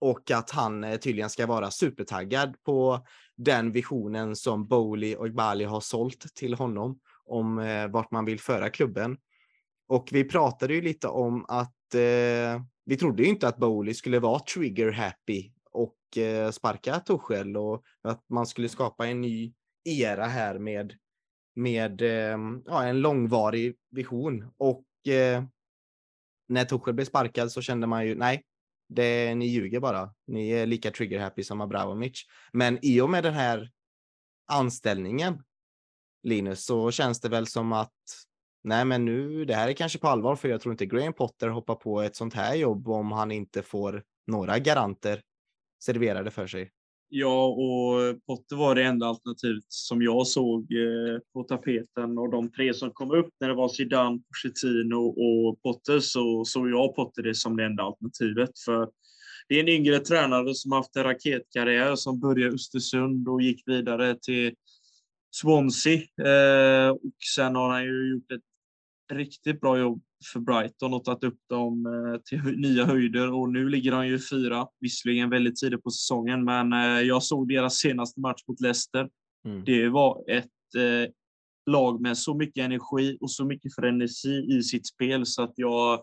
Och 0.00 0.30
att 0.30 0.50
han 0.50 0.84
eh, 0.84 0.96
tydligen 0.96 1.30
ska 1.30 1.46
vara 1.46 1.70
supertaggad 1.70 2.56
på 2.64 3.06
den 3.36 3.72
visionen 3.72 4.36
som 4.36 4.66
Bowley 4.66 5.16
och 5.16 5.30
Bali 5.30 5.64
har 5.64 5.80
sålt 5.80 6.34
till 6.34 6.54
honom 6.54 6.98
om 7.24 7.58
eh, 7.58 7.88
vart 7.88 8.10
man 8.10 8.24
vill 8.24 8.40
föra 8.40 8.70
klubben. 8.70 9.16
Och 9.88 10.08
vi 10.12 10.24
pratade 10.24 10.74
ju 10.74 10.80
lite 10.80 11.08
om 11.08 11.44
att 11.48 11.94
eh, 11.94 12.62
vi 12.84 12.96
trodde 12.96 13.22
ju 13.22 13.28
inte 13.28 13.48
att 13.48 13.56
Bowley 13.56 13.94
skulle 13.94 14.18
vara 14.18 14.38
trigger 14.38 14.92
happy 14.92 15.50
och 15.70 16.18
eh, 16.18 16.50
sparka 16.50 17.00
Torshäll 17.00 17.56
och 17.56 17.82
att 18.02 18.24
man 18.28 18.46
skulle 18.46 18.68
skapa 18.68 19.06
en 19.06 19.20
ny 19.20 19.52
era 19.84 20.24
här 20.24 20.58
med, 20.58 20.94
med 21.54 22.02
eh, 22.02 22.38
ja, 22.66 22.84
en 22.84 23.00
långvarig 23.00 23.76
vision. 23.90 24.50
Och 24.56 25.08
eh, 25.08 25.44
när 26.48 26.64
Torshäll 26.64 26.94
blev 26.94 27.04
sparkad 27.04 27.52
så 27.52 27.62
kände 27.62 27.86
man 27.86 28.06
ju, 28.06 28.14
nej, 28.14 28.42
det, 28.94 29.34
ni 29.34 29.46
ljuger 29.46 29.80
bara. 29.80 30.14
Ni 30.26 30.50
är 30.50 30.66
lika 30.66 30.90
trigger 30.90 31.20
happy 31.20 31.42
som 31.42 31.60
Abramovic. 31.60 32.24
Men 32.52 32.78
i 32.82 33.00
och 33.00 33.10
med 33.10 33.24
den 33.24 33.34
här 33.34 33.70
anställningen, 34.46 35.42
Linus, 36.22 36.64
så 36.64 36.90
känns 36.90 37.20
det 37.20 37.28
väl 37.28 37.46
som 37.46 37.72
att 37.72 37.92
nej, 38.64 38.84
men 38.84 39.04
nu, 39.04 39.44
det 39.44 39.54
här 39.54 39.68
är 39.68 39.72
kanske 39.72 39.98
på 39.98 40.08
allvar, 40.08 40.36
för 40.36 40.48
jag 40.48 40.60
tror 40.60 40.72
inte 40.72 40.86
Graham 40.86 41.12
Potter 41.12 41.48
hoppar 41.48 41.74
på 41.74 42.02
ett 42.02 42.16
sånt 42.16 42.34
här 42.34 42.54
jobb 42.54 42.88
om 42.88 43.12
han 43.12 43.32
inte 43.32 43.62
får 43.62 44.02
några 44.26 44.58
garanter 44.58 45.22
serverade 45.84 46.30
för 46.30 46.46
sig. 46.46 46.70
Ja, 47.16 47.46
och 47.46 48.26
Potter 48.26 48.56
var 48.56 48.74
det 48.74 48.82
enda 48.82 49.06
alternativet 49.06 49.64
som 49.68 50.02
jag 50.02 50.26
såg 50.26 50.72
eh, 50.72 51.18
på 51.32 51.42
tapeten. 51.42 52.18
Och 52.18 52.30
de 52.30 52.52
tre 52.52 52.74
som 52.74 52.90
kom 52.90 53.10
upp 53.10 53.28
när 53.40 53.48
det 53.48 53.54
var 53.54 53.68
Zidane, 53.68 54.20
Pochettino 54.28 54.96
och 54.96 55.62
Potter 55.62 56.00
så 56.00 56.44
såg 56.44 56.70
jag 56.70 56.96
Potter 56.96 57.22
det 57.22 57.34
som 57.34 57.56
det 57.56 57.64
enda 57.64 57.82
alternativet. 57.82 58.50
För 58.64 58.88
det 59.48 59.54
är 59.54 59.60
en 59.60 59.68
yngre 59.68 59.98
tränare 59.98 60.54
som 60.54 60.72
haft 60.72 60.96
en 60.96 61.04
raketkarriär 61.04 61.96
som 61.96 62.20
började 62.20 62.52
i 62.52 62.54
Östersund 62.54 63.28
och 63.28 63.42
gick 63.42 63.62
vidare 63.66 64.16
till 64.22 64.54
Swansea. 65.30 66.00
Eh, 66.00 66.90
och 66.90 67.00
sen 67.34 67.56
har 67.56 67.68
han 67.68 67.84
ju 67.84 68.10
gjort 68.12 68.32
ett 68.32 69.16
riktigt 69.16 69.60
bra 69.60 69.78
jobb 69.78 70.02
för 70.32 70.40
Brighton 70.40 70.94
och 70.94 71.04
tagit 71.04 71.24
upp 71.24 71.38
dem 71.48 71.86
eh, 71.86 72.20
till 72.20 72.58
nya 72.58 72.84
höjder 72.84 73.32
och 73.32 73.52
nu 73.52 73.68
ligger 73.68 73.90
de 73.90 74.06
ju 74.06 74.18
fyra, 74.30 74.66
visserligen 74.80 75.30
väldigt 75.30 75.56
tidigt 75.56 75.82
på 75.82 75.90
säsongen, 75.90 76.44
men 76.44 76.72
eh, 76.72 77.00
jag 77.00 77.22
såg 77.22 77.48
deras 77.48 77.74
senaste 77.74 78.20
match 78.20 78.42
mot 78.48 78.60
Leicester. 78.60 79.08
Mm. 79.46 79.64
Det 79.64 79.88
var 79.88 80.30
ett 80.30 80.74
eh, 80.76 81.10
lag 81.70 82.00
med 82.00 82.18
så 82.18 82.34
mycket 82.34 82.64
energi 82.64 83.18
och 83.20 83.30
så 83.30 83.44
mycket 83.44 83.74
frenesi 83.74 84.46
i 84.58 84.62
sitt 84.62 84.86
spel 84.86 85.26
så 85.26 85.42
att 85.42 85.52
jag 85.56 86.02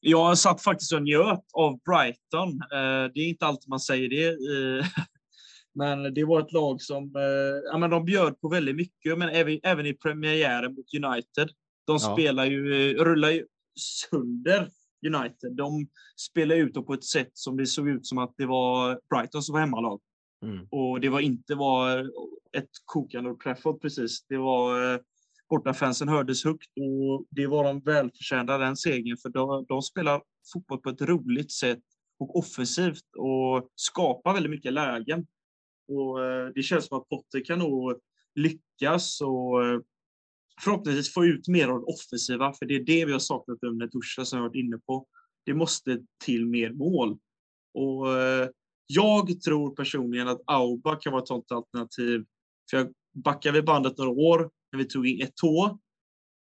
jag 0.00 0.38
satt 0.38 0.62
faktiskt 0.62 0.92
och 0.92 1.02
njöt 1.02 1.44
av 1.52 1.80
Brighton. 1.84 2.58
Det 3.14 3.20
är 3.20 3.28
inte 3.28 3.46
alltid 3.46 3.68
man 3.68 3.80
säger 3.80 4.08
det. 4.08 4.36
Men 5.74 6.14
det 6.14 6.24
var 6.24 6.40
ett 6.40 6.52
lag 6.52 6.82
som 6.82 7.12
ja, 7.72 7.78
men 7.78 7.90
de 7.90 8.04
bjöd 8.04 8.40
på 8.40 8.48
väldigt 8.48 8.76
mycket, 8.76 9.18
men 9.18 9.28
även, 9.28 9.60
även 9.62 9.86
i 9.86 9.94
premiären 9.94 10.74
mot 10.74 10.94
United. 10.94 11.50
De 11.86 11.98
spelar 11.98 12.44
ju, 12.46 12.90
eh, 12.90 13.04
rullar 13.04 13.30
ju 13.30 13.46
sönder 13.80 14.70
United. 15.06 15.56
De 15.56 15.88
spelar 16.16 16.56
ut 16.56 16.74
dem 16.74 16.84
på 16.84 16.94
ett 16.94 17.04
sätt 17.04 17.30
som 17.32 17.56
det 17.56 17.66
såg 17.66 17.88
ut 17.88 18.06
som 18.06 18.18
att 18.18 18.34
det 18.36 18.46
var 18.46 19.00
Brighton 19.10 19.42
som 19.42 19.52
var 19.52 19.60
hemmalag. 19.60 20.00
Mm. 20.44 20.66
Och 20.70 21.00
det 21.00 21.08
var 21.08 21.20
inte 21.20 21.54
var 21.54 22.10
ett 22.56 22.70
kokande 22.84 23.34
Trafford 23.34 23.82
precis. 23.82 24.26
Det 24.28 24.36
var 24.36 24.94
eh, 24.94 25.00
bortafansen 25.50 26.08
hördes 26.08 26.44
högt 26.44 26.68
och 26.76 27.26
det 27.30 27.46
var 27.46 27.64
de 27.64 27.80
välförtjänta 27.80 28.58
den 28.58 28.76
segern 28.76 29.16
för 29.22 29.28
de, 29.28 29.64
de 29.68 29.82
spelar 29.82 30.22
fotboll 30.52 30.78
på 30.78 30.90
ett 30.90 31.02
roligt 31.02 31.52
sätt 31.52 31.82
och 32.18 32.36
offensivt 32.36 33.16
och 33.18 33.68
skapar 33.74 34.34
väldigt 34.34 34.50
mycket 34.50 34.72
lägen. 34.72 35.26
Och 35.88 36.24
eh, 36.24 36.48
det 36.54 36.62
känns 36.62 36.86
som 36.86 36.98
att 36.98 37.08
Potter 37.08 37.44
kan 37.44 37.58
nog 37.58 38.00
lyckas 38.34 39.20
och 39.20 39.82
förhoppningsvis 40.60 41.14
få 41.14 41.24
ut 41.24 41.48
mer 41.48 41.68
av 41.68 41.80
det 41.80 41.86
offensiva, 41.86 42.52
för 42.52 42.66
det 42.66 42.74
är 42.74 42.84
det 42.84 43.04
vi 43.04 43.12
har 43.12 43.18
saknat 43.18 43.58
under 43.62 43.88
Tusha 43.88 44.24
som 44.24 44.38
jag 44.38 44.48
varit 44.48 44.56
inne 44.56 44.78
på. 44.78 45.06
Det 45.46 45.54
måste 45.54 46.00
till 46.24 46.46
mer 46.46 46.72
mål. 46.72 47.18
Och 47.74 48.18
eh, 48.18 48.48
jag 48.86 49.40
tror 49.40 49.74
personligen 49.76 50.28
att 50.28 50.40
Auba 50.46 50.96
kan 50.96 51.12
vara 51.12 51.22
ett 51.22 51.28
sådant 51.28 51.52
alternativ. 51.52 52.24
För 52.70 52.76
jag 52.76 52.92
backar 53.14 53.52
vi 53.52 53.62
bandet 53.62 53.98
några 53.98 54.10
år, 54.10 54.50
när 54.72 54.78
vi 54.78 54.84
tog 54.84 55.06
in 55.06 55.26
Eto'o, 55.26 55.78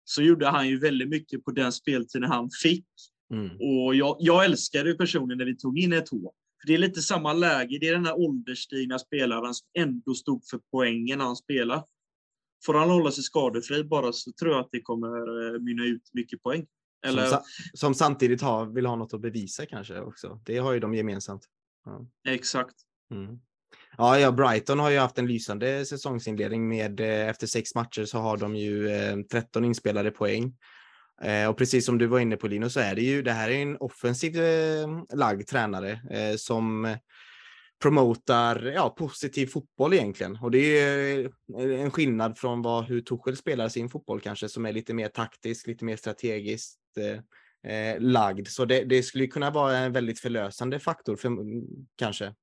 så 0.04 0.22
gjorde 0.22 0.48
han 0.48 0.70
ju 0.70 0.80
väldigt 0.80 1.10
mycket 1.10 1.46
på 1.46 1.52
den 1.52 1.72
speltiden 1.72 2.32
han 2.32 2.50
fick. 2.64 2.86
Mm. 3.34 3.50
Och 3.50 3.96
jag, 3.96 4.18
jag 4.20 4.46
älskade 4.46 4.90
ju 4.90 4.98
personligen 4.98 5.38
när 5.38 5.46
vi 5.46 5.58
tog 5.58 5.80
in 5.80 5.94
Eto'o. 5.94 6.32
För 6.62 6.68
det 6.68 6.74
är 6.74 6.78
lite 6.78 7.02
samma 7.02 7.34
läge. 7.34 7.78
Det 7.80 7.88
är 7.88 7.94
den 7.94 8.06
här 8.06 8.20
ålderstigna 8.20 9.00
spelaren 9.00 9.54
som 9.54 9.68
ändå 9.78 10.14
stod 10.14 10.48
för 10.50 10.60
poängen 10.72 11.18
när 11.18 11.26
han 11.26 11.36
spelar. 11.36 11.84
Får 12.66 12.74
han 12.74 12.90
hålla 12.90 13.12
sig 13.12 13.24
skadefri 13.24 13.84
bara 13.84 14.14
så 14.14 14.32
tror 14.32 14.52
jag 14.52 14.62
att 14.62 14.70
det 14.72 14.82
kommer 14.82 15.08
eh, 15.08 15.60
mynna 15.60 15.86
ut 15.86 16.10
mycket 16.14 16.44
poäng. 16.44 16.66
Eller... 17.06 17.26
Som, 17.26 17.40
som, 17.74 17.94
samtidigt 17.94 18.42
har, 18.42 18.66
vill 18.66 18.86
ha 18.86 18.96
något 18.96 19.14
att 19.14 19.22
bevisa 19.22 19.66
kanske 19.66 20.00
också. 20.00 20.42
Det 20.46 20.58
har 20.58 20.74
ju 20.74 20.80
de 20.80 20.94
gemensamt. 20.94 21.46
Ja. 21.86 22.08
Exakt. 22.28 22.76
Mm. 23.12 23.40
Ja, 23.98 24.20
ja, 24.20 24.32
Brighton 24.32 24.80
har 24.80 24.90
ju 24.90 24.98
haft 24.98 25.18
en 25.18 25.28
lysande 25.28 25.86
säsongsinledning 25.86 26.68
med 26.68 27.00
eh, 27.00 27.30
efter 27.30 27.48
sex 27.48 27.76
matcher 27.76 28.06
så 28.06 28.18
har 28.18 28.38
de 28.38 28.56
ju 28.56 28.90
eh, 28.90 29.18
13 29.32 29.66
inspelade 29.66 30.12
poäng. 30.12 30.54
Eh, 31.22 31.50
och 31.50 31.58
precis 31.58 31.86
som 31.86 31.98
du 31.98 32.08
var 32.08 32.20
inne 32.20 32.38
på 32.38 32.48
Linus 32.48 32.74
så 32.74 32.80
är 32.80 32.96
det 32.96 33.02
ju 33.02 33.22
det 33.22 33.32
här 33.32 33.50
är 33.50 33.62
en 33.62 33.78
offensiv 33.78 34.42
eh, 34.42 34.88
lagd 35.14 35.48
tränare 35.48 35.92
eh, 35.92 36.36
som 36.38 36.98
promotar 37.82 38.66
ja, 38.66 38.90
positiv 38.90 39.48
fotboll 39.48 39.94
egentligen. 39.94 40.40
Och 40.42 40.52
det 40.52 40.80
är 40.80 41.20
eh, 41.60 41.82
en 41.82 41.92
skillnad 41.92 42.38
från 42.38 42.62
vad, 42.62 42.86
hur 42.86 43.02
Tuchel 43.02 43.38
spelar 43.38 43.70
sin 43.70 43.90
fotboll 43.90 44.22
kanske, 44.22 44.50
som 44.50 44.66
är 44.66 44.74
lite 44.74 44.94
mer 44.94 45.08
taktisk, 45.08 45.68
lite 45.68 45.86
mer 45.86 45.96
strategiskt 45.96 46.80
eh, 46.98 47.72
eh, 47.74 48.00
lagd. 48.00 48.48
Så 48.48 48.66
det, 48.66 48.84
det, 48.84 49.04
skulle 49.04 49.28
kunna 49.28 49.52
vara 49.52 49.78
en 49.78 49.94
väldigt 49.94 50.20
förlösande 50.20 50.80
faktor 50.80 51.16
för, 51.16 51.28
mm, 51.28 51.64
kanske. 51.96 52.34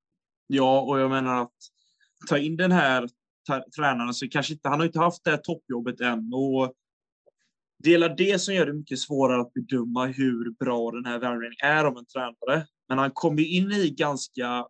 Ja, 0.47 0.81
och 0.81 1.01
jag 1.01 1.11
menar 1.11 1.43
att 1.43 1.57
ta 2.29 2.39
in 2.39 2.57
den 2.57 2.73
här 2.73 3.09
tränaren 3.77 4.15
så 4.15 4.29
kanske 4.29 4.53
inte, 4.53 4.69
han 4.69 4.81
har 4.81 4.87
inte 4.87 4.99
haft 4.99 5.25
det 5.25 5.31
här 5.31 5.39
toppjobbet 5.39 6.01
än 6.01 6.33
och 6.35 6.75
det 7.79 7.95
är 7.95 8.17
det 8.17 8.39
som 8.39 8.55
gör 8.55 8.67
det 8.67 8.73
mycket 8.73 8.99
svårare 8.99 9.41
att 9.41 9.53
bedöma 9.53 10.07
hur 10.07 10.51
bra 10.51 10.91
den 10.91 11.05
här 11.05 11.19
värvningen 11.19 11.55
är 11.63 11.85
om 11.85 11.97
en 11.97 12.07
tränare. 12.07 12.67
Men 12.89 12.99
han 12.99 13.11
kom 13.11 13.39
ju 13.39 13.47
in 13.47 13.73
i 13.73 13.91
ganska 13.91 14.67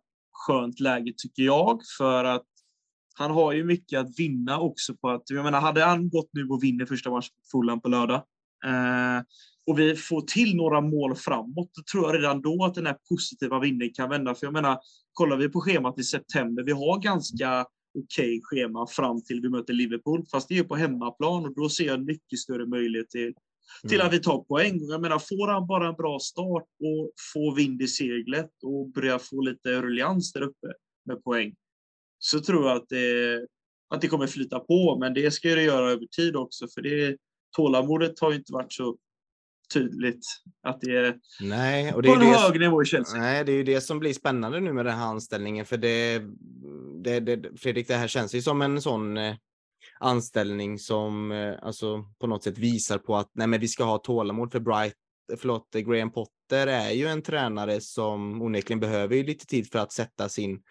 skönt 0.47 0.79
läge 0.79 1.13
tycker 1.17 1.43
jag, 1.43 1.81
för 1.97 2.23
att 2.23 2.45
han 3.15 3.31
har 3.31 3.53
ju 3.53 3.63
mycket 3.63 3.99
att 3.99 4.19
vinna 4.19 4.59
också 4.59 4.95
på 4.95 5.09
att, 5.09 5.23
jag 5.29 5.43
menar, 5.43 5.61
hade 5.61 5.83
han 5.83 6.09
gått 6.09 6.29
nu 6.33 6.47
och 6.47 6.63
vinner 6.63 6.85
första 6.85 7.09
matchen 7.09 7.29
på 7.35 7.57
Fulham 7.57 7.81
på 7.81 7.89
lördag 7.89 8.23
eh, 8.65 9.23
och 9.67 9.79
vi 9.79 9.95
får 9.95 10.21
till 10.21 10.55
några 10.55 10.81
mål 10.81 11.15
framåt, 11.15 11.69
då 11.73 11.81
tror 11.91 12.05
jag 12.05 12.15
redan 12.15 12.41
då 12.41 12.65
att 12.65 12.73
den 12.73 12.85
här 12.85 12.97
positiva 13.09 13.59
vinningen 13.59 13.93
kan 13.93 14.09
vända. 14.09 14.35
För 14.35 14.45
jag 14.45 14.53
menar, 14.53 14.79
kollar 15.13 15.37
vi 15.37 15.49
på 15.49 15.61
schemat 15.61 15.99
i 15.99 16.03
september, 16.03 16.63
vi 16.63 16.71
har 16.71 17.01
ganska 17.01 17.65
okej 17.99 18.37
okay 18.37 18.41
schema 18.43 18.87
fram 18.87 19.23
till 19.23 19.41
vi 19.41 19.49
möter 19.49 19.73
Liverpool, 19.73 20.25
fast 20.31 20.49
det 20.49 20.57
är 20.57 20.63
på 20.63 20.75
hemmaplan 20.75 21.45
och 21.45 21.55
då 21.55 21.69
ser 21.69 21.85
jag 21.85 22.05
mycket 22.05 22.39
större 22.39 22.65
möjlighet 22.65 23.09
till, 23.09 23.33
till 23.81 23.95
mm. 23.95 24.07
att 24.07 24.13
vi 24.13 24.19
tar 24.19 24.43
poäng. 24.43 24.79
Jag 24.81 25.01
menar, 25.01 25.19
får 25.19 25.47
han 25.47 25.67
bara 25.67 25.87
en 25.87 25.95
bra 25.95 26.19
start 26.19 26.65
och 26.79 27.11
får 27.33 27.55
vind 27.55 27.81
i 27.81 27.87
seglet 27.87 28.51
och 28.63 28.91
börjar 28.91 29.19
få 29.19 29.41
lite 29.41 29.81
ruljans 29.81 30.33
där 30.33 30.41
uppe 30.41 30.67
med 31.05 31.23
poäng, 31.23 31.55
så 32.19 32.39
tror 32.39 32.67
jag 32.67 32.77
att 32.77 32.89
det, 32.89 33.47
att 33.89 34.01
det 34.01 34.07
kommer 34.07 34.27
flyta 34.27 34.59
på. 34.59 34.97
Men 34.99 35.13
det 35.13 35.31
ska 35.31 35.49
det 35.49 35.63
göra 35.63 35.91
över 35.91 36.05
tid 36.05 36.35
också, 36.35 36.67
för 36.73 36.81
det 36.81 37.17
tålamodet 37.55 38.19
har 38.19 38.31
ju 38.31 38.37
inte 38.37 38.53
varit 38.53 38.73
så 38.73 38.97
tydligt 39.73 40.25
att 40.63 40.81
det 40.81 40.95
är 40.95 41.19
nej, 41.41 41.93
och 41.93 42.01
det 42.01 42.09
är 42.09 42.15
på 42.15 42.21
en 42.21 42.27
det 42.27 42.37
hög 42.37 42.59
nivå 42.59 42.83
i 42.83 42.85
Chelsea. 42.85 43.21
Nej, 43.21 43.43
det 43.45 43.51
är 43.51 43.55
ju 43.55 43.63
det 43.63 43.81
som 43.81 43.99
blir 43.99 44.13
spännande 44.13 44.59
nu 44.59 44.73
med 44.73 44.85
den 44.85 44.95
här 44.95 45.05
anställningen, 45.05 45.65
för 45.65 45.77
det, 45.77 46.21
det, 47.03 47.19
det 47.19 47.59
Fredrik, 47.59 47.87
det 47.87 47.95
här 47.95 48.07
känns 48.07 48.35
ju 48.35 48.41
som 48.41 48.61
en 48.61 48.81
sån 48.81 49.17
eh, 49.17 49.35
anställning 49.99 50.79
som 50.79 51.31
eh, 51.31 51.55
alltså, 51.61 52.05
på 52.19 52.27
något 52.27 52.43
sätt 52.43 52.57
visar 52.57 52.97
på 52.97 53.17
att 53.17 53.29
nej, 53.33 53.47
men 53.47 53.59
vi 53.59 53.67
ska 53.67 53.83
ha 53.83 53.97
tålamod 53.97 54.51
för 54.51 54.59
Bright, 54.59 54.95
förlåt, 55.37 55.75
eh, 55.75 55.81
Graham 55.81 56.11
Potter 56.11 56.67
är 56.67 56.91
ju 56.91 57.07
en 57.07 57.21
tränare 57.21 57.81
som 57.81 58.41
onekligen 58.41 58.79
behöver 58.79 59.15
ju 59.15 59.23
lite 59.23 59.45
tid 59.45 59.71
för 59.71 59.79
att 59.79 59.91
sätta 59.91 60.29
sin 60.29 60.61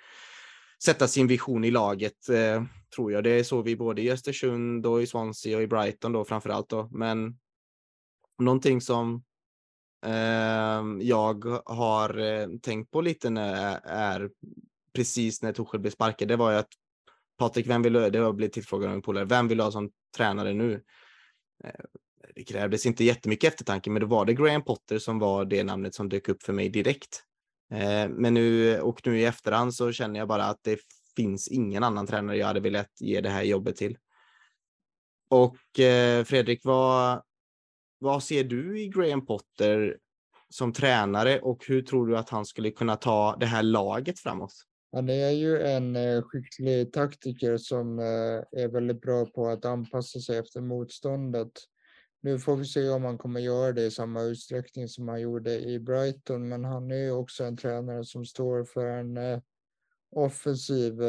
sätta 0.84 1.08
sin 1.08 1.26
vision 1.26 1.64
i 1.64 1.70
laget, 1.70 2.28
eh, 2.28 2.64
tror 2.94 3.12
jag. 3.12 3.24
Det 3.24 3.44
såg 3.44 3.64
vi 3.64 3.76
både 3.76 4.02
i 4.02 4.10
Östersund 4.10 4.86
och 4.86 5.02
i 5.02 5.06
Swansea 5.06 5.56
och 5.56 5.62
i 5.62 5.66
Brighton 5.66 6.12
då 6.12 6.24
framför 6.24 6.50
allt 6.50 6.68
då. 6.68 6.88
Men 6.92 7.38
någonting 8.38 8.80
som 8.80 9.24
eh, 10.06 10.82
jag 11.00 11.44
har 11.64 12.18
eh, 12.18 12.48
tänkt 12.62 12.90
på 12.90 13.00
lite 13.00 13.30
när 13.30 13.80
är 13.84 14.30
precis 14.94 15.42
när 15.42 15.52
Torshäll 15.52 15.80
blev 15.80 15.90
sparkad, 15.90 16.28
det 16.28 16.36
var 16.36 16.52
ju 16.52 16.58
att 16.58 16.68
Patrik, 17.38 17.66
vem 17.66 17.82
vill 17.82 17.92
du, 17.92 18.10
det 18.10 18.18
har 18.18 18.32
blivit 18.32 18.52
tillfrågad 18.52 18.88
av 18.88 18.94
en 18.94 19.02
polare, 19.02 19.24
vem 19.24 19.48
vill 19.48 19.58
du 19.58 19.64
ha 19.64 19.70
som 19.70 19.90
tränare 20.16 20.54
nu? 20.54 20.84
Eh, 21.64 21.70
det 22.34 22.44
krävdes 22.44 22.86
inte 22.86 23.04
jättemycket 23.04 23.52
eftertanke, 23.52 23.90
men 23.90 24.00
då 24.00 24.06
var 24.06 24.24
det 24.24 24.34
Graham 24.34 24.64
Potter 24.64 24.98
som 24.98 25.18
var 25.18 25.44
det 25.44 25.64
namnet 25.64 25.94
som 25.94 26.08
dök 26.08 26.28
upp 26.28 26.42
för 26.42 26.52
mig 26.52 26.68
direkt. 26.68 27.22
Eh, 27.72 28.08
men 28.08 28.34
nu 28.34 28.80
och 28.80 29.06
nu 29.06 29.20
i 29.20 29.24
efterhand 29.24 29.74
så 29.74 29.92
känner 29.92 30.18
jag 30.18 30.28
bara 30.28 30.44
att 30.44 30.60
det 30.62 30.80
finns 31.16 31.48
ingen 31.48 31.84
annan 31.84 32.06
tränare 32.06 32.36
jag 32.36 32.46
hade 32.46 32.60
velat 32.60 33.00
ge 33.00 33.20
det 33.20 33.30
här 33.30 33.42
jobbet 33.42 33.76
till. 33.76 33.98
Och 35.30 35.80
eh, 35.80 36.24
Fredrik, 36.24 36.60
vad, 36.64 37.22
vad 37.98 38.22
ser 38.22 38.44
du 38.44 38.80
i 38.80 38.88
Graham 38.88 39.26
Potter 39.26 39.98
som 40.48 40.72
tränare 40.72 41.40
och 41.40 41.64
hur 41.66 41.82
tror 41.82 42.06
du 42.06 42.18
att 42.18 42.30
han 42.30 42.46
skulle 42.46 42.70
kunna 42.70 42.96
ta 42.96 43.36
det 43.36 43.46
här 43.46 43.62
laget 43.62 44.18
framåt? 44.18 44.67
Han 44.92 45.08
är 45.08 45.30
ju 45.30 45.62
en 45.62 45.96
eh, 45.96 46.22
skicklig 46.22 46.92
taktiker 46.92 47.56
som 47.56 47.98
eh, 47.98 48.62
är 48.62 48.68
väldigt 48.68 49.00
bra 49.00 49.26
på 49.26 49.48
att 49.48 49.64
anpassa 49.64 50.20
sig 50.20 50.38
efter 50.38 50.60
motståndet. 50.60 51.52
Nu 52.20 52.38
får 52.38 52.56
vi 52.56 52.64
se 52.64 52.88
om 52.88 53.04
han 53.04 53.18
kommer 53.18 53.40
göra 53.40 53.72
det 53.72 53.86
i 53.86 53.90
samma 53.90 54.22
utsträckning 54.22 54.88
som 54.88 55.08
han 55.08 55.20
gjorde 55.20 55.60
i 55.60 55.80
Brighton, 55.80 56.48
men 56.48 56.64
han 56.64 56.90
är 56.90 56.96
ju 56.96 57.10
också 57.10 57.44
en 57.44 57.56
tränare 57.56 58.04
som 58.04 58.24
står 58.24 58.64
för 58.64 58.86
en 58.86 59.16
eh, 59.16 59.40
offensiv 60.10 61.00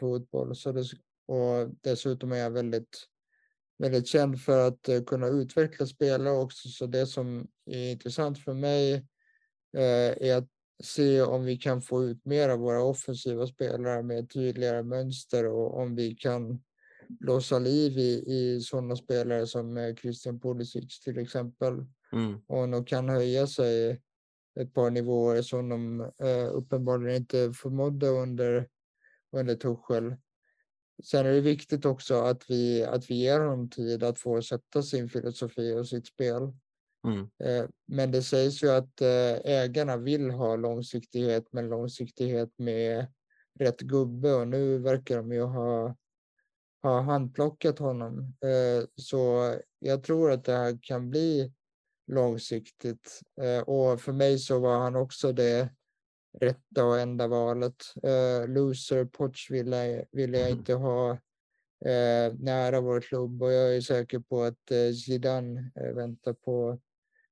fotboll. 0.00 0.56
Så 0.56 0.72
det, 0.72 0.84
och 1.26 1.70
dessutom 1.80 2.32
är 2.32 2.42
han 2.42 2.52
väldigt 2.52 2.98
väldigt 3.78 4.06
känd 4.06 4.40
för 4.40 4.68
att 4.68 5.06
kunna 5.06 5.26
utveckla 5.26 5.86
spelare 5.86 6.36
också. 6.36 6.68
Så 6.68 6.86
det 6.86 7.06
som 7.06 7.48
är 7.66 7.92
intressant 7.92 8.38
för 8.38 8.54
mig 8.54 9.06
är 9.76 10.36
att 10.36 10.48
se 10.82 11.22
om 11.22 11.44
vi 11.44 11.56
kan 11.56 11.82
få 11.82 12.04
ut 12.04 12.24
mer 12.24 12.48
av 12.48 12.58
våra 12.58 12.82
offensiva 12.82 13.46
spelare 13.46 14.02
med 14.02 14.30
tydligare 14.30 14.82
mönster 14.82 15.46
och 15.46 15.78
om 15.78 15.94
vi 15.94 16.14
kan 16.14 16.60
blåsa 17.08 17.58
liv 17.58 17.98
i, 17.98 18.24
i 18.26 18.60
sådana 18.60 18.96
spelare 18.96 19.46
som 19.46 19.76
uh, 19.76 19.94
Christian 19.94 20.40
Pulisic 20.40 21.00
till 21.00 21.18
exempel. 21.18 21.86
Mm. 22.12 22.40
Och 22.46 22.68
de 22.68 22.84
kan 22.84 23.08
höja 23.08 23.46
sig 23.46 24.00
ett 24.60 24.74
par 24.74 24.90
nivåer 24.90 25.42
som 25.42 25.68
de 25.68 26.00
uh, 26.00 26.54
uppenbarligen 26.54 27.16
inte 27.16 27.52
förmådde 27.52 28.08
under, 28.08 28.68
under 29.32 29.54
Tuchel. 29.54 30.16
Sen 31.04 31.26
är 31.26 31.32
det 31.32 31.40
viktigt 31.40 31.84
också 31.84 32.14
att 32.14 32.50
vi, 32.50 32.84
att 32.84 33.10
vi 33.10 33.14
ger 33.14 33.40
honom 33.40 33.70
tid 33.70 34.02
att 34.02 34.18
få 34.18 34.42
sätta 34.42 34.82
sin 34.82 35.08
filosofi 35.08 35.74
och 35.74 35.88
sitt 35.88 36.06
spel. 36.06 36.52
Mm. 37.06 37.30
Eh, 37.44 37.68
men 37.86 38.10
det 38.10 38.22
sägs 38.22 38.62
ju 38.62 38.70
att 38.70 39.00
eh, 39.00 39.36
ägarna 39.44 39.96
vill 39.96 40.30
ha 40.30 40.56
långsiktighet, 40.56 41.44
men 41.50 41.68
långsiktighet 41.68 42.50
med 42.56 43.06
rätt 43.58 43.80
gubbe 43.80 44.34
och 44.34 44.48
nu 44.48 44.78
verkar 44.78 45.16
de 45.16 45.32
ju 45.32 45.42
ha, 45.42 45.96
ha 46.82 47.00
handplockat 47.00 47.78
honom. 47.78 48.18
Eh, 48.20 48.86
så 48.94 49.54
jag 49.78 50.02
tror 50.02 50.30
att 50.30 50.44
det 50.44 50.56
här 50.56 50.78
kan 50.82 51.10
bli 51.10 51.52
långsiktigt. 52.06 53.20
Och 53.66 54.00
för 54.00 54.12
mig 54.12 54.38
så 54.38 54.58
var 54.58 54.78
han 54.78 54.96
också 54.96 55.32
det 55.32 55.68
rätta 56.40 56.84
och 56.84 56.98
enda 56.98 57.26
valet. 57.26 57.84
Loser 58.46 59.04
Poch 59.04 59.48
vill 59.50 59.72
jag, 59.72 60.04
vill 60.12 60.32
jag 60.32 60.46
mm. 60.46 60.58
inte 60.58 60.74
ha 60.74 61.18
nära 62.38 62.80
vår 62.80 63.00
klubb 63.00 63.42
och 63.42 63.52
jag 63.52 63.76
är 63.76 63.80
säker 63.80 64.18
på 64.18 64.42
att 64.42 64.72
Zidane 65.04 65.70
väntar 65.94 66.32
på 66.32 66.78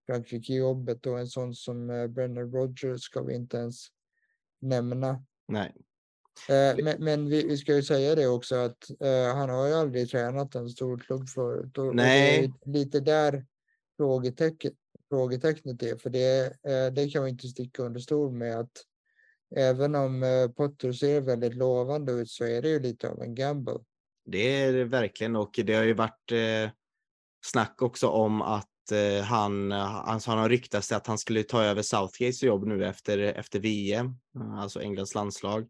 Frankrike-jobbet 0.06 1.06
och 1.06 1.18
en 1.18 1.26
sån 1.26 1.54
som 1.54 1.90
uh, 1.90 2.06
Brennan 2.06 2.52
Rogers 2.52 3.02
ska 3.02 3.22
vi 3.22 3.34
inte 3.34 3.56
ens 3.56 3.86
nämna. 4.60 5.24
Nej. 5.48 5.74
men, 6.82 7.04
men 7.04 7.28
vi, 7.28 7.46
vi, 7.46 7.56
ska 7.56 7.74
ju 7.74 7.82
säga 7.82 8.14
det 8.14 8.26
också 8.26 8.54
att 8.54 8.86
han 9.34 9.50
har 9.50 9.66
ju 9.66 9.74
aldrig 9.74 10.10
tränat 10.10 10.54
en 10.54 10.68
stor 10.68 10.98
klubb 10.98 11.28
förut. 11.28 11.78
Och, 11.78 11.96
Nej. 11.96 12.52
Och 12.60 12.68
lite 12.68 13.00
där 13.00 13.46
frågetecken, 13.96 14.72
frågetecknet 15.08 15.82
är, 15.82 15.96
för 15.96 16.10
det, 16.10 16.56
det 16.92 17.08
kan 17.08 17.24
vi 17.24 17.30
inte 17.30 17.48
sticka 17.48 17.82
under 17.82 18.00
stol 18.00 18.32
med 18.32 18.58
att 18.58 18.84
även 19.56 19.94
om 19.94 20.22
eh, 20.22 20.48
Potter 20.48 20.92
ser 20.92 21.20
väldigt 21.20 21.54
lovande 21.54 22.12
ut 22.12 22.30
så 22.30 22.44
är 22.44 22.62
det 22.62 22.68
ju 22.68 22.80
lite 22.80 23.10
av 23.10 23.22
en 23.22 23.34
gamble. 23.34 23.78
Det 24.24 24.62
är 24.62 24.72
det 24.72 24.84
verkligen 24.84 25.36
och 25.36 25.60
det 25.64 25.74
har 25.74 25.84
ju 25.84 25.94
varit 25.94 26.32
eh, 26.32 26.70
snack 27.44 27.82
också 27.82 28.08
om 28.08 28.42
att 28.42 28.70
eh, 28.92 29.22
han, 29.22 29.72
eh, 29.72 29.96
alltså 29.96 30.30
han 30.30 30.38
har 30.40 30.48
ryktats 30.48 30.92
att 30.92 31.06
han 31.06 31.18
skulle 31.18 31.42
ta 31.42 31.62
över 31.62 31.82
Southgates 31.82 32.42
jobb 32.42 32.66
nu 32.66 32.86
efter, 32.86 33.18
efter 33.18 33.60
VM, 33.60 34.06
eh, 34.36 34.58
alltså 34.58 34.80
Englands 34.80 35.14
landslag. 35.14 35.66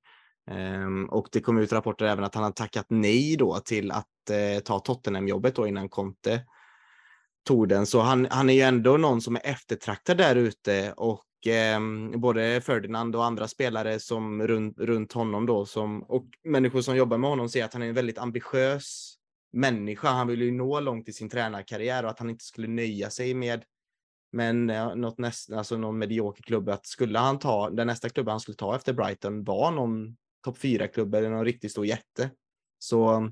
Um, 0.50 1.04
och 1.04 1.28
det 1.32 1.40
kom 1.40 1.58
ut 1.58 1.72
rapporter 1.72 2.04
även 2.04 2.24
att 2.24 2.34
han 2.34 2.44
har 2.44 2.50
tackat 2.50 2.86
nej 2.88 3.36
då 3.36 3.58
till 3.58 3.90
att 3.90 4.06
uh, 4.30 4.60
ta 4.60 4.78
Tottenham-jobbet 4.78 5.54
då 5.54 5.66
innan 5.66 5.88
Conte 5.88 6.42
tog 7.46 7.68
den. 7.68 7.86
Så 7.86 8.00
han, 8.00 8.26
han 8.30 8.50
är 8.50 8.54
ju 8.54 8.60
ändå 8.60 8.96
någon 8.96 9.20
som 9.20 9.36
är 9.36 9.40
eftertraktad 9.44 10.18
där 10.18 10.36
ute 10.36 10.92
och 10.96 11.24
ehm, 11.46 12.20
både 12.20 12.60
Ferdinand 12.60 13.16
och 13.16 13.24
andra 13.24 13.48
spelare 13.48 14.00
som 14.00 14.46
runt, 14.46 14.78
runt 14.78 15.12
honom 15.12 15.46
då 15.46 15.66
som, 15.66 16.02
och 16.02 16.26
människor 16.44 16.80
som 16.80 16.96
jobbar 16.96 17.18
med 17.18 17.30
honom 17.30 17.48
ser 17.48 17.64
att 17.64 17.72
han 17.72 17.82
är 17.82 17.88
en 17.88 17.94
väldigt 17.94 18.18
ambitiös 18.18 19.16
människa. 19.52 20.08
Han 20.08 20.26
ville 20.26 20.44
ju 20.44 20.52
nå 20.52 20.80
långt 20.80 21.08
i 21.08 21.12
sin 21.12 21.28
tränarkarriär 21.28 22.04
och 22.04 22.10
att 22.10 22.18
han 22.18 22.30
inte 22.30 22.44
skulle 22.44 22.68
nöja 22.68 23.10
sig 23.10 23.34
med 23.34 23.64
men 24.32 24.70
eh, 24.70 24.94
något 24.94 25.18
näst, 25.18 25.52
alltså 25.52 25.76
någon 25.76 25.98
medioker 25.98 26.42
klubb, 26.42 26.68
att 26.68 26.86
skulle 26.86 27.18
han 27.18 27.38
ta, 27.38 27.70
den 27.70 27.86
nästa 27.86 28.08
klubben 28.08 28.30
han 28.30 28.40
skulle 28.40 28.56
ta 28.56 28.76
efter 28.76 28.92
Brighton 28.92 29.44
var 29.44 29.70
någon 29.70 30.16
topp 30.44 30.58
fyra 30.58 30.88
klubb 30.88 31.14
eller 31.14 31.30
någon 31.30 31.44
riktigt 31.44 31.70
stor 31.70 31.86
jätte. 31.86 32.30
Så 32.78 33.30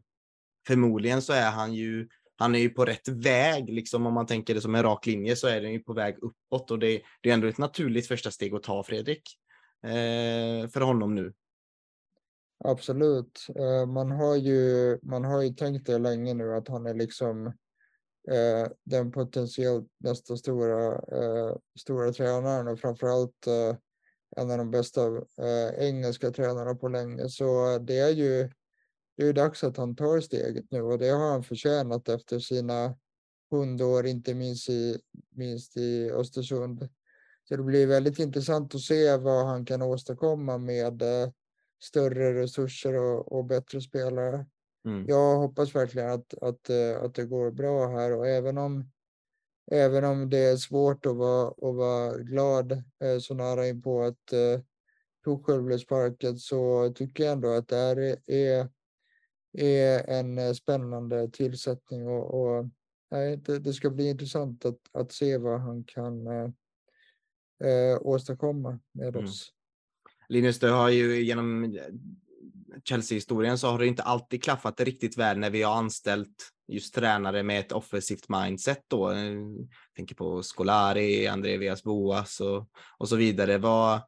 förmodligen 0.66 1.23
så 1.23 1.32
är 1.32 1.51
han 1.51 1.74
ju 1.74 2.09
han 2.36 2.55
är 2.55 2.59
ju 2.59 2.69
på 2.69 2.85
rätt 2.85 3.09
väg, 3.09 3.70
liksom 3.70 4.07
om 4.07 4.15
man 4.15 4.27
tänker 4.27 4.55
det 4.55 4.61
som 4.61 4.74
en 4.74 4.82
rak 4.82 5.07
linje 5.07 5.36
så 5.36 5.47
är 5.47 5.61
den 5.61 5.73
ju 5.73 5.78
på 5.78 5.93
väg 5.93 6.16
uppåt 6.23 6.70
och 6.70 6.78
det, 6.78 7.03
det 7.20 7.31
är 7.31 7.35
ändå 7.35 7.47
ett 7.47 7.59
naturligt 7.59 8.09
första 8.09 8.31
steg 8.31 8.55
att 8.55 8.62
ta 8.62 8.82
Fredrik. 8.82 9.23
Eh, 9.82 10.69
för 10.69 10.81
honom 10.81 11.15
nu. 11.15 11.32
Absolut. 12.59 13.47
Eh, 13.56 13.86
man 13.86 14.10
har 14.10 14.36
ju, 14.36 14.98
man 15.02 15.24
har 15.24 15.43
ju 15.43 15.55
tänkt 15.55 15.86
det 15.86 15.98
länge 15.98 16.35
nu 16.35 16.55
att 16.55 16.68
han 16.68 16.86
är 16.86 16.94
liksom 16.94 17.47
eh, 18.31 18.68
den 18.85 19.12
potentiellt 19.12 19.89
nästa 19.98 20.36
stora, 20.36 20.94
eh, 20.94 21.56
stora 21.81 22.12
tränaren 22.12 22.68
och 22.68 22.81
framförallt 22.81 23.47
eh, 23.47 23.76
en 24.36 24.51
av 24.51 24.59
de 24.59 24.70
bästa 24.70 25.06
eh, 25.16 25.74
engelska 25.78 26.31
tränarna 26.31 26.74
på 26.74 26.89
länge. 26.89 27.28
Så 27.28 27.78
det 27.78 27.98
är 27.98 28.10
ju 28.10 28.51
det 29.16 29.26
är 29.26 29.32
dags 29.32 29.64
att 29.64 29.76
han 29.76 29.97
tar 29.97 30.20
steget 30.20 30.64
nu 30.70 30.82
och 30.82 30.98
det 30.98 31.09
har 31.09 31.31
han 31.31 31.43
förtjänat 31.43 32.09
efter 32.09 32.39
sina 32.39 32.97
hundår, 33.51 34.06
inte 34.06 34.35
minst 34.35 34.68
i, 34.68 34.98
minst 35.31 35.76
i 35.76 36.10
Östersund. 36.10 36.89
Så 37.48 37.56
det 37.56 37.62
blir 37.62 37.86
väldigt 37.86 38.18
intressant 38.18 38.74
att 38.74 38.81
se 38.81 39.16
vad 39.16 39.47
han 39.47 39.64
kan 39.64 39.82
åstadkomma 39.82 40.59
med 40.59 41.02
eh, 41.02 41.31
större 41.85 42.43
resurser 42.43 42.94
och, 42.94 43.32
och 43.32 43.44
bättre 43.44 43.81
spelare. 43.81 44.47
Mm. 44.85 45.05
Jag 45.09 45.36
hoppas 45.36 45.74
verkligen 45.74 46.11
att, 46.11 46.35
att, 46.35 46.70
eh, 46.70 47.02
att 47.02 47.15
det 47.15 47.24
går 47.24 47.51
bra 47.51 47.89
här 47.89 48.12
och 48.12 48.28
även 48.28 48.59
om, 48.59 48.90
även 49.70 50.05
om 50.05 50.31
det 50.31 50.39
är 50.39 50.56
svårt 50.56 51.06
att 51.06 51.16
vara, 51.16 51.48
att 51.48 51.77
vara 51.77 52.16
glad 52.16 52.73
eh, 52.73 53.19
så 53.20 53.35
nära 53.35 53.69
in 53.69 53.82
på 53.82 54.02
att 54.02 54.32
eh, 54.32 54.61
Tuchel 55.24 55.62
blev 55.62 55.78
sparkad 55.78 56.40
så 56.40 56.93
tycker 56.94 57.24
jag 57.24 57.32
ändå 57.32 57.48
att 57.48 57.69
det 57.69 57.77
här 57.77 57.97
är, 58.27 58.69
är 59.52 60.11
en 60.11 60.39
eh, 60.39 60.52
spännande 60.52 61.31
tillsättning 61.31 62.09
och, 62.09 62.35
och 62.35 62.66
nej, 63.11 63.36
det, 63.36 63.59
det, 63.59 63.73
ska 63.73 63.90
bli 63.90 64.11
intressant 64.11 64.65
att, 64.65 64.81
att 64.93 65.12
se 65.12 65.39
vad 65.39 65.61
han 65.61 65.85
kan 65.85 66.27
eh, 66.27 66.51
eh 67.69 67.98
åstadkomma 68.01 68.81
med 68.93 69.16
mm. 69.16 69.27
Linus, 70.28 70.59
du 70.59 70.70
har 70.70 70.88
ju 70.88 71.22
genom 71.24 71.64
eh, 71.64 71.70
Chelsea-historien 72.84 73.59
så 73.59 73.68
har 73.68 73.78
det 73.78 73.86
inte 73.86 74.02
alltid 74.02 74.42
klaffat 74.42 74.80
riktigt 74.80 75.18
väl 75.18 75.38
när 75.38 75.51
vi 75.51 75.62
har 75.62 75.74
anställt 75.74 76.51
just 76.68 76.94
tränare 76.94 77.42
med 77.42 77.60
ett 77.60 77.72
offensivt 77.72 78.28
mindset 78.28 78.80
då. 78.88 79.12
Jag 79.12 79.68
tänker 79.96 80.14
på 80.14 80.42
Scolari, 80.42 81.26
André 81.26 81.74
Boas 81.84 82.40
och, 82.40 82.68
och 82.98 83.09
så 83.09 83.16
vidare. 83.16 83.59
Vad, 83.59 84.01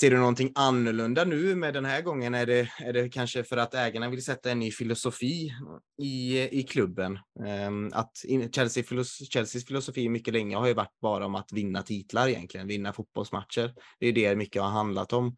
Ser 0.00 0.10
du 0.10 0.16
någonting 0.18 0.52
annorlunda 0.54 1.24
nu 1.24 1.54
med 1.54 1.74
den 1.74 1.84
här 1.84 2.02
gången? 2.02 2.34
Är 2.34 2.46
det, 2.46 2.68
är 2.78 2.92
det 2.92 3.08
kanske 3.08 3.44
för 3.44 3.56
att 3.56 3.74
ägarna 3.74 4.10
vill 4.10 4.24
sätta 4.24 4.50
en 4.50 4.58
ny 4.58 4.70
filosofi 4.70 5.52
i, 6.02 6.40
i 6.60 6.62
klubben? 6.62 7.18
Ehm, 7.46 7.90
att 7.92 8.12
Chelsea, 8.52 8.84
Chelseas 9.32 9.64
filosofi 9.64 10.08
mycket 10.08 10.34
länge 10.34 10.56
har 10.56 10.66
ju 10.66 10.74
varit 10.74 11.00
bara 11.02 11.26
om 11.26 11.34
att 11.34 11.52
vinna 11.52 11.82
titlar 11.82 12.28
egentligen, 12.28 12.66
vinna 12.66 12.92
fotbollsmatcher. 12.92 13.74
Det 14.00 14.06
är 14.06 14.12
det 14.12 14.36
mycket 14.36 14.62
har 14.62 14.70
handlat 14.70 15.12
om. 15.12 15.36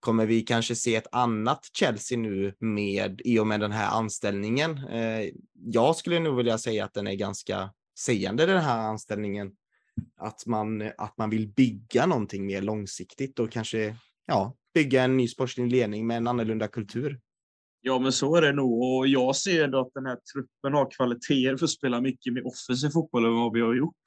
Kommer 0.00 0.26
vi 0.26 0.40
kanske 0.40 0.74
se 0.74 0.96
ett 0.96 1.08
annat 1.12 1.60
Chelsea 1.78 2.18
nu 2.18 2.54
med 2.58 3.20
i 3.24 3.38
och 3.38 3.46
med 3.46 3.60
den 3.60 3.72
här 3.72 3.90
anställningen? 3.90 4.78
Ehm, 4.78 5.30
jag 5.52 5.96
skulle 5.96 6.18
nog 6.18 6.36
vilja 6.36 6.58
säga 6.58 6.84
att 6.84 6.94
den 6.94 7.06
är 7.06 7.14
ganska 7.14 7.70
sägande 7.98 8.46
den 8.46 8.62
här 8.62 8.78
anställningen 8.78 9.52
att 10.16 10.46
man, 10.46 10.90
att 10.98 11.18
man 11.18 11.30
vill 11.30 11.48
bygga 11.48 12.06
någonting 12.06 12.46
mer 12.46 12.62
långsiktigt 12.62 13.38
och 13.38 13.50
kanske 13.50 13.96
ja, 14.26 14.56
bygga 14.74 15.02
en 15.02 15.16
ny 15.16 15.28
sportslig 15.28 15.70
ledning 15.72 16.06
med 16.06 16.16
en 16.16 16.26
annorlunda 16.26 16.68
kultur. 16.68 17.20
Ja, 17.80 17.98
men 17.98 18.12
så 18.12 18.36
är 18.36 18.42
det 18.42 18.52
nog. 18.52 18.82
Och 18.82 19.08
jag 19.08 19.36
ser 19.36 19.64
ändå 19.64 19.80
att 19.80 19.94
den 19.94 20.06
här 20.06 20.18
truppen 20.32 20.74
har 20.74 20.90
kvaliteter 20.90 21.56
för 21.56 21.64
att 21.64 21.70
spela 21.70 22.00
mycket 22.00 22.32
mer 22.32 22.46
offensiv 22.46 22.88
fotboll 22.88 23.24
än 23.24 23.34
vad 23.34 23.52
vi 23.52 23.60
har 23.60 23.74
gjort. 23.74 24.02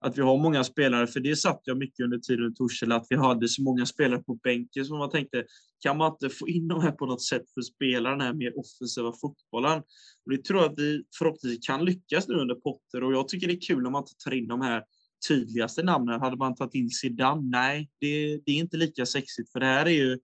Att 0.00 0.18
vi 0.18 0.22
har 0.22 0.38
många 0.38 0.64
spelare, 0.64 1.06
för 1.06 1.20
det 1.20 1.36
satt 1.36 1.60
jag 1.64 1.78
mycket 1.78 2.04
under 2.04 2.18
tiden 2.18 2.52
i 2.52 2.54
Torshälla, 2.54 2.96
att 2.96 3.06
vi 3.10 3.16
hade 3.16 3.48
så 3.48 3.62
många 3.62 3.86
spelare 3.86 4.22
på 4.22 4.34
bänken 4.34 4.84
som 4.84 4.98
man 4.98 5.10
tänkte, 5.10 5.44
kan 5.82 5.96
man 5.96 6.12
inte 6.12 6.28
få 6.28 6.48
in 6.48 6.68
dem 6.68 6.80
här 6.82 6.92
på 6.92 7.06
något 7.06 7.22
sätt 7.22 7.42
för 7.54 7.60
att 7.60 7.66
spela 7.66 8.10
den 8.10 8.20
här 8.20 8.34
mer 8.34 8.58
offensiva 8.58 9.12
fotbollen? 9.20 9.78
Och 10.24 10.30
det 10.30 10.44
tror 10.44 10.62
jag 10.62 10.72
att 10.72 10.78
vi 10.78 11.04
förhoppningsvis 11.18 11.66
kan 11.66 11.84
lyckas 11.84 12.28
nu 12.28 12.34
under 12.34 12.54
Potter 12.54 13.04
och 13.04 13.12
jag 13.12 13.28
tycker 13.28 13.46
det 13.46 13.52
är 13.52 13.60
kul 13.60 13.86
om 13.86 13.92
man 13.92 14.02
inte 14.02 14.24
tar 14.24 14.34
in 14.34 14.48
de 14.48 14.60
här 14.60 14.82
tydligaste 15.28 15.82
namnen. 15.82 16.20
Hade 16.20 16.36
man 16.36 16.54
tagit 16.54 16.74
in 16.74 16.90
Zidane? 16.90 17.42
Nej, 17.42 17.90
det, 18.00 18.40
det, 18.46 18.52
är 18.52 18.56
inte 18.56 18.76
lika 18.76 19.06
sexigt. 19.06 19.52
För 19.52 19.60
det 19.60 19.66
här 19.66 19.86
är 19.86 19.90
ju, 19.90 20.18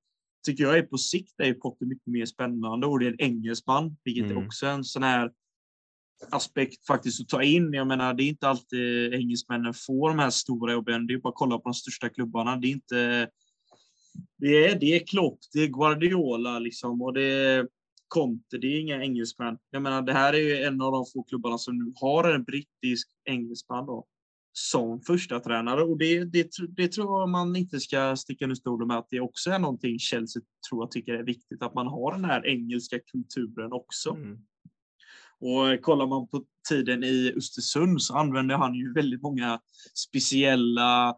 tycker 0.47 0.65
jag, 0.65 0.79
är 0.79 0.83
på 0.83 0.99
sikt 0.99 1.41
är 1.41 1.47
ju 1.47 1.55
Potter 1.55 1.87
mycket 1.87 2.07
mer 2.07 2.27
spännande 2.27 2.87
och 2.87 2.99
det 2.99 3.07
är 3.07 3.11
en 3.11 3.21
engelsman, 3.21 3.97
vilket 4.05 4.25
mm. 4.25 4.37
är 4.37 4.47
också 4.47 4.67
en 4.67 4.85
sån 4.85 5.03
här 5.03 5.31
aspekt 6.31 6.87
faktiskt 6.87 7.21
att 7.21 7.29
ta 7.29 7.43
in. 7.43 7.73
Jag 7.73 7.87
menar, 7.87 8.15
det 8.15 8.23
är 8.23 8.29
inte 8.29 8.49
alltid 8.49 9.15
engelsmännen 9.15 9.75
får 9.75 10.09
de 10.09 10.19
här 10.19 10.31
stora 10.31 10.73
jobben. 10.73 11.07
Det 11.07 11.15
är 11.15 11.19
bara 11.19 11.29
att 11.29 11.35
kolla 11.35 11.59
på 11.59 11.69
de 11.69 11.75
största 11.75 12.09
klubbarna. 12.09 12.57
Det 12.57 12.67
är 12.67 12.71
inte... 12.71 13.31
Det 14.39 14.67
är, 14.67 14.79
det 14.81 14.87
är 14.87 15.07
Klopp, 15.07 15.39
det 15.53 15.59
är 15.59 15.67
Guardiola 15.67 16.59
liksom 16.59 17.03
och 17.03 17.13
det 17.13 17.23
är 17.23 17.69
Conte. 18.09 18.59
Det 18.59 18.67
är 18.67 18.81
inga 18.81 19.03
engelsmän. 19.03 19.59
Jag 19.71 19.83
menar, 19.83 20.03
det 20.03 20.13
här 20.13 20.33
är 20.33 20.39
ju 20.39 20.63
en 20.63 20.81
av 20.81 20.93
de 20.93 21.05
få 21.15 21.23
klubbarna 21.23 21.59
som 21.59 21.79
nu 21.79 21.93
har 21.97 22.35
en 22.35 22.45
brittisk 22.45 23.09
engelsman 23.25 23.87
då 23.87 24.07
som 24.57 25.01
första 25.01 25.41
tränare 25.41 25.83
och 25.83 25.99
det, 25.99 26.25
det, 26.25 26.51
det 26.77 26.89
tror 26.89 27.21
jag 27.21 27.29
man 27.29 27.57
inte 27.57 27.81
ska 27.81 28.17
sticka 28.17 28.45
under 28.45 28.55
stol 28.55 28.87
med 28.87 28.99
att 28.99 29.09
det 29.11 29.21
också 29.21 29.51
är 29.51 29.59
någonting 29.59 29.99
Chelsea 29.99 30.43
tror 30.69 30.83
jag 30.83 30.91
tycker 30.91 31.15
är 31.15 31.23
viktigt 31.23 31.63
att 31.63 31.75
man 31.75 31.87
har 31.87 32.13
den 32.13 32.25
här 32.25 32.47
engelska 32.47 32.99
kulturen 32.99 33.73
också. 33.73 34.11
Mm. 34.11 34.39
Och 35.41 35.83
kollar 35.83 36.07
man 36.07 36.29
på 36.29 36.45
tiden 36.69 37.05
i 37.05 37.33
Östersund 37.37 38.03
så 38.03 38.15
använde 38.15 38.57
han 38.57 38.75
ju 38.75 38.93
väldigt 38.93 39.23
många 39.23 39.61
speciella 39.95 41.17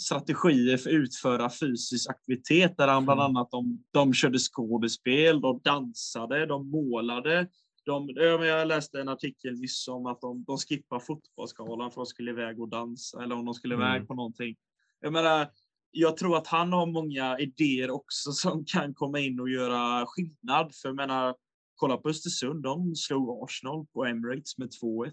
strategier 0.00 0.76
för 0.76 0.90
att 0.90 0.94
utföra 0.94 1.50
fysisk 1.50 2.10
aktivitet 2.10 2.76
där 2.76 2.88
han 2.88 3.04
bland 3.04 3.20
mm. 3.20 3.30
annat 3.30 3.50
de, 3.50 3.84
de 3.90 4.14
körde 4.14 4.38
skådespel, 4.38 5.40
de 5.40 5.60
dansade, 5.64 6.46
de 6.46 6.70
målade, 6.70 7.48
de, 7.84 8.08
jag 8.16 8.68
läste 8.68 9.00
en 9.00 9.08
artikel 9.08 9.54
nyss 9.54 9.88
om 9.88 10.06
att 10.06 10.20
de, 10.20 10.44
de 10.44 10.58
skippar 10.58 11.00
fotbollsskalan 11.00 11.90
för 11.90 12.00
att 12.00 12.06
de 12.06 12.10
skulle 12.10 12.30
iväg 12.30 12.60
och 12.60 12.68
dansa 12.68 13.22
eller 13.22 13.34
om 13.34 13.44
de 13.44 13.54
skulle 13.54 13.74
mm. 13.74 13.88
iväg 13.88 14.08
på 14.08 14.14
någonting. 14.14 14.56
Jag 15.00 15.12
menar, 15.12 15.50
jag 15.90 16.16
tror 16.16 16.36
att 16.36 16.46
han 16.46 16.72
har 16.72 16.86
många 16.86 17.38
idéer 17.38 17.90
också 17.90 18.32
som 18.32 18.64
kan 18.64 18.94
komma 18.94 19.18
in 19.18 19.40
och 19.40 19.50
göra 19.50 20.06
skillnad. 20.06 20.74
För 20.74 20.88
jag 20.88 20.96
menar, 20.96 21.34
kolla 21.74 21.96
på 21.96 22.08
Östersund, 22.08 22.62
de 22.62 22.96
slog 22.96 23.44
Arsenal 23.44 23.86
på 23.92 24.04
Emirates 24.04 24.58
med 24.58 24.68
2-1. 24.82 25.12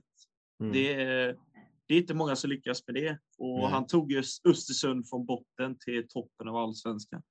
Mm. 0.60 0.74
Det, 0.74 0.96
det, 1.88 1.94
är 1.94 1.98
inte 1.98 2.14
många 2.14 2.36
som 2.36 2.50
lyckas 2.50 2.88
med 2.88 2.96
det. 2.96 3.20
Och 3.38 3.60
mm. 3.60 3.72
han 3.72 3.88
tog 3.88 4.12
just 4.12 4.46
Östersund 4.46 5.10
från 5.10 5.26
botten 5.26 5.78
till 5.86 6.08
toppen 6.08 6.48
av 6.48 6.56
allsvenskan 6.56 7.22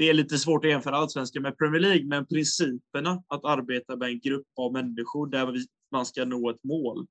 det 0.00 0.08
är 0.08 0.14
lite 0.14 0.38
svårt 0.38 0.64
att 0.64 0.70
jämföra 0.70 0.96
allsvenskan 0.96 1.42
med 1.42 1.58
Premier 1.58 1.80
League, 1.80 2.04
men 2.06 2.26
principerna 2.26 3.22
att 3.28 3.44
arbeta 3.44 3.96
med 3.96 4.08
en 4.08 4.20
grupp 4.20 4.46
av 4.56 4.72
människor 4.72 5.26
där 5.26 5.54
man 5.92 6.06
ska 6.06 6.24
nå 6.24 6.50
ett 6.50 6.64
mål, 6.64 7.06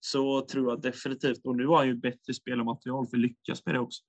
så 0.00 0.40
tror 0.40 0.70
jag 0.70 0.82
definitivt, 0.82 1.46
och 1.46 1.56
nu 1.56 1.66
har 1.66 1.76
han 1.76 1.86
ju 1.86 1.94
bättre 1.94 2.34
spelarmaterial 2.34 3.06
för 3.06 3.16
att 3.16 3.20
lyckas 3.20 3.66
med 3.66 3.74
det 3.74 3.78
också. 3.78 4.02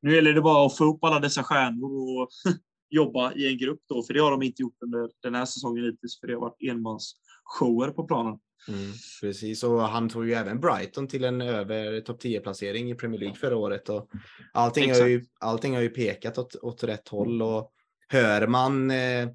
Nu 0.00 0.14
gäller 0.14 0.32
det 0.32 0.40
bara 0.40 0.66
att 0.66 0.76
få 0.76 0.84
upp 0.84 1.04
alla 1.04 1.20
dessa 1.20 1.42
stjärnor 1.42 2.20
och 2.20 2.28
jobba 2.90 3.32
i 3.32 3.48
en 3.52 3.58
grupp 3.58 3.80
då, 3.88 4.02
för 4.02 4.14
det 4.14 4.20
har 4.20 4.30
de 4.30 4.42
inte 4.42 4.62
gjort 4.62 4.82
under 4.84 5.10
den 5.22 5.34
här 5.34 5.44
säsongen 5.44 5.84
hittills, 5.84 6.20
för 6.20 6.26
det 6.26 6.34
har 6.34 6.40
varit 6.40 6.62
enmansshower 6.62 7.90
på 7.90 8.04
planen. 8.06 8.38
Mm, 8.68 8.92
precis, 9.20 9.62
och 9.64 9.80
han 9.80 10.08
tog 10.08 10.28
ju 10.28 10.34
även 10.34 10.60
Brighton 10.60 11.08
till 11.08 11.24
en 11.24 11.40
över 11.40 12.00
topp 12.00 12.22
10-placering 12.22 12.90
i 12.90 12.94
Premier 12.94 13.20
League 13.20 13.36
förra 13.36 13.56
året. 13.56 13.88
Och 13.88 14.10
allting, 14.52 14.90
har 14.90 15.06
ju, 15.06 15.24
allting 15.40 15.74
har 15.74 15.82
ju 15.82 15.88
pekat 15.88 16.38
åt, 16.38 16.56
åt 16.56 16.84
rätt 16.84 17.08
håll 17.08 17.42
och 17.42 17.72
hör 18.08 18.46
man 18.46 18.90
eh, 18.90 19.28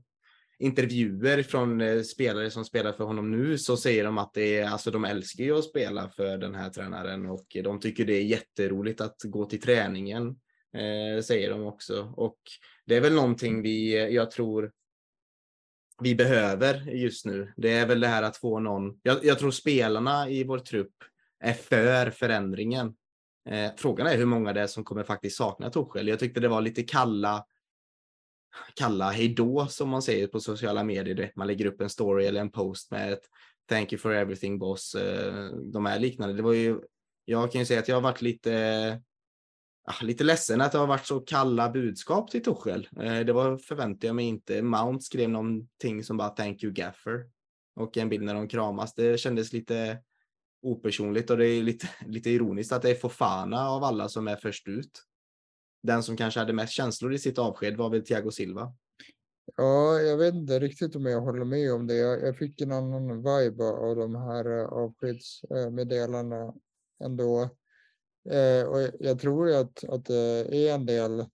intervjuer 0.59 1.43
från 1.43 1.81
eh, 1.81 2.01
spelare 2.01 2.51
som 2.51 2.65
spelar 2.65 2.93
för 2.93 3.03
honom 3.03 3.31
nu 3.31 3.57
så 3.57 3.77
säger 3.77 4.03
de 4.03 4.17
att 4.17 4.33
det 4.33 4.57
är, 4.57 4.69
alltså 4.69 4.91
de 4.91 5.05
älskar 5.05 5.43
ju 5.43 5.57
att 5.57 5.63
spela 5.63 6.09
för 6.09 6.37
den 6.37 6.55
här 6.55 6.69
tränaren 6.69 7.25
och 7.25 7.57
de 7.63 7.79
tycker 7.79 8.05
det 8.05 8.13
är 8.13 8.23
jätteroligt 8.23 9.01
att 9.01 9.15
gå 9.23 9.45
till 9.45 9.61
träningen, 9.61 10.27
eh, 10.73 11.23
säger 11.23 11.49
de 11.49 11.63
också. 11.63 12.13
Och 12.17 12.37
det 12.85 12.95
är 12.95 13.01
väl 13.01 13.13
någonting 13.13 13.61
vi, 13.61 14.13
jag 14.13 14.31
tror, 14.31 14.71
vi 16.01 16.15
behöver 16.15 16.91
just 16.91 17.25
nu. 17.25 17.53
Det 17.57 17.71
är 17.71 17.87
väl 17.87 17.99
det 17.99 18.07
här 18.07 18.23
att 18.23 18.37
få 18.37 18.59
någon. 18.59 18.99
Jag, 19.03 19.25
jag 19.25 19.39
tror 19.39 19.51
spelarna 19.51 20.29
i 20.29 20.43
vår 20.43 20.59
trupp 20.59 20.93
är 21.39 21.53
för 21.53 22.11
förändringen. 22.11 22.95
Eh, 23.49 23.71
frågan 23.77 24.07
är 24.07 24.17
hur 24.17 24.25
många 24.25 24.53
det 24.53 24.61
är 24.61 24.67
som 24.67 24.83
kommer 24.83 25.03
faktiskt 25.03 25.37
sakna 25.37 25.69
Torshäll. 25.69 26.07
Jag 26.07 26.19
tyckte 26.19 26.39
det 26.39 26.47
var 26.47 26.61
lite 26.61 26.83
kalla 26.83 27.45
kalla 28.75 29.09
hejdå 29.09 29.67
som 29.69 29.89
man 29.89 30.01
säger 30.01 30.27
på 30.27 30.39
sociala 30.39 30.83
medier. 30.83 31.31
Man 31.35 31.47
lägger 31.47 31.65
upp 31.65 31.81
en 31.81 31.89
story 31.89 32.25
eller 32.25 32.41
en 32.41 32.51
post 32.51 32.91
med 32.91 33.13
ett 33.13 33.23
thank 33.69 33.93
you 33.93 33.99
for 33.99 34.13
everything 34.13 34.59
boss. 34.59 34.95
Eh, 34.95 35.45
de 35.73 35.85
här 35.85 35.99
liknande. 35.99 36.35
Det 36.35 36.43
var 36.43 36.53
ju, 36.53 36.79
jag 37.25 37.51
kan 37.51 37.61
ju 37.61 37.65
säga 37.65 37.79
att 37.79 37.87
jag 37.87 37.95
har 37.95 38.01
varit 38.01 38.21
lite 38.21 39.01
Ah, 39.85 40.03
lite 40.03 40.23
ledsen 40.23 40.61
att 40.61 40.71
det 40.71 40.77
har 40.77 40.87
varit 40.87 41.05
så 41.05 41.19
kalla 41.19 41.69
budskap 41.69 42.31
till 42.31 42.43
Tuchel. 42.43 42.87
Eh, 43.01 43.19
det 43.19 43.33
var 43.33 43.57
förväntade 43.57 44.07
jag 44.07 44.15
mig 44.15 44.25
inte. 44.25 44.61
Mount 44.61 45.03
skrev 45.03 45.29
någonting 45.29 46.03
som 46.03 46.17
bara 46.17 46.29
thank 46.29 46.63
you 46.63 46.73
gaffer 46.73 47.29
och 47.75 47.97
en 47.97 48.09
bild 48.09 48.23
när 48.23 48.33
de 48.33 48.47
kramas. 48.47 48.93
Det 48.93 49.19
kändes 49.19 49.53
lite 49.53 49.97
opersonligt 50.61 51.29
och 51.29 51.37
det 51.37 51.47
är 51.47 51.63
lite, 51.63 51.89
lite 52.05 52.29
ironiskt 52.29 52.71
att 52.71 52.81
det 52.81 52.89
är 52.89 52.95
Fofana 52.95 53.69
av 53.69 53.83
alla 53.83 54.09
som 54.09 54.27
är 54.27 54.35
först 54.35 54.67
ut. 54.67 55.03
Den 55.83 56.03
som 56.03 56.17
kanske 56.17 56.39
hade 56.39 56.53
mest 56.53 56.73
känslor 56.73 57.13
i 57.13 57.19
sitt 57.19 57.37
avsked 57.37 57.77
var 57.77 57.89
väl 57.89 58.05
Thiago 58.05 58.31
Silva. 58.31 58.73
Ja, 59.55 59.99
jag 59.99 60.17
vet 60.17 60.33
inte 60.33 60.59
riktigt 60.59 60.95
om 60.95 61.05
jag 61.05 61.21
håller 61.21 61.45
med 61.45 61.73
om 61.73 61.87
det. 61.87 61.95
Jag, 61.95 62.21
jag 62.21 62.37
fick 62.37 62.61
en 62.61 62.71
annan 62.71 63.17
vibe 63.17 63.63
av 63.63 63.95
de 63.95 64.15
här 64.15 64.59
eh, 64.59 64.65
avskedsmeddelandena 64.65 66.43
eh, 66.43 66.53
ändå. 67.05 67.49
Eh, 68.29 68.67
och 68.67 68.89
jag 68.99 69.19
tror 69.19 69.51
att, 69.51 69.83
att 69.83 70.05
det 70.05 70.67
är 70.67 70.75
en 70.75 70.85
del 70.85 71.25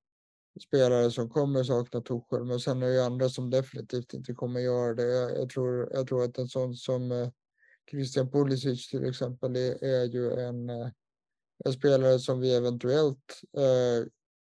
spelare 0.62 1.12
som 1.12 1.30
kommer 1.30 1.64
sakna 1.64 2.02
Torshäll, 2.02 2.46
men 2.46 2.60
sen 2.60 2.84
är 2.84 2.90
det 2.90 3.06
andra 3.06 3.30
som 3.30 3.50
definitivt 3.50 4.14
inte 4.14 4.34
kommer 4.34 4.60
göra 4.60 4.94
det. 4.94 5.04
Jag, 5.04 5.38
jag 5.38 5.50
tror, 5.50 5.90
jag 5.94 6.08
tror 6.08 6.24
att 6.24 6.38
en 6.38 6.48
sån 6.48 6.76
som 6.76 7.12
eh, 7.12 7.30
Christian 7.92 8.32
Pulisic 8.32 8.90
till 8.90 9.06
exempel 9.06 9.56
är, 9.56 9.84
är 9.84 10.06
ju 10.06 10.34
en, 10.34 10.70
eh, 10.70 10.90
en, 11.66 11.74
spelare 11.74 12.20
som 12.20 12.40
vi 12.40 12.56
eventuellt 12.56 13.42
eh, 13.58 14.08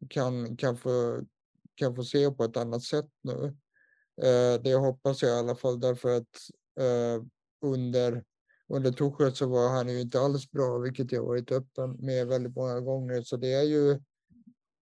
kan, 0.09 0.57
kan, 0.57 0.77
få, 0.77 1.21
kan 1.75 1.97
få 1.97 2.05
se 2.05 2.31
på 2.31 2.45
ett 2.45 2.57
annat 2.57 2.83
sätt 2.83 3.11
nu. 3.23 3.57
Eh, 4.23 4.61
det 4.63 4.75
hoppas 4.75 5.23
jag 5.23 5.31
i 5.31 5.39
alla 5.39 5.55
fall 5.55 5.81
därför 5.81 6.17
att 6.17 6.39
eh, 6.81 7.23
under 7.63 8.25
under 8.69 8.93
Torshäll 8.93 9.35
så 9.35 9.47
var 9.47 9.69
han 9.69 9.89
ju 9.89 10.01
inte 10.01 10.21
alls 10.21 10.51
bra, 10.51 10.79
vilket 10.79 11.13
jag 11.13 11.25
varit 11.25 11.53
öppen 11.53 11.97
med 12.01 12.27
väldigt 12.27 12.57
många 12.57 12.81
gånger. 12.81 13.23
Så 13.23 13.37
det 13.37 13.53
är 13.53 13.63
ju 13.63 14.01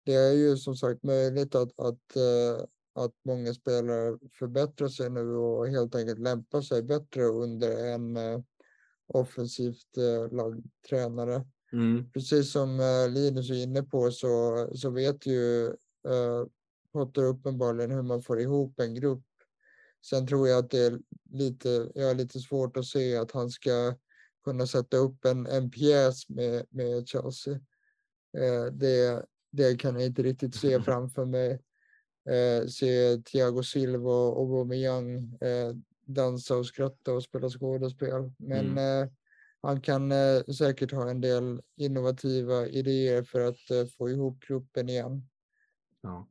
det 0.09 0.13
är 0.13 0.33
ju 0.33 0.57
som 0.57 0.75
sagt 0.75 1.03
möjligt 1.03 1.55
att, 1.55 1.79
att, 1.79 2.17
uh, 2.17 2.65
att 2.93 3.11
många 3.25 3.53
spelare 3.53 4.17
förbättrar 4.39 4.87
sig 4.87 5.09
nu 5.09 5.35
och 5.35 5.67
helt 5.67 5.95
enkelt 5.95 6.19
lämpar 6.19 6.61
sig 6.61 6.83
bättre 6.83 7.23
under 7.23 7.93
en 7.93 8.17
uh, 8.17 8.41
offensivt 9.07 9.97
uh, 9.97 10.37
lagd 10.37 10.65
tränare. 10.89 11.45
Mm. 11.73 12.11
Precis 12.11 12.51
som 12.51 12.77
Linus 13.09 13.49
är 13.49 13.63
inne 13.63 13.83
på 13.83 14.11
så, 14.11 14.67
så 14.73 14.89
vet 14.89 15.25
ju 15.25 15.73
Potter 16.93 17.23
uppenbarligen 17.23 17.91
hur 17.91 18.01
man 18.01 18.21
får 18.21 18.41
ihop 18.41 18.79
en 18.79 18.95
grupp. 18.95 19.23
Sen 20.05 20.27
tror 20.27 20.47
jag 20.47 20.59
att 20.59 20.71
det 20.71 20.79
är 20.79 20.99
lite, 21.31 21.91
jag 21.95 22.07
har 22.07 22.15
lite 22.15 22.39
svårt 22.39 22.77
att 22.77 22.85
se 22.85 23.17
att 23.17 23.31
han 23.31 23.49
ska 23.49 23.95
kunna 24.43 24.67
sätta 24.67 24.97
upp 24.97 25.25
en, 25.25 25.45
en 25.45 25.71
pjäs 25.71 26.29
med, 26.29 26.65
med 26.69 27.07
Chelsea. 27.07 27.59
det, 28.71 29.25
det 29.51 29.79
kan 29.79 29.95
jag 29.95 30.05
inte 30.05 30.23
riktigt 30.23 30.55
se 30.55 30.81
framför 30.83 31.25
mig. 31.25 31.61
Eh, 32.29 32.67
se 32.67 33.17
Thiago 33.17 33.63
Silva 33.63 34.11
och 34.11 34.41
Aubameyang 34.41 35.37
eh, 35.41 35.75
dansa 36.05 36.55
och 36.55 36.65
skratta 36.65 37.13
och 37.13 37.23
spela 37.23 37.49
skådespel. 37.49 38.31
Men 38.37 38.65
mm. 38.65 39.03
eh, 39.03 39.09
han 39.61 39.81
kan 39.81 40.11
eh, 40.11 40.43
säkert 40.43 40.91
ha 40.91 41.09
en 41.09 41.21
del 41.21 41.61
innovativa 41.75 42.67
idéer 42.67 43.23
för 43.23 43.39
att 43.39 43.71
eh, 43.71 43.85
få 43.97 44.09
ihop 44.09 44.39
gruppen 44.39 44.89
igen. 44.89 45.27
Ja. 46.01 46.27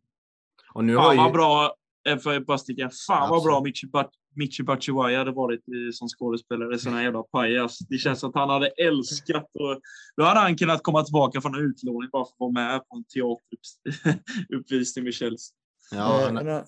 Och 0.75 0.85
nu 0.85 0.97
har 0.97 1.13
ju... 1.13 1.19
vad 1.19 1.33
bra, 1.33 1.65
eh, 1.65 1.71
för 2.17 2.41
bara 2.41 2.59
sticka, 2.59 2.91
fan 3.07 3.23
Absolut. 3.23 3.31
vad 3.31 3.43
bra 3.43 3.63
Michi, 3.63 3.87
Michi 4.35 4.63
Batshuayi 4.63 5.17
hade 5.17 5.33
varit 5.33 5.61
som 5.93 6.09
skådespelare, 6.09 6.79
sån 6.79 6.93
här 6.93 7.03
jävla 7.03 7.23
pajas. 7.23 7.79
Det 7.79 7.99
känns 7.99 8.25
att 8.25 8.35
han 8.35 8.51
hade 8.51 8.67
älskat 8.67 9.51
och 9.55 9.81
då 10.17 10.25
hade 10.25 10.41
han 10.41 10.57
kunnat 10.57 10.83
komma 10.83 11.03
tillbaka 11.03 11.41
från 11.41 11.55
utlåning 11.55 12.11
bara 12.13 12.25
för 12.25 12.31
att 12.31 12.39
vara 12.39 12.53
med 12.53 12.81
på 12.89 12.97
en 12.97 13.05
teateruppvisning 13.05 15.05
med 15.05 15.15
Chelsea. 15.15 15.55
Ja, 15.91 16.21
han... 16.25 16.37
en, 16.37 16.65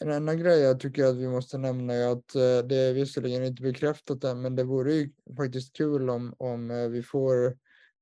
en 0.00 0.12
annan 0.12 0.38
grej 0.38 0.60
jag 0.60 0.80
tycker 0.80 1.04
att 1.04 1.16
vi 1.16 1.28
måste 1.28 1.58
nämna 1.58 1.94
är 1.94 2.12
att 2.12 2.34
eh, 2.34 2.68
det 2.68 2.76
är 2.76 2.92
visserligen 2.92 3.44
inte 3.44 3.62
bekräftat 3.62 4.24
än, 4.24 4.40
men 4.40 4.56
det 4.56 4.64
vore 4.64 4.92
ju 4.92 5.10
faktiskt 5.36 5.76
kul 5.76 6.10
om, 6.10 6.34
om 6.38 6.70
eh, 6.70 6.88
vi 6.88 7.02
får 7.02 7.56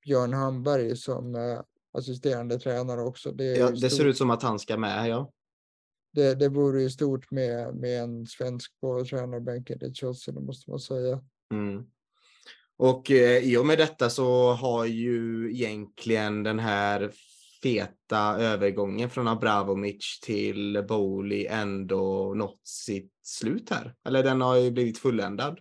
Björn 0.05 0.33
Hamberg 0.33 0.97
som 0.97 1.35
eh, 1.35 1.61
assisterande 1.97 2.59
tränare 2.59 3.01
också. 3.01 3.31
Det, 3.31 3.43
ja, 3.43 3.69
det 3.69 3.89
ser 3.89 4.05
ut 4.05 4.17
som 4.17 4.29
att 4.29 4.43
han 4.43 4.59
ska 4.59 4.77
med, 4.77 5.09
ja 5.09 5.31
det, 6.11 6.35
det 6.35 6.49
vore 6.49 6.81
ju 6.81 6.89
stort 6.89 7.31
med, 7.31 7.75
med 7.75 8.03
en 8.03 8.25
svensk 8.25 8.79
på 8.81 9.05
tränarbänken 9.05 9.85
i 9.85 9.93
Chelsea, 9.93 10.33
det 10.33 10.41
måste 10.41 10.69
man 10.69 10.79
säga. 10.79 11.21
Mm. 11.53 11.85
Och 12.77 13.11
eh, 13.11 13.37
i 13.37 13.57
och 13.57 13.65
med 13.65 13.77
detta 13.77 14.09
så 14.09 14.51
har 14.51 14.85
ju 14.85 15.49
egentligen 15.51 16.43
den 16.43 16.59
här 16.59 17.11
feta 17.63 18.37
övergången 18.37 19.09
från 19.09 19.27
Abramovic 19.27 20.19
till 20.19 20.85
Bowley 20.87 21.45
ändå 21.45 22.33
nått 22.33 22.61
sitt 22.67 23.13
slut 23.23 23.69
här. 23.69 23.95
Eller 24.05 24.23
den 24.23 24.41
har 24.41 24.55
ju 24.55 24.71
blivit 24.71 24.97
fulländad. 24.97 25.59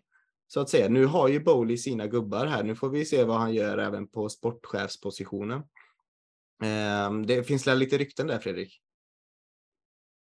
Så 0.49 0.61
att 0.61 0.71
säga. 0.71 0.89
Nu 0.89 1.07
har 1.07 1.29
ju 1.29 1.41
Bowley 1.41 1.77
sina 1.77 2.07
gubbar 2.07 2.47
här. 2.47 2.63
Nu 2.63 2.75
får 2.75 2.89
vi 2.89 3.05
se 3.05 3.25
vad 3.25 3.37
han 3.37 3.55
gör 3.55 3.79
även 3.79 4.09
på 4.09 4.29
sportchefspositionen. 4.29 5.63
Eh, 6.63 7.21
det 7.27 7.43
finns 7.47 7.67
lite 7.67 7.99
rykten 7.99 8.27
där 8.27 8.39
Fredrik? 8.39 8.81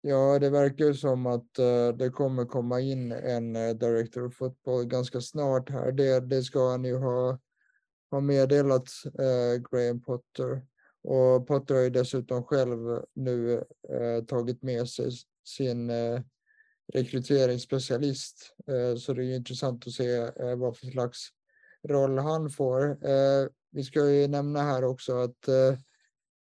Ja, 0.09 0.39
det 0.39 0.51
verkar 0.51 0.93
som 0.93 1.27
att 1.27 1.59
uh, 1.59 1.97
det 1.97 2.11
kommer 2.11 2.45
komma 2.45 2.81
in 2.81 3.12
en 3.12 3.57
uh, 3.57 3.74
director 3.74 4.27
of 4.27 4.35
football 4.35 4.85
ganska 4.85 5.20
snart 5.20 5.70
här. 5.70 5.93
Det, 5.93 6.20
det 6.20 6.43
ska 6.43 6.70
han 6.70 6.85
ju 6.85 6.97
ha, 6.97 7.39
ha 8.11 8.20
meddelat 8.20 8.89
uh, 9.07 9.62
Graham 9.70 10.03
Potter. 10.03 10.62
Och 11.03 11.47
Potter 11.47 11.74
har 11.74 11.83
ju 11.83 11.91
dessutom 11.91 12.45
själv 12.45 13.03
nu 13.15 13.65
tagit 14.28 14.62
med 14.62 14.89
sig 14.89 15.11
sin 15.45 15.93
rekryteringsspecialist. 16.95 18.55
så 18.99 19.12
det 19.12 19.23
är 19.23 19.27
ju 19.27 19.37
intressant 19.37 19.87
att 19.87 19.93
se 19.93 20.31
vad 20.57 20.77
för 20.77 20.87
slags 20.87 21.28
roll 21.89 22.19
han 22.19 22.51
får. 22.51 22.99
vi 23.70 23.85
ska 23.85 24.11
ju 24.11 24.28
nämna 24.28 24.62
här 24.62 24.85
också 24.85 25.16
att 25.16 25.49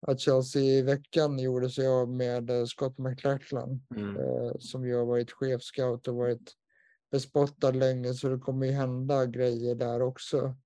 att 0.07 0.21
Chelsea 0.21 0.63
i 0.63 0.83
veckan 0.83 1.39
gjorde 1.39 1.71
sig 1.71 1.89
av 1.89 2.09
med 2.09 2.51
eh, 2.51 2.65
Scott 2.65 2.99
McLachlan 2.99 3.81
mm. 3.97 4.17
eh, 4.17 4.53
som 4.59 4.87
ju 4.87 4.97
har 4.97 5.05
varit 5.05 5.33
chefscout 5.33 6.09
och 6.09 6.15
varit 6.15 6.53
bespottad 7.11 7.71
länge 7.71 8.15
så 8.15 8.29
det 8.29 8.39
kommer 8.39 8.67
ju 8.67 8.73
hända 8.73 9.27
grejer 9.27 9.75
där 9.75 10.03
också. 10.03 10.57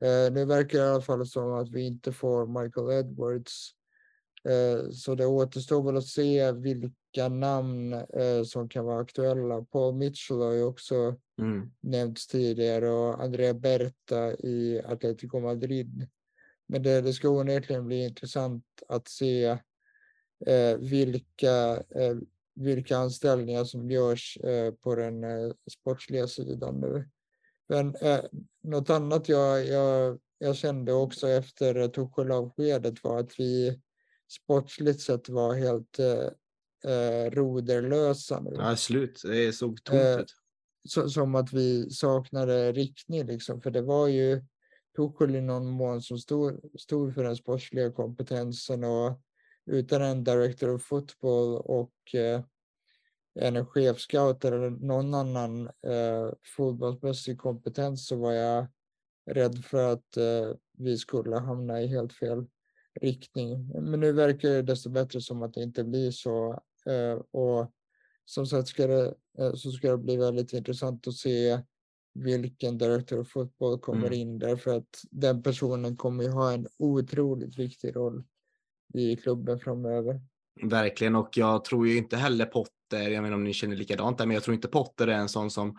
Eh, 0.00 0.32
nu 0.32 0.44
verkar 0.44 0.78
det 0.78 0.84
i 0.84 0.88
alla 0.88 1.00
fall 1.00 1.26
som 1.26 1.52
att 1.52 1.70
vi 1.70 1.86
inte 1.86 2.12
får 2.12 2.62
Michael 2.62 2.90
Edwards. 2.90 3.70
Så 4.92 5.14
det 5.14 5.26
återstår 5.26 5.82
väl 5.82 5.96
att 5.96 6.06
se 6.06 6.52
vilka 6.52 7.28
namn 7.28 8.02
som 8.46 8.68
kan 8.68 8.84
vara 8.84 9.00
aktuella. 9.00 9.64
Paul 9.64 9.94
Mitchell 9.94 10.36
har 10.36 10.52
ju 10.52 10.62
också 10.62 11.16
mm. 11.38 11.70
nämnts 11.80 12.26
tidigare 12.26 12.90
och 12.90 13.22
Andrea 13.22 13.54
Berta 13.54 14.32
i 14.32 14.82
Atletico 14.84 15.40
Madrid 15.40 16.08
men 16.66 16.82
det, 16.82 17.00
det 17.00 17.12
ska 17.12 17.28
onekligen 17.28 17.86
bli 17.86 18.04
intressant 18.04 18.64
att 18.88 19.08
se 19.08 19.44
eh, 20.46 20.76
vilka, 20.78 21.82
eh, 21.94 22.16
vilka 22.54 22.96
anställningar 22.96 23.64
som 23.64 23.90
görs 23.90 24.36
eh, 24.36 24.74
på 24.74 24.94
den 24.94 25.24
eh, 25.24 25.52
sportsliga 25.70 26.28
sidan 26.28 26.80
nu. 26.80 27.08
Men 27.68 27.94
eh, 27.94 28.20
något 28.62 28.90
annat 28.90 29.28
jag, 29.28 29.66
jag, 29.66 30.18
jag 30.38 30.56
kände 30.56 30.92
också 30.92 31.28
efter 31.28 31.88
Tuchel-avskedet 31.88 33.04
var 33.04 33.20
att 33.20 33.40
vi 33.40 33.80
sportsligt 34.42 35.00
sett 35.00 35.28
var 35.28 35.54
helt 35.54 35.98
eh, 35.98 36.28
eh 36.92 37.30
roderlösa 37.30 38.40
nu. 38.40 38.50
Ja, 38.58 38.76
slut. 38.76 39.20
Det 39.24 39.52
såg 39.52 39.84
tomt 39.84 40.20
ut. 40.20 40.34
Så, 40.88 41.08
som 41.08 41.34
att 41.34 41.52
vi 41.52 41.90
saknade 41.90 42.72
riktning 42.72 43.26
liksom, 43.26 43.60
för 43.60 43.70
det 43.70 43.82
var 43.82 44.08
ju 44.08 44.44
Tuchel 44.96 45.36
i 45.36 45.40
någon 45.40 45.70
mån 45.70 46.02
som 46.02 46.18
stod, 46.18 46.60
stod 46.78 47.14
för 47.14 47.24
den 47.24 47.36
sportsliga 47.36 47.90
kompetensen 47.90 48.84
och 48.84 49.20
utan 49.66 50.02
en 50.02 50.24
director 50.24 50.74
of 50.74 50.82
football 50.82 51.56
och 51.56 52.14
eh, 52.14 52.42
en 53.40 53.66
chefscout 53.66 54.44
eller 54.44 54.70
någon 54.70 55.14
annan 55.14 55.66
eh, 55.66 56.32
fotbollsmässig 56.56 57.38
kompetens 57.38 58.06
så 58.06 58.16
var 58.16 58.32
jag 58.32 58.66
rädd 59.30 59.64
för 59.64 59.92
att 59.92 60.16
eh, 60.16 60.56
vi 60.78 60.98
skulle 60.98 61.36
hamna 61.36 61.82
i 61.82 61.86
helt 61.86 62.12
fel 62.12 62.46
riktning. 63.00 63.68
Men 63.68 64.00
nu 64.00 64.12
verkar 64.12 64.48
det 64.48 64.62
desto 64.62 64.90
bättre 64.90 65.20
som 65.20 65.42
att 65.42 65.54
det 65.54 65.62
inte 65.62 65.84
blir 65.84 66.10
så. 66.10 66.62
Eh, 66.86 67.20
och 67.30 67.72
som 68.24 68.46
sagt 68.46 68.68
ska 68.68 68.86
det, 68.86 69.14
eh, 69.38 69.54
så 69.54 69.70
ska 69.70 69.90
det 69.90 69.98
bli 69.98 70.16
väldigt 70.16 70.52
intressant 70.52 71.06
att 71.08 71.14
se 71.14 71.60
vilken 72.14 72.78
director 72.78 73.20
of 73.20 73.28
football 73.28 73.78
kommer 73.78 74.06
mm. 74.06 74.18
in 74.18 74.38
därför 74.38 74.76
att 74.76 75.04
den 75.10 75.42
personen 75.42 75.96
kommer 75.96 76.24
ju 76.24 76.30
ha 76.30 76.52
en 76.52 76.66
otroligt 76.78 77.58
viktig 77.58 77.96
roll 77.96 78.24
i 78.94 79.16
klubben 79.16 79.58
framöver. 79.58 80.20
Verkligen 80.62 81.16
och 81.16 81.28
jag 81.36 81.64
tror 81.64 81.88
ju 81.88 81.96
inte 81.96 82.16
heller 82.16 82.46
Potter, 82.46 83.10
jag 83.10 83.22
menar 83.22 83.36
om 83.36 83.44
ni 83.44 83.52
känner 83.52 83.76
likadant 83.76 84.18
där, 84.18 84.26
men 84.26 84.34
jag 84.34 84.42
tror 84.42 84.54
inte 84.54 84.68
Potter 84.68 85.06
är 85.06 85.18
en 85.18 85.28
sån 85.28 85.50
som 85.50 85.78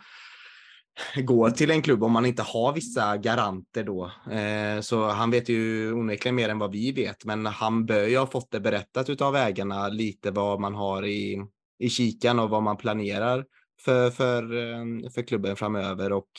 går 1.15 1.49
till 1.49 1.71
en 1.71 1.81
klubb 1.81 2.03
om 2.03 2.11
man 2.11 2.25
inte 2.25 2.43
har 2.43 2.73
vissa 2.73 3.17
garanter 3.17 3.83
då. 3.83 4.11
Eh, 4.31 4.81
så 4.81 5.07
han 5.07 5.31
vet 5.31 5.49
ju 5.49 5.93
onekligen 5.93 6.35
mer 6.35 6.49
än 6.49 6.59
vad 6.59 6.71
vi 6.71 6.91
vet, 6.91 7.25
men 7.25 7.45
han 7.45 7.85
bör 7.85 8.07
ju 8.07 8.17
ha 8.17 8.27
fått 8.27 8.51
det 8.51 8.59
berättat 8.59 9.21
av 9.21 9.35
ägarna 9.35 9.87
lite 9.87 10.31
vad 10.31 10.59
man 10.59 10.75
har 10.75 11.05
i, 11.05 11.45
i 11.79 11.89
kikan 11.89 12.39
och 12.39 12.49
vad 12.49 12.63
man 12.63 12.77
planerar 12.77 13.45
för, 13.85 14.11
för, 14.11 14.43
eh, 14.57 15.09
för 15.09 15.21
klubben 15.21 15.55
framöver 15.55 16.13
och 16.13 16.29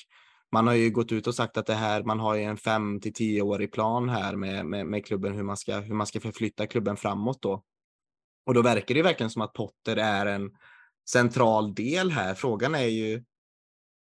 man 0.53 0.67
har 0.67 0.75
ju 0.75 0.91
gått 0.91 1.13
ut 1.13 1.27
och 1.27 1.35
sagt 1.35 1.57
att 1.57 1.67
det 1.67 1.75
här, 1.75 2.03
man 2.03 2.21
har 2.21 2.35
ju 2.35 2.43
en 2.43 2.57
fem 2.57 3.01
till 3.01 3.13
tioårig 3.13 3.73
plan 3.73 4.09
här 4.09 4.37
med, 4.37 4.67
med, 4.67 4.87
med 4.87 5.07
klubben, 5.07 5.35
hur 5.35 5.43
man, 5.43 5.57
ska, 5.57 5.79
hur 5.79 5.95
man 5.95 6.07
ska 6.07 6.21
förflytta 6.21 6.67
klubben 6.67 6.97
framåt 6.97 7.43
då. 7.43 7.63
Och 8.47 8.55
då 8.55 8.63
verkar 8.63 8.95
det 8.95 9.03
verkligen 9.03 9.31
som 9.31 9.43
att 9.43 9.53
Potter 9.53 9.97
är 9.97 10.27
en, 10.27 10.51
central 11.09 11.75
del 11.75 12.11
här. 12.11 12.35
Frågan 12.35 12.75
är 12.75 12.87
ju 12.87 13.25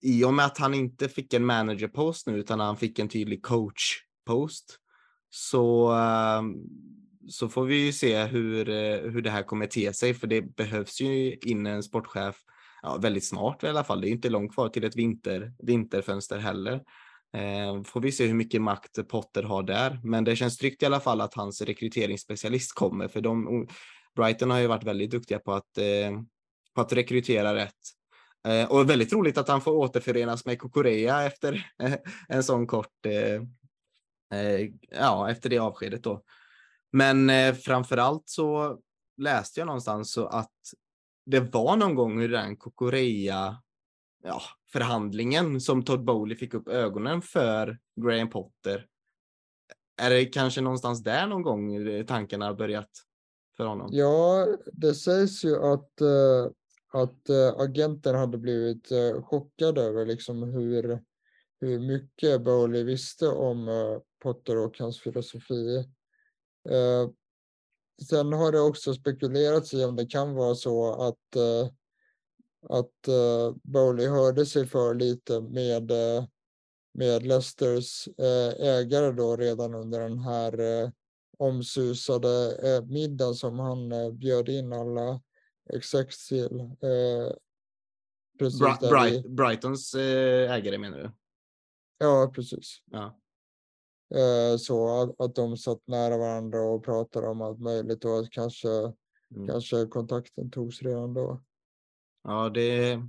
i 0.02 0.24
och 0.24 0.34
med 0.34 0.46
att 0.46 0.58
han 0.58 0.74
inte 0.74 1.08
fick 1.08 1.34
en 1.34 1.46
managerpost 1.46 2.26
nu 2.26 2.38
utan 2.38 2.60
han 2.60 2.76
fick 2.76 2.98
en 2.98 3.08
tydlig 3.08 3.42
coachpost 3.42 4.78
så, 5.30 5.92
eh, 5.92 6.42
så 7.28 7.48
får 7.48 7.64
vi 7.64 7.86
ju 7.86 7.92
se 7.92 8.24
hur, 8.24 8.68
eh, 8.68 9.10
hur 9.10 9.22
det 9.22 9.30
här 9.30 9.42
kommer 9.42 9.66
te 9.66 9.92
sig 9.92 10.14
för 10.14 10.26
det 10.26 10.56
behövs 10.56 11.00
ju 11.00 11.34
in 11.34 11.66
en 11.66 11.82
sportchef 11.82 12.36
ja, 12.82 12.96
väldigt 12.96 13.28
snart 13.28 13.64
i 13.64 13.68
alla 13.68 13.84
fall. 13.84 14.00
Det 14.00 14.08
är 14.08 14.10
inte 14.10 14.30
långt 14.30 14.54
kvar 14.54 14.68
till 14.68 14.84
ett 14.84 14.96
vinter, 14.96 15.52
vinterfönster 15.58 16.38
heller. 16.38 16.74
Eh, 17.36 17.82
får 17.84 18.00
vi 18.00 18.12
se 18.12 18.26
hur 18.26 18.34
mycket 18.34 18.62
makt 18.62 19.08
Potter 19.08 19.42
har 19.42 19.62
där. 19.62 20.00
Men 20.04 20.24
det 20.24 20.36
känns 20.36 20.58
tryggt 20.58 20.82
i 20.82 20.86
alla 20.86 21.00
fall 21.00 21.20
att 21.20 21.34
hans 21.34 21.60
rekryteringsspecialist 21.60 22.74
kommer 22.74 23.08
för 23.08 23.20
de, 23.20 23.66
Brighton 24.16 24.50
har 24.50 24.58
ju 24.58 24.66
varit 24.66 24.84
väldigt 24.84 25.10
duktiga 25.10 25.38
på 25.38 25.52
att, 25.52 25.78
eh, 25.78 26.20
på 26.74 26.80
att 26.80 26.92
rekrytera 26.92 27.54
rätt. 27.54 27.74
Eh, 28.48 28.72
och 28.72 28.90
väldigt 28.90 29.12
roligt 29.12 29.38
att 29.38 29.48
han 29.48 29.60
får 29.60 29.72
återförenas 29.72 30.46
med 30.46 30.58
Kokorea 30.58 31.22
efter 31.22 31.66
en 32.28 32.44
sån 32.44 32.66
kort, 32.66 33.06
eh, 33.06 33.42
eh, 34.40 34.68
ja, 34.90 35.30
efter 35.30 35.50
det 35.50 35.58
avskedet 35.58 36.02
då. 36.02 36.22
Men 36.92 37.30
eh, 37.30 37.54
framför 37.54 37.96
allt 37.96 38.22
så 38.26 38.78
läste 39.16 39.60
jag 39.60 39.66
någonstans 39.66 40.12
så 40.12 40.26
att 40.26 40.52
det 41.24 41.40
var 41.40 41.76
någon 41.76 41.94
gång 41.94 42.22
i 42.22 42.28
den 42.28 42.56
Kokorea 42.56 43.62
ja, 44.22 44.42
förhandlingen 44.72 45.60
som 45.60 45.84
Todd 45.84 46.04
Bowley 46.04 46.36
fick 46.36 46.54
upp 46.54 46.68
ögonen 46.68 47.22
för 47.22 47.78
Graham 48.00 48.30
Potter. 48.30 48.86
Är 49.96 50.10
det 50.10 50.24
kanske 50.24 50.60
någonstans 50.60 51.02
där 51.02 51.26
någon 51.26 51.42
gång 51.42 51.74
eh, 51.74 52.04
tankarna 52.06 52.46
har 52.46 52.54
börjat 52.54 52.90
för 53.56 53.64
honom? 53.64 53.88
Ja, 53.92 54.46
det 54.72 54.94
sägs 54.94 55.44
ju 55.44 55.56
att, 55.56 56.00
eh, 56.00 56.50
att 56.92 57.28
eh, 57.28 57.54
agenten 57.58 58.14
hade 58.14 58.38
blivit 58.38 58.88
chockad 59.22 59.78
över 59.78 60.06
liksom 60.06 60.42
hur, 60.42 61.00
hur 61.60 61.78
mycket 61.78 62.42
Bowley 62.44 62.84
visste 62.84 63.28
om 63.28 63.68
Potter 64.22 64.58
och 64.58 64.78
hans 64.78 65.00
filosofi. 65.00 65.84
Sen 68.08 68.32
har 68.32 68.52
det 68.52 68.60
också 68.60 68.94
spekulerats 68.94 69.74
i 69.74 69.84
om 69.84 69.96
det 69.96 70.06
kan 70.06 70.34
vara 70.34 70.54
så 70.54 70.92
att 71.02 71.36
att 72.68 73.08
uh, 73.08 73.56
Bowley 73.62 74.08
hörde 74.08 74.46
sig 74.46 74.66
för 74.66 74.94
lite 74.94 75.40
med, 75.40 75.90
uh, 75.90 76.24
med 76.94 77.26
Leicesters 77.26 78.08
uh, 78.08 78.66
ägare 78.66 79.12
då 79.12 79.36
redan 79.36 79.74
under 79.74 80.00
den 80.00 80.18
här 80.18 80.60
uh, 80.60 80.90
omsusade 81.38 82.28
uh, 82.64 82.86
middagen 82.86 83.34
som 83.34 83.58
han 83.58 83.92
uh, 83.92 84.12
bjöd 84.12 84.48
in 84.48 84.72
alla 84.72 85.20
execs 85.72 86.28
till. 86.28 86.70
Bra 88.58 88.78
Bright 88.80 89.24
vi... 89.24 89.28
Brightons 89.28 89.94
ägare 89.94 90.78
menar 90.78 90.98
du? 90.98 91.10
Ja, 91.98 92.32
precis. 92.34 92.82
Ja. 92.90 93.18
Så 94.58 95.02
att, 95.02 95.20
att 95.20 95.34
de 95.34 95.56
satt 95.56 95.86
nära 95.86 96.18
varandra 96.18 96.60
och 96.60 96.84
pratade 96.84 97.28
om 97.28 97.42
allt 97.42 97.60
möjligt 97.60 98.04
och 98.04 98.18
att 98.18 98.30
kanske, 98.30 98.68
mm. 98.68 99.48
kanske 99.48 99.86
kontakten 99.86 100.50
togs 100.50 100.82
redan 100.82 101.14
då. 101.14 101.42
Ja, 102.24 102.48
det, 102.48 103.00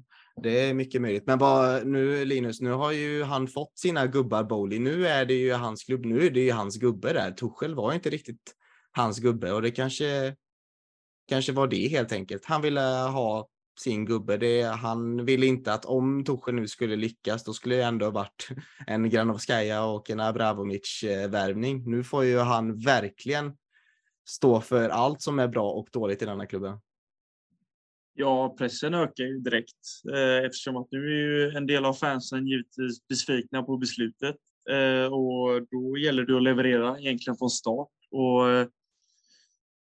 det 0.42 0.60
är 0.60 0.74
mycket 0.74 1.02
möjligt. 1.02 1.28
Men 1.28 1.40
vad, 1.40 1.88
nu 1.88 2.26
Linus, 2.26 2.62
nu 2.62 2.72
har 2.72 2.92
ju 2.92 3.24
han 3.24 3.48
fått 3.48 3.80
sina 3.80 4.08
gubbar 4.08 4.44
Bowley. 4.44 4.80
Nu 4.80 5.08
är 5.08 5.26
det 5.26 5.34
ju 5.34 5.54
hans 5.54 5.84
klubb. 5.84 6.06
Nu 6.06 6.26
är 6.26 6.32
det 6.32 6.40
ju 6.40 6.52
hans 6.52 6.78
gubbe 6.78 7.14
där. 7.14 7.32
Tuchel 7.32 7.76
var 7.76 7.94
inte 7.94 8.10
riktigt 8.10 8.56
hans 8.92 9.20
gubbe 9.20 9.52
och 9.52 9.62
det 9.62 9.72
kanske, 9.72 10.36
kanske 11.28 11.52
var 11.52 11.68
det 11.68 11.88
helt 11.88 12.12
enkelt. 12.12 12.46
Han 12.46 12.62
ville 12.62 12.82
ha 12.82 13.50
sin 13.80 14.06
gubbe. 14.06 14.38
Det, 14.38 14.62
han 14.64 15.26
ville 15.26 15.46
inte 15.46 15.74
att 15.74 15.86
om 15.86 16.26
Tuchel 16.26 16.56
nu 16.56 16.68
skulle 16.68 16.96
lyckas, 16.96 17.44
då 17.44 17.54
skulle 17.54 17.76
det 17.76 17.84
ändå 17.84 18.10
varit 18.10 18.48
en 18.88 19.10
Granovskaja 19.10 19.84
och 19.84 20.10
en 20.10 20.20
Abramovic 20.20 21.04
värvning. 21.30 21.92
Nu 21.92 22.04
får 22.04 22.24
ju 22.24 22.38
han 22.38 22.80
verkligen 22.80 23.54
stå 24.26 24.62
för 24.62 24.90
allt 24.90 25.22
som 25.22 25.40
är 25.40 25.48
bra 25.48 25.72
och 25.72 25.88
dåligt 25.92 26.22
i 26.22 26.26
denna 26.26 26.46
klubben. 26.46 26.80
Ja, 28.16 28.56
pressen 28.58 28.94
ökar 28.94 29.24
ju 29.24 29.40
direkt 29.40 29.76
eh, 30.14 30.46
eftersom 30.46 30.78
att 30.78 30.88
nu 30.92 31.06
är 31.06 31.16
ju 31.16 31.50
en 31.50 31.68
del 31.68 31.86
av 31.86 31.94
fansen 31.94 32.48
givetvis 32.48 33.08
besvikna 33.08 33.64
på 33.64 33.78
beslutet 33.78 34.36
eh, 34.70 35.14
och 35.14 35.68
då 35.72 35.98
gäller 35.98 36.24
det 36.24 36.38
att 36.38 36.44
leverera 36.44 37.00
egentligen 37.00 37.38
från 37.38 37.50
start. 37.50 37.90
Och, 38.12 38.50
eh, 38.50 38.68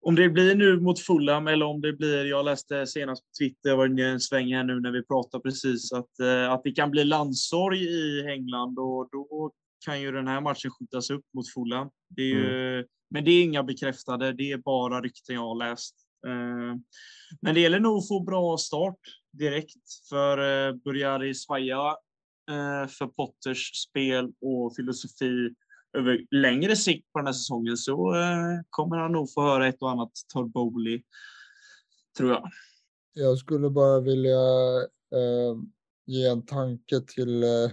om 0.02 0.14
det 0.14 0.28
blir 0.28 0.54
nu 0.54 0.80
mot 0.80 1.00
Fulham 1.00 1.46
eller 1.46 1.66
om 1.66 1.80
det 1.80 1.92
blir, 1.92 2.24
jag 2.24 2.44
läste 2.44 2.86
senast 2.86 3.22
på 3.22 3.28
Twitter, 3.38 3.76
var 3.76 4.00
en 4.00 4.20
sväng 4.20 4.54
här 4.54 4.64
nu 4.64 4.80
när 4.80 4.90
vi 4.90 5.02
pratade 5.02 5.42
precis, 5.42 5.92
att, 5.92 6.20
att 6.48 6.60
det 6.64 6.72
kan 6.72 6.90
bli 6.90 7.04
landsorg 7.04 7.82
i 7.84 8.26
England 8.26 8.78
och 8.78 9.08
då 9.12 9.52
kan 9.84 10.00
ju 10.00 10.12
den 10.12 10.28
här 10.28 10.40
matchen 10.40 10.70
skjutas 10.70 11.10
upp 11.10 11.24
mot 11.34 11.52
Fulham. 11.54 11.90
Det 12.08 12.22
är 12.22 12.26
ju, 12.26 12.74
mm. 12.74 12.86
Men 13.10 13.24
det 13.24 13.30
är 13.30 13.42
inga 13.42 13.62
bekräftade, 13.62 14.32
det 14.32 14.52
är 14.52 14.58
bara 14.58 15.00
rykten 15.00 15.34
jag 15.34 15.42
har 15.42 15.68
läst. 15.68 15.94
Eh, 16.26 16.76
men 17.40 17.54
det 17.54 17.60
gäller 17.60 17.80
nog 17.80 17.98
att 17.98 18.08
få 18.08 18.20
bra 18.20 18.56
start 18.58 18.98
direkt 19.32 20.06
för 20.08 20.38
eh, 20.38 20.74
börjar 20.74 21.18
det 21.18 21.34
svaja 21.34 21.96
eh, 22.50 22.88
för 22.88 23.06
Potters 23.06 23.70
spel 23.74 24.32
och 24.40 24.76
filosofi 24.76 25.54
över 25.98 26.26
längre 26.30 26.76
sikt 26.76 27.12
på 27.12 27.18
den 27.18 27.26
här 27.26 27.32
säsongen 27.32 27.76
så 27.76 28.14
eh, 28.14 28.60
kommer 28.70 28.96
han 28.96 29.12
nog 29.12 29.32
få 29.32 29.42
höra 29.42 29.66
ett 29.68 29.82
och 29.82 29.90
annat 29.90 30.10
Todd 30.32 30.52
Bowley, 30.52 31.02
tror 32.16 32.30
jag. 32.30 32.50
Jag 33.14 33.38
skulle 33.38 33.70
bara 33.70 34.00
vilja 34.00 34.40
eh, 35.14 35.56
ge 36.06 36.26
en 36.26 36.46
tanke 36.46 37.00
till 37.00 37.42
eh, 37.42 37.70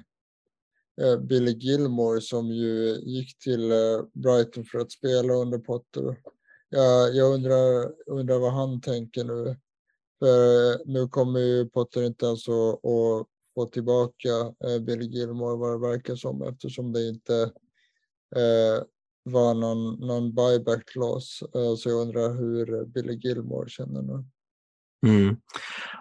eh, 1.02 1.20
Billy 1.20 1.52
Gilmore 1.52 2.22
som 2.22 2.48
ju 2.48 2.96
gick 2.96 3.40
till 3.40 3.72
eh, 3.72 3.78
Brighton 4.14 4.66
för 4.66 4.80
att 4.80 4.92
spela 4.92 5.34
under 5.34 5.58
Potter 5.58 6.16
jag, 6.70 7.16
jag 7.16 7.34
undrar, 7.34 7.94
undrar 8.06 8.40
vad 8.40 8.54
han 8.54 8.82
tänker 8.82 9.24
nu. 9.24 9.56
För 10.20 10.72
eh, 10.72 10.78
nu 10.86 11.08
kommer 11.08 11.40
ju 11.40 11.70
Potter 11.70 12.04
inte 12.04 12.26
ens 12.26 12.50
att, 12.50 12.86
att 12.86 13.28
få 13.56 13.66
tillbaka 13.72 14.30
Billy 14.82 15.06
Gilmore 15.06 15.58
vad 15.58 15.72
det 15.72 15.88
verkar 15.88 16.16
som 16.16 16.42
eftersom 16.42 16.94
det 16.94 17.08
inte 17.08 17.52
eh, 18.36 18.84
var 19.24 19.54
någon, 19.54 20.08
någon 20.08 20.34
buyback 20.34 20.86
clause. 20.86 21.46
Eh, 21.56 21.76
så 21.76 21.90
jag 21.90 22.02
undrar 22.02 22.34
hur 22.34 22.86
Billy 22.86 23.14
Gilmore 23.14 23.70
känner 23.70 24.02
nu. 24.02 24.26
Mm. 25.08 25.38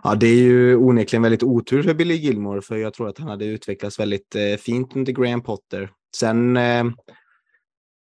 Ja, 0.03 0.15
det 0.15 0.27
är 0.27 0.43
ju 0.43 0.77
onekligen 0.77 1.23
väldigt 1.23 1.43
otur 1.43 1.83
för 1.83 1.95
Billy 1.95 2.15
Gilmore, 2.15 2.63
för 2.63 2.77
jag 2.77 2.95
tror 2.95 3.09
att 3.09 3.19
han 3.19 3.29
hade 3.29 3.45
utvecklats 3.45 4.01
väldigt 4.01 4.35
eh, 4.35 4.57
fint 4.59 4.97
under 4.97 5.13
Graham 5.13 5.43
Potter. 5.43 5.91
Sen 6.17 6.57
eh, 6.57 6.85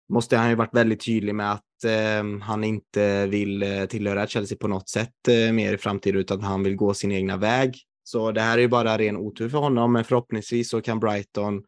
måste 0.08 0.36
han 0.36 0.48
ju 0.48 0.54
varit 0.54 0.74
väldigt 0.74 1.04
tydlig 1.04 1.34
med 1.34 1.52
att 1.52 1.84
eh, 1.84 2.40
han 2.42 2.64
inte 2.64 3.26
vill 3.26 3.62
eh, 3.62 3.84
tillhöra 3.84 4.26
Chelsea 4.26 4.58
på 4.58 4.68
något 4.68 4.88
sätt 4.88 5.28
eh, 5.28 5.52
mer 5.52 5.74
i 5.74 5.78
framtiden 5.78 6.20
utan 6.20 6.40
han 6.40 6.62
vill 6.62 6.76
gå 6.76 6.94
sin 6.94 7.12
egna 7.12 7.36
väg. 7.36 7.76
Så 8.04 8.32
det 8.32 8.40
här 8.40 8.58
är 8.58 8.62
ju 8.62 8.68
bara 8.68 8.98
ren 8.98 9.16
otur 9.16 9.48
för 9.48 9.58
honom, 9.58 9.92
men 9.92 10.04
förhoppningsvis 10.04 10.70
så 10.70 10.80
kan 10.80 11.00
Brighton 11.00 11.62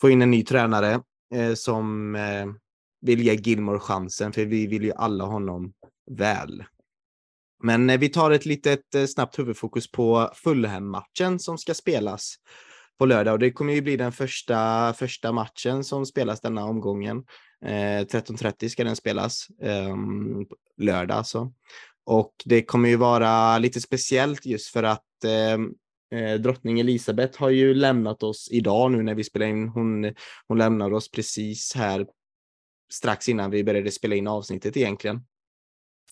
få 0.00 0.10
in 0.10 0.22
en 0.22 0.30
ny 0.30 0.44
tränare 0.44 1.00
Eh, 1.34 1.54
som 1.54 2.14
eh, 2.14 2.46
vill 3.00 3.22
ge 3.22 3.34
Gilmore 3.34 3.78
chansen, 3.78 4.32
för 4.32 4.44
vi 4.44 4.66
vill 4.66 4.84
ju 4.84 4.92
alla 4.92 5.24
honom 5.24 5.72
väl. 6.10 6.64
Men 7.62 7.90
eh, 7.90 7.98
vi 7.98 8.08
tar 8.08 8.30
ett 8.30 8.46
litet 8.46 8.94
eh, 8.94 9.06
snabbt 9.06 9.38
huvudfokus 9.38 9.90
på 9.90 10.30
Fulham-matchen 10.34 11.38
som 11.38 11.58
ska 11.58 11.74
spelas 11.74 12.34
på 12.98 13.06
lördag 13.06 13.32
och 13.32 13.38
det 13.38 13.52
kommer 13.52 13.72
ju 13.72 13.82
bli 13.82 13.96
den 13.96 14.12
första, 14.12 14.92
första 14.92 15.32
matchen 15.32 15.84
som 15.84 16.06
spelas 16.06 16.40
denna 16.40 16.64
omgången. 16.64 17.24
Eh, 17.64 18.04
13.30 18.04 18.68
ska 18.68 18.84
den 18.84 18.96
spelas, 18.96 19.46
eh, 19.62 19.96
lördag 20.76 21.16
alltså. 21.16 21.52
Och 22.06 22.34
det 22.44 22.62
kommer 22.62 22.88
ju 22.88 22.96
vara 22.96 23.58
lite 23.58 23.80
speciellt 23.80 24.46
just 24.46 24.66
för 24.66 24.82
att 24.82 25.24
ehm, 25.26 25.70
Eh, 26.14 26.34
drottning 26.34 26.80
Elisabeth 26.80 27.40
har 27.40 27.50
ju 27.50 27.74
lämnat 27.74 28.22
oss 28.22 28.48
idag 28.50 28.90
nu 28.90 29.02
när 29.02 29.14
vi 29.14 29.24
spelar 29.24 29.46
in. 29.46 29.68
Hon, 29.68 30.14
hon 30.48 30.58
lämnade 30.58 30.96
oss 30.96 31.10
precis 31.10 31.74
här 31.74 32.06
strax 32.92 33.28
innan 33.28 33.50
vi 33.50 33.64
började 33.64 33.90
spela 33.90 34.14
in 34.14 34.26
avsnittet 34.26 34.76
egentligen. 34.76 35.20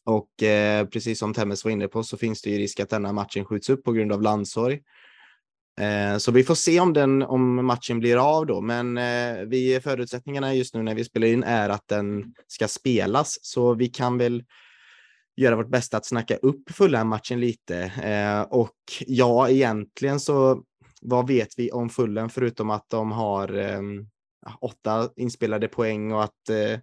Och 0.04 0.42
eh, 0.42 0.86
precis 0.86 1.18
som 1.18 1.34
Temmes 1.34 1.64
var 1.64 1.70
inne 1.70 1.88
på 1.88 2.02
så 2.02 2.16
finns 2.16 2.42
det 2.42 2.50
ju 2.50 2.58
risk 2.58 2.80
att 2.80 2.90
denna 2.90 3.12
matchen 3.12 3.44
skjuts 3.44 3.70
upp 3.70 3.84
på 3.84 3.92
grund 3.92 4.12
av 4.12 4.22
landsorg. 4.22 4.80
Eh, 5.80 6.18
så 6.18 6.32
vi 6.32 6.44
får 6.44 6.54
se 6.54 6.80
om, 6.80 6.92
den, 6.92 7.22
om 7.22 7.66
matchen 7.66 7.98
blir 7.98 8.16
av 8.16 8.46
då, 8.46 8.60
men 8.60 8.98
eh, 8.98 9.36
vi, 9.46 9.80
förutsättningarna 9.80 10.54
just 10.54 10.74
nu 10.74 10.82
när 10.82 10.94
vi 10.94 11.04
spelar 11.04 11.26
in 11.26 11.42
är 11.42 11.68
att 11.68 11.88
den 11.88 12.34
ska 12.46 12.68
spelas, 12.68 13.38
så 13.42 13.74
vi 13.74 13.88
kan 13.88 14.18
väl 14.18 14.44
göra 15.42 15.56
vårt 15.56 15.70
bästa 15.70 15.96
att 15.96 16.06
snacka 16.06 16.36
upp 16.36 16.70
Fulham-matchen 16.70 17.40
lite. 17.40 17.76
Eh, 17.84 18.42
och 18.42 18.76
ja, 19.06 19.48
egentligen 19.48 20.20
så 20.20 20.62
vad 21.02 21.28
vet 21.28 21.48
vi 21.56 21.72
om 21.72 21.88
Fulham 21.90 22.28
förutom 22.28 22.70
att 22.70 22.88
de 22.88 23.12
har 23.12 23.58
eh, 23.58 23.80
åtta 24.60 25.10
inspelade 25.16 25.68
poäng 25.68 26.12
och 26.12 26.24
att 26.24 26.48
eh, 26.50 26.78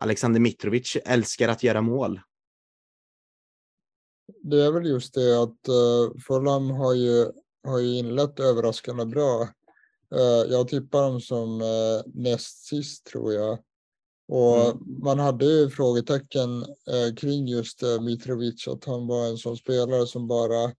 Alexander 0.00 0.40
Mitrovic 0.40 0.96
älskar 1.04 1.48
att 1.48 1.62
göra 1.62 1.80
mål. 1.80 2.20
det 4.42 4.64
är 4.64 4.70
väl 4.72 4.86
just 4.86 5.14
det 5.14 5.42
att 5.42 5.68
uh, 5.68 6.18
Fulham 6.26 6.70
har 6.70 6.94
ju, 6.94 7.26
har 7.64 7.78
ju 7.78 7.98
inlett 7.98 8.40
överraskande 8.40 9.04
bra. 9.04 9.48
Uh, 10.14 10.52
jag 10.52 10.68
tippar 10.68 11.02
dem 11.02 11.20
som 11.20 11.60
uh, 11.62 12.02
näst 12.06 12.66
sist 12.66 13.06
tror 13.06 13.32
jag. 13.32 13.58
Och 14.28 14.60
mm. 14.60 15.02
man 15.02 15.18
hade 15.18 15.44
ju 15.44 15.70
frågetecken 15.70 16.50
uh, 16.62 17.14
kring 17.16 17.46
just 17.46 17.82
uh, 17.82 18.00
Mitrovic, 18.00 18.68
att 18.68 18.84
han 18.84 19.06
var 19.06 19.26
en 19.26 19.36
sån 19.36 19.56
spelare 19.56 20.06
som 20.06 20.28
bara 20.28 20.72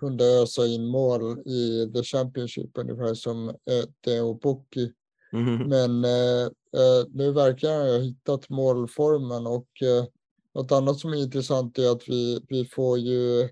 kunde 0.00 0.24
ösa 0.24 0.66
in 0.66 0.86
mål 0.86 1.38
i 1.38 1.92
The 1.94 2.02
Championship, 2.02 2.78
ungefär 2.78 3.14
som 3.14 3.48
uh, 3.48 3.54
Teo 4.04 4.38
Pukki. 4.38 4.92
Mm. 5.32 5.68
Men 5.68 6.00
nu 7.08 7.32
verkar 7.32 7.70
han 7.78 7.88
ha 7.88 7.98
hittat 7.98 8.48
målformen 8.48 9.46
och 9.46 9.68
något 10.54 10.72
annat 10.72 10.98
som 10.98 11.12
är 11.12 11.16
intressant 11.16 11.78
är 11.78 11.92
att 11.92 12.08
vi, 12.08 12.40
vi 12.48 12.64
får 12.64 12.98
ju 12.98 13.48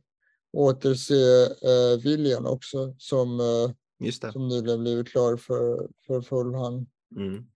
återse 0.52 1.44
eh, 1.44 2.00
William 2.04 2.46
också 2.46 2.94
som, 2.98 3.40
eh, 3.40 4.30
som 4.32 4.48
nyligen 4.48 4.80
blivit 4.80 5.08
klar 5.08 5.36
för, 5.36 5.88
för 6.06 6.20
Fulham. 6.20 6.86
Mm. 7.16 7.46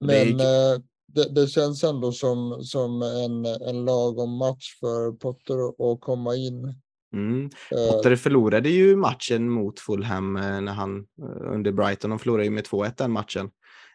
Men 0.00 0.36
det, 0.36 0.72
eh, 0.72 0.80
det, 1.06 1.34
det, 1.34 1.46
känns 1.46 1.84
ändå 1.84 2.12
som, 2.12 2.58
som 2.62 3.02
en, 3.02 3.46
en 3.68 3.84
lagom 3.84 4.36
match 4.36 4.78
för 4.80 5.12
Potter 5.12 5.92
att 5.92 6.00
komma 6.00 6.34
in. 6.34 6.74
Mm. 7.12 7.50
Eh, 7.70 7.92
Potter 7.92 8.16
förlorade 8.16 8.68
ju 8.68 8.96
matchen 8.96 9.50
mot 9.50 9.80
Fulham 9.80 10.36
eh, 10.36 10.60
när 10.60 10.72
han 10.72 11.06
under 11.40 11.72
Brighton. 11.72 12.10
De 12.10 12.18
förlorade 12.18 12.44
ju 12.44 12.50
med 12.50 12.64
2-1 12.64 12.92
den 12.96 13.12
matchen 13.12 13.50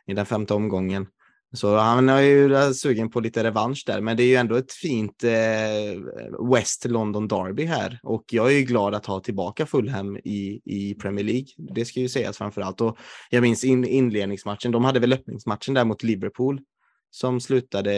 i 0.08 0.14
den 0.14 0.26
femte 0.26 0.54
omgången. 0.54 1.08
Så 1.54 1.78
han 1.78 2.10
är 2.10 2.22
ju 2.22 2.74
sugen 2.74 3.10
på 3.10 3.20
lite 3.20 3.44
revansch 3.44 3.84
där, 3.86 4.02
men 4.02 4.18
det 4.18 4.24
är 4.24 4.28
ju 4.28 4.36
ändå 4.36 4.56
ett 4.56 4.72
fint 4.72 5.24
eh, 5.24 6.50
West 6.52 6.86
London 6.86 7.28
Derby 7.28 7.66
här 7.66 8.00
och 8.04 8.24
jag 8.32 8.48
är 8.48 8.58
ju 8.58 8.62
glad 8.62 8.96
att 8.96 9.06
ha 9.06 9.20
tillbaka 9.20 9.66
Fulham 9.66 10.18
i, 10.18 10.62
i 10.66 10.96
Premier 11.02 11.26
League. 11.26 11.48
Det 11.58 11.86
ska 11.86 12.00
ju 12.00 12.10
sägas 12.10 12.38
framför 12.38 12.62
allt 12.62 12.82
och 12.82 12.98
jag 13.30 13.42
minns 13.42 13.64
in, 13.64 13.86
inledningsmatchen. 13.86 14.72
De 14.72 14.86
hade 14.86 15.00
väl 15.00 15.14
öppningsmatchen 15.14 15.74
där 15.74 15.86
mot 15.86 16.04
Liverpool 16.04 16.62
som 17.10 17.42
slutade 17.42 17.94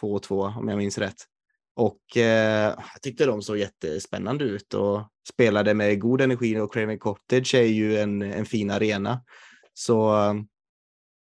2-2 0.00 0.58
om 0.58 0.68
jag 0.68 0.78
minns 0.78 0.98
rätt. 0.98 1.24
Och 1.76 2.16
eh, 2.16 2.74
jag 2.92 3.02
tyckte 3.02 3.26
de 3.26 3.42
såg 3.42 3.58
jättespännande 3.58 4.44
ut 4.44 4.74
och 4.74 5.02
spelade 5.28 5.74
med 5.74 6.00
god 6.00 6.20
energi 6.20 6.58
och 6.58 6.72
Craven 6.72 6.98
Cottage 6.98 7.54
är 7.54 7.62
ju 7.62 7.98
en, 7.98 8.22
en 8.22 8.46
fin 8.46 8.70
arena. 8.70 9.20
Så 9.74 10.16
eh, 10.16 10.34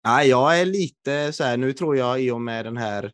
Nej, 0.09 0.28
jag 0.28 0.60
är 0.60 0.66
lite 0.66 1.32
så 1.32 1.44
här, 1.44 1.56
nu 1.56 1.72
tror 1.72 1.97
jag 1.97 2.22
i 2.22 2.30
och 2.30 2.40
med 2.40 2.64
den 2.64 2.76
här 2.76 3.12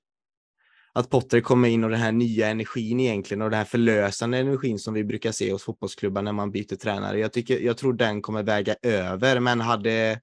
att 0.93 1.11
Potter 1.11 1.41
kommer 1.41 1.69
in 1.69 1.85
och 1.85 1.91
den 1.91 2.01
här 2.01 2.13
nya 2.13 2.49
energin 2.49 3.01
egentligen 3.01 3.43
och 3.43 3.51
den 3.51 3.59
här 3.59 3.65
förlösande 3.65 4.39
energin 4.39 4.79
som 4.79 4.95
vi 4.95 5.05
brukar 5.05 5.33
se 5.33 5.53
hos 5.53 5.63
fotbollsklubbar 5.65 6.23
när 6.23 6.33
man 6.33 6.51
byter 6.51 6.77
tränare. 6.77 7.19
Jag, 7.19 7.33
tycker, 7.33 7.61
jag 7.61 7.77
tror 7.77 7.93
den 7.93 8.23
kommer 8.23 8.43
väga 8.43 8.77
över, 8.83 9.41
men 9.41 9.61
hade 9.61 10.21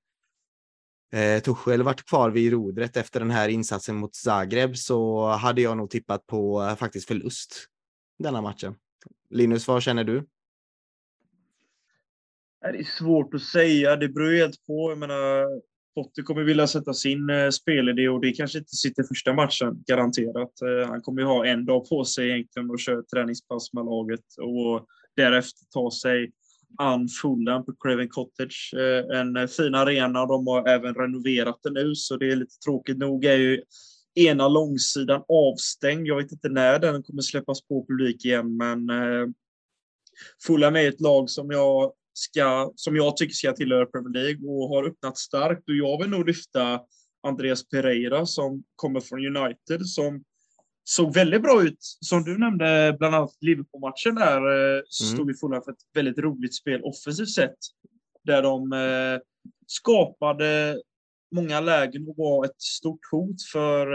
eh, 1.14 1.41
Tuchel 1.41 1.84
varit 1.84 2.06
kvar 2.06 2.30
vid 2.30 2.52
rodret 2.52 2.98
efter 2.98 3.19
den 3.19 3.31
här 3.31 3.49
insatsen 3.49 3.95
mot 3.95 4.15
Zagreb 4.15 4.77
så 4.77 5.27
hade 5.27 5.61
jag 5.61 5.77
nog 5.77 5.89
tippat 5.89 6.27
på 6.27 6.61
eh, 6.64 6.76
faktiskt 6.76 7.07
förlust 7.07 7.65
denna 8.19 8.41
matchen. 8.41 8.76
Linus, 9.30 9.68
vad 9.68 9.84
känner 9.84 10.03
du? 10.03 10.27
Det 12.61 12.80
är 12.80 12.84
svårt 12.84 13.34
att 13.34 13.43
säga. 13.43 13.95
Det 13.95 14.10
beror 14.10 14.38
helt 14.38 14.65
på. 14.65 14.91
Jag 14.91 14.98
menar, 14.98 15.45
Potter 15.96 16.22
kommer 16.24 16.44
vilja 16.44 16.68
sätta 16.68 16.94
sin 16.94 17.30
eh, 17.30 17.50
spelidé 17.50 18.10
och 18.10 18.22
det 18.22 18.32
kanske 18.32 18.58
inte 18.58 18.76
sitter 18.76 19.04
första 19.04 19.34
matchen, 19.34 19.84
garanterat. 19.88 20.62
Eh, 20.62 20.90
han 20.90 21.02
kommer 21.02 21.22
ju 21.22 21.28
ha 21.28 21.46
en 21.46 21.66
dag 21.66 21.90
på 21.90 22.06
sig 22.06 22.30
egentligen 22.30 22.70
och 22.70 22.80
köra 22.80 23.04
träningspass 23.04 23.74
med 23.74 23.86
laget 23.86 24.26
och 24.42 24.88
därefter 25.16 25.66
ta 25.74 25.92
sig 25.92 26.32
an 26.78 27.08
Fulham 27.22 27.66
på 27.66 27.74
Craven 27.80 28.10
Cottage. 28.10 28.74
Eh, 28.74 29.20
en 29.20 29.36
eh, 29.38 29.48
fin 29.48 29.76
arena 29.76 30.26
de 30.26 30.48
har 30.48 30.68
även 30.68 30.96
renoverat 30.96 31.60
den 31.64 31.74
nu, 31.74 31.96
så 31.96 32.18
det 32.18 32.32
är 32.32 32.36
lite 32.36 32.60
tråkigt 32.66 32.98
nog 32.98 33.26
är 33.26 33.38
ju 33.38 33.62
ena 34.16 34.48
långsidan 34.48 35.24
avstängd. 35.28 36.08
Jag 36.08 36.16
vet 36.16 36.32
inte 36.32 36.50
när 36.50 36.80
den 36.80 37.04
kommer 37.04 37.22
släppas 37.22 37.62
på 37.62 37.86
publik 37.88 38.26
igen, 38.26 38.58
men 38.58 38.90
Fulham 40.48 40.76
är 40.76 40.90
ett 40.90 41.02
lag 41.02 41.30
som 41.30 41.52
jag 41.52 41.94
ska, 42.14 42.72
som 42.76 42.96
jag 42.96 43.18
tycker 43.18 43.34
ska 43.34 43.54
tillhöra 43.54 43.86
Premier 43.86 44.24
League 44.24 44.50
och 44.50 44.70
har 44.70 44.84
öppnat 44.84 45.18
starkt. 45.18 45.70
Och 45.70 45.76
jag 45.76 46.02
vill 46.02 46.10
nog 46.10 46.28
lyfta 46.28 46.82
Andreas 47.28 47.70
Pereira 47.70 48.26
som 48.26 48.64
kommer 48.76 49.00
från 49.00 49.38
United 49.38 49.86
som 49.86 50.24
såg 50.84 51.14
väldigt 51.14 51.42
bra 51.42 51.64
ut. 51.64 51.78
Som 51.80 52.24
du 52.24 52.38
nämnde, 52.38 52.96
bland 53.00 53.16
annat 53.16 53.38
Liverpool-matchen 53.42 54.16
där, 54.16 54.38
eh, 54.38 54.74
mm. 54.74 54.84
stod 54.90 55.28
vi 55.28 55.34
fulla 55.34 55.62
för 55.62 55.72
ett 55.72 55.78
väldigt 55.94 56.18
roligt 56.18 56.56
spel 56.56 56.82
offensivt 56.84 57.30
sett. 57.30 57.58
Där 58.24 58.42
de 58.42 58.74
eh, 58.74 59.22
skapade 59.68 60.82
många 61.36 61.60
lägen 61.60 62.08
och 62.08 62.18
var 62.18 62.46
ett 62.46 62.62
stort 62.62 63.00
hot 63.12 63.42
för 63.52 63.88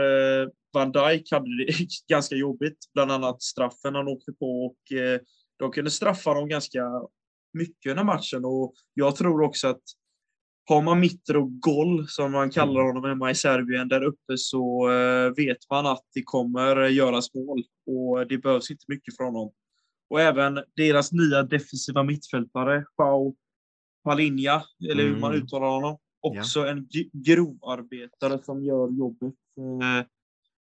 eh, 0.43 0.48
Van 0.72 0.93
Dijk 0.93 1.30
hade 1.32 1.64
det 1.64 1.72
ganska 2.09 2.34
jobbigt, 2.34 2.78
bland 2.94 3.12
annat 3.12 3.43
straffen 3.43 3.94
han 3.94 4.09
åkte 4.09 4.32
på 4.32 4.66
och 4.66 4.97
eh, 4.97 5.20
de 5.59 5.72
kunde 5.72 5.90
straffa 5.90 6.34
dem 6.34 6.48
ganska 6.48 6.82
mycket 7.52 7.85
den 7.85 7.98
här 7.98 8.05
matchen 8.05 8.44
och 8.44 8.74
jag 8.94 9.16
tror 9.16 9.43
också 9.43 9.68
att 9.68 9.82
har 10.68 10.82
man 10.82 11.01
Mitro 11.01 11.47
Gol, 11.60 12.09
som 12.09 12.32
man 12.32 12.51
kallar 12.51 12.81
mm. 12.81 12.86
honom 12.86 13.10
hemma 13.10 13.31
i 13.31 13.35
Serbien, 13.35 13.89
där 13.89 14.02
uppe 14.02 14.39
så 14.39 14.90
eh, 14.90 15.31
vet 15.36 15.70
man 15.70 15.86
att 15.86 16.05
det 16.14 16.23
kommer 16.23 16.89
göras 16.89 17.35
mål 17.35 17.62
och 17.86 18.27
det 18.27 18.39
behövs 18.39 18.70
inte 18.70 18.85
mycket 18.89 19.16
från 19.16 19.35
honom. 19.35 19.52
Och 20.10 20.20
även 20.20 20.60
deras 20.77 21.12
nya 21.12 21.43
defensiva 21.43 22.02
mittfältare, 22.02 22.85
Pau 22.97 23.35
Palinja, 24.05 24.62
eller 24.90 25.02
hur 25.02 25.16
man 25.16 25.32
mm. 25.32 25.43
uttalar 25.43 25.66
honom, 25.66 25.98
också 26.20 26.60
ja. 26.60 26.66
en 26.66 26.89
grovarbetare 27.12 28.43
som 28.44 28.64
gör 28.64 28.90
jobbet 28.98 29.35
eh, 29.59 30.06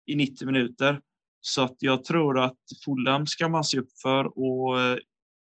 i 0.05 0.15
90 0.15 0.45
minuter. 0.45 1.01
Så 1.41 1.61
att 1.61 1.75
jag 1.79 2.03
tror 2.03 2.39
att 2.39 2.57
Fulham 2.85 3.27
ska 3.27 3.49
man 3.49 3.63
se 3.63 3.79
upp 3.79 3.91
för 4.01 4.39
och 4.39 4.81
eh, 4.81 4.97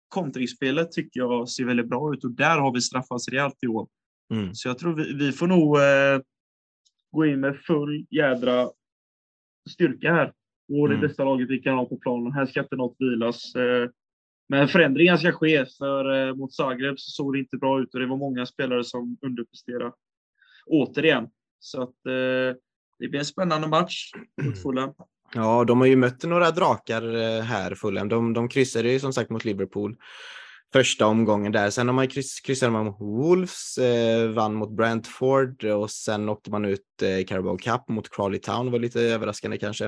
kontringsspelet 0.08 0.92
tycker 0.92 1.20
jag 1.20 1.48
ser 1.48 1.64
väldigt 1.64 1.88
bra 1.88 2.14
ut 2.14 2.24
och 2.24 2.30
där 2.30 2.58
har 2.58 2.74
vi 2.74 2.80
straffats 2.80 3.28
rejält 3.28 3.58
i 3.62 3.66
år. 3.66 3.88
Mm. 4.34 4.54
Så 4.54 4.68
jag 4.68 4.78
tror 4.78 4.94
vi, 4.94 5.14
vi 5.14 5.32
får 5.32 5.46
nog 5.46 5.76
eh, 5.76 6.20
gå 7.10 7.26
in 7.26 7.40
med 7.40 7.56
full 7.56 8.06
jädra 8.10 8.70
styrka 9.70 10.12
här. 10.12 10.32
Och 10.68 10.88
det 10.88 10.94
mm. 10.94 11.08
bästa 11.08 11.24
laget 11.24 11.50
vi 11.50 11.58
kan 11.58 11.74
ha 11.74 11.84
på 11.84 11.96
planen. 11.96 12.32
Här 12.32 12.46
ska 12.46 12.60
inte 12.60 12.76
något 12.76 12.96
vilas. 12.98 13.54
Eh, 13.54 13.90
men 14.48 14.68
förändringar 14.68 15.16
ska 15.16 15.32
ske, 15.32 15.66
för 15.78 16.28
eh, 16.28 16.34
mot 16.34 16.54
Zagreb 16.54 16.98
så 16.98 17.10
såg 17.10 17.32
det 17.32 17.38
inte 17.38 17.56
bra 17.56 17.80
ut 17.80 17.94
och 17.94 18.00
det 18.00 18.06
var 18.06 18.16
många 18.16 18.46
spelare 18.46 18.84
som 18.84 19.18
underpresterade. 19.22 19.92
Återigen. 20.66 21.28
Så 21.58 21.82
att 21.82 22.06
eh, 22.06 22.56
det 22.98 23.08
blir 23.08 23.18
en 23.18 23.24
spännande 23.24 23.68
match 23.68 24.12
mot 24.42 24.58
Fulham. 24.62 24.94
Ja, 25.34 25.64
de 25.64 25.80
har 25.80 25.86
ju 25.86 25.96
mött 25.96 26.22
några 26.22 26.50
drakar 26.50 27.16
eh, 27.16 27.42
här, 27.42 27.74
Fulham. 27.74 28.08
De, 28.08 28.32
de 28.32 28.48
kryssade 28.48 28.92
ju 28.92 29.00
som 29.00 29.12
sagt 29.12 29.30
mot 29.30 29.44
Liverpool 29.44 29.96
första 30.72 31.06
omgången 31.06 31.52
där. 31.52 31.70
Sen 31.70 31.88
har 31.88 31.94
man 31.94 32.08
kryss, 32.08 32.40
kryssade 32.40 32.72
man 32.72 32.84
mot 32.84 33.00
Wolves, 33.00 33.78
eh, 33.78 34.28
vann 34.28 34.54
mot 34.54 34.70
Brentford 34.70 35.64
och 35.64 35.90
sen 35.90 36.28
åkte 36.28 36.50
man 36.50 36.64
ut 36.64 37.02
eh, 37.02 37.24
Carabao 37.26 37.58
Cup 37.58 37.88
mot 37.88 38.10
Crawley 38.10 38.40
Town. 38.40 38.66
Det 38.66 38.72
var 38.72 38.78
lite 38.78 39.00
överraskande 39.00 39.58
kanske. 39.58 39.84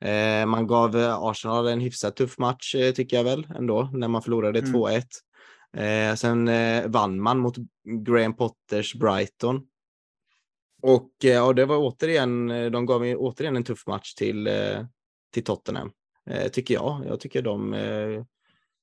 Eh, 0.00 0.46
man 0.46 0.66
gav 0.66 0.96
eh, 0.96 1.14
Arsenal 1.14 1.68
en 1.68 1.80
hyfsat 1.80 2.16
tuff 2.16 2.38
match 2.38 2.74
eh, 2.74 2.92
tycker 2.92 3.16
jag 3.16 3.24
väl 3.24 3.46
ändå 3.58 3.90
när 3.92 4.08
man 4.08 4.22
förlorade 4.22 4.58
mm. 4.58 4.74
2-1. 4.74 5.02
Eh, 5.76 6.14
sen 6.14 6.50
vann 6.92 7.20
man 7.20 7.38
mot 7.38 7.56
Graham 8.06 8.36
Potters 8.36 8.94
Brighton 8.94 9.60
och 10.84 11.10
eh, 11.24 11.30
ja, 11.30 11.52
det 11.52 11.64
var 11.64 11.76
återigen, 11.76 12.50
eh, 12.50 12.70
de 12.70 12.86
gav 12.86 13.00
mig 13.00 13.16
återigen 13.16 13.56
en 13.56 13.64
tuff 13.64 13.86
match 13.86 14.14
till, 14.14 14.46
eh, 14.46 14.84
till 15.32 15.44
Tottenham, 15.44 15.90
tycker 16.52 16.74
jag. 16.74 17.04
Jag 17.08 17.20
tycker 17.20 17.42
de 17.42 18.24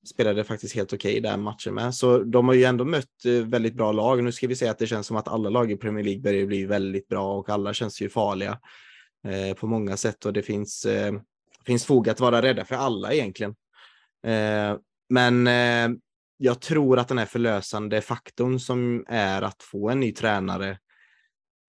spelade 0.08 0.44
faktiskt 0.44 0.74
helt 0.74 0.92
okej 0.92 1.10
okay 1.10 1.20
den 1.20 1.42
matchen 1.42 1.74
med. 1.74 1.94
Så 1.94 2.18
de 2.18 2.48
har 2.48 2.54
ju 2.54 2.64
ändå 2.64 2.84
mött 2.84 3.24
väldigt 3.44 3.74
bra 3.74 3.92
lag. 3.92 4.24
Nu 4.24 4.32
ska 4.32 4.46
vi 4.46 4.56
säga 4.56 4.70
att 4.70 4.78
det 4.78 4.86
känns 4.86 5.06
som 5.06 5.16
att 5.16 5.28
alla 5.28 5.50
lag 5.50 5.72
i 5.72 5.76
Premier 5.76 6.04
League 6.04 6.22
börjar 6.22 6.46
bli 6.46 6.66
väldigt 6.66 7.08
bra 7.08 7.38
och 7.38 7.48
alla 7.48 7.74
känns 7.74 8.00
ju 8.00 8.08
farliga 8.08 8.58
på 9.56 9.66
många 9.66 9.96
sätt 9.96 10.26
och 10.26 10.32
det 10.32 10.42
finns, 10.42 10.86
finns 11.66 11.84
fog 11.84 12.08
att 12.08 12.20
vara 12.20 12.42
rädda 12.42 12.64
för 12.64 12.74
alla 12.74 13.12
egentligen. 13.12 13.54
men 15.08 15.48
jag 16.36 16.60
tror 16.60 16.98
att 16.98 17.08
den 17.08 17.18
här 17.18 17.26
förlösande 17.26 18.00
faktorn 18.00 18.60
som 18.60 19.04
är 19.08 19.42
att 19.42 19.62
få 19.62 19.90
en 19.90 20.00
ny 20.00 20.12
tränare 20.12 20.78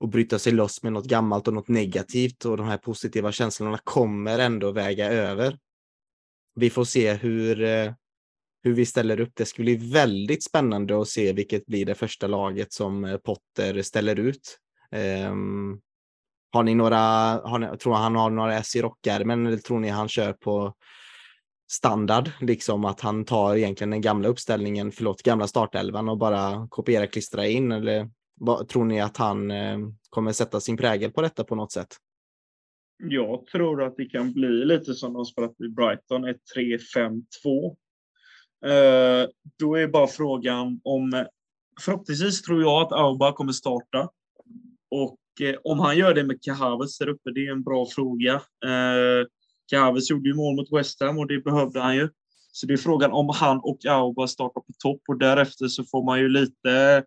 och 0.03 0.09
bryta 0.09 0.39
sig 0.39 0.53
loss 0.53 0.83
med 0.83 0.93
något 0.93 1.05
gammalt 1.05 1.47
och 1.47 1.53
något 1.53 1.67
negativt 1.67 2.45
och 2.45 2.57
de 2.57 2.67
här 2.67 2.77
positiva 2.77 3.31
känslorna 3.31 3.79
kommer 3.83 4.39
ändå 4.39 4.71
väga 4.71 5.09
över. 5.09 5.57
Vi 6.55 6.69
får 6.69 6.83
se 6.83 7.13
hur, 7.13 7.63
eh, 7.63 7.93
hur 8.63 8.73
vi 8.73 8.85
ställer 8.85 9.19
upp. 9.19 9.31
Det 9.33 9.45
ska 9.45 9.63
bli 9.63 9.75
väldigt 9.75 10.43
spännande 10.43 11.01
att 11.01 11.07
se 11.07 11.33
vilket 11.33 11.65
blir 11.65 11.85
det 11.85 11.95
första 11.95 12.27
laget 12.27 12.73
som 12.73 13.05
eh, 13.05 13.17
Potter 13.17 13.81
ställer 13.81 14.19
ut. 14.19 14.59
Um, 15.29 15.81
har 16.51 16.63
ni 16.63 16.75
några, 16.75 16.97
har 17.43 17.59
ni, 17.59 17.77
tror 17.77 17.93
han 17.93 18.15
har 18.15 18.29
några 18.29 18.57
S 18.57 18.75
i 18.75 18.81
rockärmen 18.81 19.47
eller 19.47 19.57
tror 19.57 19.79
ni 19.79 19.89
han 19.89 20.09
kör 20.09 20.33
på 20.33 20.73
standard, 21.71 22.31
liksom 22.41 22.85
att 22.85 23.01
han 23.01 23.25
tar 23.25 23.55
egentligen 23.55 23.91
den 23.91 24.01
gamla 24.01 24.27
uppställningen, 24.27 24.91
förlåt, 24.91 25.23
gamla 25.23 25.47
startelvan 25.47 26.09
och 26.09 26.17
bara 26.17 26.67
kopierar, 26.67 27.05
klistrar 27.05 27.43
in 27.43 27.71
eller 27.71 28.09
tror 28.67 28.85
ni 28.85 29.01
att 29.01 29.17
han 29.17 29.51
eh, 29.51 29.77
kommer 30.09 30.31
sätta 30.31 30.59
sin 30.59 30.77
prägel 30.77 31.11
på 31.11 31.21
detta 31.21 31.43
på 31.43 31.55
något 31.55 31.71
sätt? 31.71 31.95
Jag 32.97 33.45
tror 33.45 33.83
att 33.83 33.97
det 33.97 34.05
kan 34.05 34.33
bli 34.33 34.65
lite 34.65 34.93
som 34.93 35.13
de 35.13 35.25
spelat 35.25 35.61
i 35.61 35.67
Brighton, 35.67 36.25
ett 36.25 36.41
3-5-2. 36.55 37.75
Eh, 38.65 39.29
då 39.59 39.75
är 39.75 39.87
bara 39.87 40.07
frågan 40.07 40.81
om... 40.83 41.25
Förhoppningsvis 41.81 42.41
tror 42.41 42.61
jag 42.61 42.81
att 42.81 42.91
Auba 42.91 43.31
kommer 43.31 43.51
starta. 43.51 44.09
Och 44.91 45.19
eh, 45.41 45.55
om 45.63 45.79
han 45.79 45.97
gör 45.97 46.13
det 46.13 46.23
med 46.23 46.43
Kahaves 46.43 46.97
där 46.97 47.09
uppe, 47.09 47.31
det 47.31 47.47
är 47.47 47.51
en 47.51 47.63
bra 47.63 47.85
fråga. 47.85 48.33
Eh, 48.65 49.27
gjorde 50.09 50.29
ju 50.29 50.35
mål 50.35 50.55
mot 50.55 50.71
West 50.71 51.01
Ham 51.01 51.17
och 51.17 51.27
det 51.27 51.43
behövde 51.43 51.79
han 51.79 51.95
ju. 51.95 52.09
Så 52.51 52.67
det 52.67 52.73
är 52.73 52.77
frågan 52.77 53.11
om 53.11 53.29
han 53.29 53.59
och 53.59 53.85
Auba 53.85 54.27
startar 54.27 54.61
på 54.61 54.73
topp 54.79 55.01
och 55.07 55.17
därefter 55.17 55.67
så 55.67 55.83
får 55.83 56.05
man 56.05 56.19
ju 56.19 56.29
lite 56.29 57.03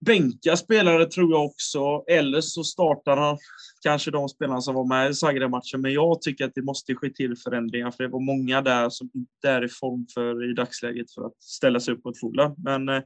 bänka 0.00 0.56
spelare 0.56 1.04
tror 1.04 1.30
jag 1.30 1.44
också. 1.44 2.04
Eller 2.06 2.40
så 2.40 2.64
startar 2.64 3.16
han 3.16 3.38
kanske 3.82 4.10
de 4.10 4.28
spelarna 4.28 4.60
som 4.60 4.74
var 4.74 4.88
med 4.88 5.10
i 5.10 5.14
Zagreb-matchen. 5.14 5.80
Men 5.80 5.92
jag 5.92 6.22
tycker 6.22 6.44
att 6.44 6.54
det 6.54 6.62
måste 6.62 6.94
ske 6.94 7.10
till 7.10 7.36
förändringar 7.36 7.90
för 7.90 8.04
det 8.04 8.10
var 8.10 8.20
många 8.20 8.62
där 8.62 8.90
som 8.90 9.10
inte 9.14 9.50
är 9.50 9.64
i 9.64 9.68
form 9.68 10.06
för 10.14 10.50
i 10.50 10.54
dagsläget 10.54 11.14
för 11.14 11.26
att 11.26 11.42
ställa 11.42 11.80
sig 11.80 11.94
upp 11.94 12.04
mot 12.04 12.20
Fulham. 12.20 12.54
Men 12.58 12.88
eh, 12.88 13.02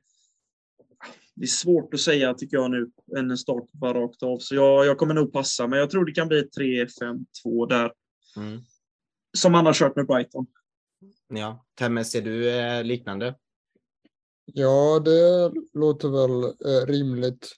det 1.34 1.44
är 1.44 1.46
svårt 1.46 1.94
att 1.94 2.00
säga 2.00 2.34
tycker 2.34 2.56
jag 2.56 2.70
nu, 2.70 2.90
en 3.16 3.38
start 3.38 3.72
bara 3.72 4.00
rakt 4.00 4.22
av. 4.22 4.38
Så 4.38 4.54
jag, 4.54 4.86
jag 4.86 4.98
kommer 4.98 5.14
nog 5.14 5.32
passa, 5.32 5.66
men 5.66 5.78
jag 5.78 5.90
tror 5.90 6.04
det 6.04 6.12
kan 6.12 6.28
bli 6.28 6.48
3-5-2 6.58 7.68
där. 7.68 7.92
Mm. 8.36 8.60
Som 9.38 9.54
han 9.54 9.66
har 9.66 9.72
kört 9.72 9.96
med 9.96 10.06
Brighton. 10.06 10.46
Ja, 11.28 11.66
Temme, 11.74 12.04
ser 12.04 12.22
du 12.22 12.50
eh, 12.50 12.84
liknande? 12.84 13.34
Ja, 14.54 15.00
det 15.04 15.52
låter 15.72 16.08
väl 16.08 16.44
eh, 16.44 16.86
rimligt. 16.86 17.48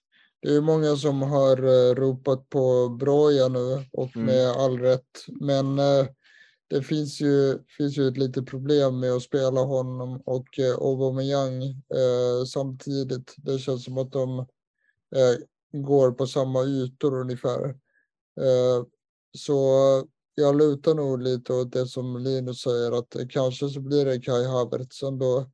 Det 0.43 0.55
är 0.55 0.60
många 0.60 0.97
som 0.97 1.23
har 1.23 1.56
eh, 1.56 1.94
ropat 1.94 2.48
på 2.48 2.89
Broja 2.89 3.48
nu 3.48 3.85
och 3.93 4.16
mm. 4.16 4.27
med 4.27 4.48
all 4.48 4.78
rätt. 4.78 5.24
Men 5.40 5.78
eh, 5.78 6.06
det 6.69 6.82
finns 6.82 7.20
ju, 7.20 7.59
finns 7.78 7.98
ju 7.98 8.09
ett 8.09 8.16
litet 8.16 8.47
problem 8.47 9.01
med 9.01 9.12
att 9.12 9.23
spela 9.23 9.60
honom 9.60 10.23
och 10.24 10.59
eh, 10.59 10.74
Aubameyang 10.74 11.62
eh, 11.64 12.44
samtidigt. 12.47 13.35
Det 13.36 13.59
känns 13.59 13.85
som 13.85 13.98
att 13.98 14.12
de 14.12 14.47
går 15.73 16.12
på 16.12 16.27
samma 16.27 16.64
ytor 16.64 17.20
ungefär. 17.20 17.77
Så 19.39 19.62
jag 20.35 20.56
lutar 20.56 20.94
nog 20.94 21.23
lite 21.23 21.52
åt 21.52 21.73
det 21.73 21.86
som 21.86 22.16
Linus 22.16 22.60
säger 22.60 22.93
att 22.93 23.16
kanske 23.28 23.69
så 23.69 23.81
blir 23.81 24.05
det 24.05 24.20
Kai 24.20 24.44
Havertz 24.44 25.02
ändå. 25.02 25.51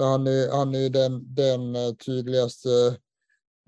Han 0.00 0.26
är, 0.26 0.50
han 0.50 0.74
är 0.74 0.90
den, 0.90 1.34
den 1.34 1.76
eh, 1.76 1.94
tydligaste 2.06 2.98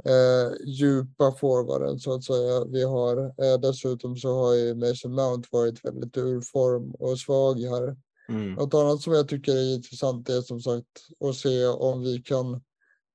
eh, 0.04 0.66
djupa 0.66 1.32
forwarden 1.32 1.98
så 1.98 2.14
att 2.14 2.24
säga 2.24 2.64
vi 2.64 2.82
har. 2.84 3.16
Eh, 3.16 3.60
dessutom 3.62 4.16
så 4.16 4.34
har 4.34 4.54
ju 4.54 4.74
Mason 4.74 5.14
Mount 5.14 5.48
varit 5.52 5.84
väldigt 5.84 6.16
ur 6.16 6.40
form 6.40 6.90
och 6.90 7.18
svag 7.18 7.60
här. 7.60 7.96
Mm. 8.28 8.54
Något 8.54 8.74
annat 8.74 9.00
som 9.00 9.12
jag 9.12 9.28
tycker 9.28 9.52
är 9.52 9.74
intressant 9.74 10.28
är 10.28 10.40
som 10.40 10.60
sagt 10.60 10.86
att 11.24 11.36
se 11.36 11.66
om 11.66 12.02
vi 12.02 12.18
kan 12.18 12.60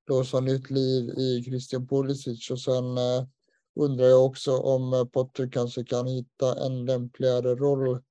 blåsa 0.06 0.40
nytt 0.40 0.70
liv 0.70 1.10
i 1.10 1.42
Christian 1.44 1.86
Pulisic 1.86 2.50
och 2.50 2.60
sen 2.60 2.98
eh, 2.98 3.24
undrar 3.80 4.06
jag 4.06 4.26
också 4.26 4.56
om 4.56 4.92
eh, 4.92 5.04
Potter 5.04 5.48
kanske 5.52 5.84
kan 5.84 6.06
hitta 6.06 6.66
en 6.66 6.84
lämpligare 6.84 7.54
roll 7.54 8.02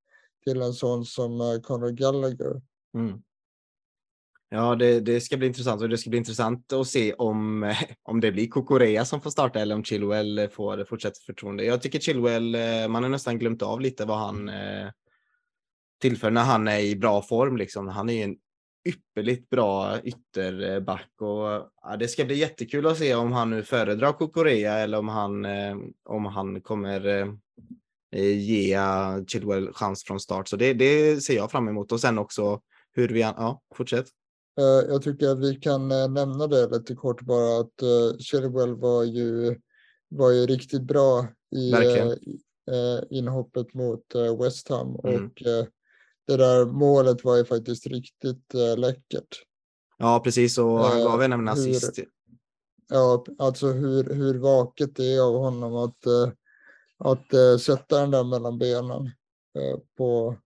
till 0.43 0.61
en 0.61 0.73
sån 0.73 1.05
som 1.05 1.41
eh, 1.41 1.59
Conor 1.61 1.89
Gallagher. 1.89 2.61
Mm. 2.93 3.21
Ja, 4.49 4.75
det, 4.75 4.99
det, 4.99 5.21
ska 5.21 5.37
bli 5.37 5.47
intressant 5.47 5.81
och 5.81 5.89
det 5.89 5.97
ska 5.97 6.09
bli 6.09 6.17
intressant 6.17 6.73
att 6.73 6.87
se 6.87 7.13
om, 7.13 7.73
om 8.03 8.19
det 8.19 8.31
blir 8.31 8.47
Kokorea 8.47 9.05
som 9.05 9.21
får 9.21 9.29
starta 9.29 9.59
eller 9.59 9.75
om 9.75 9.83
Chilwell 9.83 10.39
eh, 10.39 10.49
får 10.49 10.85
fortsätta 10.85 11.19
förtroende. 11.25 11.63
Jag 11.63 11.81
tycker 11.81 11.99
Chilwell, 11.99 12.55
eh, 12.55 12.87
man 12.87 13.03
har 13.03 13.09
nästan 13.09 13.39
glömt 13.39 13.61
av 13.61 13.81
lite 13.81 14.05
vad 14.05 14.17
han 14.17 14.49
eh, 14.49 14.89
tillför 16.01 16.31
när 16.31 16.43
han 16.43 16.67
är 16.67 16.79
i 16.79 16.95
bra 16.95 17.21
form. 17.21 17.57
Liksom. 17.57 17.87
Han 17.87 18.09
är 18.09 18.23
en 18.23 18.35
ypperligt 18.89 19.49
bra 19.49 19.99
ytterback 20.03 21.11
och 21.21 21.71
ja, 21.81 21.97
det 21.99 22.07
ska 22.07 22.25
bli 22.25 22.35
jättekul 22.35 22.87
att 22.87 22.97
se 22.97 23.15
om 23.15 23.31
han 23.31 23.49
nu 23.49 23.63
föredrar 23.63 24.13
Kokorea 24.13 24.73
eller 24.73 24.97
om 24.97 25.07
han, 25.07 25.45
om 26.05 26.25
han 26.25 26.61
kommer 26.61 27.27
ge 28.11 28.77
Chilwell 29.27 29.73
chans 29.73 30.03
från 30.03 30.19
start. 30.19 30.47
Så 30.47 30.55
det, 30.55 30.73
det 30.73 31.23
ser 31.23 31.35
jag 31.35 31.51
fram 31.51 31.67
emot 31.67 31.91
och 31.91 31.99
sen 31.99 32.17
också 32.17 32.61
hur 32.93 33.07
vi, 33.07 33.21
ja, 33.21 33.61
fortsätt. 33.75 34.05
Eh, 34.57 34.89
jag 34.89 35.01
tycker 35.01 35.29
att 35.29 35.39
vi 35.39 35.55
kan 35.55 35.91
eh, 35.91 36.09
nämna 36.09 36.47
det 36.47 36.67
lite 36.67 36.95
kort 36.95 37.21
bara 37.21 37.59
att 37.59 37.83
uh, 37.83 38.17
Chilwell 38.19 38.75
var 38.75 39.03
ju, 39.03 39.59
var 40.09 40.31
ju 40.31 40.45
riktigt 40.45 40.81
bra 40.81 41.27
i 41.55 41.73
uh, 41.73 43.03
inhoppet 43.09 43.73
mot 43.73 44.03
West 44.39 44.69
Ham 44.69 44.99
mm. 45.03 45.25
och 45.25 45.31
det 46.27 46.37
där 46.37 46.65
målet 46.65 47.23
var 47.23 47.37
ju 47.37 47.45
faktiskt 47.45 47.87
riktigt 47.87 48.53
läckert. 48.77 49.43
Ja, 49.97 50.21
precis 50.23 50.57
och 50.57 50.79
han 50.79 51.03
gav 51.03 51.21
en 51.23 51.33
en 51.33 51.47
assist. 51.47 51.99
Ja, 52.89 53.25
alltså 53.37 53.67
hur, 53.67 54.13
hur 54.13 54.39
vaket 54.39 54.95
det 54.95 55.13
är 55.13 55.21
av 55.21 55.33
honom 55.33 55.75
att, 55.75 56.07
att 56.97 57.61
sätta 57.61 57.99
den 57.99 58.11
där 58.11 58.23
mellan 58.23 58.59
benen 58.59 59.11
på, 59.97 60.37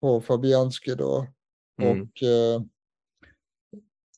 på 0.00 0.20
Fabianski 0.20 0.94
då 0.94 1.26
Mm. 1.78 2.02
Och 2.02 2.22
eh, 2.22 2.62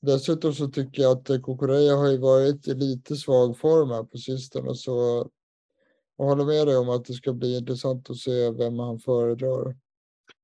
dessutom 0.01 0.55
så 0.55 0.69
tycker 0.69 1.03
jag 1.03 1.13
att 1.13 1.43
Kokoreja 1.43 1.97
har 1.97 2.11
ju 2.11 2.19
varit 2.19 2.69
i 2.69 2.75
lite 2.75 3.17
svag 3.17 3.59
form 3.59 3.91
här 3.91 4.03
på 4.05 4.19
sistone. 4.19 4.75
Så 4.75 5.29
jag 6.17 6.25
håller 6.25 6.45
med 6.45 6.67
dig 6.67 6.77
om 6.77 6.89
att 6.89 7.05
det 7.05 7.13
ska 7.13 7.33
bli 7.33 7.59
intressant 7.59 8.11
att 8.11 8.17
se 8.17 8.51
vem 8.51 8.79
han 8.79 8.99
föredrar. 8.99 9.77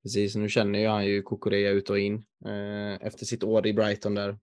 Precis, 0.03 0.37
nu 0.37 0.49
känner 0.49 0.79
ju 0.79 0.89
han 0.89 1.07
ju 1.07 1.23
Kokoreja 1.23 1.71
ut 1.71 1.91
och 1.91 1.99
in 1.99 2.15
eh, 2.47 3.07
efter 3.07 3.27
sitt 3.27 3.45
år 3.45 3.67
i 3.67 3.73
Brighton 3.73 4.15
där. 4.15 4.39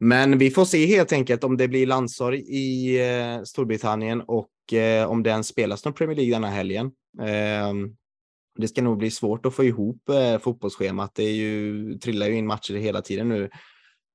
Men 0.00 0.38
vi 0.38 0.50
får 0.50 0.64
se 0.64 0.86
helt 0.86 1.12
enkelt 1.12 1.44
om 1.44 1.56
det 1.56 1.68
blir 1.68 1.86
landsorg 1.86 2.38
i 2.38 2.98
eh, 3.08 3.42
Storbritannien 3.42 4.20
och 4.20 4.72
eh, 4.72 5.10
om 5.10 5.22
den 5.22 5.44
spelas 5.44 5.84
någon 5.84 5.94
Premier 5.94 6.16
League 6.16 6.34
denna 6.34 6.50
helgen. 6.50 6.92
Eh, 8.56 8.60
det 8.60 8.68
ska 8.68 8.82
nog 8.82 8.98
bli 8.98 9.10
svårt 9.10 9.46
att 9.46 9.54
få 9.54 9.64
ihop 9.64 10.08
eh, 10.08 10.38
fotbollsschemat. 10.38 11.14
Det 11.14 11.22
är 11.22 11.34
ju, 11.34 11.94
trillar 11.98 12.26
ju 12.26 12.34
in 12.34 12.46
matcher 12.46 12.74
hela 12.74 13.02
tiden 13.02 13.28
nu 13.28 13.50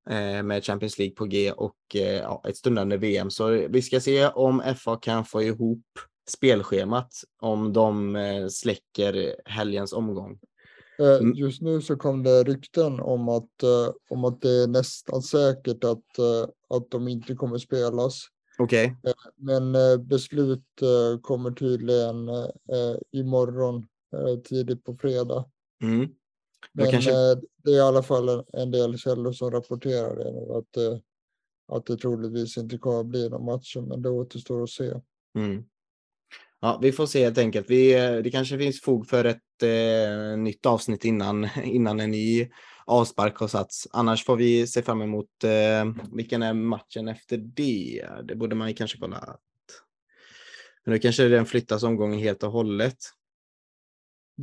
eh, 0.10 0.44
med 0.44 0.64
Champions 0.64 0.98
League 0.98 1.16
på 1.16 1.26
G 1.26 1.52
och 1.52 1.96
eh, 1.96 2.02
ja, 2.02 2.44
ett 2.48 2.58
stundande 2.58 2.98
VM. 2.98 3.32
Så 3.32 3.48
vi 3.48 3.82
ska 3.82 4.00
se 4.00 4.28
om 4.28 4.64
FA 4.78 4.96
kan 4.96 5.26
få 5.26 5.42
ihop 5.42 5.86
spelschemat 6.30 7.14
om 7.42 7.74
de 7.74 8.16
eh, 8.16 8.48
släcker 8.48 9.36
helgens 9.46 9.94
omgång. 9.94 10.40
Eh, 11.00 11.18
mm. 11.18 11.34
Just 11.36 11.62
nu 11.62 11.82
så 11.82 11.96
kom 11.96 12.24
det 12.24 12.44
rykten 12.44 13.00
om 13.00 13.30
att, 13.30 13.64
eh, 13.64 13.94
om 14.10 14.26
att 14.26 14.42
det 14.42 14.64
är 14.64 14.68
nästan 14.68 15.22
säkert 15.22 15.84
att, 15.84 16.20
att 16.70 16.92
de 16.92 17.08
inte 17.08 17.36
kommer 17.36 17.58
spelas. 17.58 18.24
Okay. 18.60 18.92
Men 19.36 19.74
beslut 20.08 20.64
kommer 21.22 21.52
tydligen 21.52 22.30
imorgon 23.12 23.76
Eh, 23.76 23.84
tidigt 24.44 24.84
på 24.84 24.98
fredag. 24.98 25.46
Mm. 25.84 26.10
Men 26.74 26.92
kanske... 26.92 27.12
Eh, 27.12 27.38
det 27.64 27.72
är 27.72 27.76
i 27.76 27.82
alla 27.82 28.04
fall 28.04 28.44
en, 28.54 28.72
del 28.72 28.98
källor 28.98 29.32
som 29.32 29.52
rapporterar 29.52 30.16
det 30.16 30.32
nu, 30.32 30.54
att, 30.54 30.78
eh, 30.78 31.00
att 31.68 31.86
det 31.86 31.98
troligtvis 31.98 32.58
inte 32.58 32.78
kommer 32.78 33.00
att 33.00 33.06
bli 33.06 33.30
någon 33.30 33.46
match, 33.46 33.76
men 33.76 34.02
det 34.02 34.10
återstår 34.10 34.64
att 34.64 34.70
se. 34.70 34.94
Mm. 35.36 35.64
Ja, 36.60 36.80
vi 36.82 36.92
får 36.92 37.06
se 37.06 37.24
helt 37.24 37.38
enkelt. 37.38 37.70
Vi, 37.70 37.92
det 38.24 38.32
kanske 38.32 38.58
finns 38.58 38.82
fog 38.82 39.08
för 39.08 39.26
ett 39.26 39.64
eh, 39.64 40.38
nytt 40.38 40.66
avsnitt 40.66 41.06
innan, 41.06 41.48
innan 41.64 42.00
en 42.00 42.12
ny 42.12 42.50
avspark 42.86 43.38
har 43.38 43.48
satts. 43.48 43.88
Annars 43.92 44.26
får 44.26 44.36
vi 44.36 44.68
se 44.68 44.82
fram 44.82 45.02
emot 45.02 45.44
eh, 45.44 46.06
vilken 46.16 46.44
är 46.44 46.54
matchen 46.54 47.08
efter 47.08 47.38
det. 47.38 48.08
Det 48.24 48.36
borde 48.36 48.56
man 48.56 48.74
kanske 48.74 48.98
kolla. 48.98 49.38
Men 50.86 50.94
nu 50.94 51.00
kanske 51.00 51.28
den 51.28 51.46
flyttas 51.46 51.84
omgången 51.84 52.20
helt 52.20 52.44
och 52.44 52.52
hållet. 52.52 52.98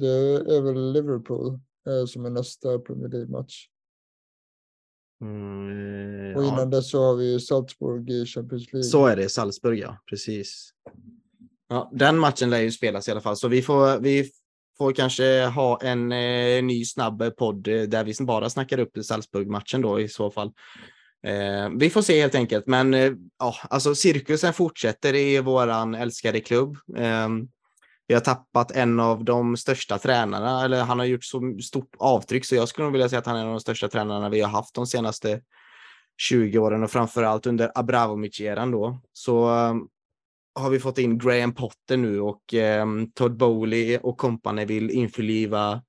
Det 0.01 0.55
är 0.57 0.61
väl 0.61 0.93
Liverpool 0.93 1.61
eh, 1.89 2.07
som 2.07 2.25
är 2.25 2.31
nästa 2.31 2.79
Premier 2.79 3.09
League-match. 3.09 3.67
Mm, 5.21 6.37
och 6.37 6.45
innan 6.45 6.59
ja. 6.59 6.65
dess 6.65 6.91
så 6.91 7.05
har 7.05 7.15
vi 7.15 7.41
Salzburg 7.41 8.11
i 8.11 8.27
Champions 8.27 8.73
League. 8.73 8.85
Så 8.85 9.07
är 9.07 9.17
det, 9.17 9.29
Salzburg 9.29 9.79
ja, 9.79 9.99
precis. 10.11 10.71
Ja, 11.69 11.91
den 11.95 12.19
matchen 12.19 12.51
lär 12.51 12.61
ju 12.61 12.71
spelas 12.71 13.09
i 13.09 13.11
alla 13.11 13.21
fall, 13.21 13.37
så 13.37 13.49
vi 13.49 13.63
får, 13.63 14.01
vi 14.01 14.31
får 14.79 14.93
kanske 14.93 15.45
ha 15.45 15.81
en 15.83 16.13
eh, 16.13 16.63
ny 16.63 16.85
snabb 16.85 17.37
podd 17.37 17.69
eh, 17.69 17.83
där 17.83 18.05
vi 18.05 18.15
bara 18.25 18.51
snackar 18.51 18.79
upp 18.79 18.99
Salzburg-matchen 19.05 19.83
då 19.83 20.01
i 20.01 20.09
så 20.09 20.31
fall. 20.31 20.53
Eh, 21.27 21.71
vi 21.79 21.91
får 21.91 22.03
se 22.03 22.21
helt 22.21 22.35
enkelt, 22.35 22.67
men 22.67 22.95
eh, 22.95 23.13
ja, 23.39 23.55
alltså 23.71 23.95
cirkusen 23.95 24.53
fortsätter 24.53 25.15
i 25.15 25.41
våran 25.41 25.95
älskade 25.95 26.41
klubb. 26.41 26.77
Vi 28.09 28.15
har 28.15 28.21
tappat 28.21 28.71
en 28.71 29.01
av 29.01 29.25
de 29.25 29.57
största 29.57 29.99
tränarna, 29.99 30.65
eller 30.65 30.83
han 30.83 30.99
har 30.99 31.07
gjort 31.07 31.25
så 31.25 31.59
stort 31.63 31.95
avtryck 31.99 32.45
så 32.45 32.55
jag 32.55 32.69
skulle 32.69 32.85
nog 32.85 32.93
vilja 32.93 33.09
säga 33.09 33.19
att 33.19 33.27
han 33.27 33.37
är 33.37 33.41
en 33.41 33.47
av 33.47 33.53
de 33.53 33.61
största 33.61 33.89
tränarna 33.89 34.29
vi 34.29 34.41
har 34.41 34.51
haft 34.51 34.75
de 34.75 34.87
senaste 34.87 35.41
20 36.19 36.59
åren 36.59 36.85
och 36.85 36.91
framför 36.91 37.23
allt 37.23 37.47
under 37.47 37.73
Abramovic-eran 37.75 38.71
då. 38.71 39.01
Så 39.13 39.51
um, 39.51 39.89
har 40.55 40.71
vi 40.71 40.81
fått 40.81 40.99
in 40.99 41.19
Graham 41.19 41.55
Potter 41.55 41.97
nu 41.97 42.21
och 42.21 42.55
um, 42.83 43.11
Todd 43.13 43.37
Bowley 43.37 43.99
och 43.99 44.19
kompani 44.19 44.65
vill 44.65 44.91
införliva 44.91 45.83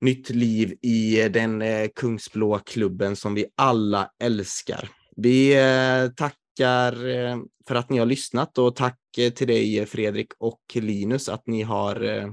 nytt 0.00 0.30
liv 0.30 0.78
i 0.82 1.28
den 1.28 1.62
uh, 1.62 1.88
kungsblå 1.96 2.58
klubben 2.58 3.16
som 3.16 3.34
vi 3.34 3.46
alla 3.56 4.10
älskar. 4.22 4.88
Vi 5.16 5.56
uh, 5.56 6.10
tackar 6.10 7.06
uh, 7.06 7.36
för 7.68 7.74
att 7.74 7.90
ni 7.90 7.98
har 7.98 8.06
lyssnat 8.06 8.58
och 8.58 8.76
tack 8.76 8.98
Eh, 9.18 9.32
till 9.32 9.46
dig 9.46 9.78
eh, 9.78 9.86
Fredrik 9.86 10.28
och 10.38 10.60
Linus 10.74 11.28
att 11.28 11.46
ni 11.46 11.62
har 11.62 12.04
eh, 12.04 12.32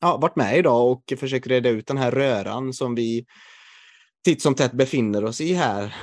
ja, 0.00 0.16
varit 0.16 0.36
med 0.36 0.58
idag 0.58 0.92
och 0.92 1.18
försöker 1.18 1.50
reda 1.50 1.68
ut 1.68 1.86
den 1.86 1.98
här 1.98 2.10
röran 2.10 2.72
som 2.72 2.94
vi 2.94 3.26
titt 4.24 4.42
som 4.42 4.54
tätt 4.54 4.72
befinner 4.72 5.24
oss 5.24 5.40
i 5.40 5.52
här. 5.52 5.94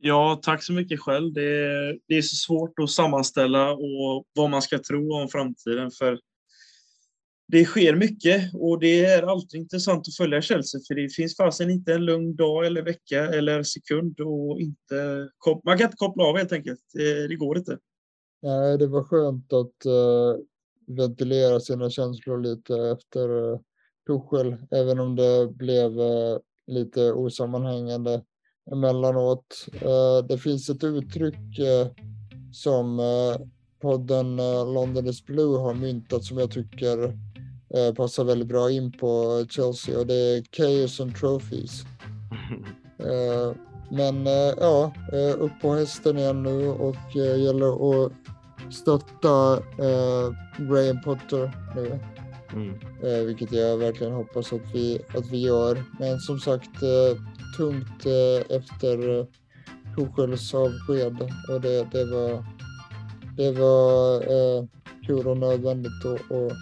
Ja, 0.00 0.40
tack 0.42 0.62
så 0.62 0.72
mycket 0.72 1.00
själv. 1.00 1.32
Det 1.32 1.64
är, 1.64 1.98
det 2.08 2.14
är 2.14 2.22
så 2.22 2.36
svårt 2.36 2.78
att 2.78 2.90
sammanställa 2.90 3.72
och 3.72 4.24
vad 4.34 4.50
man 4.50 4.62
ska 4.62 4.78
tro 4.78 5.14
om 5.14 5.28
framtiden. 5.28 5.90
För 5.90 6.20
det 7.48 7.64
sker 7.64 7.94
mycket 7.94 8.54
och 8.54 8.80
det 8.80 9.04
är 9.04 9.22
alltid 9.22 9.60
intressant 9.60 10.08
att 10.08 10.16
följa 10.16 10.42
Chelsea 10.42 10.80
för 10.88 10.94
det 10.94 11.14
finns 11.14 11.36
fasen 11.36 11.70
inte 11.70 11.94
en 11.94 12.04
lugn 12.04 12.36
dag 12.36 12.66
eller 12.66 12.82
vecka 12.82 13.24
eller 13.24 13.62
sekund 13.62 14.20
och 14.20 14.60
inte 14.60 15.28
man 15.64 15.78
kan 15.78 15.84
inte 15.86 15.96
koppla 15.96 16.24
av 16.24 16.36
helt 16.36 16.52
enkelt. 16.52 16.80
Det, 16.94 17.28
det 17.28 17.36
går 17.36 17.58
inte. 17.58 17.78
Nej, 18.42 18.78
det 18.78 18.86
var 18.86 19.02
skönt 19.02 19.52
att 19.52 19.86
uh, 19.86 20.36
ventilera 20.96 21.60
sina 21.60 21.90
känslor 21.90 22.38
lite 22.38 22.76
efter 22.76 23.30
uh, 23.30 23.58
Tuchel, 24.06 24.56
även 24.70 25.00
om 25.00 25.16
det 25.16 25.48
blev 25.48 26.00
uh, 26.00 26.38
lite 26.66 27.12
osammanhängande 27.12 28.22
emellanåt. 28.72 29.66
Uh, 29.74 30.26
det 30.28 30.38
finns 30.38 30.68
ett 30.68 30.84
uttryck 30.84 31.60
som 32.52 33.00
podden 33.80 34.36
London 34.74 35.06
is 35.06 35.24
Blue 35.24 35.58
har 35.58 35.74
myntat 35.74 36.24
som 36.24 36.38
jag 36.38 36.50
tycker 36.50 37.18
passar 37.96 38.24
väldigt 38.24 38.48
bra 38.48 38.70
in 38.70 38.92
på 38.92 39.44
Chelsea 39.50 39.98
och 39.98 40.06
det 40.06 40.14
är 40.14 40.42
Chaos 40.56 41.00
and 41.00 41.16
Trophies. 41.16 41.82
Men 43.90 44.26
ja, 44.56 44.92
upp 45.38 45.52
på 45.62 45.74
hästen 45.74 46.18
igen 46.18 46.42
nu 46.42 46.68
och 46.68 47.14
gäller 47.14 48.04
att 48.04 48.12
stötta 48.70 49.56
eh, 49.56 50.34
Graham 50.58 51.02
Potter 51.04 51.52
nu. 51.76 52.00
Mm. 52.52 52.74
Eh, 53.02 53.26
vilket 53.26 53.52
jag 53.52 53.76
verkligen 53.76 54.12
hoppas 54.12 54.52
att 54.52 54.74
vi, 54.74 55.00
att 55.14 55.30
vi 55.30 55.38
gör. 55.38 55.84
Men 55.98 56.18
som 56.18 56.40
sagt, 56.40 56.82
eh, 56.82 57.22
tungt 57.56 58.06
eh, 58.06 58.56
efter 58.56 59.18
eh, 59.18 59.26
Tuchels 59.96 60.54
avsked 60.54 61.32
och 61.48 61.60
det, 61.60 61.88
det 61.92 62.04
var, 62.04 62.44
det 63.36 63.52
var 63.52 64.14
eh, 64.14 64.64
kul 65.06 65.26
och 65.26 65.36
nödvändigt 65.36 66.04
och, 66.04 66.36
och 66.36 66.52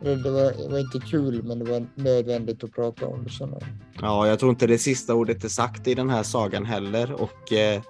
det 0.00 0.30
var, 0.30 0.62
det 0.62 0.68
var, 0.68 0.78
inte 0.78 1.00
kul, 1.00 1.42
men 1.42 1.58
det 1.58 1.64
var 1.64 1.86
nödvändigt 1.94 2.64
att 2.64 2.72
prata 2.72 3.06
om 3.06 3.24
det. 3.24 3.66
Ja, 4.00 4.26
jag 4.28 4.38
tror 4.38 4.50
inte 4.50 4.66
det 4.66 4.78
sista 4.78 5.14
ordet 5.14 5.44
är 5.44 5.48
sagt 5.48 5.88
i 5.88 5.94
den 5.94 6.10
här 6.10 6.22
sagan 6.22 6.64
heller 6.64 7.12
och 7.12 7.52
eh, 7.52 7.82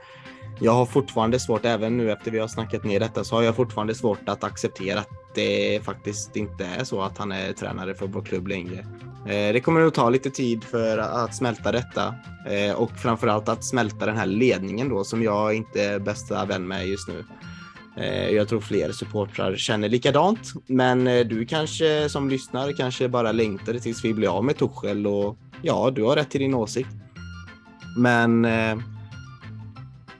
jag 0.60 0.72
har 0.72 0.86
fortfarande 0.86 1.40
svårt, 1.40 1.64
även 1.64 1.96
nu 1.96 2.12
efter 2.12 2.30
vi 2.30 2.38
har 2.38 2.48
snackat 2.48 2.84
ner 2.84 3.00
detta, 3.00 3.24
så 3.24 3.36
har 3.36 3.42
jag 3.42 3.56
fortfarande 3.56 3.94
svårt 3.94 4.28
att 4.28 4.44
acceptera 4.44 5.00
att 5.00 5.08
det 5.34 5.84
faktiskt 5.84 6.36
inte 6.36 6.64
är 6.64 6.84
så 6.84 7.02
att 7.02 7.18
han 7.18 7.32
är 7.32 7.52
tränare 7.52 7.94
för 7.94 8.06
vår 8.06 8.22
klubb 8.22 8.48
längre. 8.48 8.78
Eh, 9.26 9.52
det 9.52 9.60
kommer 9.60 9.80
att 9.80 9.94
ta 9.94 10.10
lite 10.10 10.30
tid 10.30 10.64
för 10.64 10.98
att 10.98 11.34
smälta 11.34 11.72
detta 11.72 12.14
eh, 12.46 12.74
och 12.74 12.90
framförallt 12.90 13.48
att 13.48 13.64
smälta 13.64 14.06
den 14.06 14.16
här 14.16 14.26
ledningen 14.26 14.88
då 14.88 15.04
som 15.04 15.22
jag 15.22 15.54
inte 15.54 15.84
är 15.84 15.98
bästa 15.98 16.44
vän 16.44 16.68
med 16.68 16.88
just 16.88 17.08
nu. 17.08 17.24
Eh, 17.96 18.30
jag 18.30 18.48
tror 18.48 18.60
fler 18.60 18.92
supportrar 18.92 19.56
känner 19.56 19.88
likadant, 19.88 20.52
men 20.66 21.04
du 21.04 21.46
kanske 21.46 22.08
som 22.08 22.30
lyssnar 22.30 22.72
kanske 22.72 23.08
bara 23.08 23.32
längtar 23.32 23.74
tills 23.74 24.04
vi 24.04 24.14
blir 24.14 24.36
av 24.36 24.44
med 24.44 24.56
Torshäll 24.56 25.06
och 25.06 25.38
ja, 25.62 25.90
du 25.94 26.02
har 26.02 26.16
rätt 26.16 26.30
till 26.30 26.40
din 26.40 26.54
åsikt. 26.54 26.90
Men 27.96 28.46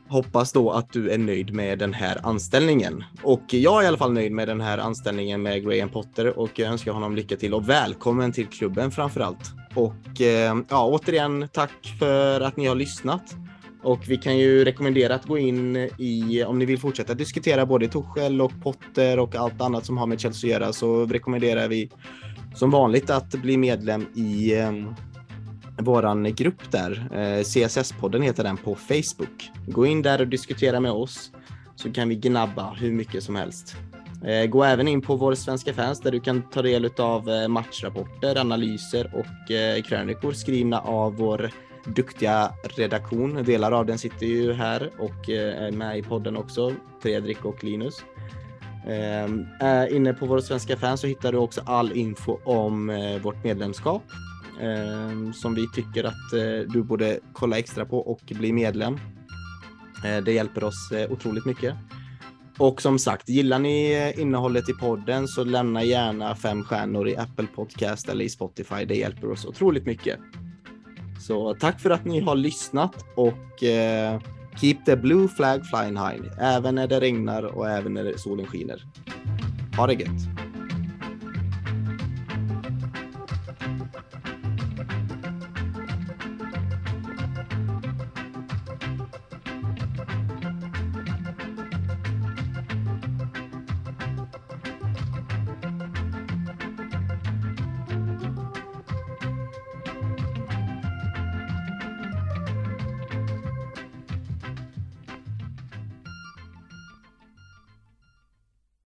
hoppas 0.09 0.53
då 0.53 0.71
att 0.71 0.93
du 0.93 1.11
är 1.11 1.19
nöjd 1.19 1.55
med 1.55 1.79
den 1.79 1.95
här 1.95 2.19
anställningen. 2.23 3.05
Och 3.23 3.55
jag 3.55 3.81
är 3.81 3.85
i 3.85 3.87
alla 3.87 3.99
fall 3.99 4.13
nöjd 4.13 4.33
med 4.33 4.49
den 4.49 4.61
här 4.61 4.79
anställningen 4.79 5.43
med 5.43 5.65
Graham 5.65 5.89
Potter 5.89 6.39
och 6.39 6.59
jag 6.59 6.69
önskar 6.69 6.93
honom 6.93 7.17
lycka 7.17 7.37
till 7.37 7.55
och 7.55 7.69
välkommen 7.69 8.33
till 8.33 8.47
klubben 8.47 8.91
framför 8.91 9.21
allt. 9.21 9.53
Och 9.75 10.21
eh, 10.21 10.57
ja, 10.69 10.87
återigen 10.87 11.49
tack 11.53 11.97
för 11.99 12.41
att 12.41 12.57
ni 12.57 12.67
har 12.67 12.75
lyssnat. 12.75 13.35
Och 13.83 14.01
vi 14.09 14.17
kan 14.17 14.39
ju 14.39 14.65
rekommendera 14.65 15.15
att 15.15 15.27
gå 15.27 15.39
in 15.39 15.77
i, 15.99 16.45
om 16.47 16.59
ni 16.59 16.65
vill 16.65 16.79
fortsätta 16.79 17.15
diskutera 17.15 17.67
både 17.67 17.89
Torshäll 17.89 18.41
och 18.41 18.53
Potter 18.63 19.19
och 19.19 19.35
allt 19.35 19.61
annat 19.61 19.87
som 19.87 19.99
har 19.99 20.07
med 20.07 20.21
Chelsea 20.21 20.57
att 20.57 20.61
göra 20.61 20.73
så 20.73 21.07
rekommenderar 21.07 21.69
vi 21.69 21.91
som 22.55 22.71
vanligt 22.71 23.11
att 23.11 23.31
bli 23.31 23.57
medlem 23.57 24.07
i 24.15 24.59
eh, 24.59 24.73
våran 25.79 26.35
grupp 26.35 26.71
där. 26.71 27.09
Eh, 27.13 27.43
CSS-podden 27.43 28.23
heter 28.23 28.45
den 28.45 28.57
på 28.57 28.75
Facebook. 28.75 29.51
Gå 29.67 29.87
in 29.87 30.03
där 30.03 30.21
och 30.21 30.29
diskutera 30.29 30.81
med 30.81 30.93
oss 30.93 31.33
så 31.77 31.93
kan 31.93 32.09
vi 32.09 32.15
gnabba 32.15 32.71
hur 32.81 32.93
mycket 32.93 33.23
som 33.23 33.37
helst. 33.37 33.77
Eh, 34.25 34.47
gå 34.47 34.65
även 34.65 34.89
in 34.89 35.01
på 35.01 35.17
vår 35.17 35.35
svenska 35.35 35.75
fans 35.75 36.01
där 36.01 36.11
du 36.11 36.21
kan 36.21 36.43
ta 36.43 36.63
del 36.63 36.91
av 36.99 37.31
eh, 37.31 37.49
matchrapporter, 37.49 38.39
analyser 38.39 39.11
och 39.15 39.49
krönikor 39.85 40.33
skrivna 40.33 40.81
av 40.81 41.17
vår 41.17 41.51
duktiga 41.85 42.53
redaktion. 42.77 43.45
Delar 43.45 43.73
av 43.73 43.87
den 43.87 43.99
sitter 43.99 44.27
ju 44.27 44.53
här 44.53 44.91
och 44.99 45.29
är 45.29 45.73
med 45.73 45.99
i 45.99 46.03
podden 46.03 46.37
också, 46.37 46.73
Fredrik 47.03 47.45
och 47.45 47.65
Linus. 47.65 48.05
inne 49.91 50.13
på 50.13 50.27
vår 50.27 50.41
svenska 50.41 50.77
fans 50.77 51.01
så 51.01 51.07
hittar 51.07 51.33
du 51.33 51.39
också 51.39 51.61
all 51.67 51.93
info 51.93 52.39
om 52.45 52.87
vårt 53.23 53.45
medlemskap 53.45 54.03
eh, 54.61 55.33
som 55.33 55.55
vi 55.55 55.69
tycker 55.75 56.05
att 56.05 56.33
eh, 56.33 56.73
du 56.73 56.83
borde 56.83 57.19
kolla 57.33 57.59
extra 57.59 57.85
på 57.85 57.99
och 57.99 58.21
bli 58.29 58.53
medlem. 58.53 58.95
Eh, 60.05 60.25
det 60.25 60.33
hjälper 60.33 60.65
oss 60.65 60.93
eh, 60.93 61.13
otroligt 61.13 61.47
mycket. 61.47 61.75
Och 62.59 62.83
som 62.83 62.99
sagt, 62.99 63.29
gillar 63.29 63.59
ni 63.59 63.93
eh, 63.93 64.21
innehållet 64.21 64.69
i 64.69 64.73
podden 64.73 65.29
så 65.29 65.45
lämna 65.45 65.83
gärna 65.85 66.35
fem 66.35 66.65
stjärnor 66.65 67.09
i 67.09 67.17
Apple 67.17 67.47
Podcast 67.55 68.09
eller 68.09 68.25
i 68.25 68.29
Spotify. 68.29 68.85
Det 68.85 68.97
hjälper 68.97 69.31
oss 69.31 69.45
otroligt 69.45 69.87
mycket. 69.87 70.19
Så 71.21 71.55
tack 71.55 71.81
för 71.81 71.91
att 71.91 72.05
ni 72.05 72.21
har 72.21 72.37
lyssnat 72.37 73.05
och 73.15 73.65
eh, 73.65 74.21
keep 74.61 74.77
the 74.87 74.97
blue 74.97 75.29
flag 75.29 75.67
flying 75.67 75.97
high, 75.97 76.23
även 76.41 76.75
när 76.75 76.87
det 76.87 77.01
regnar 77.01 77.43
och 77.43 77.69
även 77.71 77.95
när 77.95 78.17
solen 78.17 78.47
skiner. 78.47 78.83
Ha 79.77 79.87
det 79.87 79.95
gött! 79.95 80.48